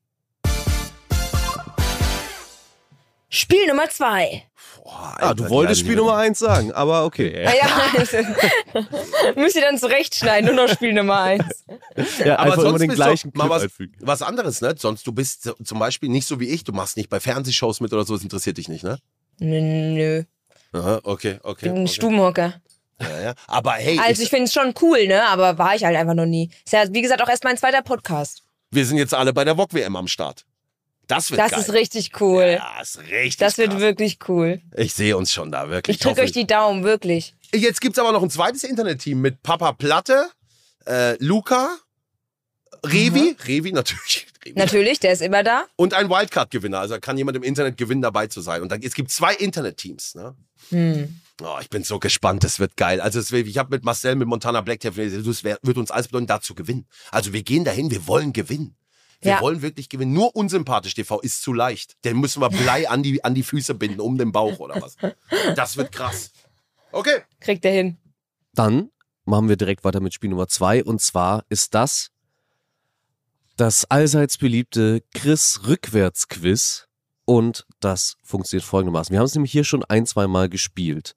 Spiel 3.30 3.68
Nummer 3.68 3.90
zwei. 3.90 4.44
Boah, 4.84 5.18
Ah, 5.20 5.34
du 5.34 5.50
wolltest 5.50 5.82
Spiel 5.82 5.98
Nummer 5.98 6.16
1 6.16 6.40
sagen, 6.40 6.72
aber 6.72 7.04
okay. 7.04 7.46
Ah, 7.48 7.54
ja. 7.54 8.86
Müsst 9.36 9.56
ihr 9.58 9.62
dann 9.62 9.78
zurechtschneiden, 9.78 10.56
nur 10.56 10.66
noch 10.66 10.74
Spiel 10.74 10.94
Nummer 10.94 11.20
eins. 11.20 11.66
Ja, 12.24 12.40
Aber 12.40 12.56
sonst 12.56 12.80
den 12.80 12.92
gleichen 12.92 13.34
du 13.34 13.38
mal 13.38 13.50
was, 13.50 13.68
was 14.00 14.22
anderes, 14.22 14.62
ne? 14.62 14.76
Sonst 14.78 15.06
du 15.06 15.12
bist 15.12 15.54
zum 15.62 15.80
Beispiel 15.80 16.08
nicht 16.08 16.26
so 16.26 16.40
wie 16.40 16.48
ich. 16.48 16.64
Du 16.64 16.72
machst 16.72 16.96
nicht 16.96 17.10
bei 17.10 17.20
Fernsehshows 17.20 17.82
mit 17.82 17.92
oder 17.92 18.06
so. 18.06 18.14
Das 18.14 18.24
interessiert 18.24 18.58
dich 18.60 18.70
nicht, 18.70 18.84
ne? 18.84 18.98
Nö, 19.40 19.60
nö. 19.60 20.24
Aha, 20.74 21.00
okay, 21.04 21.36
Ich 21.40 21.46
okay. 21.46 21.66
bin 21.68 21.76
ein 21.76 21.82
okay. 21.84 21.94
Stubenhocker. 21.94 22.62
Ja, 23.02 23.22
ja. 23.22 23.34
Aber 23.48 23.74
hey, 23.74 24.00
Also 24.04 24.24
ich 24.24 24.30
finde 24.30 24.46
es 24.46 24.54
schon 24.54 24.74
cool, 24.82 25.08
ne? 25.08 25.24
Aber 25.28 25.58
war 25.58 25.76
ich 25.76 25.84
halt 25.84 25.96
einfach 25.96 26.14
noch 26.16 26.26
nie. 26.26 26.50
Ist 26.66 26.74
ja, 26.74 26.86
wie 26.92 27.02
gesagt, 27.02 27.22
auch 27.22 27.30
erst 27.30 27.44
mein 27.44 27.58
zweiter 27.58 27.82
Podcast. 27.82 28.44
wir 28.72 28.86
sind 28.86 28.98
jetzt 28.98 29.14
alle 29.14 29.34
bei 29.34 29.44
der 29.46 29.56
VOG 29.58 29.74
WM 29.74 29.96
am 29.96 30.08
Start. 30.08 30.46
Das 31.08 31.32
wird 31.32 31.40
Das 31.40 31.52
geil. 31.52 31.60
ist 31.62 31.72
richtig 31.74 32.20
cool. 32.22 32.58
Ja, 32.60 32.82
ist 32.82 33.00
richtig. 33.00 33.38
das 33.38 33.58
wird 33.58 33.70
krass. 33.72 33.80
wirklich 33.80 34.20
cool. 34.28 34.62
Ich 34.76 34.94
sehe 34.94 35.16
uns 35.16 35.32
schon 35.32 35.52
da 35.52 35.70
wirklich. 35.70 35.96
Ich 35.98 36.02
drücke 36.04 36.22
euch 36.22 36.34
die 36.34 36.46
Daumen, 36.46 36.84
wirklich. 36.84 37.34
Jetzt 37.54 37.80
gibt's 37.80 37.98
aber 37.98 38.12
noch 38.12 38.22
ein 38.22 38.30
zweites 38.30 38.64
Internetteam 38.66 39.22
mit 39.22 39.42
Papa 39.42 39.72
Platte, 39.72 40.28
äh, 40.86 41.16
Luca, 41.24 41.70
Revi, 42.86 43.38
Revi 43.46 43.72
natürlich. 43.72 44.27
Natürlich, 44.56 45.00
der 45.00 45.12
ist 45.14 45.22
immer 45.22 45.44
da. 45.44 45.66
und 45.76 45.94
ein 45.94 46.10
Wildcard-Gewinner. 46.10 46.80
Also 46.80 46.98
kann 47.00 47.18
jemand 47.18 47.38
im 47.38 47.44
Internet 47.44 47.78
gewinnen, 47.78 48.02
dabei 48.02 48.28
zu 48.28 48.42
sein. 48.42 48.62
Und 48.62 48.72
dann, 48.72 48.82
es 48.82 48.94
gibt 48.94 49.12
zwei 49.12 49.34
Internetteams. 49.36 50.16
Ne? 50.16 50.36
Hm. 50.70 51.22
Oh, 51.42 51.58
ich 51.62 51.70
bin 51.70 51.84
so 51.84 52.00
gespannt, 52.00 52.44
das 52.44 52.60
wird 52.60 52.76
geil. 52.78 53.00
Also 53.02 53.20
es 53.20 53.32
wird, 53.32 53.48
ich 53.48 53.58
habe 53.58 53.70
mit 53.76 53.84
Marcel, 53.86 54.16
mit 54.16 54.28
Montana 54.28 54.62
Black 54.62 54.80
telefoniert, 54.80 55.26
das 55.28 55.44
wird 55.44 55.78
uns 55.78 55.92
alles 55.92 56.08
bedeuten, 56.08 56.28
da 56.28 56.42
zu 56.42 56.56
gewinnen. 56.56 56.88
Also 57.12 57.32
wir 57.34 57.44
gehen 57.44 57.64
dahin, 57.64 57.92
wir 57.92 58.08
wollen 58.08 58.34
gewinnen. 58.34 58.76
Wir 59.22 59.34
Ja. 59.34 59.42
wollen 59.42 59.62
wirklich 59.64 59.90
gewinnen. 59.90 60.14
Nur 60.14 60.36
unsympathisch 60.36 60.94
TV 60.94 61.20
ist 61.22 61.42
zu 61.42 61.52
leicht. 61.54 61.94
Den 62.06 62.20
müssen 62.20 62.42
wir 62.42 62.50
Blei 62.50 62.88
an 62.90 63.02
die, 63.04 63.24
an 63.24 63.34
die 63.36 63.44
Füße 63.44 63.74
binden, 63.76 64.00
um 64.00 64.18
den 64.18 64.32
Bauch 64.32 64.60
oder 64.60 64.80
was. 64.82 64.96
Das 65.56 65.76
wird 65.78 65.92
krass. 65.92 66.32
Okay. 66.92 67.22
Kriegt 67.40 67.66
er 67.66 67.72
hin. 67.72 67.98
Dann 68.54 68.90
machen 69.26 69.50
wir 69.50 69.58
direkt 69.58 69.84
weiter 69.84 70.00
mit 70.00 70.14
Spiel 70.14 70.30
Nummer 70.30 70.48
2 70.48 70.84
und 70.84 71.02
zwar 71.02 71.46
ist 71.50 71.74
das 71.76 72.10
das 73.58 73.86
allseits 73.86 74.38
beliebte 74.38 75.02
Chris 75.14 75.62
Rückwärts-Quiz 75.68 76.88
und 77.26 77.66
das 77.80 78.18
funktioniert 78.24 78.64
folgendermaßen. 78.66 79.12
Wir 79.12 79.20
haben 79.20 79.26
es 79.26 79.36
nämlich 79.36 79.52
hier 79.52 79.64
schon 79.64 79.84
ein, 79.84 80.06
zwei 80.06 80.28
Mal 80.28 80.48
gespielt. 80.50 81.16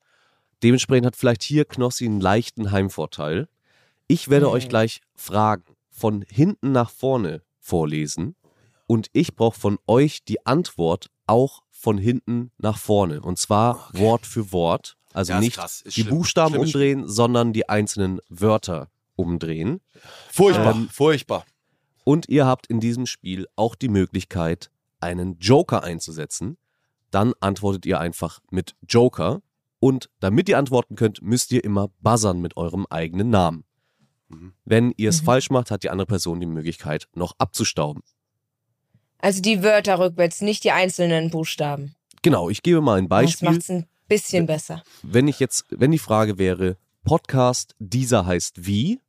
Dementsprechend 0.63 1.07
hat 1.07 1.17
vielleicht 1.17 1.43
hier 1.43 1.65
Knossi 1.65 2.07
einen 2.07 2.21
leichten 2.21 2.71
Heimvorteil. 2.71 3.49
Ich 4.09 4.29
werde 4.29 4.47
Mhm. 4.47 4.53
euch 4.53 4.69
gleich 4.69 5.01
Fragen 5.15 5.65
von 5.91 6.25
hinten 6.29 6.73
nach 6.73 6.91
vorne 6.91 7.43
vorlesen 7.61 8.35
und 8.87 9.09
ich 9.13 9.37
brauche 9.37 9.59
von 9.59 9.79
euch 9.87 10.25
die 10.25 10.45
Antwort 10.47 11.11
auch 11.27 11.63
von 11.71 11.97
hinten 11.99 12.51
nach 12.59 12.79
vorne 12.79 13.21
und 13.21 13.39
zwar 13.39 13.91
Wort 13.93 14.27
für 14.27 14.51
Wort. 14.53 14.97
Also 15.13 15.33
Ja, 15.33 15.41
nicht 15.41 15.59
die 15.87 15.91
schlimm. 16.03 16.09
Buchstaben 16.09 16.55
Schlimmes 16.55 16.75
umdrehen, 16.75 17.09
sondern 17.09 17.53
die 17.53 17.69
einzelnen 17.69 18.21
Wörter 18.29 18.91
umdrehen. 19.17 19.81
Furchtbar, 20.33 20.75
Ähm, 20.75 20.89
furchtbar. 20.91 21.45
Und 22.11 22.29
ihr 22.29 22.45
habt 22.45 22.67
in 22.67 22.81
diesem 22.81 23.07
Spiel 23.07 23.47
auch 23.55 23.77
die 23.77 23.89
Möglichkeit, 23.89 24.69
einen 24.99 25.39
Joker 25.39 25.85
einzusetzen. 25.85 26.57
Dann 27.13 27.35
antwortet 27.39 27.87
ihr 27.87 28.01
einfach 28.01 28.41
mit 28.51 28.75
Joker. 28.89 29.43
Und 29.79 30.11
damit 30.19 30.49
ihr 30.49 30.59
antworten 30.59 30.97
könnt, 30.97 31.23
müsst 31.23 31.53
ihr 31.53 31.63
immer 31.63 31.87
buzzern 32.01 32.41
mit 32.41 32.57
eurem 32.57 32.85
eigenen 32.91 33.31
Namen. 33.31 33.63
Mhm. 34.29 34.55
Wenn 34.65 34.93
ihr 34.97 35.09
es 35.11 35.21
Mhm. 35.23 35.27
falsch 35.27 35.51
macht, 35.51 35.71
hat 35.71 35.85
die 35.85 35.91
andere 35.91 36.07
Person 36.07 36.41
die 36.41 36.47
Möglichkeit, 36.47 37.07
noch 37.15 37.35
abzustauben. 37.39 38.03
Also 39.19 39.41
die 39.41 39.63
Wörter 39.63 40.01
rückwärts, 40.01 40.41
nicht 40.41 40.65
die 40.65 40.73
einzelnen 40.73 41.31
Buchstaben. 41.31 41.95
Genau, 42.23 42.51
ich 42.51 42.65
gebe 42.65 42.81
mal 42.81 42.99
ein 42.99 43.05
Das 43.05 43.11
Beispiel. 43.21 43.51
macht's 43.51 43.71
ein 43.71 43.87
bisschen 44.09 44.47
besser. 44.47 44.83
Wenn 45.03 45.29
ich 45.29 45.39
jetzt, 45.39 45.65
wenn 45.71 45.93
die 45.93 45.99
Frage 45.99 46.39
wäre, 46.39 46.77
Podcast, 47.05 47.77
dieser 47.79 48.27
heißt 48.27 48.67
wie, 48.67 49.01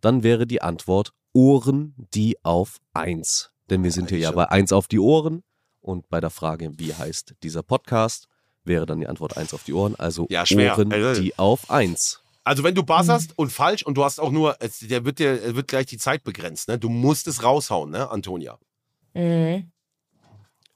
dann 0.00 0.22
wäre 0.22 0.46
die 0.46 0.62
Antwort 0.62 1.12
Ohren, 1.32 1.94
die 2.14 2.36
auf 2.44 2.78
eins. 2.92 3.50
Denn 3.68 3.82
wir 3.84 3.92
sind 3.92 4.08
hier 4.10 4.18
ja 4.18 4.30
bei 4.32 4.48
eins 4.50 4.72
auf 4.72 4.88
die 4.88 4.98
Ohren 4.98 5.42
und 5.80 6.08
bei 6.08 6.20
der 6.20 6.30
Frage, 6.30 6.72
wie 6.76 6.92
heißt 6.94 7.34
dieser 7.42 7.62
Podcast, 7.62 8.26
wäre 8.64 8.84
dann 8.86 9.00
die 9.00 9.06
Antwort 9.06 9.36
eins 9.36 9.54
auf 9.54 9.62
die 9.64 9.72
Ohren, 9.72 9.94
also 9.96 10.26
Ja. 10.30 10.44
Ohren, 10.50 10.92
Also- 10.92 11.22
die 11.22 11.38
auf 11.38 11.70
eins. 11.70 12.20
Also 12.42 12.64
wenn 12.64 12.74
du 12.74 12.82
buzzerst 12.82 13.36
und 13.38 13.52
falsch 13.52 13.82
und 13.84 13.94
du 13.96 14.02
hast 14.04 14.18
auch 14.18 14.30
nur, 14.30 14.56
es, 14.60 14.78
der 14.80 15.04
wird 15.04 15.18
dir 15.18 15.54
wird 15.54 15.68
gleich 15.68 15.86
die 15.86 15.98
Zeit 15.98 16.24
begrenzt, 16.24 16.68
ne? 16.68 16.78
Du 16.78 16.88
musst 16.88 17.28
es 17.28 17.42
raushauen, 17.44 17.90
ne, 17.90 18.10
Antonia. 18.10 18.58
Mhm. 19.14 19.70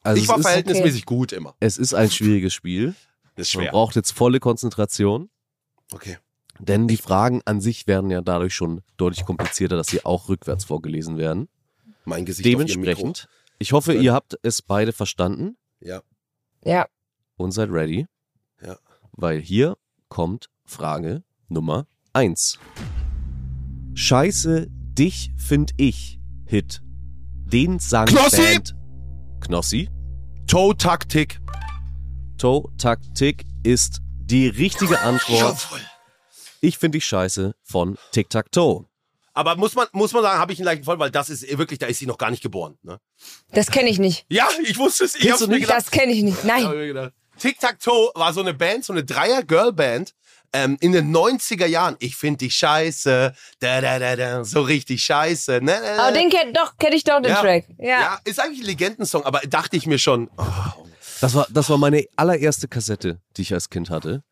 Also 0.02 0.22
ich 0.22 0.28
war 0.28 0.38
verhältnismäßig 0.40 1.07
gut 1.07 1.32
immer. 1.32 1.55
es 1.61 1.78
ist 1.78 1.94
ein 1.94 2.11
schwieriges 2.11 2.52
Spiel. 2.52 2.94
Das 3.36 3.48
ist 3.48 3.55
Man 3.57 3.64
schwer. 3.64 3.72
braucht 3.72 3.96
jetzt 3.96 4.12
volle 4.12 4.38
Konzentration, 4.40 5.30
Okay. 5.92 6.18
Denn 6.61 6.88
die 6.88 6.96
Fragen 6.96 7.42
an 7.44 7.61
sich 7.61 7.86
werden 7.86 8.11
ja 8.11 8.20
dadurch 8.20 8.55
schon 8.55 8.82
deutlich 8.96 9.24
komplizierter, 9.24 9.76
dass 9.76 9.88
sie 9.88 10.05
auch 10.05 10.28
rückwärts 10.28 10.64
vorgelesen 10.64 11.18
werden. 11.18 11.48
Mein 12.05 12.24
Gesicht 12.24 12.46
auf 12.46 12.50
ihrem 12.50 12.66
Dementsprechend, 12.66 13.28
ich 13.59 13.72
hoffe, 13.72 13.94
ihr 13.94 14.12
habt 14.12 14.38
es 14.42 14.62
beide 14.62 14.92
verstanden. 14.92 15.57
Ja. 15.80 16.02
Ja. 16.64 16.86
und 17.36 17.52
seid 17.52 17.70
ready. 17.70 18.07
Ja. 18.62 18.78
Weil 19.12 19.40
hier 19.40 19.76
kommt 20.09 20.48
Frage 20.64 21.22
Nummer 21.48 21.86
eins. 22.12 22.59
Scheiße, 23.94 24.66
dich 24.70 25.32
find 25.36 25.72
ich, 25.76 26.18
Hit. 26.46 26.80
Den 27.46 27.78
sang 27.78 28.07
Knossi! 28.07 28.36
Band. 28.42 28.74
Knossi. 29.40 29.88
Toe-Taktik. 30.46 31.40
Toe 32.38 32.70
Taktik 32.78 33.44
ist 33.62 34.00
die 34.18 34.48
richtige 34.48 35.00
Antwort. 35.00 35.68
Jawohl. 35.70 35.80
Ich 36.64 36.78
find 36.78 36.94
dich 36.94 37.04
scheiße 37.04 37.54
von 37.62 37.98
Tic 38.10 38.30
Tac 38.30 38.50
Toe. 38.50 38.86
Aber 39.34 39.54
muss 39.56 39.74
man, 39.74 39.86
muss 39.92 40.14
man 40.14 40.22
sagen, 40.22 40.38
habe 40.38 40.52
ich 40.54 40.58
einen 40.60 40.64
leichten 40.64 40.84
Fall, 40.84 40.98
weil 40.98 41.10
das 41.10 41.28
ist 41.28 41.46
wirklich, 41.58 41.78
da 41.78 41.86
ist 41.86 41.98
sie 41.98 42.06
noch 42.06 42.16
gar 42.16 42.30
nicht 42.30 42.42
geboren. 42.42 42.78
Ne? 42.82 43.00
Das 43.50 43.70
kenne 43.70 43.90
ich 43.90 43.98
nicht. 43.98 44.24
Ja, 44.30 44.48
ich 44.62 44.78
wusste 44.78 45.04
es. 45.04 45.14
Ich 45.14 45.30
hab's 45.30 45.42
mir 45.42 45.48
nicht? 45.48 45.62
gedacht. 45.62 45.76
Das 45.76 45.90
kenne 45.90 46.12
ich 46.12 46.22
nicht. 46.22 46.42
Nein. 46.42 46.62
ich 46.62 46.68
mir 46.68 46.86
gedacht. 46.86 47.12
Tic-Tac-Toe 47.38 48.12
war 48.14 48.32
so 48.32 48.40
eine 48.40 48.54
Band, 48.54 48.84
so 48.86 48.94
eine 48.94 49.04
Dreier-Girl-Band 49.04 50.14
ähm, 50.54 50.78
in 50.80 50.92
den 50.92 51.14
90er 51.14 51.66
Jahren. 51.66 51.96
Ich 51.98 52.16
find 52.16 52.40
dich 52.40 52.54
scheiße, 52.54 53.34
da, 53.58 53.80
da, 53.82 53.98
da, 53.98 54.16
da, 54.16 54.44
so 54.44 54.62
richtig 54.62 55.02
scheiße. 55.02 55.60
Ne, 55.60 55.78
ne, 55.80 55.98
Aber 55.98 56.12
den 56.12 56.30
kenn, 56.30 56.54
doch, 56.54 56.78
kenne 56.78 56.96
ich 56.96 57.04
doch, 57.04 57.20
den 57.20 57.32
ja. 57.32 57.40
Track. 57.42 57.66
Ja. 57.76 57.86
ja, 57.86 58.20
ist 58.24 58.40
eigentlich 58.40 58.60
ein 58.60 58.66
Legendensong, 58.66 59.24
aber 59.24 59.40
dachte 59.40 59.76
ich 59.76 59.86
mir 59.86 59.98
schon, 59.98 60.30
oh, 60.38 60.44
Das 61.20 61.34
war, 61.34 61.46
das 61.50 61.68
war 61.68 61.76
meine 61.76 62.06
allererste 62.16 62.68
Kassette, 62.68 63.20
die 63.36 63.42
ich 63.42 63.52
als 63.52 63.68
Kind 63.68 63.90
hatte. 63.90 64.22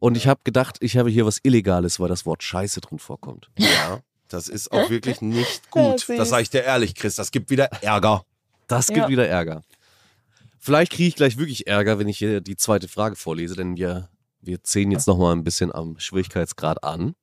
Und 0.00 0.16
ich 0.16 0.26
habe 0.28 0.40
gedacht, 0.44 0.76
ich 0.80 0.96
habe 0.96 1.10
hier 1.10 1.26
was 1.26 1.40
Illegales, 1.42 1.98
weil 1.98 2.08
das 2.08 2.24
Wort 2.26 2.42
Scheiße 2.42 2.80
drin 2.80 2.98
vorkommt. 2.98 3.50
ja, 3.58 4.00
das 4.28 4.48
ist 4.48 4.70
auch 4.72 4.90
wirklich 4.90 5.20
nicht 5.20 5.70
gut. 5.70 6.08
Das 6.08 6.28
sage 6.28 6.42
ich 6.42 6.50
dir 6.50 6.62
ehrlich, 6.62 6.94
Chris. 6.94 7.16
Das 7.16 7.30
gibt 7.30 7.50
wieder 7.50 7.64
Ärger. 7.82 8.22
Das 8.68 8.86
gibt 8.88 8.98
Ja. 8.98 9.08
wieder 9.08 9.26
Ärger. 9.26 9.62
Vielleicht 10.60 10.92
kriege 10.92 11.08
ich 11.08 11.16
gleich 11.16 11.36
wirklich 11.38 11.66
Ärger, 11.66 11.98
wenn 11.98 12.08
ich 12.08 12.18
hier 12.18 12.40
die 12.40 12.56
zweite 12.56 12.88
Frage 12.88 13.16
vorlese, 13.16 13.54
denn 13.56 13.76
wir, 13.76 14.08
wir 14.40 14.62
zählen 14.62 14.90
jetzt 14.90 15.06
nochmal 15.06 15.34
ein 15.34 15.44
bisschen 15.44 15.72
am 15.74 15.98
Schwierigkeitsgrad 15.98 16.84
an. 16.84 17.14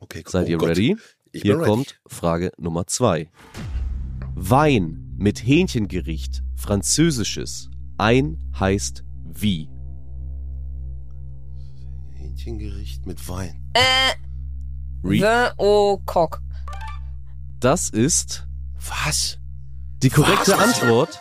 Okay, 0.00 0.24
Seid 0.26 0.46
oh 0.46 0.50
ihr 0.50 0.58
Gott. 0.58 0.70
ready? 0.70 0.96
Ich 1.32 1.42
Hier 1.42 1.52
bin 1.54 1.60
ready. 1.62 1.70
kommt 1.70 2.00
Frage 2.06 2.52
Nummer 2.58 2.86
zwei. 2.86 3.30
Wein 4.34 5.14
mit 5.18 5.46
Hähnchengericht, 5.46 6.42
französisches. 6.54 7.70
Ein 7.98 8.38
heißt 8.58 9.04
wie? 9.24 9.68
Hähnchengericht 12.46 13.06
mit 13.06 13.28
Wein. 13.28 13.60
Äh, 13.72 13.80
Re 15.02 15.10
Vin 15.10 15.58
au 15.58 16.00
Coq. 16.06 16.40
das 17.58 17.90
ist 17.90 18.46
Was? 18.88 19.38
die 20.00 20.10
korrekte 20.10 20.52
Was? 20.52 20.80
Antwort. 20.80 21.20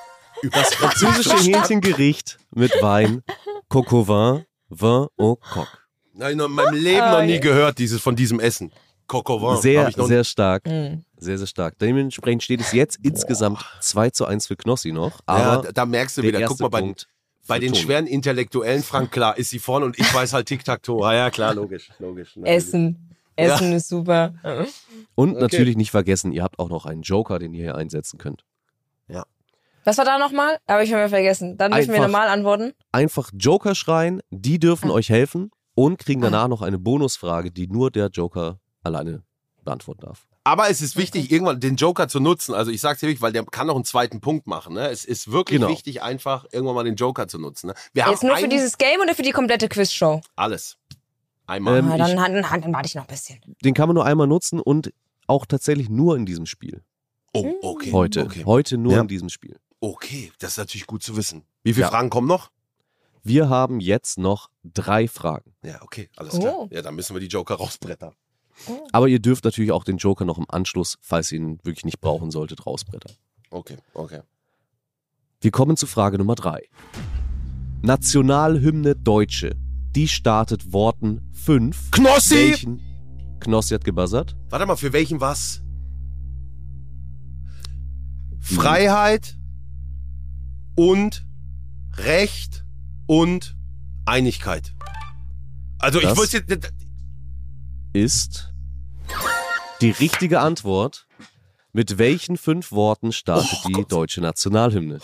Das 0.51 0.75
französische 0.75 1.35
Hähnchengericht 1.37 2.37
mit 2.51 2.71
Wein, 2.79 3.23
au 3.69 4.07
vin, 4.07 4.45
Vin 4.69 5.07
au 5.17 5.35
Coq. 5.37 5.67
Nein, 6.13 6.39
in 6.39 6.51
meinem 6.51 6.75
Leben 6.75 7.01
Oh, 7.07 7.11
noch 7.13 7.23
nie 7.23 7.39
gehört, 7.39 7.79
dieses 7.79 7.99
von 8.01 8.15
diesem 8.15 8.39
Essen. 8.39 8.71
Au 9.07 9.23
vin. 9.23 9.61
Sehr, 9.63 9.81
Hab 9.81 9.89
ich 9.89 9.97
noch 9.97 10.07
sehr 10.07 10.23
stark. 10.23 10.67
Hm. 10.67 11.05
Sehr, 11.17 11.39
sehr 11.39 11.47
stark. 11.47 11.79
Dementsprechend 11.79 12.43
steht 12.43 12.61
es 12.61 12.71
jetzt 12.71 12.99
insgesamt 13.01 13.65
2 13.81 14.11
zu 14.11 14.27
1 14.27 14.45
für 14.45 14.55
Knossi 14.55 14.91
noch. 14.91 15.21
Aber 15.25 15.39
ja, 15.39 15.57
da, 15.57 15.71
da 15.71 15.85
merkst 15.87 16.17
du 16.17 16.21
der 16.21 16.33
wieder, 16.33 16.45
guck 16.45 16.59
mal, 16.59 16.69
bei, 16.69 16.81
Punkt 16.81 17.07
bei 17.47 17.59
den 17.59 17.71
Toni. 17.73 17.83
schweren 17.83 18.07
Intellektuellen, 18.07 18.83
Frank, 18.83 19.11
klar, 19.11 19.37
ist 19.37 19.49
sie 19.49 19.59
vorne 19.59 19.85
und 19.85 19.99
ich 19.99 20.13
weiß 20.13 20.33
halt 20.33 20.47
Tic-Tac-Toe. 20.47 21.05
Ah, 21.05 21.13
ja, 21.13 21.29
klar, 21.29 21.53
logisch, 21.53 21.89
logisch. 21.99 22.35
natürlich. 22.35 22.55
Essen. 22.57 23.09
Essen 23.37 23.73
ist 23.73 23.89
super. 23.89 24.33
Und 25.15 25.31
Okay. 25.31 25.41
natürlich 25.41 25.75
nicht 25.75 25.91
vergessen, 25.91 26.31
ihr 26.31 26.41
habt 26.43 26.57
auch 26.57 26.69
noch 26.69 26.85
einen 26.85 27.01
Joker, 27.01 27.37
den 27.39 27.53
ihr 27.53 27.63
hier 27.63 27.75
einsetzen 27.75 28.17
könnt. 28.17 28.43
Was 29.87 29.99
war 29.99 30.05
da 30.05 30.17
nochmal? 30.17 30.57
Habe 30.67 30.83
ich 30.83 30.89
schon 30.89 30.97
mal 30.97 31.09
vergessen. 31.09 31.57
Dann 31.57 31.71
dürfen 31.71 31.93
wir 31.93 32.01
normal 32.01 32.27
antworten. 32.27 32.73
Einfach 32.91 33.29
Joker 33.37 33.75
schreien, 33.75 34.19
die 34.31 34.57
dürfen 34.57 34.89
Ah. 34.89 34.95
euch 34.95 35.09
helfen 35.09 35.51
und 35.75 35.99
kriegen 35.99 36.21
danach 36.21 36.47
noch 36.47 36.63
eine 36.63 36.79
Bonusfrage, 36.79 37.51
die 37.51 37.67
nur 37.67 37.91
der 37.91 38.07
Joker 38.07 38.59
alleine 38.81 39.21
beantworten 39.63 40.01
darf. 40.01 40.25
Aber 40.47 40.69
es 40.69 40.79
ist 40.81 40.95
wichtig, 40.95 41.31
irgendwann 41.31 41.59
den 41.59 41.75
Joker 41.75 42.07
zu 42.07 42.19
nutzen. 42.19 42.53
Also 42.53 42.69
ich 42.71 42.79
sag's 42.79 42.99
dir 42.99 43.07
wirklich, 43.07 43.21
weil 43.21 43.33
der 43.33 43.43
kann 43.45 43.65
noch 43.67 43.75
einen 43.75 43.83
zweiten 43.83 44.21
Punkt 44.21 44.45
machen. 44.47 44.75
Ne? 44.75 44.87
Es 44.89 45.03
ist 45.03 45.31
wirklich 45.31 45.59
Genau. 45.59 45.69
wichtig, 45.71 46.01
einfach 46.03 46.45
irgendwann 46.51 46.75
mal 46.75 46.83
den 46.83 46.95
Joker 46.95 47.27
zu 47.27 47.39
nutzen. 47.39 47.67
Ne? 47.67 47.73
Wir 47.93 48.05
haben 48.05 48.11
Jetzt 48.11 48.23
nur 48.23 48.37
für 48.37 48.47
dieses 48.47 48.77
Game 48.77 49.01
oder 49.01 49.15
für 49.15 49.23
die 49.23 49.31
komplette 49.31 49.67
Quizshow? 49.67 50.21
alles. 50.35 50.77
Einmal. 51.47 51.79
Ähm, 51.79 51.89
dann, 51.89 52.09
ich- 52.09 52.15
dann, 52.15 52.41
dann, 52.43 52.61
dann 52.61 52.73
warte 52.73 52.87
ich 52.87 52.95
noch 52.95 53.03
ein 53.03 53.07
bisschen. 53.07 53.39
Den 53.63 53.73
kann 53.73 53.87
man 53.87 53.95
nur 53.95 54.05
einmal 54.05 54.27
nutzen 54.27 54.59
und 54.59 54.93
auch 55.27 55.45
tatsächlich 55.47 55.89
nur 55.89 56.15
in 56.15 56.25
diesem 56.25 56.45
Spiel. 56.45 56.83
oh, 57.33 57.53
okay. 57.63 57.91
Heute. 57.91 58.23
Okay. 58.25 58.43
Heute 58.45 58.77
nur 58.77 58.93
Ja. 58.93 59.01
in 59.01 59.07
diesem 59.07 59.29
Spiel. 59.29 59.57
okay, 59.81 60.31
das 60.39 60.51
ist 60.51 60.57
natürlich 60.57 60.87
gut 60.87 61.03
zu 61.03 61.17
wissen. 61.17 61.43
Wie 61.63 61.73
viele 61.73 61.83
Ja. 61.85 61.89
Fragen 61.89 62.09
kommen 62.09 62.27
noch? 62.27 62.49
Wir 63.23 63.49
haben 63.49 63.79
jetzt 63.79 64.17
noch 64.19 64.49
drei 64.63 65.07
Fragen. 65.07 65.53
Ja, 65.63 65.81
okay, 65.81 66.09
alles 66.15 66.35
Oh. 66.35 66.39
klar. 66.39 66.67
Ja, 66.71 66.81
dann 66.83 66.95
müssen 66.95 67.15
wir 67.15 67.19
die 67.19 67.27
Joker 67.27 67.55
rausbrettern. 67.55 68.13
Aber 68.91 69.07
ihr 69.07 69.19
dürft 69.19 69.43
natürlich 69.45 69.71
auch 69.71 69.83
den 69.83 69.97
Joker 69.97 70.25
noch 70.25 70.37
im 70.37 70.45
Anschluss, 70.49 70.97
falls 71.01 71.31
ihr 71.31 71.39
ihn 71.39 71.59
wirklich 71.63 71.85
nicht 71.85 71.99
brauchen 72.01 72.31
solltet, 72.31 72.65
rausbrettern. 72.65 73.13
Okay, 73.51 73.77
okay. 73.93 74.21
Wir 75.41 75.51
kommen 75.51 75.77
zu 75.77 75.85
Frage 75.87 76.17
Nummer 76.17 76.35
drei. 76.35 76.63
Nationalhymne 77.81 78.95
Deutsche. 78.95 79.55
Die 79.95 80.07
startet 80.07 80.73
Worten 80.73 81.21
5. 81.33 81.91
Knossi! 81.91 82.35
Welchen? 82.35 82.81
Knossi 83.39 83.73
hat 83.75 83.83
gebuzzert. 83.83 84.35
Warte 84.49 84.65
mal, 84.65 84.75
für 84.75 84.91
welchen 84.93 85.21
was? 85.21 85.61
Freiheit 88.39 89.37
und 90.75 91.25
Recht 91.97 92.65
und 93.07 93.55
Einigkeit. 94.05 94.73
Also 95.79 95.99
ich 95.99 96.05
Das- 96.05 96.17
wusste 96.17 96.37
jetzt. 96.47 96.73
Ist 97.95 98.51
die 99.79 99.91
richtige 99.91 100.41
Antwort. 100.41 101.07
Mit 101.71 101.97
welchen 101.97 102.35
fünf 102.35 102.73
Worten 102.73 103.13
startet 103.13 103.59
Oh 103.63 103.67
die 103.69 103.71
Gott. 103.73 103.91
deutsche 103.91 104.19
Nationalhymne? 104.19 104.99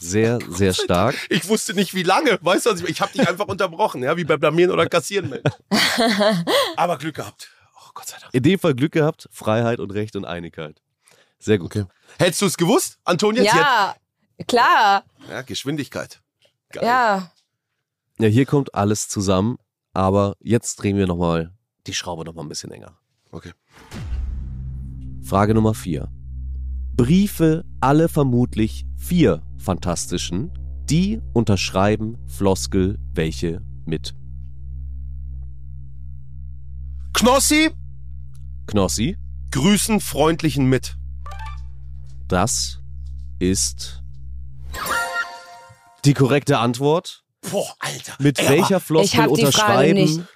Sehr, 0.00 0.38
sehr 0.48 0.72
stark. 0.72 1.16
Ich 1.28 1.46
wusste 1.50 1.74
nicht, 1.74 1.92
wie 1.92 2.02
lange. 2.02 2.38
Weißt 2.40 2.64
du, 2.64 2.70
was 2.70 2.80
ich, 2.80 2.88
ich 2.88 3.00
habe 3.02 3.12
dich 3.12 3.28
einfach 3.28 3.46
unterbrochen, 3.46 4.02
ja, 4.02 4.16
wie 4.16 4.24
bei 4.24 4.38
Blamieren 4.38 4.70
oder 4.70 4.86
Kassieren. 4.86 5.28
Mensch. 5.28 5.42
Aber 6.76 6.96
Glück 6.96 7.16
gehabt. 7.16 7.50
Oh 7.76 7.90
Gott 7.92 8.08
sei 8.08 8.16
Dank. 8.18 8.32
In 8.32 8.42
dem 8.42 8.58
Fall 8.58 8.74
Glück 8.74 8.92
gehabt. 8.92 9.28
Freiheit 9.30 9.78
und 9.78 9.90
Recht 9.90 10.16
und 10.16 10.24
Einigkeit. 10.24 10.80
Sehr 11.38 11.58
gut. 11.58 11.76
Okay. 11.76 11.84
Hättest 12.18 12.40
du 12.40 12.46
es 12.46 12.56
gewusst, 12.56 12.98
Antonia? 13.04 13.42
Ja, 13.42 13.96
klar. 14.48 15.04
Ja, 15.28 15.42
Geschwindigkeit. 15.42 16.22
Geil. 16.70 16.84
Ja. 16.84 17.32
Ja, 18.18 18.28
hier 18.28 18.46
kommt 18.46 18.74
alles 18.74 19.08
zusammen. 19.08 19.58
Aber 19.92 20.36
jetzt 20.40 20.76
drehen 20.76 20.96
wir 20.96 21.06
nochmal 21.06 21.52
die 21.90 21.94
Schraube 21.94 22.24
nochmal 22.24 22.44
ein 22.44 22.48
bisschen 22.48 22.70
enger. 22.70 22.96
Okay. 23.32 23.52
Frage 25.22 25.54
Nummer 25.54 25.74
vier. 25.74 26.08
Briefe, 26.96 27.64
alle 27.80 28.08
vermutlich 28.08 28.86
vier 28.96 29.42
fantastischen, 29.58 30.52
die 30.88 31.20
unterschreiben 31.32 32.16
Floskel 32.26 32.98
welche 33.12 33.62
mit. 33.86 34.14
Knossi, 37.12 37.70
Knossi, 38.66 39.16
grüßen 39.50 40.00
freundlichen 40.00 40.66
mit. 40.66 40.96
das 42.28 42.80
ist 43.40 44.02
die 46.04 46.14
korrekte 46.14 46.58
Antwort. 46.58 47.24
Boah, 47.50 47.74
Alter. 47.80 48.12
Mit 48.20 48.38
Ey, 48.38 48.48
welcher 48.50 48.76
Ich 48.76 48.82
Floskel 48.84 49.22
hab 49.22 49.34
die 49.34 49.46
Frage 49.46 49.94
nicht. 49.94 50.18
unterschreiben? 50.18 50.28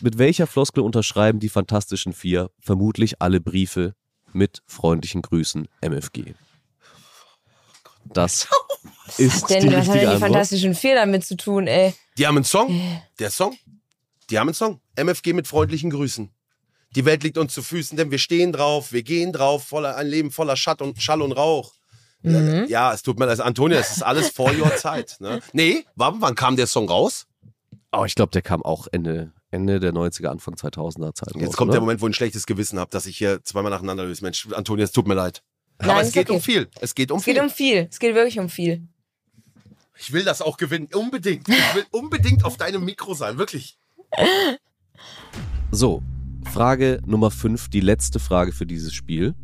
Mit 0.00 0.18
welcher 0.18 0.46
Floskel 0.46 0.82
unterschreiben 0.82 1.40
die 1.40 1.48
fantastischen 1.48 2.12
vier 2.12 2.50
vermutlich 2.58 3.20
alle 3.20 3.40
Briefe 3.40 3.94
mit 4.32 4.62
freundlichen 4.66 5.22
Grüßen 5.22 5.68
MFG? 5.80 6.34
Das 8.04 8.48
ist 9.18 9.50
Denn 9.50 9.62
die 9.62 9.66
was 9.68 9.74
hat 9.74 9.80
richtige 9.80 10.06
denn 10.06 10.14
die 10.14 10.20
fantastischen 10.20 10.74
vier 10.74 10.94
damit 10.94 11.24
zu 11.24 11.36
tun, 11.36 11.66
ey? 11.66 11.94
Die 12.16 12.26
haben 12.26 12.36
einen 12.36 12.44
Song. 12.44 13.00
Der 13.18 13.30
Song. 13.30 13.56
Die 14.30 14.38
haben 14.38 14.48
einen 14.48 14.54
Song. 14.54 14.80
MFG 14.96 15.32
mit 15.32 15.46
freundlichen 15.46 15.90
Grüßen. 15.90 16.30
Die 16.96 17.04
Welt 17.04 17.22
liegt 17.22 17.36
uns 17.36 17.52
zu 17.52 17.62
Füßen, 17.62 17.98
denn 17.98 18.10
wir 18.10 18.18
stehen 18.18 18.52
drauf, 18.52 18.92
wir 18.92 19.02
gehen 19.02 19.32
drauf, 19.32 19.64
voller, 19.64 19.96
ein 19.96 20.06
Leben 20.06 20.30
voller 20.30 20.56
Schatt 20.56 20.80
und, 20.80 21.00
Schall 21.02 21.20
und 21.20 21.32
Rauch. 21.32 21.74
Mhm. 22.22 22.66
Ja, 22.68 22.92
es 22.92 23.02
tut 23.02 23.18
mir 23.18 23.26
leid, 23.26 23.40
Antonia, 23.40 23.78
es 23.78 23.90
ist 23.90 24.02
alles 24.02 24.30
vor 24.30 24.50
your 24.58 24.74
Zeit. 24.76 25.16
Ne? 25.20 25.40
Nee, 25.52 25.84
wann, 25.94 26.20
wann 26.20 26.34
kam 26.34 26.56
der 26.56 26.66
Song 26.66 26.88
raus? 26.88 27.26
Oh, 27.92 28.04
ich 28.04 28.14
glaube, 28.14 28.32
der 28.32 28.42
kam 28.42 28.62
auch 28.62 28.86
Ende, 28.90 29.32
Ende 29.50 29.80
der 29.80 29.92
90er, 29.92 30.26
Anfang 30.28 30.54
2000er 30.54 31.14
Zeit 31.14 31.34
Jetzt 31.34 31.48
raus, 31.48 31.56
kommt 31.56 31.68
oder? 31.70 31.76
der 31.76 31.80
Moment, 31.80 32.00
wo 32.02 32.06
ich 32.06 32.10
ein 32.10 32.14
schlechtes 32.14 32.46
Gewissen 32.46 32.78
habe, 32.78 32.90
dass 32.90 33.06
ich 33.06 33.16
hier 33.16 33.42
zweimal 33.44 33.70
nacheinander 33.70 34.04
löse. 34.04 34.22
Mensch, 34.22 34.46
Antonia, 34.52 34.84
es 34.84 34.92
tut 34.92 35.08
mir 35.08 35.14
leid. 35.14 35.42
Nein, 35.80 35.90
Aber 35.90 36.02
es 36.02 36.12
geht 36.12 36.28
okay. 36.28 36.36
um 36.36 36.42
viel. 36.42 36.68
Es 36.80 36.94
geht 36.94 37.10
um 37.10 37.18
Es 37.18 37.24
geht 37.24 37.36
viel. 37.36 37.42
um 37.44 37.50
viel. 37.50 37.88
Es 37.90 37.98
geht 37.98 38.14
wirklich 38.14 38.38
um 38.38 38.48
viel. 38.48 38.86
ich 39.98 40.12
will 40.12 40.24
das 40.24 40.42
auch 40.42 40.56
gewinnen. 40.56 40.88
Unbedingt. 40.92 41.48
Ich 41.48 41.74
will 41.74 41.86
unbedingt 41.92 42.44
auf 42.44 42.56
deinem 42.56 42.84
Mikro 42.84 43.14
sein. 43.14 43.38
Wirklich. 43.38 43.78
So, 45.70 46.02
Frage 46.50 47.00
Nummer 47.04 47.30
5, 47.30 47.68
die 47.68 47.80
letzte 47.80 48.18
Frage 48.18 48.52
für 48.52 48.64
dieses 48.66 48.94
Spiel. 48.94 49.34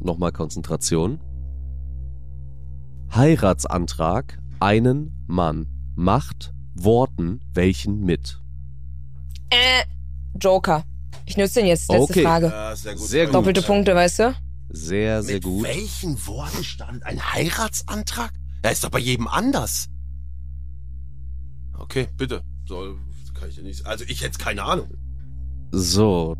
Nochmal 0.00 0.32
Konzentration. 0.32 1.20
Heiratsantrag, 3.14 4.38
einen 4.60 5.12
Mann, 5.26 5.68
macht 5.94 6.52
Worten 6.74 7.40
welchen 7.52 8.00
mit? 8.00 8.40
Äh, 9.54 9.84
Joker. 10.38 10.84
Ich 11.26 11.36
nutze 11.36 11.60
den 11.60 11.66
jetzt. 11.66 11.88
Letzte 11.90 12.02
Okay. 12.12 12.22
Frage. 12.22 12.46
Ja, 12.46 12.76
sehr 12.76 12.94
gut. 12.94 13.06
Sehr 13.06 13.26
gut. 13.26 13.34
Doppelte 13.34 13.62
Punkte, 13.62 13.94
weißt 13.94 14.18
du? 14.20 14.34
Sehr, 14.70 15.22
sehr 15.22 15.34
Mit 15.36 15.44
gut. 15.44 15.64
welchen 15.64 16.26
Worten 16.26 16.64
stand 16.64 17.04
ein 17.04 17.20
Heiratsantrag? 17.32 18.32
Ja, 18.64 18.70
ist 18.70 18.82
doch 18.84 18.90
bei 18.90 18.98
jedem 18.98 19.28
anders. 19.28 19.88
Okay, 21.78 22.08
bitte. 22.16 22.42
So, 22.66 22.96
kann 23.38 23.48
ich 23.48 23.56
ja 23.56 23.62
nicht. 23.62 23.86
Also 23.86 24.04
ich 24.08 24.22
hätte 24.22 24.38
keine 24.38 24.64
Ahnung. 24.64 24.88
So, 25.70 26.36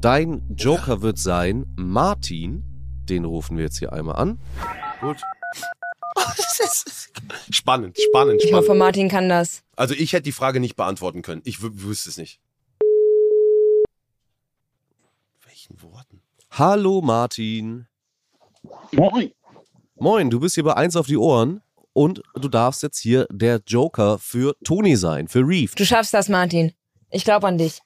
Dein 0.00 0.42
Joker 0.54 1.02
wird 1.02 1.18
sein 1.18 1.66
Martin. 1.76 2.62
Den 3.08 3.24
rufen 3.24 3.56
wir 3.56 3.64
jetzt 3.64 3.78
hier 3.78 3.92
einmal 3.92 4.14
an. 4.16 4.38
Gut. 5.00 5.16
Ist 6.16 7.10
spannend, 7.50 7.96
spannend, 8.00 8.42
Ich 8.44 8.52
hoffe, 8.52 8.64
spannend. 8.66 8.78
Martin 8.80 9.08
kann 9.08 9.28
das. 9.28 9.62
Also 9.76 9.94
ich 9.94 10.12
hätte 10.12 10.22
die 10.24 10.32
Frage 10.32 10.60
nicht 10.60 10.76
beantworten 10.76 11.22
können. 11.22 11.42
Ich 11.44 11.56
wü- 11.58 11.70
wüsste 11.82 12.10
es 12.10 12.16
nicht. 12.16 12.40
Welchen 15.46 15.80
Worten? 15.82 16.22
Hallo 16.50 17.00
Martin. 17.02 17.86
Moin. 18.92 19.32
Moin, 19.96 20.30
du 20.30 20.40
bist 20.40 20.54
hier 20.54 20.64
bei 20.64 20.74
1 20.74 20.96
auf 20.96 21.06
die 21.06 21.16
Ohren 21.16 21.62
und 21.92 22.22
du 22.34 22.48
darfst 22.48 22.82
jetzt 22.82 22.98
hier 22.98 23.26
der 23.30 23.60
Joker 23.66 24.18
für 24.18 24.56
Toni 24.64 24.96
sein, 24.96 25.28
für 25.28 25.40
Reef. 25.46 25.74
Du 25.74 25.84
schaffst 25.84 26.14
das, 26.14 26.28
Martin. 26.28 26.72
Ich 27.10 27.24
glaube 27.24 27.46
an 27.46 27.58
dich. 27.58 27.80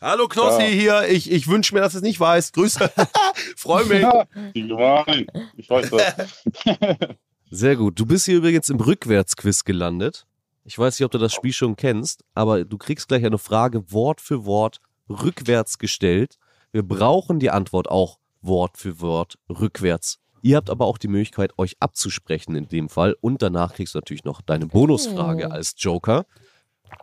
Hallo 0.00 0.28
Knossi 0.28 0.62
Ja. 0.62 0.68
hier. 1.02 1.08
Ich, 1.08 1.30
ich 1.30 1.46
wünsche 1.48 1.74
mir, 1.74 1.80
dass 1.82 1.94
es 1.94 2.02
nicht 2.02 2.18
weiß. 2.18 2.52
Grüße. 2.52 2.90
Freu 3.56 3.84
mich. 3.84 4.06
Gemein. 4.54 5.26
Ich 5.56 5.68
weiß 5.68 5.90
das. 5.90 6.42
Sehr 7.52 7.74
gut. 7.74 7.98
Du 7.98 8.06
bist 8.06 8.26
hier 8.26 8.36
übrigens 8.36 8.68
im 8.68 8.78
Rückwärtsquiz 8.78 9.64
gelandet. 9.64 10.24
Ich 10.62 10.78
weiß 10.78 10.98
nicht, 10.98 11.04
ob 11.04 11.10
du 11.10 11.18
das 11.18 11.32
Spiel 11.32 11.52
schon 11.52 11.74
kennst, 11.74 12.22
aber 12.32 12.64
du 12.64 12.78
kriegst 12.78 13.08
gleich 13.08 13.24
eine 13.24 13.38
Frage 13.38 13.90
Wort 13.90 14.20
für 14.20 14.44
Wort 14.44 14.80
rückwärts 15.08 15.78
gestellt. 15.78 16.38
Wir 16.70 16.84
brauchen 16.84 17.40
die 17.40 17.50
Antwort 17.50 17.90
auch 17.90 18.20
Wort 18.40 18.78
für 18.78 19.00
Wort 19.00 19.36
rückwärts. 19.48 20.20
Ihr 20.42 20.56
habt 20.56 20.70
aber 20.70 20.86
auch 20.86 20.96
die 20.96 21.08
Möglichkeit, 21.08 21.58
euch 21.58 21.76
abzusprechen 21.80 22.54
in 22.54 22.68
dem 22.68 22.88
Fall. 22.88 23.16
Und 23.20 23.42
danach 23.42 23.74
kriegst 23.74 23.94
du 23.94 23.98
natürlich 23.98 24.24
noch 24.24 24.42
deine 24.42 24.68
Bonusfrage 24.68 25.50
als 25.50 25.74
Joker. 25.76 26.26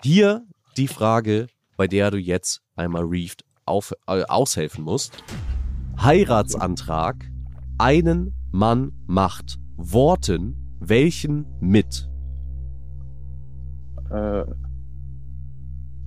Hier 0.02 0.46
die 0.78 0.88
Frage, 0.88 1.48
bei 1.76 1.90
der 1.90 2.10
du 2.10 2.18
jetzt 2.18 2.62
einmal 2.78 3.04
Reefed 3.04 3.44
auf, 3.66 3.94
äh, 4.08 4.24
aushelfen 4.24 4.86
musst. 4.86 5.12
Heiratsantrag. 6.02 7.30
Einen 7.78 8.34
Mann 8.52 8.94
macht 9.08 9.60
Worten 9.78 10.56
welchen 10.80 11.46
mit? 11.60 12.10
Äh, 14.10 14.44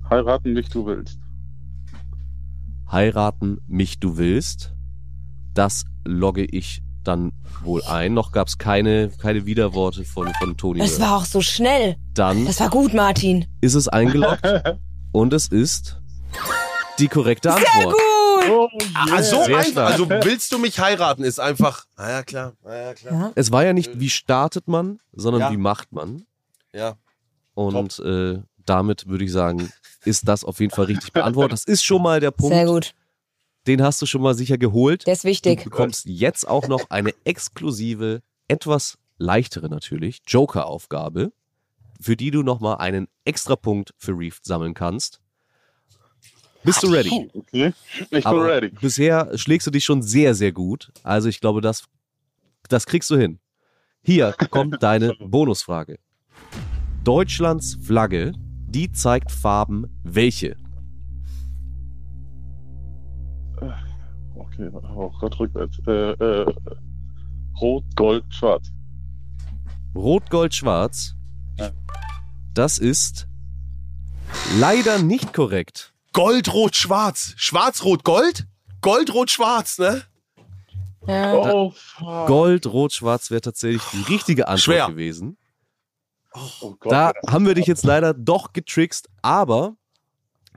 heiraten 0.09 0.53
mich, 0.53 0.69
du 0.69 0.85
willst. 0.85 1.19
Heiraten 2.91 3.59
mich 3.67 3.99
du 3.99 4.17
willst. 4.17 4.75
Das 5.53 5.85
logge 6.05 6.43
ich 6.43 6.83
dann 7.03 7.31
wohl 7.63 7.81
ein. 7.83 8.13
Noch 8.13 8.31
gab 8.31 8.47
es 8.47 8.57
keine, 8.57 9.09
keine 9.09 9.45
Widerworte 9.45 10.03
von, 10.03 10.33
von 10.35 10.57
Toni. 10.57 10.81
Es 10.81 10.99
war 10.99 11.17
auch 11.17 11.25
so 11.25 11.41
schnell. 11.41 11.95
Dann 12.13 12.45
Das 12.45 12.59
war 12.59 12.69
gut, 12.69 12.93
Martin. 12.93 13.45
ist 13.61 13.75
es 13.75 13.87
eingeloggt 13.87 14.43
und 15.11 15.33
es 15.33 15.47
ist 15.47 16.01
die 16.99 17.07
korrekte 17.07 17.53
Antwort. 17.53 17.95
Gut. 17.95 18.10
Oh, 18.49 18.69
Ah, 18.93 19.21
so 19.21 19.43
Sehr 19.43 19.57
einfach. 19.57 19.91
Also 19.91 20.09
willst 20.09 20.51
du 20.51 20.57
mich 20.59 20.79
heiraten? 20.79 21.23
Ist 21.23 21.39
einfach. 21.39 21.85
Na 21.97 22.09
ja, 22.09 22.23
klar. 22.23 22.53
Na 22.63 22.75
ja, 22.75 22.93
klar. 22.93 23.13
Ja. 23.13 23.31
Es 23.35 23.51
war 23.51 23.63
ja 23.65 23.73
nicht, 23.73 23.99
wie 23.99 24.09
startet 24.09 24.67
man, 24.67 24.99
sondern 25.13 25.41
Ja. 25.41 25.51
wie 25.51 25.57
macht 25.57 25.91
man. 25.91 26.25
Ja. 26.73 26.95
Und 27.53 27.99
äh, 27.99 28.39
damit 28.65 29.07
würde 29.07 29.25
ich 29.25 29.31
sagen, 29.31 29.71
ist 30.05 30.27
das 30.27 30.43
auf 30.43 30.59
jeden 30.59 30.73
Fall 30.73 30.85
richtig 30.85 31.13
beantwortet. 31.13 31.53
Das 31.53 31.65
ist 31.65 31.83
schon 31.83 32.01
mal 32.01 32.19
der 32.19 32.31
Punkt. 32.31 32.55
Sehr 32.55 32.65
gut. 32.65 32.93
Den 33.67 33.83
hast 33.83 34.01
du 34.01 34.05
schon 34.05 34.21
mal 34.21 34.33
sicher 34.33 34.57
geholt. 34.57 35.05
Der 35.05 35.13
ist 35.13 35.23
Du 35.23 35.27
wichtig. 35.27 35.63
bekommst 35.63 36.05
jetzt 36.05 36.47
auch 36.47 36.67
noch 36.67 36.89
eine 36.89 37.13
exklusive, 37.25 38.21
etwas 38.47 38.97
leichtere 39.17 39.69
natürlich, 39.69 40.21
Joker-Aufgabe, 40.25 41.31
für 41.99 42.15
die 42.15 42.31
du 42.31 42.41
nochmal 42.41 42.77
einen 42.77 43.07
extra 43.25 43.55
Punkt 43.55 43.93
für 43.97 44.13
Reef 44.17 44.39
sammeln 44.41 44.73
kannst. 44.73 45.19
Bist 46.63 46.83
du 46.83 46.87
ready? 46.87 47.29
Okay. 47.33 47.73
Ich 47.93 48.09
bin 48.09 48.25
Aber 48.25 48.45
ready. 48.45 48.69
bisher 48.69 49.35
schlägst 49.37 49.67
du 49.67 49.71
dich 49.71 49.83
schon 49.83 50.01
sehr, 50.01 50.35
sehr 50.35 50.51
gut. 50.51 50.91
Also 51.03 51.27
ich 51.29 51.41
glaube, 51.41 51.61
das, 51.61 51.85
das 52.69 52.85
kriegst 52.85 53.09
du 53.09 53.17
hin. 53.17 53.39
Hier 54.03 54.33
kommt 54.51 54.77
deine 54.83 55.15
Bonusfrage. 55.19 55.99
Deutschlands 57.03 57.77
Flagge, 57.81 58.33
die 58.67 58.91
zeigt 58.91 59.31
Farben 59.31 59.87
welche? 60.03 60.55
Okay, 64.35 64.69
oh 64.95 65.11
Gott, 65.19 65.39
rückwärts. 65.39 65.79
Äh, 65.87 66.11
äh, 66.11 66.53
rot, 67.59 67.83
Gold, 67.95 68.23
schwarz. 68.29 68.71
Rot, 69.95 70.29
Gold, 70.29 70.53
Schwarz. 70.53 71.15
Ja. 71.59 71.71
Das 72.53 72.77
ist 72.77 73.27
leider 74.59 74.99
nicht 74.99 75.33
korrekt. 75.33 75.90
Gold, 76.13 76.53
Rot, 76.53 76.75
Schwarz. 76.75 77.33
Schwarz, 77.37 77.83
Rot, 77.83 78.03
Gold? 78.03 78.45
Gold, 78.81 79.13
Rot, 79.13 79.29
Schwarz, 79.31 79.77
ne? 79.79 80.03
Ja. 81.07 81.33
Oh, 81.33 81.71
fuck. 81.75 82.27
Gold, 82.27 82.67
Rot, 82.67 82.93
Schwarz 82.93 83.31
wäre 83.31 83.41
tatsächlich 83.41 83.81
die 83.93 84.13
richtige 84.13 84.47
Antwort 84.47 84.61
Schwer. 84.61 84.87
gewesen. 84.87 85.37
Oh 86.61 86.75
Gott. 86.79 86.91
Da 86.91 87.11
haben 87.27 87.45
wir 87.45 87.55
dich 87.55 87.65
jetzt 87.65 87.83
leider 87.83 88.13
doch 88.13 88.53
getrickst, 88.53 89.09
aber 89.21 89.75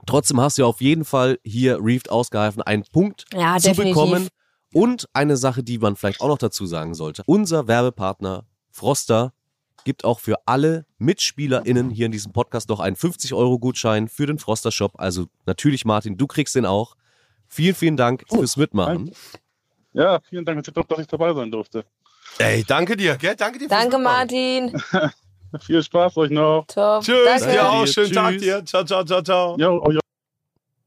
trotzdem 0.05 0.39
hast 0.39 0.57
du 0.57 0.61
ja 0.63 0.67
auf 0.67 0.81
jeden 0.81 1.03
Fall 1.03 1.39
hier 1.43 1.79
Reefed 1.81 2.09
ausgeholfen, 2.09 2.61
einen 2.61 2.83
Punkt 2.83 3.25
Ja, 3.33 3.57
zu 3.57 3.69
definitiv. 3.69 3.95
bekommen. 3.95 4.27
Und 4.73 5.07
eine 5.13 5.37
Sache, 5.37 5.63
die 5.63 5.77
man 5.77 5.95
vielleicht 5.95 6.19
auch 6.21 6.27
noch 6.27 6.37
dazu 6.37 6.65
sagen 6.65 6.95
sollte. 6.95 7.23
Unser 7.25 7.67
Werbepartner 7.67 8.45
Froster 8.71 9.33
gibt 9.85 10.03
auch 10.03 10.19
für 10.19 10.35
alle 10.45 10.85
MitspielerInnen 10.97 11.89
hier 11.89 12.07
in 12.07 12.11
diesem 12.11 12.33
Podcast 12.33 12.67
noch 12.67 12.81
einen 12.81 12.97
50-Euro-Gutschein 12.97 14.09
für 14.09 14.25
den 14.25 14.37
Froster 14.39 14.71
Shop. 14.71 14.91
Also 14.97 15.27
natürlich, 15.45 15.85
Martin, 15.85 16.17
du 16.17 16.27
kriegst 16.27 16.55
den 16.55 16.65
auch. 16.65 16.95
Vielen, 17.47 17.75
vielen 17.75 17.95
Dank 17.95 18.25
Oh, 18.29 18.37
fürs 18.39 18.57
Mitmachen. 18.57 19.11
Ja, 19.93 20.19
vielen 20.27 20.43
Dank, 20.43 20.61
dass 20.65 20.99
ich 20.99 21.07
dabei 21.07 21.33
sein 21.33 21.49
durfte. 21.51 21.85
Ey, 22.39 22.65
danke 22.67 22.97
dir, 22.97 23.15
gell? 23.15 23.35
Danke 23.37 23.59
dir. 23.59 23.69
Danke. 23.69 23.97
Martin. 23.97 24.77
Viel 25.61 25.81
Spaß 25.81 26.17
euch 26.17 26.31
noch. 26.31 26.65
Top. 26.67 27.01
Tschüss, 27.03 27.17
Danke. 27.25 27.51
dir 27.51 27.69
auch. 27.69 27.87
Schönen 27.87 28.11
Tag 28.11 28.31
Tschüss. 28.33 28.41
dir. 28.41 28.65
Ciao, 28.65 28.83
ciao, 28.83 29.05
ciao, 29.05 29.21
ciao. 29.21 29.57
Jo, 29.57 29.81
oh, 29.85 29.91
jo. 29.91 29.99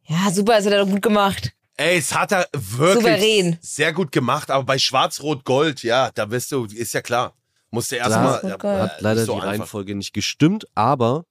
Ja, 0.09 0.31
super, 0.31 0.57
das 0.57 0.67
hat 0.67 0.73
er 0.75 0.85
doch 0.85 0.91
gut 0.91 1.01
gemacht. 1.01 1.53
Ey, 1.77 1.99
es 1.99 2.13
hat 2.15 2.33
er 2.33 2.49
wirklich 2.53 2.95
Souverän. 3.05 3.59
sehr 3.63 3.93
gut 3.93 4.11
gemacht, 4.11 4.51
aber 4.51 4.65
bei 4.65 4.79
Schwarz-Rot-Gold, 4.79 5.85
ja, 5.85 6.11
da 6.13 6.27
bist 6.27 6.51
du, 6.53 6.65
ist 6.67 6.93
ja 6.93 7.01
klar. 7.01 7.35
Musste 7.71 7.97
erstmal. 7.97 8.41
Schwarz-Rot-Gold. 8.41 8.81
Hat 8.81 9.01
leider 9.01 9.25
so 9.25 9.33
die 9.33 9.39
einfach. 9.41 9.49
Reihenfolge 9.49 9.95
nicht 9.95 10.13
gestimmt, 10.13 10.67
aber 10.75 11.27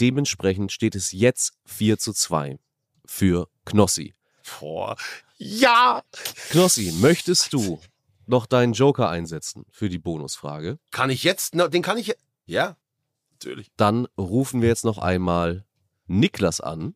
dementsprechend 0.00 0.72
steht 0.72 0.94
es 0.94 1.12
jetzt 1.12 1.52
4 1.66 1.98
zu 1.98 2.12
2 2.12 2.58
für 3.04 3.48
Knossi. 3.64 4.14
Boah. 4.60 4.96
Ja! 5.38 6.02
Knossi, 6.50 6.92
möchtest 7.00 7.52
du 7.52 7.80
noch 8.26 8.46
deinen 8.46 8.72
Joker 8.72 9.08
einsetzen 9.08 9.64
für 9.70 9.88
die 9.88 9.98
Bonusfrage? 9.98 10.78
Kann 10.90 11.10
ich 11.10 11.22
jetzt, 11.22 11.54
den 11.54 11.82
kann 11.82 11.98
ich, 11.98 12.16
ja, 12.46 12.76
natürlich. 13.32 13.70
Dann 13.76 14.06
rufen 14.18 14.62
wir 14.62 14.68
jetzt 14.68 14.84
noch 14.84 14.98
einmal 14.98 15.64
Niklas 16.06 16.60
an. 16.60 16.94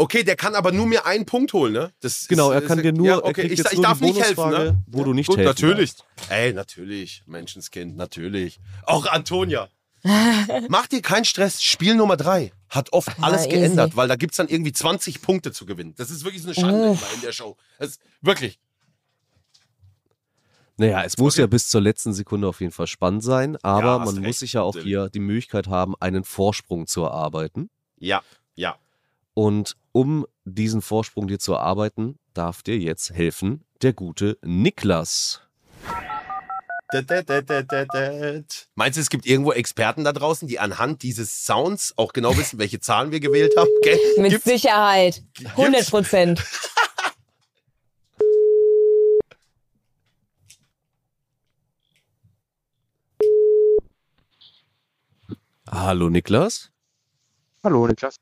Okay, 0.00 0.22
der 0.24 0.34
kann 0.34 0.54
aber 0.54 0.72
nur 0.72 0.86
mir 0.86 1.04
einen 1.04 1.26
Punkt 1.26 1.52
holen, 1.52 1.74
ne? 1.74 1.92
Das 2.00 2.26
Genau, 2.26 2.50
ist, 2.50 2.54
er 2.54 2.66
kann 2.66 2.78
ist, 2.78 2.84
dir 2.84 2.92
nur, 2.94 3.06
ja, 3.06 3.22
okay, 3.22 3.42
ich, 3.42 3.58
jetzt 3.58 3.70
ich 3.70 3.76
nur 3.76 3.82
darf 3.82 3.98
die 3.98 4.06
nicht 4.06 4.18
helfen, 4.22 4.48
ne? 4.48 4.82
wo 4.86 5.04
du 5.04 5.12
nicht 5.12 5.26
Gut, 5.26 5.36
helfen 5.36 5.48
natürlich. 5.66 5.94
darfst. 5.96 6.30
Ey, 6.30 6.54
natürlich, 6.54 7.22
Menschenskind, 7.26 7.98
natürlich. 7.98 8.60
Auch 8.84 9.04
Antonia. 9.06 9.68
Mach 10.68 10.86
dir 10.86 11.02
keinen 11.02 11.26
Stress. 11.26 11.62
Spiel 11.62 11.96
Nummer 11.96 12.16
drei 12.16 12.50
hat 12.70 12.94
oft 12.94 13.10
alles 13.20 13.42
easy. 13.42 13.50
geändert, 13.58 13.94
weil 13.94 14.08
da 14.08 14.16
gibt's 14.16 14.38
dann 14.38 14.48
irgendwie 14.48 14.72
20 14.72 15.20
Punkte 15.20 15.52
zu 15.52 15.66
gewinnen. 15.66 15.92
Das 15.98 16.10
ist 16.10 16.24
wirklich 16.24 16.40
so 16.42 16.48
eine 16.48 16.54
Schande 16.54 16.82
immer 16.92 17.14
in 17.14 17.20
der 17.20 17.32
Show. 17.32 17.58
Das 17.78 17.90
ist 17.90 18.00
wirklich. 18.22 18.58
Naja, 20.78 21.02
es 21.04 21.18
muss 21.18 21.34
Okay. 21.34 21.42
ja 21.42 21.46
bis 21.46 21.68
zur 21.68 21.82
letzten 21.82 22.14
Sekunde 22.14 22.48
auf 22.48 22.60
jeden 22.60 22.72
Fall 22.72 22.86
spannend 22.86 23.22
sein, 23.22 23.58
aber 23.62 23.86
Ja, 23.86 23.98
man 23.98 24.14
recht, 24.14 24.26
muss 24.26 24.38
sich 24.38 24.54
ja 24.54 24.62
auch 24.62 24.78
hier 24.78 25.10
die 25.10 25.20
Möglichkeit 25.20 25.66
haben, 25.66 25.94
einen 26.00 26.24
Vorsprung 26.24 26.86
zu 26.86 27.02
erarbeiten. 27.02 27.68
Ja, 27.98 28.22
ja. 28.54 28.78
Und 29.34 29.76
um 29.92 30.26
diesen 30.44 30.82
Vorsprung 30.82 31.28
dir 31.28 31.38
zu 31.38 31.52
erarbeiten, 31.52 32.18
darf 32.34 32.62
dir 32.62 32.78
jetzt 32.78 33.10
helfen 33.10 33.64
der 33.82 33.92
gute 33.92 34.38
Niklas. 34.42 35.42
Meinst 38.74 38.96
du, 38.96 39.00
es 39.00 39.10
gibt 39.10 39.24
irgendwo 39.24 39.52
Experten 39.52 40.02
da 40.02 40.12
draußen, 40.12 40.48
die 40.48 40.58
anhand 40.58 41.04
dieses 41.04 41.46
Sounds 41.46 41.94
auch 41.96 42.12
genau 42.12 42.36
wissen, 42.36 42.58
welche 42.58 42.80
Zahlen 42.80 43.12
wir 43.12 43.20
gewählt 43.20 43.54
haben? 43.56 43.68
Gell? 43.82 43.98
Mit 44.18 44.32
Gibt's? 44.32 44.44
Sicherheit. 44.44 45.22
100 45.44 45.88
Prozent. 45.88 46.44
Hallo 55.70 56.10
Niklas. 56.10 56.72
Hallo, 57.62 57.86
Niklas. 57.86 58.16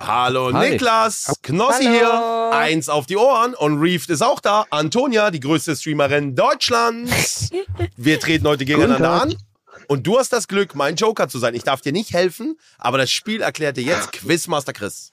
Hallo 0.00 0.50
Hi. 0.54 0.70
Niklas, 0.70 1.30
Knossi 1.42 1.84
Hallo. 1.84 1.94
hier, 1.94 2.50
eins 2.58 2.88
auf 2.88 3.06
die 3.06 3.16
Ohren 3.16 3.54
und 3.54 3.78
Reefed 3.80 4.08
ist 4.10 4.22
auch 4.22 4.40
da. 4.40 4.64
Antonia, 4.70 5.30
die 5.30 5.40
größte 5.40 5.76
Streamerin 5.76 6.34
Deutschlands. 6.34 7.50
Wir 7.96 8.18
treten 8.18 8.46
heute 8.46 8.64
gegeneinander 8.64 9.10
an. 9.22 9.34
Und 9.88 10.06
du 10.06 10.18
hast 10.18 10.32
das 10.32 10.48
Glück, 10.48 10.74
mein 10.74 10.96
Joker 10.96 11.28
zu 11.28 11.38
sein. 11.38 11.54
Ich 11.54 11.64
darf 11.64 11.80
dir 11.82 11.92
nicht 11.92 12.12
helfen, 12.14 12.56
aber 12.78 12.96
das 12.98 13.10
Spiel 13.10 13.42
erklärt 13.42 13.76
dir 13.76 13.82
jetzt 13.84 14.12
Quizmaster 14.12 14.72
Chris. 14.72 15.12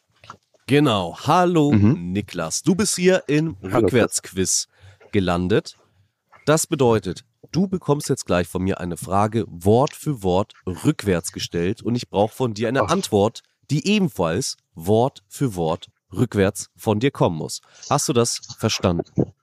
Genau. 0.68 1.18
Hallo, 1.26 1.72
Mhm. 1.72 2.12
Niklas. 2.14 2.62
Du 2.64 2.76
bist 2.76 2.96
hier 2.96 3.24
im 3.28 3.58
Rückwärtsquiz 3.64 4.68
gelandet. 5.12 5.78
Das 6.46 6.66
bedeutet, 6.68 7.24
du 7.52 7.68
bekommst 7.68 8.08
jetzt 8.10 8.26
gleich 8.26 8.48
von 8.48 8.64
mir 8.64 8.80
eine 8.80 8.96
Frage 8.98 9.46
Wort 9.48 9.94
für 9.94 10.24
Wort 10.24 10.54
rückwärts 10.66 11.32
gestellt 11.34 11.82
und 11.82 11.96
ich 11.96 12.10
brauche 12.10 12.34
von 12.34 12.54
dir 12.54 12.68
eine 12.70 12.84
Ach. 12.84 12.90
Antwort, 12.90 13.42
die 13.70 13.88
ebenfalls 13.88 14.58
Wort 14.76 15.24
für 15.28 15.56
Wort 15.56 15.88
rückwärts 16.14 16.70
von 16.76 17.00
dir 17.00 17.12
kommen 17.12 17.38
muss. 17.38 17.62
Hast 17.90 18.08
du 18.08 18.14
das 18.14 18.40
verstanden? 18.58 19.34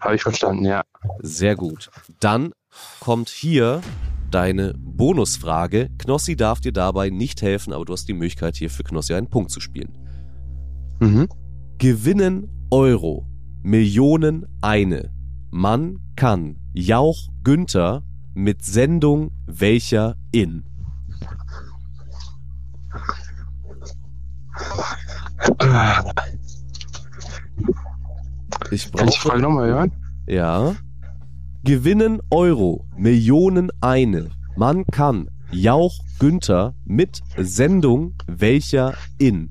Habe 0.00 0.16
ich 0.16 0.22
verstanden, 0.22 0.64
ja. 0.64 0.84
Sehr 1.20 1.56
gut. 1.56 1.90
Dann 2.20 2.52
kommt 3.00 3.28
hier 3.28 3.80
deine 4.30 4.74
Bonusfrage. 4.76 5.90
Knossi 5.98 6.36
darf 6.36 6.60
dir 6.60 6.72
dabei 6.72 7.10
nicht 7.10 7.42
helfen, 7.42 7.72
aber 7.72 7.84
du 7.84 7.92
hast 7.92 8.08
die 8.08 8.12
Möglichkeit, 8.14 8.56
hier 8.56 8.70
für 8.70 8.82
Knossi 8.82 9.14
einen 9.14 9.30
Punkt 9.30 9.50
zu 9.50 9.60
spielen. 9.60 9.96
Mhm. 11.00 11.28
Gewinnen 11.78 12.66
Euro, 12.70 13.26
Millionen 13.62 14.46
eine. 14.60 15.12
Man 15.50 16.00
kann 16.16 16.58
Jauch 16.72 17.28
Günther 17.44 18.02
mit 18.34 18.64
Sendung 18.64 19.30
welcher 19.46 20.16
in. 20.32 20.64
Ich 28.70 28.90
Kann 28.92 29.08
ich 29.08 29.14
die 29.14 29.20
brauche 29.20 29.20
Frage 29.20 29.42
nochmal 29.42 29.68
hören? 29.68 29.92
ja. 30.26 30.74
Gewinnen 31.64 32.20
Euro, 32.30 32.86
Millionen 32.96 33.70
eine. 33.80 34.30
Man 34.54 34.86
kann 34.86 35.28
Jauch 35.50 35.98
Günther 36.20 36.74
mit 36.84 37.22
Sendung 37.36 38.14
welcher 38.28 38.94
in. 39.18 39.50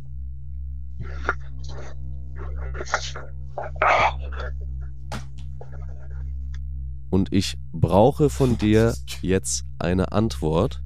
Und 7.10 7.32
ich 7.34 7.58
brauche 7.74 8.30
von 8.30 8.58
dir 8.58 8.93
jetzt 9.22 9.66
eine 9.80 10.12
Antwort. 10.12 10.82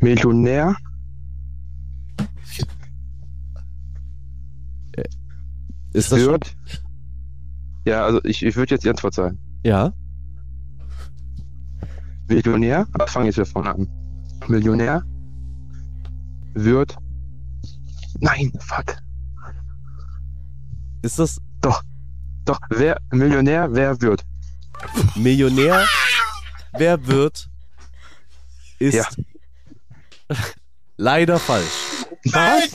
Millionär? 0.00 0.76
Ist 5.92 6.12
das 6.12 6.20
schon? 6.20 6.32
Wird? 6.32 6.56
Ja, 7.84 8.04
also 8.04 8.20
ich, 8.24 8.44
ich 8.44 8.56
würde 8.56 8.74
jetzt 8.74 8.84
die 8.84 8.90
Antwort 8.90 9.14
sagen. 9.14 9.38
Ja. 9.64 9.92
Millionär? 12.28 12.86
Ah, 12.92 13.06
Fange 13.06 13.26
jetzt 13.26 13.36
wieder 13.36 13.46
vorne 13.46 13.74
an. 13.74 13.88
Millionär? 14.46 15.02
Wird? 16.54 16.96
Nein, 18.18 18.52
fuck. 18.60 18.96
Ist 21.02 21.18
das 21.18 21.40
Doch, 21.60 21.82
wer, 22.70 23.00
Millionär, 23.12 23.72
wer 23.72 24.00
wird? 24.00 24.24
Millionär? 25.14 25.86
Wer 26.72 27.06
wird? 27.06 27.48
Ist 28.78 28.94
Ja. 28.94 29.06
leider 30.96 31.38
falsch. 31.38 32.06
Nein! 32.24 32.68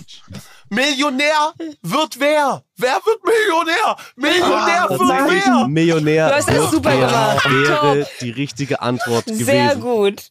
Millionär 0.70 1.54
wird 1.82 2.20
wer? 2.20 2.64
Wer 2.78 3.00
wird 3.06 3.24
Millionär? 3.24 3.96
Millionär 4.18 4.90
wird 4.90 5.00
wer? 5.00 5.68
Millionär 5.68 6.30
Du 6.30 6.36
hast 6.36 6.48
das 6.50 6.56
wird 6.56 6.72
super 6.72 6.92
gemacht. 6.96 7.46
wäre 7.46 8.08
die 8.20 8.32
richtige 8.32 8.82
Antwort 8.82 9.24
Sehr 9.28 9.76
gewesen. 9.76 9.82
gut. 9.82 10.24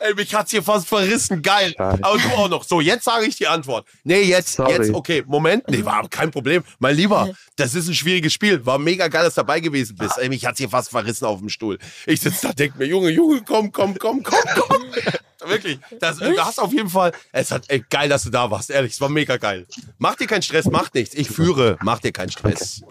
Ey, 0.00 0.14
mich 0.14 0.34
hat's 0.34 0.50
hier 0.50 0.62
fast 0.62 0.86
verrissen. 0.86 1.40
Geil. 1.40 1.72
Schade. 1.76 2.04
Aber 2.04 2.18
du 2.18 2.28
auch 2.36 2.48
noch. 2.50 2.64
So, 2.64 2.82
jetzt 2.82 3.04
sage 3.04 3.24
ich 3.24 3.36
die 3.36 3.46
Antwort. 3.46 3.86
Nee, 4.04 4.22
jetzt, 4.22 4.54
Sorry. 4.56 4.72
jetzt, 4.72 4.90
okay, 4.94 5.24
Moment. 5.26 5.64
Nee, 5.70 5.84
war 5.86 6.06
kein 6.08 6.30
Problem. 6.30 6.62
Mein 6.78 6.96
Lieber, 6.96 7.30
das 7.56 7.74
ist 7.74 7.88
ein 7.88 7.94
schwieriges 7.94 8.32
Spiel. 8.34 8.64
War 8.66 8.78
mega 8.78 9.08
geil, 9.08 9.24
dass 9.24 9.34
du 9.34 9.40
dabei 9.40 9.60
gewesen 9.60 9.96
bist. 9.96 10.18
Ey, 10.18 10.28
mich 10.28 10.44
hat's 10.44 10.58
hier 10.58 10.68
fast 10.68 10.90
verrissen 10.90 11.24
auf 11.24 11.38
dem 11.38 11.48
Stuhl. 11.48 11.78
Ich 12.04 12.20
sitze 12.20 12.48
da, 12.48 12.52
denk 12.52 12.76
mir, 12.78 12.84
Junge, 12.86 13.08
Junge, 13.10 13.42
komm, 13.42 13.72
komm, 13.72 13.96
komm, 13.98 14.22
komm, 14.22 14.40
komm. 14.54 14.82
Wirklich. 15.48 15.78
Das, 16.00 16.18
du 16.18 16.36
hast 16.38 16.58
auf 16.58 16.72
jeden 16.72 16.88
Fall, 16.90 17.12
es 17.30 17.52
hat, 17.52 17.64
ey, 17.68 17.84
geil, 17.88 18.08
dass 18.08 18.24
du 18.24 18.30
da 18.30 18.50
warst. 18.50 18.68
Ehrlich, 18.70 18.92
es 18.92 19.00
war 19.00 19.08
mega 19.08 19.36
geil. 19.36 19.66
Mach 19.98 20.16
dir 20.16 20.26
keinen 20.26 20.42
Stress, 20.42 20.64
mach 20.66 20.92
nichts. 20.92 21.14
Ich 21.14 21.28
führe, 21.30 21.78
mach 21.86 22.00
dir 22.00 22.12
keinen 22.12 22.30
Stress. 22.30 22.82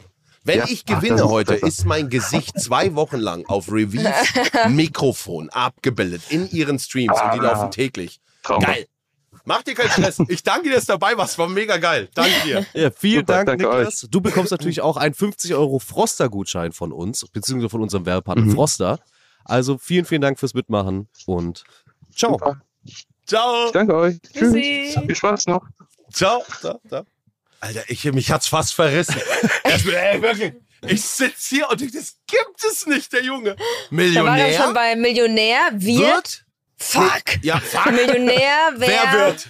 Wenn 0.43 0.59
Ja, 0.59 0.65
ich 0.67 0.83
ach, 0.87 0.95
gewinne 0.95 1.15
ist 1.17 1.23
heute, 1.23 1.53
besser. 1.53 1.67
ist 1.67 1.85
mein 1.85 2.09
Gesicht 2.09 2.59
zwei 2.59 2.95
Wochen 2.95 3.17
lang 3.17 3.45
auf 3.47 3.71
Revive 3.71 4.09
Mikrofon 4.69 5.49
abgebildet 5.49 6.21
in 6.29 6.49
ihren 6.49 6.79
Streams 6.79 7.19
und 7.21 7.33
die 7.33 7.39
Ah. 7.39 7.43
laufen 7.51 7.71
täglich. 7.71 8.19
Traum. 8.43 8.61
Geil. 8.63 8.85
Mach 9.43 9.61
dir 9.63 9.75
keinen 9.75 9.89
Stress. 9.91 10.17
Ich 10.29 10.41
danke 10.43 10.69
dir, 10.69 10.75
dass 10.75 10.85
du 10.85 10.93
dabei 10.93 11.17
warst. 11.17 11.37
War 11.37 11.47
mega 11.49 11.77
geil. 11.77 12.09
Danke 12.15 12.31
dir. 12.45 12.65
Ja, 12.73 12.89
vielen 12.89 13.19
Super, 13.21 13.33
Dank, 13.43 13.47
danke 13.59 13.63
Niklas. 13.65 14.07
Du 14.09 14.21
bekommst 14.21 14.51
natürlich 14.51 14.81
auch 14.81 14.97
einen 14.97 15.13
50 15.13 15.53
Euro 15.53 15.77
Froster-Gutschein 15.79 16.71
von 16.71 16.91
uns, 16.91 17.25
beziehungsweise 17.31 17.69
von 17.69 17.81
unserem 17.81 18.05
Werbepartner 18.05 18.45
Mhm. 18.45 18.51
Froster. 18.55 18.99
Also 19.43 19.77
vielen, 19.77 20.05
vielen 20.05 20.21
Dank 20.21 20.39
fürs 20.39 20.53
Mitmachen 20.55 21.07
und 21.27 21.63
ciao. 22.15 22.33
Super. 22.33 22.61
Ciao. 23.27 23.65
Ich 23.67 23.71
danke 23.73 23.95
euch. 23.95 24.17
Tschüssi. 24.33 24.91
Tschüss. 24.93 25.03
Viel 25.05 25.15
Spaß 25.15 25.47
noch. 25.47 25.65
Ciao. 26.11 26.43
ciao, 26.61 26.79
ciao. 26.87 27.05
Alter, 27.65 27.83
ich, 27.87 28.03
mich 28.05 28.31
hat's 28.31 28.47
fast 28.47 28.73
verrissen. 28.73 29.15
Ich, 29.75 29.85
ey, 29.87 30.21
wirklich. 30.21 30.53
Ich 30.87 31.01
sitz 31.01 31.47
hier 31.47 31.67
und 31.69 31.81
ich, 31.81 31.91
das 31.91 32.15
gibt 32.27 32.63
es 32.63 32.85
nicht, 32.85 33.11
der 33.11 33.23
Junge. 33.23 33.55
Da 33.55 34.23
war 34.23 34.37
er 34.37 34.53
schon 34.53 34.73
Millionär 34.73 34.73
bei 34.73 34.95
Millionär 34.95 35.69
wird. 35.73 35.99
wird. 35.99 36.45
Fuck. 36.77 37.43
Ja, 37.43 37.59
fuck. 37.59 37.91
Millionär 37.91 38.73
wer, 38.77 38.87
Wer 38.87 39.11
wird? 39.27 39.47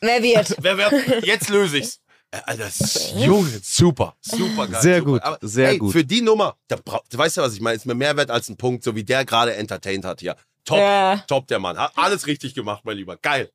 Wer 0.00 0.22
wird? 0.22 0.56
Wer 0.60 0.78
wird? 0.78 1.24
Jetzt 1.26 1.48
löse 1.48 1.78
ich's. 1.78 2.00
Äh, 2.30 2.38
Alter, 2.44 2.64
das 2.64 2.80
ist 2.80 3.14
Junge, 3.16 3.60
super, 3.62 4.14
super 4.20 4.68
geil. 4.68 4.80
Sehr 4.82 4.98
super. 4.98 5.10
gut, 5.12 5.22
Aber, 5.22 5.38
sehr 5.42 5.70
ey, 5.70 5.78
gut. 5.78 5.92
Für 5.92 6.04
die 6.04 6.20
Nummer, 6.22 6.56
da 6.68 6.76
brauch, 6.76 7.02
du 7.10 7.18
weißt 7.18 7.38
ja, 7.38 7.42
was 7.42 7.54
ich 7.54 7.60
meine, 7.60 7.76
ist 7.76 7.86
mir 7.86 7.94
mehr 7.94 8.16
wert 8.16 8.30
als 8.30 8.48
ein 8.48 8.56
Punkt, 8.56 8.84
so 8.84 8.94
wie 8.94 9.02
der 9.04 9.24
gerade 9.24 9.54
entertained 9.56 10.04
hat 10.04 10.20
hier. 10.20 10.36
Top, 10.64 10.78
Ja. 10.78 11.24
top, 11.26 11.48
der 11.48 11.58
Mann. 11.58 11.76
Hat 11.78 11.92
alles 11.96 12.26
richtig 12.26 12.54
gemacht, 12.54 12.82
mein 12.84 12.96
Lieber. 12.98 13.16
Geil. 13.16 13.50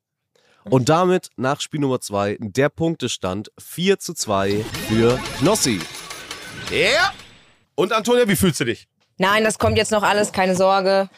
Und 0.70 0.88
damit 0.88 1.28
nach 1.36 1.60
Spiel 1.60 1.80
Nummer 1.80 2.00
2 2.00 2.38
der 2.40 2.68
Punktestand 2.68 3.50
4 3.58 3.98
zu 3.98 4.14
2 4.14 4.64
für 4.88 5.18
Knossi. 5.38 5.80
Ja. 6.70 7.12
Und 7.74 7.92
Antonia, 7.92 8.26
wie 8.28 8.36
fühlst 8.36 8.60
du 8.60 8.64
dich? 8.64 8.88
Nein, 9.18 9.44
das 9.44 9.58
kommt 9.58 9.76
jetzt 9.76 9.92
noch 9.92 10.02
alles, 10.02 10.32
keine 10.32 10.56
Sorge. 10.56 11.08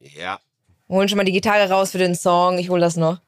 Ja. 0.00 0.38
Wir 0.88 0.96
holen 0.96 1.08
schon 1.08 1.16
mal 1.16 1.24
die 1.24 1.32
Gitarre 1.32 1.70
raus 1.70 1.92
für 1.92 1.98
den 1.98 2.14
Song. 2.14 2.58
Ich 2.58 2.68
hol 2.68 2.78
das 2.78 2.96
noch. 2.96 3.20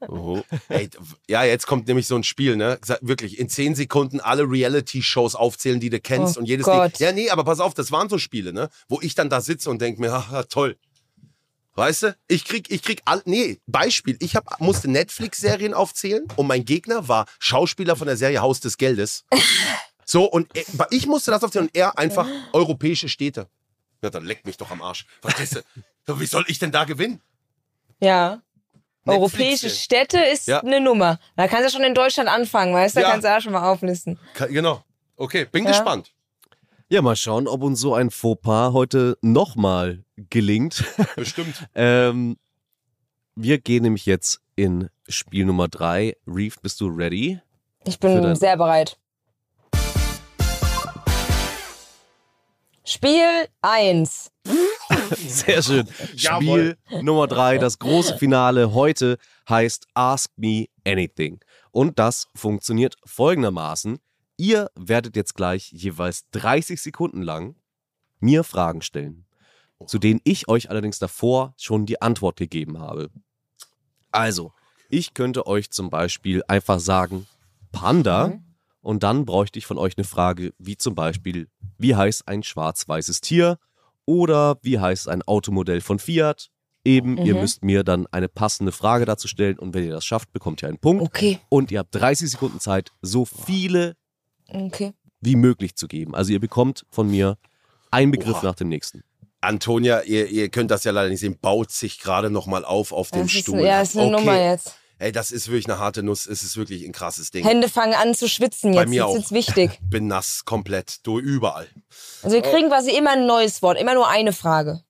Ey, 0.68 0.90
ja, 1.28 1.44
jetzt 1.44 1.66
kommt 1.66 1.88
nämlich 1.88 2.06
so 2.06 2.14
ein 2.14 2.22
Spiel, 2.24 2.56
ne? 2.56 2.78
Sag- 2.84 2.98
Wirklich, 3.00 3.38
in 3.38 3.48
zehn 3.48 3.74
Sekunden 3.74 4.20
alle 4.20 4.42
Reality-Shows 4.42 5.34
aufzählen, 5.34 5.80
die 5.80 5.88
du 5.90 5.98
kennst 5.98 6.36
Oh 6.36 6.40
und 6.40 6.46
jedes 6.46 6.66
Gott. 6.66 6.98
Ding. 7.00 7.06
Ja, 7.06 7.12
nee, 7.12 7.30
aber 7.30 7.44
pass 7.44 7.60
auf, 7.60 7.72
das 7.72 7.90
waren 7.90 8.08
so 8.10 8.18
Spiele, 8.18 8.52
ne? 8.52 8.68
Wo 8.88 9.00
ich 9.00 9.14
dann 9.14 9.30
da 9.30 9.40
sitze 9.40 9.70
und 9.70 9.80
denke 9.80 10.00
mir, 10.00 10.12
haha, 10.12 10.42
toll. 10.44 10.76
Weißt 11.76 12.04
du? 12.04 12.16
Ich 12.28 12.44
krieg, 12.44 12.70
ich 12.70 12.82
krieg 12.82 13.02
all, 13.04 13.20
nee, 13.24 13.60
Beispiel. 13.66 14.16
Ich 14.20 14.36
hab, 14.36 14.60
musste 14.60 14.88
Netflix-Serien 14.90 15.74
aufzählen 15.74 16.24
und 16.36 16.46
mein 16.46 16.64
Gegner 16.64 17.08
war 17.08 17.26
Schauspieler 17.40 17.96
von 17.96 18.06
der 18.06 18.16
Serie 18.16 18.40
Haus 18.40 18.60
des 18.60 18.76
Geldes. 18.78 19.24
So, 20.06 20.26
und 20.26 20.54
er, 20.54 20.64
ich 20.90 21.06
musste 21.06 21.30
das 21.30 21.42
aufzählen 21.42 21.66
und 21.68 21.74
er 21.74 21.96
einfach 21.98 22.28
europäische 22.52 23.08
Städte. 23.08 23.48
Ja, 24.02 24.10
dann 24.10 24.26
leck 24.26 24.44
mich 24.44 24.58
doch 24.58 24.70
am 24.70 24.82
Arsch. 24.82 25.06
Verstehst 25.22 25.64
du? 26.04 26.20
Wie 26.20 26.26
soll 26.26 26.44
ich 26.48 26.58
denn 26.58 26.70
da 26.70 26.84
gewinnen? 26.84 27.22
Ja. 28.00 28.42
Netflix, 29.04 29.06
Europäische. 29.06 29.70
Städte 29.70 30.18
ist 30.18 30.46
Ja. 30.46 30.60
eine 30.60 30.78
Nummer. 30.82 31.18
Da 31.36 31.48
kannst 31.48 31.68
du 31.68 31.70
schon 31.78 31.86
in 31.86 31.94
Deutschland 31.94 32.28
anfangen, 32.28 32.74
weißt 32.74 32.96
du? 32.96 33.00
Da 33.00 33.06
Ja. 33.06 33.12
kannst 33.12 33.24
du 33.24 33.34
auch 33.34 33.40
schon 33.40 33.52
mal 33.54 33.66
auflisten. 33.66 34.18
Genau. 34.34 34.84
Okay, 35.16 35.46
bin 35.46 35.64
Ja. 35.64 35.70
gespannt. 35.70 36.12
Ja, 36.90 37.00
mal 37.00 37.16
schauen, 37.16 37.48
ob 37.48 37.62
uns 37.62 37.80
so 37.80 37.94
ein 37.94 38.10
Fauxpas 38.10 38.74
heute 38.74 39.16
nochmal 39.22 40.04
gelingt. 40.16 40.84
Bestimmt. 41.16 41.66
ähm, 41.74 42.36
wir 43.34 43.58
gehen 43.58 43.84
nämlich 43.84 44.04
jetzt 44.04 44.42
in 44.54 44.90
Spiel 45.08 45.46
Nummer 45.46 45.68
3. 45.68 46.14
Reef, 46.26 46.60
bist 46.60 46.82
du 46.82 46.88
ready? 46.88 47.40
Ich 47.86 47.98
bin 47.98 48.36
sehr 48.36 48.58
bereit. 48.58 48.98
Spiel 52.84 53.48
1. 53.62 54.30
Sehr 55.16 55.62
schön. 55.62 55.88
Jawohl. 56.16 56.76
Spiel 56.86 57.02
Nummer 57.02 57.26
drei, 57.26 57.56
das 57.56 57.78
große 57.78 58.18
Finale 58.18 58.74
heute 58.74 59.16
heißt 59.48 59.86
Ask 59.94 60.30
Me 60.36 60.66
Anything. 60.86 61.40
Und 61.70 61.98
das 61.98 62.28
funktioniert 62.34 62.96
folgendermaßen. 63.06 63.98
Ihr 64.36 64.70
werdet 64.74 65.16
jetzt 65.16 65.34
gleich 65.34 65.70
jeweils 65.72 66.28
30 66.32 66.80
Sekunden 66.82 67.22
lang 67.22 67.56
mir 68.20 68.42
Fragen 68.44 68.82
stellen, 68.82 69.26
zu 69.86 69.98
denen 69.98 70.20
ich 70.24 70.48
euch 70.48 70.70
allerdings 70.70 70.98
davor 70.98 71.54
schon 71.56 71.86
die 71.86 72.00
Antwort 72.02 72.36
gegeben 72.36 72.78
habe. 72.78 73.10
Also, 74.10 74.52
ich 74.88 75.14
könnte 75.14 75.46
euch 75.46 75.70
zum 75.70 75.90
Beispiel 75.90 76.42
einfach 76.48 76.80
sagen, 76.80 77.26
Panda, 77.72 78.28
Mhm. 78.28 78.44
und 78.80 79.02
dann 79.02 79.24
bräuchte 79.24 79.58
ich 79.58 79.66
von 79.66 79.78
euch 79.78 79.96
eine 79.96 80.04
Frage, 80.04 80.52
wie 80.58 80.76
zum 80.76 80.94
Beispiel, 80.94 81.48
wie 81.78 81.94
heißt 81.94 82.28
ein 82.28 82.42
schwarz-weißes 82.42 83.20
Tier? 83.20 83.58
Oder 84.06 84.58
wie 84.62 84.78
heißt 84.78 85.08
ein 85.08 85.22
Automodell 85.22 85.80
von 85.80 85.98
Fiat? 85.98 86.50
Eben, 86.84 87.16
ihr 87.24 87.34
Mhm. 87.34 87.40
müsst 87.40 87.64
mir 87.64 87.82
dann 87.82 88.06
eine 88.08 88.28
passende 88.28 88.70
Frage 88.70 89.06
dazu 89.06 89.26
stellen 89.28 89.58
und 89.58 89.72
wenn 89.72 89.84
ihr 89.84 89.92
das 89.92 90.04
schafft, 90.04 90.32
bekommt 90.32 90.62
ihr 90.62 90.68
einen 90.68 90.78
Punkt. 90.78 91.02
Okay, 91.02 91.40
Und 91.48 91.70
ihr 91.70 91.78
habt 91.78 91.94
30 91.94 92.30
Sekunden 92.30 92.60
Zeit, 92.60 92.92
so 93.00 93.24
viele 93.24 93.96
okay. 94.52 94.92
wie 95.20 95.36
möglich 95.36 95.76
zu 95.76 95.88
geben. 95.88 96.14
Also 96.14 96.32
ihr 96.32 96.40
bekommt 96.40 96.84
von 96.90 97.10
mir 97.10 97.38
einen 97.90 98.10
Begriff 98.10 98.36
Oha. 98.36 98.46
nach 98.46 98.54
dem 98.54 98.68
nächsten. 98.68 99.02
Antonia, 99.40 100.02
ihr, 100.02 100.26
ihr 100.28 100.48
könnt 100.48 100.70
das 100.70 100.84
ja 100.84 100.92
leider 100.92 101.10
nicht 101.10 101.20
sehen, 101.20 101.38
baut 101.40 101.70
sich 101.70 102.00
gerade 102.00 102.30
nochmal 102.30 102.64
auf 102.64 102.92
auf 102.92 103.10
dem 103.10 103.22
Das 103.22 103.34
ist, 103.34 103.42
Stuhl. 103.42 103.60
ja, 103.60 103.82
ist 103.82 103.96
eine 103.96 104.06
okay. 104.06 104.16
Nummer 104.16 104.40
jetzt. 104.40 104.76
Ey, 104.98 105.12
das 105.12 105.32
ist 105.32 105.48
wirklich 105.48 105.68
eine 105.68 105.78
harte 105.78 106.02
Nuss. 106.02 106.26
Es 106.26 106.42
ist 106.42 106.56
wirklich 106.56 106.84
ein 106.84 106.92
krasses 106.92 107.30
Ding. 107.30 107.44
Hände 107.44 107.68
fangen 107.68 107.94
an 107.94 108.14
zu 108.14 108.28
schwitzen 108.28 108.72
Bei 108.72 108.82
jetzt. 108.82 108.90
mir 108.90 109.02
Jetzt 109.02 109.04
auch. 109.04 109.16
ist 109.16 109.32
wichtig. 109.32 109.78
Bin 109.90 110.06
nass, 110.06 110.44
komplett, 110.44 111.06
du 111.06 111.18
überall. 111.18 111.68
Also 112.22 112.36
wir 112.36 112.42
kriegen 112.42 112.68
quasi 112.68 112.96
immer 112.96 113.10
ein 113.10 113.26
neues 113.26 113.60
Wort, 113.60 113.78
immer 113.78 113.94
nur 113.94 114.08
eine 114.08 114.32
Frage. 114.32 114.82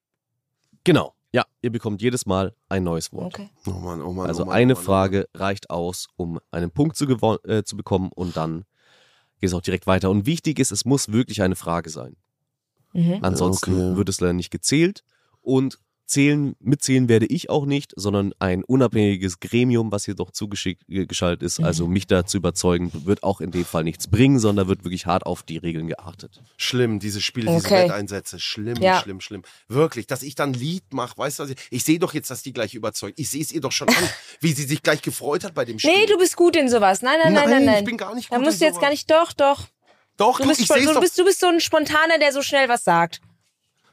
Genau. 0.85 1.15
Ja, 1.33 1.45
ihr 1.63 1.73
bekommt 1.73 2.01
jedes 2.01 2.27
Mal 2.27 2.55
ein 2.69 2.85
neues 2.85 3.13
Wort. 3.13 3.35
Okay. 3.35 3.51
Oh 3.67 3.71
Mann, 3.73 4.03
oh 4.03 4.13
Mann. 4.13 4.29
Also 4.29 4.45
oh 4.45 4.47
Mann, 4.47 4.55
eine 4.55 4.75
oh 4.75 4.77
Mann, 4.77 4.85
Frage 4.85 5.29
reicht 5.35 5.69
aus, 5.71 6.07
um 6.17 6.39
einen 6.53 6.71
Punkt 6.71 6.97
zu, 6.97 7.07
äh, 7.45 7.65
zu 7.65 7.77
bekommen 7.77 8.11
und 8.15 8.37
dann 8.37 8.65
geht 9.45 9.49
es 9.51 9.55
auch 9.55 9.61
direkt 9.61 9.87
weiter. 9.87 10.09
Und 10.11 10.25
wichtig 10.25 10.59
ist, 10.59 10.73
es 10.73 10.87
muss 10.87 11.13
wirklich 11.13 11.43
eine 11.43 11.55
Frage 11.55 11.91
sein. 11.91 12.17
Mhm. 12.95 13.19
Ansonsten 13.21 13.73
Okay. 13.75 13.97
wird 13.99 14.09
es 14.09 14.21
leider 14.21 14.33
nicht 14.33 14.51
gezählt. 14.51 15.05
Und 15.43 15.79
zählen, 16.07 16.55
mitzählen 16.61 17.09
werde 17.09 17.27
ich 17.27 17.51
auch 17.51 17.67
nicht, 17.67 17.93
sondern 17.97 18.33
ein 18.39 18.63
unabhängiges 18.65 19.41
Gremium, 19.41 19.91
was 19.93 20.05
hier 20.05 20.15
doch 20.15 20.31
zugeschaltet 20.31 21.43
ist. 21.43 21.59
Mhm. 21.61 21.65
Also 21.65 21.87
mich 21.87 22.07
da 22.07 22.27
zu 22.27 22.37
überzeugen, 22.37 22.91
wird 23.07 23.23
auch 23.23 23.41
in 23.41 23.51
dem 23.51 23.65
Fall 23.65 23.85
nichts 23.85 24.09
bringen, 24.09 24.39
sondern 24.39 24.69
wird 24.69 24.85
wirklich 24.85 25.07
hart 25.07 25.25
auf 25.27 25.43
die 25.43 25.57
Regeln 25.57 25.87
geachtet. 25.89 26.43
Schlimm, 26.57 26.99
diese 27.01 27.21
Spiele, 27.21 27.51
diese 27.53 27.67
Okay. 27.67 27.85
Wetteinsätze. 27.85 28.39
Schlimm, 28.39 28.77
Ja. 28.83 29.01
schlimm, 29.01 29.21
schlimm. 29.21 29.43
Wirklich, 29.69 30.07
dass 30.07 30.23
ich 30.23 30.35
dann 30.35 30.51
ein 30.51 30.55
Lied 30.55 30.93
mache, 30.93 31.17
weißt 31.17 31.39
du, 31.39 31.43
was 31.45 31.51
ich, 31.51 31.57
ich 31.71 31.85
sehe 31.85 31.99
doch 31.99 32.13
jetzt, 32.15 32.31
dass 32.31 32.43
die 32.43 32.53
gleich 32.53 32.75
überzeugt. 32.75 33.19
Ich 33.19 33.31
sehe 33.31 33.43
es 33.43 33.51
ihr 33.53 33.61
doch 33.61 33.73
schon 33.73 33.89
an, 33.89 33.95
wie 34.41 34.53
sie 34.53 34.65
sich 34.65 34.83
gleich 34.83 35.03
gefreut 35.03 35.45
hat 35.45 35.55
bei 35.55 35.65
dem 35.65 35.79
Spiel. 35.79 35.91
Nee, 35.93 36.07
du 36.07 36.19
bist 36.19 36.37
gut 36.37 36.57
in 36.57 36.69
sowas. 36.69 37.03
Nein, 37.03 37.19
nein, 37.23 37.33
nein, 37.33 37.51
nein, 37.51 37.65
nein. 37.65 37.79
ich 37.81 37.85
bin 37.85 37.97
gar 37.97 38.15
nicht 38.15 38.31
da 38.31 38.37
gut 38.37 38.45
musst 38.47 38.61
du 38.61 38.65
jetzt 38.67 38.81
gar 38.81 38.91
nicht. 38.91 39.11
Doch, 39.11 39.33
doch. 39.33 39.67
Doch, 40.17 40.37
Du 40.37 40.45
du, 40.45 40.49
bist, 40.51 40.61
ich 40.61 40.69
sehe 40.69 40.79
es 40.79 40.87
du, 40.87 40.93
doch. 40.95 41.01
bist, 41.01 41.19
du 41.19 41.25
bist 41.25 41.41
so 41.41 41.47
ein 41.49 41.61
Spontaner, 41.61 42.19
der 42.21 42.33
so 42.33 42.41
schnell 42.43 42.69
was 42.69 42.85
sagt. 42.85 43.21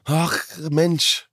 Ach, 0.04 0.38
Mensch. 0.70 1.28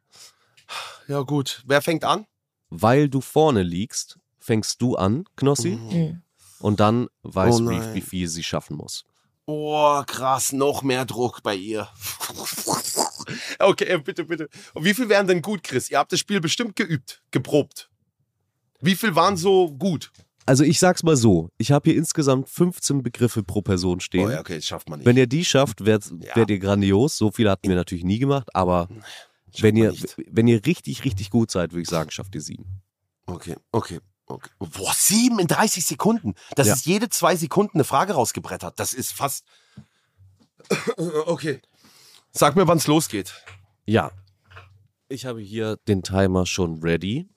Ja 1.10 1.22
gut, 1.22 1.64
wer 1.66 1.82
fängt 1.82 2.04
an? 2.04 2.26
Weil 2.70 3.10
du 3.10 3.20
vorne 3.20 3.64
liegst, 3.64 4.20
fängst 4.40 4.80
du 4.82 4.96
an, 4.96 5.26
Knossi, 5.36 5.72
Mhm. 5.72 6.22
und 6.60 6.80
dann 6.80 7.08
weiß 7.24 7.62
Oh 7.62 7.66
Reef, 7.68 7.96
wie 7.96 8.02
viel 8.02 8.28
sie 8.28 8.44
schaffen 8.44 8.78
muss. 8.78 9.06
Oh, 9.48 10.04
krass, 10.06 10.54
noch 10.54 10.84
mehr 10.84 11.06
Druck 11.06 11.42
bei 11.42 11.56
ihr. 11.56 11.88
okay, 13.60 13.98
bitte, 13.98 14.24
bitte. 14.26 14.50
Und 14.76 14.86
wie 14.86 14.94
viel 14.94 15.10
wären 15.10 15.26
denn 15.26 15.42
gut, 15.42 15.64
Chris? 15.64 15.90
Ihr 15.90 15.98
habt 15.98 16.12
das 16.12 16.20
Spiel 16.20 16.40
bestimmt 16.40 16.76
geübt, 16.76 17.24
geprobt. 17.32 17.90
Wie 18.80 18.96
viel 18.96 19.16
waren 19.16 19.36
so 19.36 19.72
gut? 19.72 20.12
Also 20.46 20.64
ich 20.64 20.78
sag's 20.80 21.02
mal 21.04 21.16
so, 21.18 21.50
ich 21.58 21.72
habe 21.72 21.90
hier 21.90 21.98
insgesamt 21.98 22.50
15 22.50 23.02
Begriffe 23.04 23.42
pro 23.44 23.62
Person 23.64 24.00
stehen. 24.00 24.28
Oh 24.28 24.30
ja, 24.32 24.40
okay, 24.40 24.56
das 24.58 24.66
schafft 24.66 24.90
man 24.90 25.00
nicht. 25.00 25.06
Wenn 25.08 25.18
ihr 25.18 25.28
die 25.28 25.44
schafft, 25.46 25.86
werdet 25.86 26.12
Ja. 26.24 26.36
werdet 26.36 26.52
ihr 26.52 26.60
grandios. 26.60 27.18
So 27.18 27.32
viele 27.32 27.50
hatten 27.52 27.68
wir 27.70 27.76
natürlich 27.76 28.04
nie 28.04 28.20
gemacht, 28.20 28.50
aber 28.56 28.88
Schafft 29.52 29.64
wenn 29.64 29.76
ihr, 29.76 29.92
nicht. 29.92 30.16
wenn 30.28 30.48
ihr 30.48 30.66
richtig, 30.66 31.04
richtig 31.06 31.30
gut 31.30 31.52
seid, 31.52 31.72
würde 31.72 31.82
ich 31.82 31.90
sagen, 31.90 32.12
schafft 32.12 32.36
ihr 32.36 32.42
sieben. 32.42 32.82
Okay, 33.26 33.56
okay, 33.72 34.00
okay. 34.26 34.50
Boah, 34.60 34.94
sieben 34.96 35.40
in 35.40 35.48
30 35.48 35.86
Sekunden. 35.86 36.34
Das 36.56 36.68
Ja. 36.68 36.74
ist 36.74 36.86
jede 36.86 37.10
zwei 37.10 37.36
Sekunden 37.36 37.78
eine 37.78 37.84
Frage 37.84 38.14
rausgebrettert. 38.14 38.80
Das 38.80 38.94
ist 38.94 39.12
fast. 39.14 39.46
Okay. 41.26 41.62
Sag 42.32 42.56
mir, 42.56 42.68
wann's 42.68 42.86
losgeht. 42.88 43.34
Ja. 43.86 44.12
Ich 45.08 45.26
habe 45.26 45.42
hier 45.42 45.78
den 45.88 46.04
Timer 46.04 46.46
schon 46.46 46.82
ready. 46.84 47.28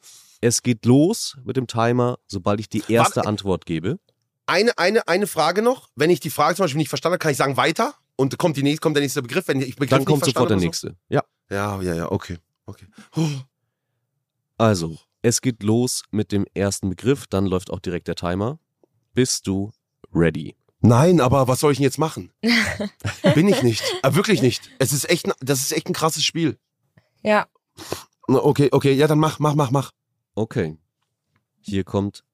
Es 0.40 0.62
geht 0.62 0.84
los 0.84 1.39
mit 1.44 1.56
dem 1.56 1.66
Timer, 1.66 2.18
sobald 2.26 2.60
ich 2.60 2.68
die 2.68 2.82
erste 2.89 3.16
Warte. 3.16 3.28
Antwort 3.28 3.64
gebe. 3.64 3.98
Eine, 4.47 4.76
eine, 4.76 5.06
eine 5.09 5.26
Frage 5.26 5.62
noch. 5.62 5.89
Wenn 5.94 6.10
ich 6.10 6.20
die 6.20 6.30
Frage 6.30 6.56
zum 6.56 6.64
Beispiel 6.64 6.78
nicht 6.78 6.89
verstanden 6.89 7.14
habe, 7.14 7.20
kann 7.22 7.30
ich 7.30 7.39
sagen 7.39 7.56
weiter 7.56 7.94
und 8.16 8.36
kommt, 8.39 8.56
die 8.56 8.62
nächste, 8.62 8.80
kommt 8.80 8.97
der 8.97 9.02
nächste 9.02 9.22
Begriff. 9.22 9.48
Wenn 9.48 9.60
ich 9.62 9.76
Begriff 9.76 9.90
Dann 9.90 10.05
kommt 10.05 10.24
sofort 10.24 10.51
der 10.51 10.59
nächste. 10.59 10.89
So? 10.89 10.94
Ja, 11.09 11.22
ja, 11.53 11.95
ja, 11.95 12.11
okay. 12.11 12.39
okay. 12.66 12.87
Oh, 13.16 13.29
Also, 14.59 14.99
es 15.23 15.41
geht 15.41 15.62
los 15.62 16.05
mit 16.11 16.31
dem 16.33 16.47
ersten 16.55 16.89
Begriff, 16.91 17.27
dann 17.27 17.47
läuft 17.47 17.70
auch 17.70 17.81
direkt 17.81 18.07
der 18.09 18.15
Timer. 18.15 18.59
Bist 19.15 19.47
du 19.47 19.73
ready? 20.15 20.57
Nein, 20.81 21.20
aber 21.20 21.49
was 21.49 21.61
soll 21.61 21.73
ich 21.73 21.79
denn 21.79 21.85
jetzt 21.85 21.99
machen? 21.99 22.33
Bin 23.35 23.49
ich 23.49 23.62
nicht. 23.62 23.83
Ah, 24.03 24.15
wirklich 24.15 24.43
nicht. 24.43 24.70
Es 24.79 24.93
ist 24.93 25.09
echt, 25.11 25.27
ein- 25.27 25.33
das 25.41 25.61
ist 25.62 25.73
echt 25.73 25.89
ein 25.89 25.93
krasses 25.95 26.24
Spiel. 26.24 26.59
Ja. 27.23 27.47
Okay, 28.29 28.69
okay, 28.73 28.93
ja, 28.93 29.07
dann 29.07 29.19
mach, 29.19 29.39
mach, 29.39 29.55
mach, 29.55 29.70
mach. 29.70 29.93
Okay. 30.35 30.77
Hier 31.61 31.85
kommt 31.85 32.24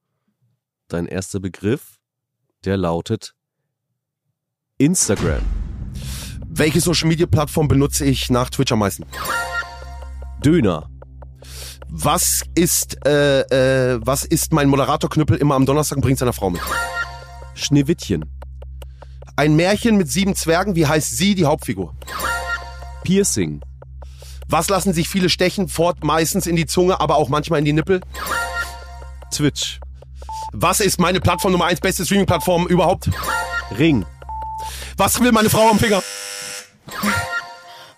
dein 0.88 1.06
erster 1.06 1.40
Begriff, 1.40 1.98
der 2.64 2.76
lautet 2.76 3.34
Instagram. 4.78 5.42
Welche 6.58 6.80
Social 6.80 7.06
Media 7.06 7.26
Plattform 7.26 7.68
benutze 7.68 8.04
ich 8.04 8.30
nach 8.30 8.50
Twitch 8.50 8.72
am 8.72 8.80
meisten? 8.80 9.04
Döner. 10.44 10.90
Was 11.88 12.42
ist, 12.56 13.06
äh, 13.06 13.42
äh, 13.42 14.00
was 14.02 14.24
ist 14.24 14.52
mein 14.52 14.68
Moderatorknüppel 14.68 15.36
immer 15.36 15.54
am 15.54 15.66
Donnerstag 15.66 15.98
und 15.98 16.02
bringt 16.02 16.18
seiner 16.18 16.32
Frau 16.32 16.50
mit? 16.50 16.60
Schneewittchen. 17.54 18.24
Ein 19.36 19.54
Märchen 19.54 19.98
mit 19.98 20.10
sieben 20.10 20.34
Zwergen, 20.34 20.74
wie 20.74 20.88
heißt 20.88 21.16
sie, 21.16 21.36
die 21.36 21.44
Hauptfigur? 21.44 21.94
Piercing. 23.04 23.60
Was 24.48 24.68
lassen 24.68 24.92
sich 24.92 25.08
viele 25.08 25.28
stechen, 25.28 25.68
fort 25.68 26.02
meistens 26.02 26.48
in 26.48 26.56
die 26.56 26.66
Zunge, 26.66 27.00
aber 27.00 27.18
auch 27.18 27.28
manchmal 27.28 27.60
in 27.60 27.66
die 27.66 27.72
Nippel? 27.72 28.00
Twitch. 29.30 29.78
Was 30.52 30.80
ist 30.80 30.98
meine 30.98 31.20
Plattform 31.20 31.52
Nummer 31.52 31.66
eins, 31.66 31.78
beste 31.78 32.04
Streaming-Plattform 32.04 32.66
überhaupt? 32.66 33.10
Ring. 33.78 34.04
Was 34.96 35.20
will 35.20 35.30
meine 35.30 35.50
Frau 35.50 35.70
am 35.70 35.78
Finger? 35.78 36.02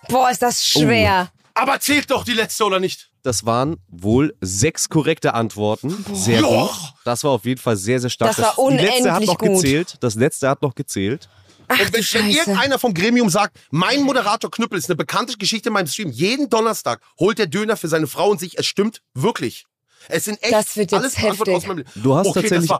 Boah, 0.07 0.29
ist 0.29 0.41
das 0.41 0.65
schwer. 0.65 1.31
Aber 1.53 1.79
zählt 1.79 2.09
doch 2.11 2.23
die 2.23 2.33
letzte 2.33 2.65
oder 2.65 2.79
nicht? 2.79 3.09
Das 3.23 3.45
waren 3.45 3.77
wohl 3.87 4.35
sechs 4.41 4.89
korrekte 4.89 5.33
Antworten. 5.33 6.05
Sehr 6.13 6.41
Ja. 6.41 6.47
gut. 6.47 6.71
Das 7.05 7.23
war 7.23 7.31
auf 7.31 7.45
jeden 7.45 7.61
Fall 7.61 7.77
sehr, 7.77 7.99
sehr 7.99 8.09
stark. 8.09 8.35
Das 8.35 8.57
war 8.57 8.69
die 8.69 8.75
letzte 8.77 8.93
hat 9.11 9.19
unendlich 9.21 9.27
noch 9.27 9.37
gut. 9.37 9.49
gezählt. 9.61 9.97
Das 9.99 10.15
letzte 10.15 10.49
hat 10.49 10.61
noch 10.61 10.73
gezählt. 10.75 11.29
Ach 11.67 11.79
Und 11.79 11.93
wenn, 11.93 12.03
Scheiße. 12.03 12.27
irgendeiner 12.39 12.79
vom 12.79 12.93
Gremium 12.93 13.29
sagt, 13.29 13.57
mein 13.69 14.01
Moderator 14.01 14.49
Knüppel 14.51 14.77
ist 14.77 14.89
eine 14.89 14.97
bekannte 14.97 15.37
Geschichte 15.37 15.69
in 15.69 15.73
meinem 15.73 15.87
Stream, 15.87 16.09
jeden 16.09 16.49
Donnerstag 16.49 17.01
holt 17.19 17.37
der 17.37 17.47
Döner 17.47 17.77
für 17.77 17.87
seine 17.87 18.07
Frau 18.07 18.29
und 18.29 18.39
sich, 18.39 18.57
es 18.57 18.65
stimmt 18.65 19.01
wirklich. 19.13 19.65
Es 20.09 20.25
sind 20.25 20.41
echt 20.41 20.51
Das 20.51 20.75
wird 20.75 20.91
jetzt 20.91 20.99
alles 21.01 21.15
Antworten 21.15 21.37
heftig. 21.37 21.55
aus 21.55 21.65
meinem 21.67 21.77
Leben. 21.79 21.89
Du 21.95 22.15
hast 22.15 22.27
okay, 22.27 22.41
tatsächlich 22.41 22.69
Das 22.69 22.79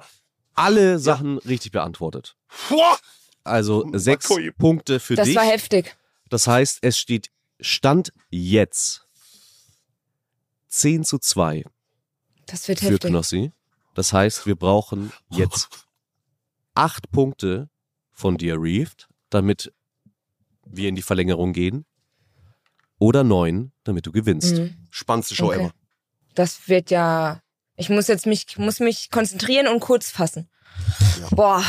alle 0.56 1.00
Sachen 1.00 1.38
richtig 1.40 1.72
beantwortet. 1.72 2.36
Boah, 2.68 2.98
Also 3.44 3.86
sechs. 3.94 4.28
Punkte 4.58 5.00
für 5.00 5.16
das 5.16 5.28
dich. 5.28 5.36
war 5.38 5.44
heftig. 5.46 5.96
Das 6.32 6.48
heißt, 6.48 6.80
es 6.82 6.98
steht 6.98 7.30
Stand 7.60 8.12
jetzt 8.30 9.06
10 10.70 11.04
zu 11.04 11.20
2 11.20 11.66
Das 12.48 12.68
wird 12.68 12.80
für 12.80 12.86
heftig. 12.94 13.10
Knossi. 13.12 13.52
Das 13.94 14.14
heißt, 14.14 14.46
wir 14.48 14.56
brauchen 14.56 15.12
jetzt 15.30 15.68
acht 16.74 17.12
Punkte 17.12 17.70
von 18.14 18.38
dir, 18.38 18.56
Reeft, 18.60 19.10
damit 19.30 19.74
wir 20.66 20.88
in 20.88 20.96
die 20.96 21.02
Verlängerung 21.02 21.52
gehen. 21.52 21.86
Oder 22.98 23.24
neun, 23.26 23.74
damit 23.84 24.06
du 24.06 24.12
gewinnst. 24.14 24.56
Mhm. 24.56 24.88
spannendste 24.90 25.36
Show 25.36 25.48
Okay. 25.48 25.60
ever. 25.66 25.72
Das 26.34 26.70
wird 26.70 26.92
ja. 26.92 27.42
Ich 27.76 27.90
muss 27.90 28.08
jetzt 28.08 28.26
mich, 28.26 28.46
ich 28.48 28.58
muss 28.58 28.80
mich 28.80 29.10
konzentrieren 29.10 29.68
und 29.68 29.82
kurz 29.82 30.10
fassen. 30.10 30.50
Boah. 31.32 31.64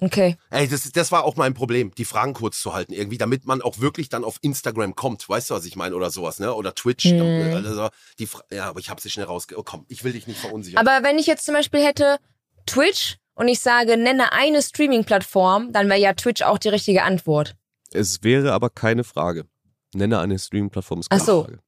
Okay. 0.00 0.36
Ey, 0.50 0.68
das, 0.68 0.90
das 0.92 1.10
war 1.12 1.24
auch 1.24 1.36
mein 1.36 1.54
Problem, 1.54 1.92
die 1.96 2.04
Fragen 2.04 2.32
kurz 2.32 2.60
zu 2.60 2.72
halten 2.72 2.92
irgendwie, 2.92 3.18
damit 3.18 3.46
man 3.46 3.62
auch 3.62 3.80
wirklich 3.80 4.08
dann 4.08 4.24
auf 4.24 4.38
Instagram 4.42 4.94
kommt. 4.94 5.28
Weißt 5.28 5.50
du, 5.50 5.54
was 5.54 5.64
ich 5.64 5.74
meine? 5.74 5.96
Oder 5.96 6.10
sowas, 6.10 6.38
ne? 6.38 6.54
Oder 6.54 6.74
Twitch. 6.74 7.06
Mhm. 7.06 7.52
Also, 7.66 7.88
die, 8.18 8.26
Fra- 8.26 8.44
ja, 8.52 8.68
aber 8.68 8.80
ich 8.80 8.90
habe 8.90 9.00
sie 9.00 9.10
schnell 9.10 9.26
rausge... 9.26 9.58
Oh, 9.58 9.62
komm, 9.64 9.86
ich 9.88 10.04
will 10.04 10.12
dich 10.12 10.26
nicht 10.26 10.38
verunsichern. 10.38 10.86
Aber 10.86 11.04
wenn 11.06 11.18
ich 11.18 11.26
jetzt 11.26 11.44
zum 11.44 11.54
Beispiel 11.54 11.84
hätte 11.84 12.18
Twitch 12.66 13.16
und 13.34 13.48
ich 13.48 13.60
sage, 13.60 13.96
nenne 13.96 14.32
eine 14.32 14.62
Streaming-Plattform, 14.62 15.72
dann 15.72 15.88
wäre 15.88 15.98
ja 16.00 16.12
Twitch 16.12 16.42
auch 16.42 16.58
die 16.58 16.68
richtige 16.68 17.02
Antwort. 17.02 17.56
Es 17.92 18.22
wäre 18.22 18.52
aber 18.52 18.70
keine 18.70 19.02
Frage. 19.04 19.46
Nenne 19.94 20.18
eine 20.20 20.38
Streaming-Plattform, 20.38 21.00
ist 21.00 21.10
keine 21.10 21.22
Ach 21.22 21.26
so. 21.26 21.44
Frage. 21.44 21.58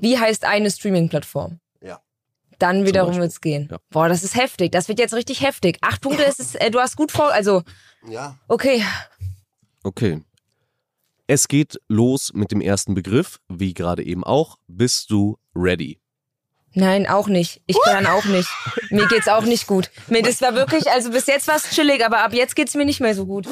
Wie 0.00 0.18
heißt 0.18 0.44
eine 0.44 0.70
Streaming-Plattform? 0.70 1.60
Dann 2.60 2.86
wiederum 2.86 3.08
Beispiel. 3.08 3.22
wird's 3.22 3.40
gehen. 3.40 3.68
Ja. 3.70 3.78
Boah, 3.90 4.08
das 4.08 4.22
ist 4.22 4.36
heftig. 4.36 4.70
Das 4.70 4.86
wird 4.88 4.98
jetzt 5.00 5.14
richtig 5.14 5.40
heftig. 5.40 5.78
Acht 5.80 6.00
Punkte 6.02 6.22
ist 6.22 6.38
es, 6.38 6.54
äh, 6.54 6.70
du 6.70 6.78
hast 6.78 6.96
gut 6.96 7.10
vor, 7.10 7.32
also, 7.32 7.62
ja. 8.06 8.36
okay. 8.48 8.84
Okay. 9.82 10.22
Es 11.26 11.48
geht 11.48 11.80
los 11.88 12.32
mit 12.34 12.50
dem 12.52 12.60
ersten 12.60 12.94
Begriff, 12.94 13.40
wie 13.48 13.72
gerade 13.74 14.02
eben 14.04 14.24
auch. 14.24 14.58
Bist 14.68 15.10
du 15.10 15.38
ready? 15.54 16.00
Nein, 16.72 17.08
auch 17.08 17.26
nicht. 17.28 17.62
Ich 17.66 17.76
kann 17.84 18.06
auch 18.06 18.24
nicht. 18.26 18.48
Mir 18.90 19.06
geht's 19.08 19.26
auch 19.28 19.44
nicht 19.44 19.66
gut. 19.66 19.90
Mir, 20.08 20.22
das 20.22 20.40
war 20.40 20.54
wirklich, 20.54 20.88
also 20.90 21.10
bis 21.10 21.26
jetzt 21.26 21.48
war's 21.48 21.70
chillig, 21.70 22.04
aber 22.04 22.22
ab 22.24 22.32
jetzt 22.32 22.54
geht's 22.56 22.74
mir 22.74 22.84
nicht 22.84 23.00
mehr 23.00 23.14
so 23.14 23.26
gut. 23.26 23.48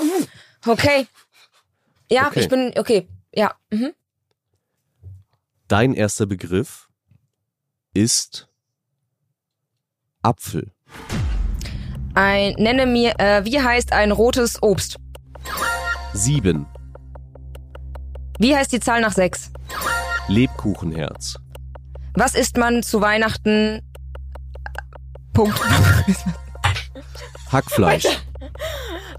Okay. 0.66 1.06
Ja, 2.10 2.28
Okay. 2.28 2.40
ich 2.40 2.48
bin, 2.48 2.72
okay. 2.76 3.08
Ja. 3.34 3.54
Mhm. 3.70 3.92
Dein 5.68 5.94
erster 5.94 6.26
Begriff 6.26 6.88
ist 7.94 8.47
Apfel. 10.22 10.72
Ein, 12.14 12.54
nenne 12.58 12.86
mir, 12.86 13.14
äh, 13.18 13.44
wie 13.44 13.60
heißt 13.60 13.92
ein 13.92 14.10
rotes 14.12 14.62
Obst? 14.62 14.98
Sieben. 16.12 16.66
Wie 18.38 18.56
heißt 18.56 18.72
die 18.72 18.80
Zahl 18.80 19.00
nach 19.00 19.12
sechs? 19.12 19.50
Lebkuchenherz. 20.28 21.36
Was 22.14 22.34
isst 22.34 22.56
man 22.56 22.82
zu 22.82 23.00
Weihnachten? 23.00 23.82
Punkt. 25.32 25.58
Hackfleisch. 27.52 28.04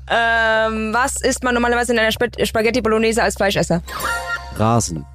ähm, 0.09 0.93
was 0.93 1.21
isst 1.21 1.43
man 1.43 1.53
normalerweise 1.53 1.93
in 1.93 1.99
einer 1.99 2.09
Sp 2.11 2.27
Spaghetti 2.43 2.81
Bolognese 2.81 3.23
als 3.23 3.35
Fleischesser? 3.35 3.81
Rasen. 4.55 5.05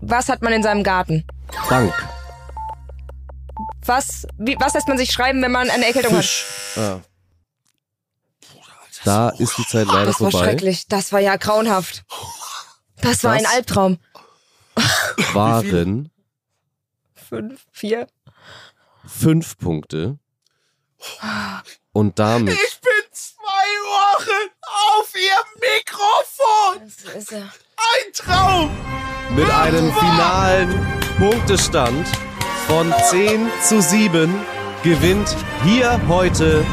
Was 0.00 0.28
hat 0.28 0.42
man 0.42 0.52
in 0.52 0.62
seinem 0.62 0.82
Garten? 0.82 1.24
Bank. 1.68 1.92
Was, 3.84 4.26
wie, 4.38 4.56
was 4.60 4.74
lässt 4.74 4.88
man 4.88 4.98
sich 4.98 5.10
schreiben, 5.12 5.42
wenn 5.42 5.52
man 5.52 5.68
eine 5.70 5.86
Erkältung 5.86 6.16
Fisch. 6.16 6.44
Ah. 6.76 7.00
Da 9.04 9.30
ist 9.30 9.58
die 9.58 9.66
Zeit 9.66 9.86
hat? 9.88 9.94
leider 9.94 10.06
Das 10.06 10.20
war 10.20 10.30
vorbei. 10.30 10.46
schrecklich. 10.46 10.86
Das 10.86 11.12
war 11.12 11.18
ja 11.20 11.36
grauenhaft. 11.36 12.04
Das 13.00 13.24
war 13.24 13.32
ein 13.32 13.42
Was? 13.44 13.52
Albtraum. 13.54 13.98
Waren 15.32 16.10
Fünf, 17.28 17.66
vier. 17.72 18.06
fünf 19.06 19.58
Punkte. 19.58 20.18
Und 21.92 22.18
damit 22.18 22.54
Ich 22.54 22.80
bin 22.80 22.92
zwei 23.12 23.40
Wochen 23.42 24.50
auf 25.00 25.12
ihr 25.14 25.60
Mikrofon. 25.60 26.92
Das 27.04 27.14
ist 27.16 27.30
ja. 27.32 27.38
Ein 27.76 28.12
Traum. 28.14 28.70
mit 29.34 29.50
einem 29.50 29.92
finalen 29.92 31.00
Punktestand 31.18 32.06
von 32.72 32.90
10 33.10 33.50
zu 33.62 33.82
7 33.82 34.34
gewinnt 34.82 35.36
hier 35.62 36.00
heute 36.08 36.64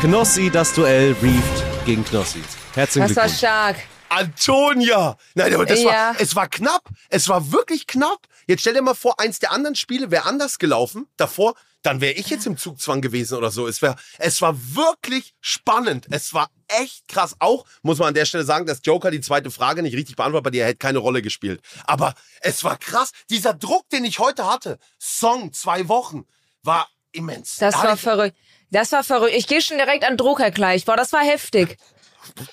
Knossi 0.00 0.48
das 0.50 0.72
Duell 0.72 1.14
Reefed 1.20 1.84
gegen 1.84 2.02
Knossi. 2.02 2.40
Herzlichen 2.72 3.08
Das 3.08 3.16
war 3.16 3.24
Glückwunsch. 3.24 3.38
stark. 3.38 3.76
Antonia! 4.08 5.18
Nein, 5.34 5.52
aber 5.54 5.66
das 5.66 5.82
Ja. 5.82 5.90
war, 5.90 6.14
es 6.18 6.34
war 6.34 6.48
knapp. 6.48 6.84
Es 7.10 7.28
war 7.28 7.52
wirklich 7.52 7.86
knapp. 7.86 8.20
Jetzt 8.46 8.62
stell 8.62 8.72
dir 8.72 8.80
mal 8.80 8.94
vor, 8.94 9.20
eins 9.20 9.38
der 9.38 9.52
anderen 9.52 9.74
Spiele 9.76 10.10
wäre 10.10 10.24
anders 10.24 10.58
gelaufen. 10.58 11.08
Davor, 11.18 11.52
dann 11.84 12.00
wäre 12.00 12.14
ich 12.14 12.28
jetzt 12.30 12.46
im 12.46 12.56
Zugzwang 12.56 13.02
gewesen 13.02 13.36
oder 13.36 13.50
so. 13.50 13.68
Es, 13.68 13.82
wär, 13.82 13.96
es 14.18 14.40
war 14.40 14.56
wirklich 14.74 15.34
spannend. 15.40 16.06
Es 16.10 16.32
war 16.32 16.48
echt 16.66 17.06
krass. 17.08 17.36
Auch, 17.40 17.66
muss 17.82 17.98
man 17.98 18.08
an 18.08 18.14
der 18.14 18.24
Stelle 18.24 18.44
sagen, 18.44 18.64
dass 18.64 18.80
Joker 18.82 19.10
die 19.10 19.20
zweite 19.20 19.50
Frage 19.50 19.82
nicht 19.82 19.94
richtig 19.94 20.16
beantwortet, 20.16 20.44
bei 20.44 20.50
dir 20.50 20.64
hätte 20.64 20.78
keine 20.78 20.98
Rolle 20.98 21.20
gespielt. 21.20 21.60
Aber 21.84 22.14
es 22.40 22.64
war 22.64 22.78
krass. 22.78 23.12
Dieser 23.28 23.52
Druck, 23.52 23.88
den 23.90 24.04
ich 24.06 24.18
heute 24.18 24.46
hatte, 24.50 24.78
Song, 24.98 25.52
zwei 25.52 25.86
Wochen, 25.88 26.24
war 26.62 26.88
immens. 27.12 27.58
Das 27.58 27.74
Da 27.74 27.84
war 27.84 27.96
verrückt. 27.98 28.36
Das 28.70 28.90
war 28.92 29.04
verrückt. 29.04 29.34
Ich 29.36 29.46
gehe 29.46 29.60
schon 29.60 29.76
direkt 29.76 30.04
an 30.04 30.16
Drucker 30.16 30.50
gleich. 30.50 30.86
Boah, 30.86 30.96
das 30.96 31.12
war 31.12 31.22
heftig. 31.22 31.76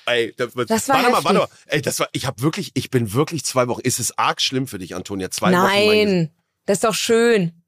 ey, 0.07 0.33
das, 0.35 0.51
Das 0.67 0.89
war 0.89 0.97
warte 0.97 1.09
mal, 1.09 1.23
warte 1.23 1.37
mal. 1.39 1.43
heftig. 1.47 1.59
Ey, 1.67 1.81
das 1.81 1.99
war, 2.01 2.09
ich 2.11 2.25
habe 2.25 2.41
wirklich, 2.41 2.71
ich 2.73 2.89
bin 2.89 3.13
wirklich 3.13 3.45
zwei 3.45 3.69
Wochen. 3.69 3.81
Ist 3.81 3.99
es 3.99 4.17
arg 4.17 4.41
schlimm 4.41 4.67
für 4.67 4.77
dich, 4.77 4.93
Antonia? 4.93 5.31
Zwei 5.31 5.53
Wochen. 5.53 5.61
mein 5.61 5.85
Gesicht. 5.87 6.05
Nein, 6.05 6.35
das 6.65 6.77
ist 6.79 6.83
doch 6.83 6.93
schön. 6.95 7.63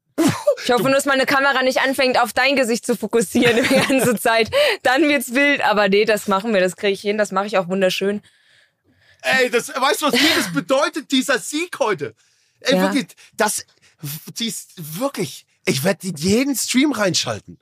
Ich 0.62 0.70
hoffe 0.70 0.84
nur, 0.84 0.92
dass 0.92 1.04
meine 1.04 1.26
Kamera 1.26 1.62
nicht 1.62 1.80
anfängt, 1.80 2.20
auf 2.20 2.32
dein 2.32 2.54
Gesicht 2.56 2.86
zu 2.86 2.96
fokussieren 2.96 3.56
die 3.62 3.74
ganze 3.74 4.16
Zeit. 4.20 4.50
Dann 4.82 5.02
wird's 5.08 5.34
wild. 5.34 5.62
Aber 5.62 5.88
nee, 5.88 6.04
das 6.04 6.28
machen 6.28 6.52
wir. 6.54 6.60
Das 6.60 6.76
kriege 6.76 6.92
ich 6.92 7.00
hin. 7.00 7.18
Das 7.18 7.32
mache 7.32 7.46
ich 7.46 7.58
auch 7.58 7.68
wunderschön. 7.68 8.22
Ey, 9.22 9.50
das, 9.50 9.68
weißt 9.68 10.02
du, 10.02 10.06
was 10.06 10.12
mir 10.14 10.34
das 10.36 10.52
bedeutet, 10.52 11.10
dieser 11.10 11.38
Sieg 11.38 11.78
heute? 11.78 12.14
Ey, 12.60 12.76
Ja. 12.76 12.82
wirklich, 12.82 13.06
das, 13.36 13.64
dies, 14.38 14.68
wirklich, 14.76 15.46
ich 15.64 15.82
werde 15.82 16.08
jeden 16.16 16.54
Stream 16.54 16.92
reinschalten. 16.92 17.58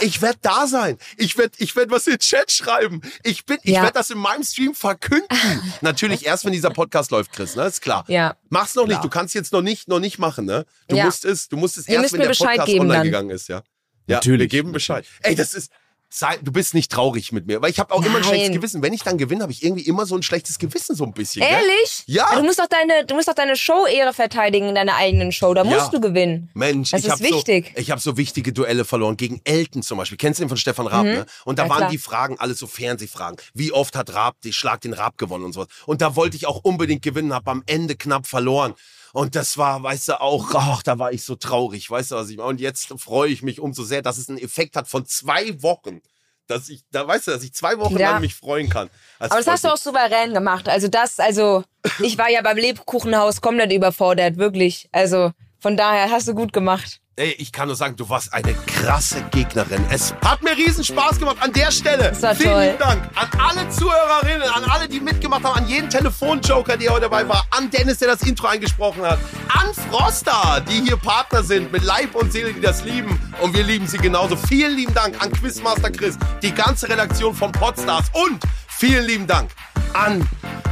Ich 0.00 0.22
werde 0.22 0.38
da 0.42 0.66
sein. 0.66 0.96
Ich 1.16 1.36
werde 1.36 1.54
ich 1.58 1.74
werd 1.74 1.90
was 1.90 2.06
in 2.06 2.12
den 2.14 2.20
Chat 2.20 2.52
schreiben. 2.52 3.00
Ich 3.24 3.44
bin, 3.44 3.58
ich 3.62 3.74
Ja. 3.74 3.82
werde 3.82 3.94
das 3.94 4.10
in 4.10 4.18
meinem 4.18 4.44
Stream 4.44 4.74
verkünden. 4.74 5.26
Natürlich 5.80 6.24
erst, 6.24 6.44
wenn 6.44 6.52
dieser 6.52 6.70
Podcast 6.70 7.10
läuft, 7.10 7.32
Chris, 7.32 7.56
ne? 7.56 7.64
Ist 7.64 7.82
klar. 7.82 8.04
Ja. 8.08 8.36
Mach's 8.48 8.74
noch 8.76 8.84
nicht. 8.84 8.92
Klar. 8.94 9.02
Du 9.02 9.08
kannst 9.08 9.34
jetzt 9.34 9.52
noch 9.52 9.62
nicht, 9.62 9.88
noch 9.88 9.98
nicht 10.00 10.18
machen, 10.18 10.44
ne? 10.44 10.66
Du 10.88 10.96
Ja. 10.96 11.04
musst 11.06 11.24
es, 11.24 11.48
du 11.48 11.56
musst 11.56 11.78
es 11.78 11.88
Ihr 11.88 11.96
erst, 11.96 12.12
wenn 12.12 12.18
mir 12.18 12.24
der 12.24 12.28
Bescheid 12.30 12.48
Podcast 12.50 12.66
geben 12.68 12.80
online 12.82 12.98
dann. 12.98 13.04
gegangen 13.06 13.30
ist, 13.30 13.48
ja. 13.48 13.62
Ja, 14.06 14.16
Natürlich. 14.16 14.40
wir 14.40 14.48
geben 14.48 14.72
Bescheid. 14.72 15.04
Ey, 15.22 15.34
das 15.34 15.54
ist, 15.54 15.70
sei, 16.14 16.38
du 16.42 16.52
bist 16.52 16.74
nicht 16.74 16.90
traurig 16.92 17.32
mit 17.32 17.46
mir, 17.46 17.62
weil 17.62 17.70
ich 17.70 17.78
habe 17.78 17.92
auch 17.94 18.04
immer 18.04 18.18
ein 18.18 18.24
schlechtes 18.24 18.48
Nein. 18.50 18.56
Gewissen. 18.58 18.82
Wenn 18.82 18.92
ich 18.92 19.02
dann 19.02 19.18
gewinne, 19.18 19.42
habe 19.42 19.52
ich 19.52 19.62
irgendwie 19.64 19.82
immer 19.86 20.04
so 20.06 20.14
ein 20.14 20.22
schlechtes 20.22 20.58
Gewissen, 20.58 20.94
so 20.94 21.04
ein 21.04 21.12
bisschen. 21.12 21.40
Gell? 21.42 21.50
Ehrlich? 21.50 22.02
Ja. 22.06 22.34
Du 22.36 22.42
musst 22.42 22.58
doch 22.58 22.66
deine, 22.66 23.06
du 23.06 23.14
musst 23.14 23.28
doch 23.28 23.34
deine 23.34 23.56
Show-Ehre 23.56 24.12
verteidigen 24.12 24.68
in 24.68 24.74
deiner 24.74 24.96
eigenen 24.96 25.32
Show. 25.32 25.54
Da 25.54 25.64
Ja. 25.64 25.70
musst 25.78 25.92
du 25.92 26.00
gewinnen. 26.00 26.50
Mensch, 26.54 26.90
Das 26.90 27.00
ich 27.00 27.06
ist 27.06 27.12
habe 27.12 27.24
wichtig. 27.24 27.72
so, 27.74 27.80
ich 27.80 27.90
hab 27.90 28.00
so 28.00 28.16
wichtige 28.16 28.52
Duelle 28.52 28.84
verloren 28.84 29.16
gegen 29.16 29.40
Elton 29.44 29.82
zum 29.82 29.98
Beispiel. 29.98 30.18
Kennst 30.18 30.38
du 30.40 30.44
den 30.44 30.48
von 30.48 30.58
Stefan 30.58 30.86
Raab? 30.86 31.04
Ne? 31.04 31.26
Und 31.44 31.58
da 31.58 31.64
Mhm. 31.64 31.66
Ja, 31.68 31.70
waren 31.70 31.78
klar. 31.78 31.90
die 31.90 31.98
Fragen 31.98 32.36
alles 32.38 32.58
so 32.58 32.66
Fernsehfragen. 32.66 33.38
Wie 33.54 33.72
oft 33.72 33.96
hat 33.96 34.12
Raab 34.12 34.36
die 34.44 34.52
Schlag 34.52 34.80
den 34.82 34.92
Raab 34.92 35.16
gewonnen 35.18 35.44
und 35.44 35.52
sowas. 35.52 35.68
Und 35.86 36.02
da 36.02 36.14
wollte 36.16 36.36
ich 36.36 36.46
auch 36.46 36.60
unbedingt 36.62 37.02
gewinnen, 37.02 37.32
habe 37.32 37.50
am 37.50 37.62
Ende 37.66 37.96
knapp 37.96 38.26
verloren. 38.26 38.74
Und 39.12 39.34
das 39.34 39.58
war, 39.58 39.82
weißt 39.82 40.08
du, 40.08 40.20
auch, 40.20 40.54
ach, 40.54 40.82
da 40.82 40.98
war 40.98 41.12
ich 41.12 41.22
so 41.24 41.36
traurig, 41.36 41.90
weißt 41.90 42.12
du, 42.12 42.14
was 42.16 42.30
ich 42.30 42.36
meine? 42.38 42.48
Und 42.48 42.60
jetzt 42.60 42.88
freue 42.98 43.30
ich 43.30 43.42
mich 43.42 43.60
umso 43.60 43.84
sehr, 43.84 44.02
dass 44.02 44.18
es 44.18 44.28
einen 44.28 44.38
Effekt 44.38 44.74
hat 44.76 44.88
von 44.88 45.06
zwei 45.06 45.62
Wochen. 45.62 46.00
Dass 46.46 46.68
ich, 46.68 46.82
da 46.90 47.06
weißt 47.06 47.28
du, 47.28 47.30
dass 47.30 47.42
ich 47.44 47.52
zwei 47.54 47.78
Wochen 47.78 47.98
Ja. 47.98 48.12
lang 48.12 48.20
mich 48.20 48.34
freuen 48.34 48.68
kann. 48.68 48.90
Aber 49.18 49.36
das 49.36 49.46
hast 49.46 49.64
du 49.64 49.68
auch 49.68 49.76
souverän 49.76 50.34
gemacht. 50.34 50.68
Also 50.68 50.88
das, 50.88 51.20
also 51.20 51.62
ich 52.00 52.18
war 52.18 52.30
ja 52.30 52.42
beim 52.42 52.56
Lebkuchenhaus 52.56 53.40
komplett 53.40 53.72
überfordert, 53.72 54.38
wirklich. 54.38 54.88
Also 54.92 55.30
von 55.60 55.76
daher 55.76 56.10
hast 56.10 56.26
du 56.26 56.34
gut 56.34 56.52
gemacht. 56.52 57.00
Ey, 57.22 57.36
ich 57.38 57.52
kann 57.52 57.68
nur 57.68 57.76
sagen, 57.76 57.94
du 57.94 58.08
warst 58.08 58.34
eine 58.34 58.52
krasse 58.52 59.22
Gegnerin. 59.30 59.86
Es 59.90 60.12
hat 60.24 60.42
mir 60.42 60.56
riesen 60.56 60.82
Spaß 60.82 61.20
gemacht 61.20 61.36
an 61.38 61.52
der 61.52 61.70
Stelle. 61.70 62.08
Das 62.08 62.20
war 62.20 62.34
Vielen 62.34 62.50
toll. 62.50 62.62
lieben 62.64 62.78
Dank 62.80 63.02
an 63.14 63.28
alle 63.40 63.68
Zuhörerinnen, 63.68 64.48
an 64.48 64.64
alle, 64.64 64.88
die 64.88 64.98
mitgemacht 64.98 65.44
haben, 65.44 65.58
an 65.58 65.68
jeden 65.68 65.88
Telefonjoker, 65.88 66.76
der 66.76 66.90
heute 66.90 67.02
dabei 67.02 67.28
war, 67.28 67.46
an 67.52 67.70
Dennis, 67.70 67.98
der 67.98 68.08
das 68.08 68.22
Intro 68.22 68.48
eingesprochen 68.48 69.02
hat, 69.04 69.20
an 69.56 69.72
Froster, 69.72 70.64
die 70.68 70.82
hier 70.82 70.96
Partner 70.96 71.44
sind 71.44 71.70
mit 71.70 71.84
Leib 71.84 72.16
und 72.16 72.32
Seele, 72.32 72.52
die 72.54 72.60
das 72.60 72.82
lieben. 72.82 73.16
Und 73.40 73.54
wir 73.54 73.62
lieben 73.62 73.86
sie 73.86 73.98
genauso. 73.98 74.34
Vielen 74.34 74.74
lieben 74.74 74.92
Dank 74.92 75.22
an 75.22 75.30
Quizmaster 75.30 75.92
Chris, 75.92 76.18
die 76.42 76.52
ganze 76.52 76.88
Redaktion 76.88 77.36
von 77.36 77.52
Podstars 77.52 78.06
und 78.14 78.42
vielen 78.66 79.06
lieben 79.06 79.28
Dank 79.28 79.48
an 79.92 80.28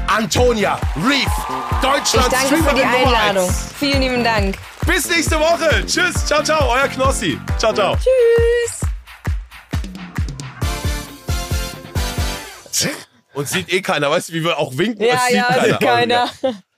Antonia 0.09 0.81
Reef, 0.97 1.28
Ich 1.28 1.77
Deutschlands 1.81 2.31
danke 2.31 2.56
für 2.64 2.74
die 2.74 2.82
Einladung. 2.82 3.48
Vielen 3.78 4.02
lieben 4.02 4.24
Dank. 4.24 4.56
Bis 4.86 5.09
nächste 5.09 5.39
Woche. 5.39 5.85
Tschüss. 5.86 6.27
Ciao, 6.27 6.43
ciao. 6.43 6.70
Euer 6.73 6.89
Knossi. 6.89 7.39
Ciao, 7.59 7.73
ciao. 7.73 7.97
Tschüss. 7.97 8.81
Und 13.35 13.48
sieht 13.48 13.73
eh 13.73 13.81
keiner. 13.81 14.11
Weißt 14.11 14.31
du, 14.31 14.32
wie 14.35 14.44
wir 14.44 14.59
auch 14.59 14.77
winken? 14.77 15.05
Ja, 15.05 15.15
Das 15.15 15.27
sieht 15.28 15.36
ja, 15.36 15.65
sieht 15.65 15.81
keiner. 15.81 16.31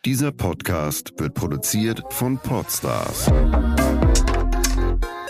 Dieser 0.05 0.33
Podcast 0.33 1.13
wird 1.17 1.35
produziert 1.35 2.03
von 2.11 2.39
Podstars 2.39 3.27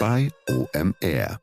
bei 0.00 0.30
OMR. 0.48 1.41